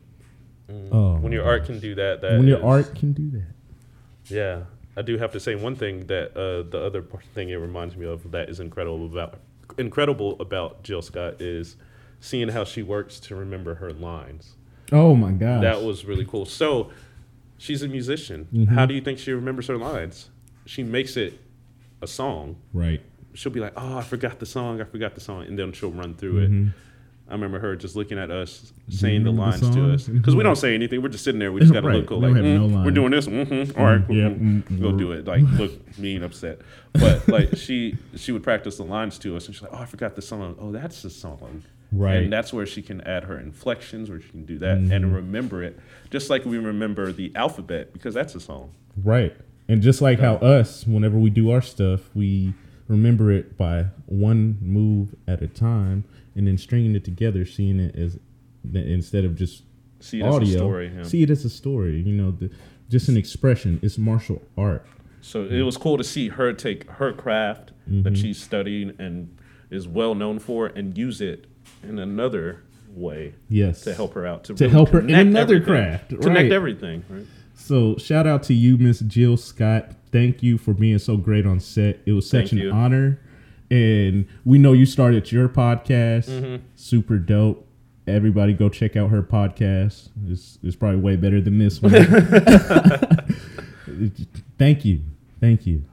oh 0.92 1.16
Mm. 1.18 1.20
when 1.22 1.32
your 1.32 1.44
my 1.44 1.50
art 1.50 1.64
can 1.66 1.78
do 1.80 1.94
that, 1.94 2.20
that 2.20 2.38
when 2.38 2.46
your 2.46 2.58
is- 2.58 2.64
art 2.64 2.94
can 2.94 3.12
do 3.12 3.30
that 3.30 4.34
Yeah, 4.34 4.62
I 4.96 5.02
do 5.02 5.18
have 5.18 5.32
to 5.32 5.40
say 5.40 5.54
one 5.54 5.74
thing 5.76 6.06
that 6.06 6.36
uh, 6.36 6.62
the 6.70 6.80
other 6.80 7.02
thing 7.34 7.48
it 7.50 7.56
reminds 7.56 7.96
me 7.96 8.06
of 8.06 8.30
that 8.30 8.48
is 8.48 8.60
incredible 8.60 9.04
about 9.06 9.40
incredible 9.78 10.36
about 10.40 10.82
Jill 10.82 11.02
Scott 11.02 11.40
is 11.40 11.76
seeing 12.20 12.48
how 12.48 12.64
she 12.64 12.82
works 12.82 13.20
to 13.20 13.36
remember 13.36 13.74
her 13.76 13.92
lines. 13.92 14.56
oh 14.92 15.14
my 15.14 15.32
god, 15.32 15.62
That 15.62 15.82
was 15.82 16.04
really 16.04 16.24
cool. 16.26 16.44
So 16.46 16.90
she's 17.58 17.82
a 17.82 17.88
musician. 17.88 18.48
Mhm. 18.52 18.68
How 18.68 18.86
do 18.86 18.94
you 18.94 19.00
think 19.00 19.18
she 19.18 19.32
remembers 19.32 19.66
her 19.68 19.76
lines? 19.78 20.30
She 20.66 20.82
makes 20.82 21.16
it 21.16 21.38
a 22.02 22.06
song. 22.06 22.56
right 22.72 23.00
She'll 23.36 23.50
be 23.52 23.58
like, 23.60 23.72
"Oh, 23.76 23.98
I 23.98 24.02
forgot 24.02 24.38
the 24.38 24.46
song. 24.46 24.80
I 24.80 24.84
forgot 24.84 25.14
the 25.16 25.20
song," 25.20 25.42
and 25.46 25.58
then 25.58 25.72
she'll 25.72 25.90
run 25.90 26.14
through 26.14 26.38
it. 26.38 26.50
I 27.28 27.32
remember 27.32 27.58
her 27.58 27.74
just 27.74 27.96
looking 27.96 28.18
at 28.18 28.30
us, 28.30 28.72
saying 28.90 29.24
the 29.24 29.30
remember 29.30 29.56
the 29.58 29.64
lines 29.66 29.76
to 29.76 29.92
us 29.94 30.06
because 30.08 30.36
we 30.36 30.42
don't 30.42 30.56
say 30.56 30.74
anything. 30.74 31.00
We're 31.02 31.08
just 31.08 31.24
sitting 31.24 31.38
there. 31.38 31.52
We 31.52 31.60
just 31.60 31.72
got 31.72 31.80
to 31.80 31.86
Right. 31.88 31.96
look 31.96 32.06
cool. 32.06 32.20
We 32.20 32.26
Like 32.28 32.36
have 32.36 32.44
no 32.44 32.68
"Mm, 32.68 32.84
we're 32.84 32.90
doing 32.90 33.12
this. 33.12 33.26
Mm-hmm. 33.26 33.78
All 33.78 33.86
right, 33.86 34.00
yeah, 34.10 34.28
mm, 34.28 34.62
mm, 34.62 34.80
go 34.80 34.92
mm. 34.92 34.98
do 34.98 35.12
it. 35.12 35.26
Like 35.26 35.42
look 35.58 35.98
mean, 35.98 36.22
upset. 36.22 36.60
But 36.92 37.26
like 37.36 37.56
she 37.56 37.96
she 38.14 38.30
would 38.32 38.42
practice 38.42 38.76
the 38.76 38.84
lines 38.84 39.18
to 39.20 39.36
us, 39.36 39.46
and 39.46 39.54
she's 39.54 39.62
like, 39.62 39.72
"Oh, 39.72 39.78
I 39.78 39.86
forgot 39.86 40.16
the 40.16 40.22
song. 40.22 40.56
Oh, 40.60 40.70
that's 40.70 41.00
the 41.02 41.10
song." 41.10 41.62
Right. 41.92 42.16
And 42.24 42.32
that's 42.32 42.52
where 42.52 42.66
she 42.66 42.82
can 42.82 43.00
add 43.02 43.24
her 43.24 43.38
inflections, 43.38 44.10
where 44.10 44.20
she 44.20 44.28
can 44.28 44.44
do 44.44 44.58
that 44.58 44.78
Mhm. 44.78 44.90
and 44.92 45.14
remember 45.14 45.62
it, 45.62 45.78
just 46.10 46.28
like 46.28 46.44
we 46.44 46.58
remember 46.58 47.12
the 47.12 47.30
alphabet 47.36 47.92
because 47.92 48.14
that's 48.14 48.34
a 48.34 48.40
song. 48.40 48.70
Right. 49.02 49.32
And 49.68 49.80
just 49.80 50.02
like 50.02 50.18
how 50.18 50.34
us, 50.36 50.86
whenever 50.86 51.16
we 51.18 51.30
do 51.30 51.50
our 51.52 51.62
stuff, 51.62 52.10
we 52.14 52.52
remember 52.88 53.30
it 53.30 53.56
by 53.56 53.86
one 54.06 54.58
move 54.60 55.14
at 55.28 55.40
a 55.40 55.46
time 55.46 56.04
and 56.34 56.46
then 56.46 56.58
stringing 56.58 56.94
it 56.94 57.04
together, 57.04 57.44
seeing 57.44 57.78
it 57.80 57.94
as 57.96 58.18
instead 58.72 59.24
of 59.24 59.34
just 59.36 59.62
See 60.00 60.20
it 60.20 60.24
as 60.26 60.34
audio, 60.34 60.48
a 60.54 60.58
story. 60.58 60.92
yeah. 60.94 61.02
see 61.02 61.22
it 61.22 61.30
as 61.30 61.44
a 61.44 61.50
story, 61.50 62.00
you 62.00 62.14
know, 62.14 62.30
the, 62.32 62.50
just 62.88 63.08
an 63.08 63.16
expression. 63.16 63.78
It's 63.82 63.96
martial 63.98 64.42
art. 64.58 64.86
So 65.20 65.44
it 65.44 65.62
was 65.62 65.76
cool 65.78 65.96
to 65.96 66.04
see 66.04 66.28
her 66.28 66.52
take 66.52 66.88
her 66.90 67.12
craft 67.12 67.70
Mm-hmm. 67.88 68.02
that 68.04 68.16
she's 68.16 68.40
studying 68.42 68.94
and 68.98 69.36
is 69.70 69.86
well 69.86 70.14
known 70.14 70.38
for 70.38 70.68
and 70.68 70.96
use 70.96 71.20
it 71.20 71.46
in 71.82 71.98
another 71.98 72.62
way 72.94 73.34
Yes. 73.50 73.82
to 73.82 73.92
help 73.92 74.14
her 74.14 74.26
out 74.26 74.44
to, 74.44 74.54
To 74.54 74.64
really 74.64 74.72
help 74.72 74.88
her 74.90 75.00
in 75.00 75.10
another 75.14 75.56
everything. 75.56 75.66
craft, 75.66 76.08
connect 76.22 76.50
everything 76.50 77.04
right 77.10 77.26
So 77.54 77.98
shout 77.98 78.26
out 78.26 78.42
to 78.44 78.54
you, 78.54 78.78
Miss 78.78 79.00
Jill 79.00 79.36
Scott. 79.36 79.90
Thank 80.10 80.42
you 80.42 80.56
for 80.56 80.72
being 80.72 80.98
so 80.98 81.18
great 81.18 81.44
on 81.44 81.60
set. 81.60 82.00
It 82.06 82.12
was 82.12 82.26
such 82.26 82.50
Thank 82.50 82.52
an 82.52 82.58
you. 82.58 82.70
honor. 82.70 83.20
And 83.74 84.26
we 84.44 84.58
know 84.58 84.72
you 84.72 84.86
started 84.86 85.30
your 85.32 85.48
podcast. 85.48 86.28
Mm-hmm. 86.28 86.64
Super 86.76 87.18
dope. 87.18 87.66
everybody 88.06 88.52
go 88.52 88.68
check 88.68 88.96
out 88.96 89.10
her 89.10 89.22
podcast. 89.22 90.10
It's, 90.28 90.58
it's 90.62 90.76
probably 90.76 91.00
way 91.00 91.16
better 91.16 91.40
than 91.40 91.58
this 91.58 91.82
one. 91.82 91.92
Thank 94.58 94.84
you. 94.84 95.00
Thank 95.40 95.66
you. 95.66 95.84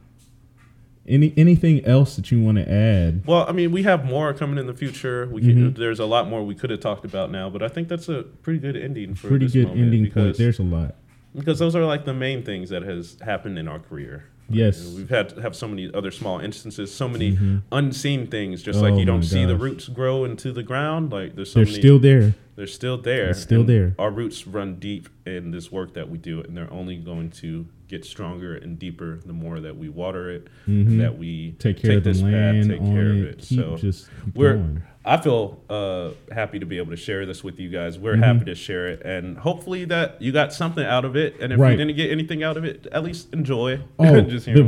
Any 1.07 1.33
anything 1.35 1.83
else 1.83 2.15
that 2.15 2.31
you 2.31 2.41
want 2.41 2.57
to 2.59 2.71
add? 2.71 3.25
Well, 3.25 3.45
I 3.49 3.51
mean, 3.51 3.71
we 3.71 3.83
have 3.83 4.05
more 4.05 4.33
coming 4.33 4.59
in 4.59 4.67
the 4.67 4.73
future. 4.73 5.27
We 5.31 5.41
can, 5.41 5.73
there's 5.73 5.99
a 5.99 6.05
lot 6.05 6.27
more 6.27 6.45
we 6.45 6.53
could 6.53 6.69
have 6.69 6.79
talked 6.79 7.05
about 7.05 7.31
now, 7.31 7.49
but 7.49 7.63
I 7.63 7.67
think 7.67 7.87
that's 7.87 8.07
a 8.07 8.23
pretty 8.23 8.59
good 8.59 8.77
ending 8.77 9.15
for 9.15 9.27
Pretty 9.29 9.49
good 9.49 9.69
ending 9.69 10.03
point. 10.03 10.13
because, 10.13 10.37
There's 10.37 10.59
a 10.59 10.63
lot. 10.63 10.95
Because 11.35 11.59
those 11.59 11.75
are 11.75 11.85
like 11.85 12.05
the 12.05 12.13
main 12.13 12.43
things 12.43 12.69
that 12.69 12.83
has 12.83 13.17
happened 13.21 13.57
in 13.57 13.67
our 13.67 13.79
career. 13.79 14.25
Yes. 14.49 14.93
We've 14.95 15.09
had 15.09 15.31
have 15.37 15.55
so 15.55 15.67
many 15.67 15.93
other 15.93 16.11
small 16.11 16.39
instances, 16.39 16.93
so 16.93 17.07
many 17.07 17.33
mm-hmm. 17.33 17.57
unseen 17.71 18.27
things. 18.27 18.61
Just 18.61 18.79
Oh 18.79 18.81
like 18.83 18.95
you 18.95 19.03
oh 19.03 19.05
don't 19.05 19.23
see 19.23 19.45
the 19.45 19.55
roots 19.55 19.87
grow 19.87 20.25
into 20.25 20.51
the 20.51 20.63
ground. 20.63 21.11
Like 21.11 21.35
there's 21.35 21.51
so 21.51 21.59
They're 21.59 21.65
many. 21.67 21.79
still 21.79 21.99
there. 21.99 22.35
they're 22.55 22.67
still 22.67 22.97
there. 22.97 23.25
They're 23.25 23.33
still 23.33 23.63
there. 23.63 23.95
Our 23.97 24.11
roots 24.11 24.45
run 24.45 24.75
deep 24.75 25.09
in 25.25 25.51
this 25.51 25.71
work 25.71 25.93
that 25.93 26.09
we 26.09 26.17
do, 26.17 26.41
and 26.41 26.55
they're 26.55 26.71
only 26.71 26.97
going 26.97 27.31
to 27.31 27.67
get 27.91 28.03
stronger 28.05 28.55
and 28.55 28.79
deeper 28.79 29.19
the 29.25 29.33
more 29.33 29.59
that 29.59 29.77
we 29.77 29.89
water 29.89 30.31
it, 30.31 30.47
and 30.65 30.99
that 31.01 31.17
we 31.19 31.49
Mm-hmm. 31.51 31.57
Take 31.59 31.77
care 31.81 31.97
of 31.97 32.03
the 32.03 32.11
this 32.13 32.21
land, 32.23 32.69
take 32.69 32.81
own 32.81 32.93
care 32.95 33.09
of 33.11 33.17
it, 33.17 33.27
it. 33.29 33.39
keep 33.39 33.59
so 33.59 33.77
just 33.77 34.07
we're. 34.33 34.55
going. 34.55 34.83
I 35.03 35.17
feel 35.17 35.59
uh, 35.67 36.11
happy 36.31 36.59
to 36.59 36.65
be 36.67 36.77
able 36.77 36.91
to 36.91 36.95
share 36.95 37.25
this 37.25 37.43
with 37.43 37.59
you 37.59 37.69
guys. 37.69 37.97
We're 37.97 38.13
Mm-hmm. 38.13 38.21
happy 38.23 38.45
to 38.45 38.55
share 38.55 38.87
it, 38.87 39.01
and 39.03 39.37
hopefully 39.37 39.83
that 39.85 40.21
you 40.21 40.31
got 40.31 40.53
something 40.53 40.85
out 40.85 41.05
of 41.05 41.15
it. 41.15 41.39
And 41.41 41.51
if 41.53 41.59
Right. 41.59 41.71
you 41.71 41.77
didn't 41.77 41.95
get 41.97 42.11
anything 42.11 42.43
out 42.43 42.55
of 42.55 42.63
it, 42.65 42.85
at 42.91 43.03
least 43.03 43.33
enjoy. 43.33 43.79
Oh, 43.99 44.21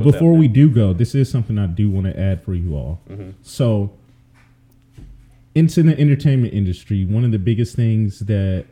before 0.04 0.34
we 0.34 0.48
do 0.48 0.70
go, 0.70 0.92
this 0.94 1.14
is 1.16 1.30
something 1.30 1.58
I 1.60 1.68
do 1.68 1.90
want 1.90 2.08
to 2.08 2.20
add 2.20 2.44
for 2.44 2.54
you 2.56 2.76
all. 2.76 3.00
Mm-hmm. 3.10 3.30
So, 3.44 3.92
into 5.56 5.84
the 5.84 5.98
entertainment 6.00 6.54
industry, 6.54 7.06
one 7.06 7.24
of 7.24 7.32
the 7.32 7.40
biggest 7.40 7.76
things 7.76 8.20
that 8.22 8.66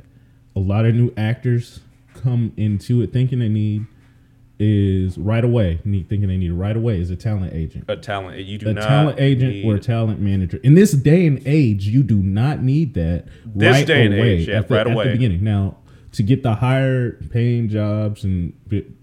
a 0.56 0.60
lot 0.60 0.86
of 0.86 0.96
new 0.96 1.14
actors 1.16 1.82
come 2.16 2.54
into 2.58 3.02
it 3.02 3.14
thinking 3.14 3.40
they 3.40 3.50
need 3.50 3.86
is 4.62 5.18
right 5.18 5.44
away. 5.44 5.80
Need 5.84 6.08
thinking 6.08 6.30
they 6.30 6.38
need 6.38 6.52
it 6.52 6.54
right 6.54 6.78
away 6.78 7.00
is 7.00 7.10
a 7.10 7.16
talent 7.16 7.54
agent. 7.54 7.86
a 7.88 7.98
talent, 7.98 8.38
you 8.40 8.58
do 8.60 8.70
A 8.70 8.74
not 8.74 8.84
talent 8.88 9.20
agent 9.20 9.66
or 9.66 9.76
a 9.76 9.80
talent 9.80 10.20
manager. 10.22 10.60
In 10.64 10.76
this 10.76 10.92
day 10.92 11.26
and 11.26 11.42
age, 11.48 11.88
you 11.88 12.04
do 12.04 12.18
not 12.22 12.62
need 12.62 12.94
that 12.94 13.26
This 13.46 13.72
right 13.78 13.88
day 13.88 14.06
and 14.06 14.14
away 14.14 14.30
age, 14.30 14.48
yeah, 14.48 14.60
at 14.60 14.68
the, 14.68 14.76
right 14.76 14.88
at 14.88 14.94
away. 14.94 15.06
the 15.08 15.12
beginning. 15.14 15.44
Now, 15.44 15.78
to 16.14 16.24
get 16.24 16.44
the 16.44 16.54
higher 16.54 17.14
paying 17.32 17.70
jobs, 17.70 18.26
and 18.26 18.52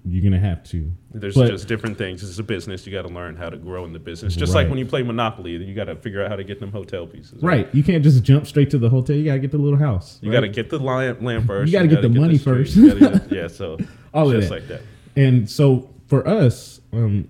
you're 0.05 0.23
gonna 0.23 0.39
have 0.39 0.63
to. 0.65 0.93
There's 1.15 1.35
But- 1.35 1.49
just 1.49 1.67
different 1.67 1.97
things. 1.97 2.23
It's 2.23 2.39
a 2.39 2.43
business. 2.43 2.87
You 2.87 2.93
got 2.93 3.03
to 3.09 3.13
learn 3.13 3.35
how 3.35 3.49
to 3.49 3.57
grow 3.57 3.87
in 3.87 3.95
the 3.95 3.99
business. 3.99 4.37
Just 4.37 4.55
like 4.55 4.69
when 4.69 4.79
you 4.79 4.85
play 4.85 5.03
Monopoly, 5.03 5.53
you 5.53 5.75
got 5.75 5.85
to 5.87 5.97
figure 5.97 6.23
out 6.23 6.29
how 6.29 6.37
to 6.37 6.45
get 6.45 6.61
them 6.61 6.71
hotel 6.71 7.07
pieces. 7.07 7.43
Right. 7.43 7.67
You 7.75 7.83
can't 7.83 8.05
just 8.05 8.23
jump 8.23 8.47
straight 8.47 8.69
to 8.71 8.79
the 8.79 8.91
hotel. 8.91 9.17
You 9.17 9.25
gotta 9.25 9.39
get 9.39 9.51
the 9.51 9.59
little 9.59 9.79
house. 9.79 10.19
You 10.21 10.31
right? 10.31 10.37
got 10.37 10.41
to 10.43 10.49
get 10.49 10.69
the 10.69 10.79
land, 10.79 11.25
land 11.25 11.47
first. 11.47 11.73
gotta 11.73 11.89
get 11.89 12.03
the 12.03 12.11
money 12.11 12.37
street, 12.37 12.69
first. 12.69 12.77
get- 12.77 13.33
yeah. 13.33 13.49
So 13.49 13.79
All 14.13 14.31
of 14.31 14.37
just 14.37 14.51
that. 14.51 14.55
like 14.55 14.69
that. 14.69 14.83
And 15.19 15.51
so 15.51 15.91
for 16.07 16.27
us, 16.27 16.81
um, 16.93 17.29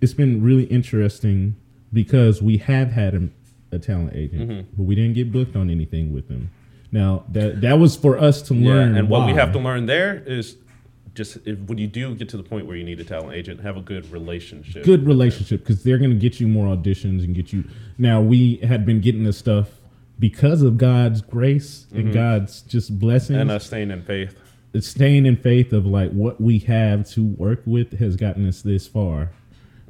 it's 0.00 0.14
been 0.14 0.42
really 0.42 0.64
interesting 0.64 1.56
because 1.92 2.42
we 2.42 2.58
have 2.58 2.92
had 2.92 3.14
a, 3.14 3.28
a 3.76 3.78
talent 3.78 4.12
agent, 4.14 4.50
Mm-hmm. 4.50 4.60
but 4.76 4.82
we 4.82 4.94
didn't 4.94 5.14
get 5.14 5.32
booked 5.32 5.56
on 5.56 5.70
anything 5.70 6.12
with 6.12 6.28
them. 6.28 6.50
Now 6.92 7.24
that 7.32 7.60
that 7.62 7.78
was 7.78 7.96
for 7.96 8.18
us 8.18 8.42
to 8.42 8.54
learn. 8.54 8.92
Yeah. 8.92 9.00
And 9.00 9.08
what 9.08 9.26
we 9.26 9.32
have 9.32 9.52
to 9.52 9.58
learn 9.58 9.86
there 9.86 10.22
is 10.26 10.56
just 11.14 11.38
if, 11.46 11.58
when 11.60 11.78
you 11.78 11.86
do 11.86 12.14
get 12.14 12.28
to 12.28 12.36
the 12.36 12.42
point 12.42 12.66
where 12.66 12.76
you 12.76 12.84
need 12.84 13.00
a 13.00 13.04
talent 13.04 13.32
agent, 13.34 13.60
have 13.60 13.76
a 13.76 13.80
good 13.80 14.10
relationship. 14.12 14.84
good 14.84 15.06
relationship 15.06 15.60
because 15.60 15.82
they're 15.82 15.98
going 15.98 16.10
to 16.10 16.16
get 16.16 16.38
you 16.40 16.46
more 16.46 16.76
auditions 16.76 17.24
and 17.24 17.34
get 17.34 17.52
you. 17.52 17.64
Now 17.98 18.20
we 18.20 18.56
had 18.58 18.84
been 18.84 19.00
getting 19.00 19.24
this 19.24 19.38
stuff 19.38 19.68
because 20.18 20.62
of 20.62 20.76
God's 20.78 21.20
grace 21.22 21.86
and 21.92 22.12
God's 22.12 22.62
just 22.62 22.98
blessings. 22.98 23.30
Mm-hmm. 23.38 23.40
And 23.40 23.50
us 23.50 23.66
staying 23.66 23.90
in 23.90 24.02
faith. 24.02 24.36
Staying 24.80 25.26
in 25.26 25.36
faith 25.36 25.72
of 25.72 25.86
like 25.86 26.10
what 26.10 26.40
we 26.40 26.58
have 26.60 27.08
to 27.10 27.24
work 27.24 27.62
with 27.64 27.98
has 27.98 28.16
gotten 28.16 28.48
us 28.48 28.62
this 28.62 28.86
far. 28.88 29.30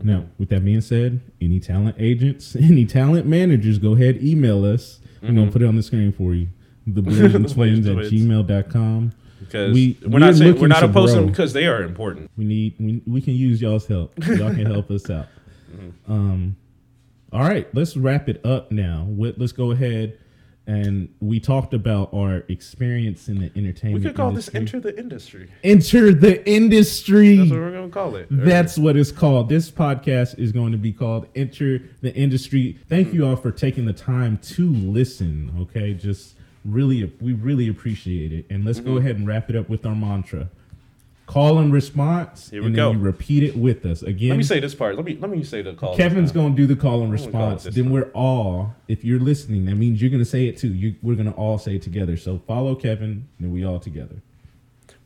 Now, 0.03 0.18
mm-hmm. 0.18 0.28
with 0.39 0.49
that 0.51 0.64
being 0.64 0.80
said, 0.80 1.20
any 1.41 1.61
talent 1.61 1.97
agents, 1.99 2.57
any 2.61 2.85
talent 2.85 3.26
managers, 3.26 3.78
go 3.78 3.95
ahead, 3.95 4.22
email 4.22 4.64
us. 4.64 5.01
I'm 5.22 5.35
going 5.35 5.47
to 5.47 5.53
put 5.53 5.62
it 5.62 5.66
on 5.66 5.76
the 5.76 5.82
screen 5.82 6.12
for 6.12 6.35
you. 6.35 6.49
The 6.87 7.01
Blazing 7.01 7.47
Twins 7.47 7.87
at 7.87 7.97
gmail.com. 7.97 9.12
Because 9.41 9.72
We- 9.72 9.99
we, 10.03 10.07
are 10.07 10.18
not 10.18 10.26
we're 10.26 10.32
saying 10.35 10.49
looking 10.49 10.62
we're 10.62 10.68
not 10.68 10.82
opposed 10.85 11.16
them 11.16 11.26
because 11.26 11.55
they 11.55 11.66
are 11.66 11.82
important. 11.82 12.30
We 12.37 12.45
need 12.45 12.74
we, 12.78 13.03
we 13.07 13.22
can 13.22 13.35
use 13.35 13.62
y'all's 13.62 13.87
help. 13.87 14.12
Y'all 14.26 14.55
can 14.55 14.66
help 14.66 14.91
us 14.91 15.09
out. 15.11 15.26
Mm-hmm. 15.74 16.12
Um, 16.12 16.57
all 17.32 17.41
right, 17.41 17.66
let's 17.74 17.97
wrap 17.97 18.28
it 18.28 18.47
up 18.47 18.70
now. 18.70 19.09
Let's 19.11 19.51
go 19.51 19.72
ahead 19.72 20.16
and 20.67 21.09
we 21.21 21.39
talked 21.41 21.75
about 21.75 22.12
our 22.15 22.43
experience 22.49 23.29
in 23.29 23.39
the 23.39 23.51
entertainment. 23.55 24.03
We 24.03 24.09
could 24.11 24.17
call 24.17 24.31
this 24.33 24.49
industry. 24.49 24.79
enter 24.79 24.91
the 24.93 24.99
industry. 24.99 25.51
enter 25.62 26.12
the 26.15 26.49
industry. 26.49 27.37
That's 27.37 27.51
what 27.51 27.59
we're 27.61 27.73
gonna 27.73 27.89
call 27.91 28.17
it. 28.17 28.27
That's 28.31 28.79
what 28.79 28.97
it's 28.97 29.12
called. 29.12 29.49
This 29.49 29.71
podcast 29.71 30.39
is 30.39 30.53
going 30.53 30.73
to 30.73 30.79
be 30.79 30.93
called 30.93 31.27
Enter 31.35 31.83
the 32.01 32.15
Industry. 32.15 32.79
Thank 32.89 33.12
you 33.12 33.27
all 33.27 33.37
for 33.37 33.51
taking 33.51 33.85
the 33.85 33.93
time 33.93 34.39
to 34.55 34.71
listen. 34.73 35.55
Okay, 35.61 35.93
just 35.95 36.37
really, 36.65 37.12
we 37.21 37.35
really 37.35 37.69
appreciate 37.69 38.33
it. 38.33 38.47
And 38.49 38.65
let's 38.65 38.79
Mm-hmm. 38.79 38.89
go 38.95 38.97
ahead 38.99 39.17
and 39.17 39.27
wrap 39.27 39.51
it 39.51 39.57
up 39.57 39.69
with 39.69 39.85
our 39.85 39.95
mantra: 39.95 40.49
call 41.27 41.59
and 41.59 41.72
response. 41.72 42.51
Here 42.51 42.61
we 42.61 42.66
and 42.66 42.77
go. 42.77 42.89
then 42.91 42.99
you 42.99 43.05
repeat 43.05 43.43
it 43.43 43.57
with 43.57 43.85
us 43.87 44.03
again. 44.03 44.31
Let 44.31 44.37
me 44.39 44.43
say 44.45 44.61
this 44.61 44.75
part. 44.75 44.97
Let 44.97 45.05
me 45.05 45.16
let 45.20 45.31
me 45.31 45.43
say 45.45 45.62
the 45.62 45.72
call. 45.75 45.97
Kevin's 45.97 46.33
going 46.33 46.55
to 46.55 46.57
do 46.57 46.66
the 46.66 46.81
call 46.81 47.03
and 47.03 47.11
response. 47.12 47.64
this 47.64 47.75
Then 47.75 47.85
time. 47.85 47.93
we're 47.93 48.11
all, 48.14 48.75
if 48.89 49.05
you're 49.05 49.20
listening, 49.20 49.64
that 49.66 49.75
means 49.77 50.01
you're 50.01 50.11
going 50.11 50.22
to 50.22 50.29
say 50.29 50.47
it 50.47 50.57
too. 50.59 50.72
You, 50.75 50.95
we're 51.03 51.14
going 51.16 51.31
to 51.31 51.37
all 51.37 51.59
say 51.59 51.77
it 51.77 51.83
together. 51.83 52.16
So 52.16 52.41
follow 52.47 52.75
Kevin, 52.75 53.29
and 53.39 53.53
we 53.53 53.64
all 53.64 53.81
together. 53.81 54.16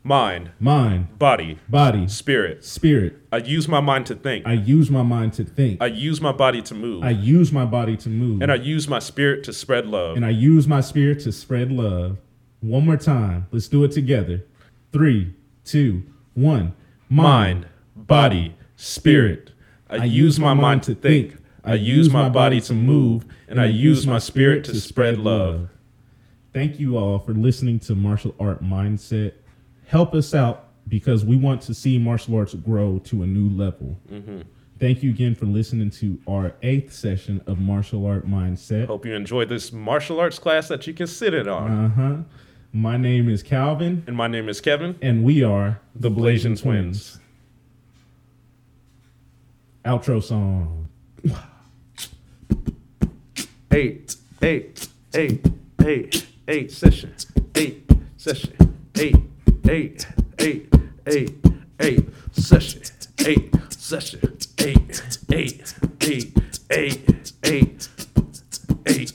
mind, 0.03 0.51
Mind, 0.59 1.17
body, 1.19 1.57
body, 1.69 2.07
spirit. 2.07 2.63
spirit. 2.65 3.17
I 3.31 3.37
use 3.37 3.67
my 3.67 3.79
mind 3.79 4.05
to 4.07 4.15
think. 4.15 4.45
I 4.47 4.53
use 4.53 4.89
my 4.89 5.03
mind 5.03 5.33
to 5.33 5.43
think. 5.43 5.81
I 5.81 5.87
use 5.87 6.19
my 6.21 6.31
body 6.31 6.61
to 6.63 6.73
move. 6.75 7.03
I 7.03 7.11
use 7.11 7.51
my 7.51 7.65
body 7.65 7.95
to 7.97 8.09
move. 8.09 8.41
and 8.41 8.51
I 8.51 8.55
use 8.55 8.87
my 8.87 8.99
spirit 8.99 9.43
to 9.45 9.53
spread 9.53 9.85
love. 9.87 10.15
and 10.17 10.25
I 10.25 10.29
use 10.31 10.67
my 10.67 10.81
spirit 10.81 11.19
to 11.21 11.31
spread 11.31 11.71
love. 11.71 12.17
One 12.61 12.85
more 12.85 12.97
time. 12.97 13.47
Let's 13.51 13.67
do 13.69 13.83
it 13.83 13.91
together. 13.91 14.43
Three, 14.91 15.33
two, 15.69 16.03
one. 16.33 16.73
mind, 17.09 17.67
body, 17.95 18.55
spirit. 18.75 19.51
I, 19.89 20.05
use 20.05 20.39
my 20.39 20.53
mind 20.53 20.83
to 20.83 20.95
think. 20.95 21.37
I 21.63 21.73
use 21.73 22.09
my 22.09 22.29
body 22.29 22.61
to 22.61 22.73
move. 22.73 23.25
And 23.47 23.59
I 23.59 23.65
use 23.65 24.05
my 24.05 24.19
spirit 24.19 24.63
to 24.65 24.79
spread 24.79 25.17
love. 25.17 25.69
Thank 26.53 26.79
you 26.79 26.97
all 26.97 27.19
for 27.19 27.33
listening 27.33 27.79
to 27.81 27.95
Martial 27.95 28.35
Art 28.39 28.63
Mindset. 28.63 29.33
Help 29.87 30.13
us 30.13 30.33
out 30.33 30.69
because 30.87 31.23
we 31.23 31.35
want 31.35 31.61
to 31.63 31.73
see 31.73 31.97
martial 31.97 32.35
arts 32.35 32.53
grow 32.53 32.99
to 32.99 33.23
a 33.23 33.27
new 33.27 33.49
level. 33.55 33.97
Mm-hmm. 34.11 34.41
Thank 34.79 35.03
you 35.03 35.09
again 35.09 35.35
for 35.35 35.45
listening 35.45 35.91
to 35.91 36.19
our 36.27 36.53
eighth 36.63 36.93
session 36.93 37.41
of 37.47 37.59
Martial 37.59 38.05
Art 38.05 38.27
Mindset. 38.27 38.87
Hope 38.87 39.05
you 39.05 39.13
enjoyed 39.13 39.49
this 39.49 39.71
martial 39.71 40.19
arts 40.19 40.39
class 40.39 40.67
that 40.69 40.87
you 40.87 40.93
can 40.93 41.07
sit 41.07 41.33
in 41.33 41.47
on. 41.47 41.71
Uh 41.71 41.89
huh. 41.89 42.15
My 42.71 42.97
name 42.97 43.29
is 43.29 43.41
Calvin, 43.41 44.03
and 44.07 44.15
my 44.15 44.27
name 44.27 44.47
is 44.47 44.61
Kevin. 44.61 44.95
and 45.01 45.23
we 45.23 45.43
are 45.43 45.79
The 45.95 46.09
Blazing 46.09 46.55
Twins. 46.55 47.19
Outro 49.85 50.21
song. 50.21 50.87
Eight, 53.71 54.15
eight, 54.41 54.87
eight, 55.13 55.45
eight, 55.83 56.27
eight 56.47 56.71
session, 56.71 57.13
eight 57.55 57.89
session, 58.17 58.53
eight, 58.97 59.15
eight, 59.67 60.07
eight, 60.39 60.73
eight, 61.07 61.35
eight 61.79 62.09
session, 62.33 62.81
eight 63.25 63.55
session, 63.71 64.37
eight, 64.59 65.01
eight, 65.31 65.73
eight, 66.01 66.59
eight, 66.71 67.31
eight, 67.43 67.89
eight, 68.85 69.13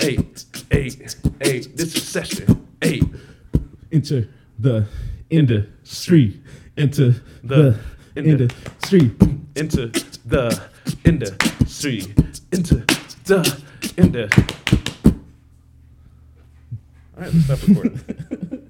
eight, 0.00 0.44
eight, 0.70 1.16
eight. 1.40 1.76
This 1.76 1.94
is 1.96 2.02
session 2.06 2.66
eight. 2.82 3.04
Into 3.90 4.26
the 4.58 4.86
industry. 5.30 6.40
Into 6.76 7.14
the, 7.42 7.76
The 8.14 8.20
ind- 8.20 8.40
industry. 8.40 9.10
into 9.56 9.86
the 10.26 10.60
industry, 11.04 12.02
into 12.52 12.76
the 13.24 13.62
industry. 13.96 14.44
All 17.16 17.22
right, 17.24 17.32
let's 17.34 17.44
stop 17.44 17.68
recording. 17.68 18.66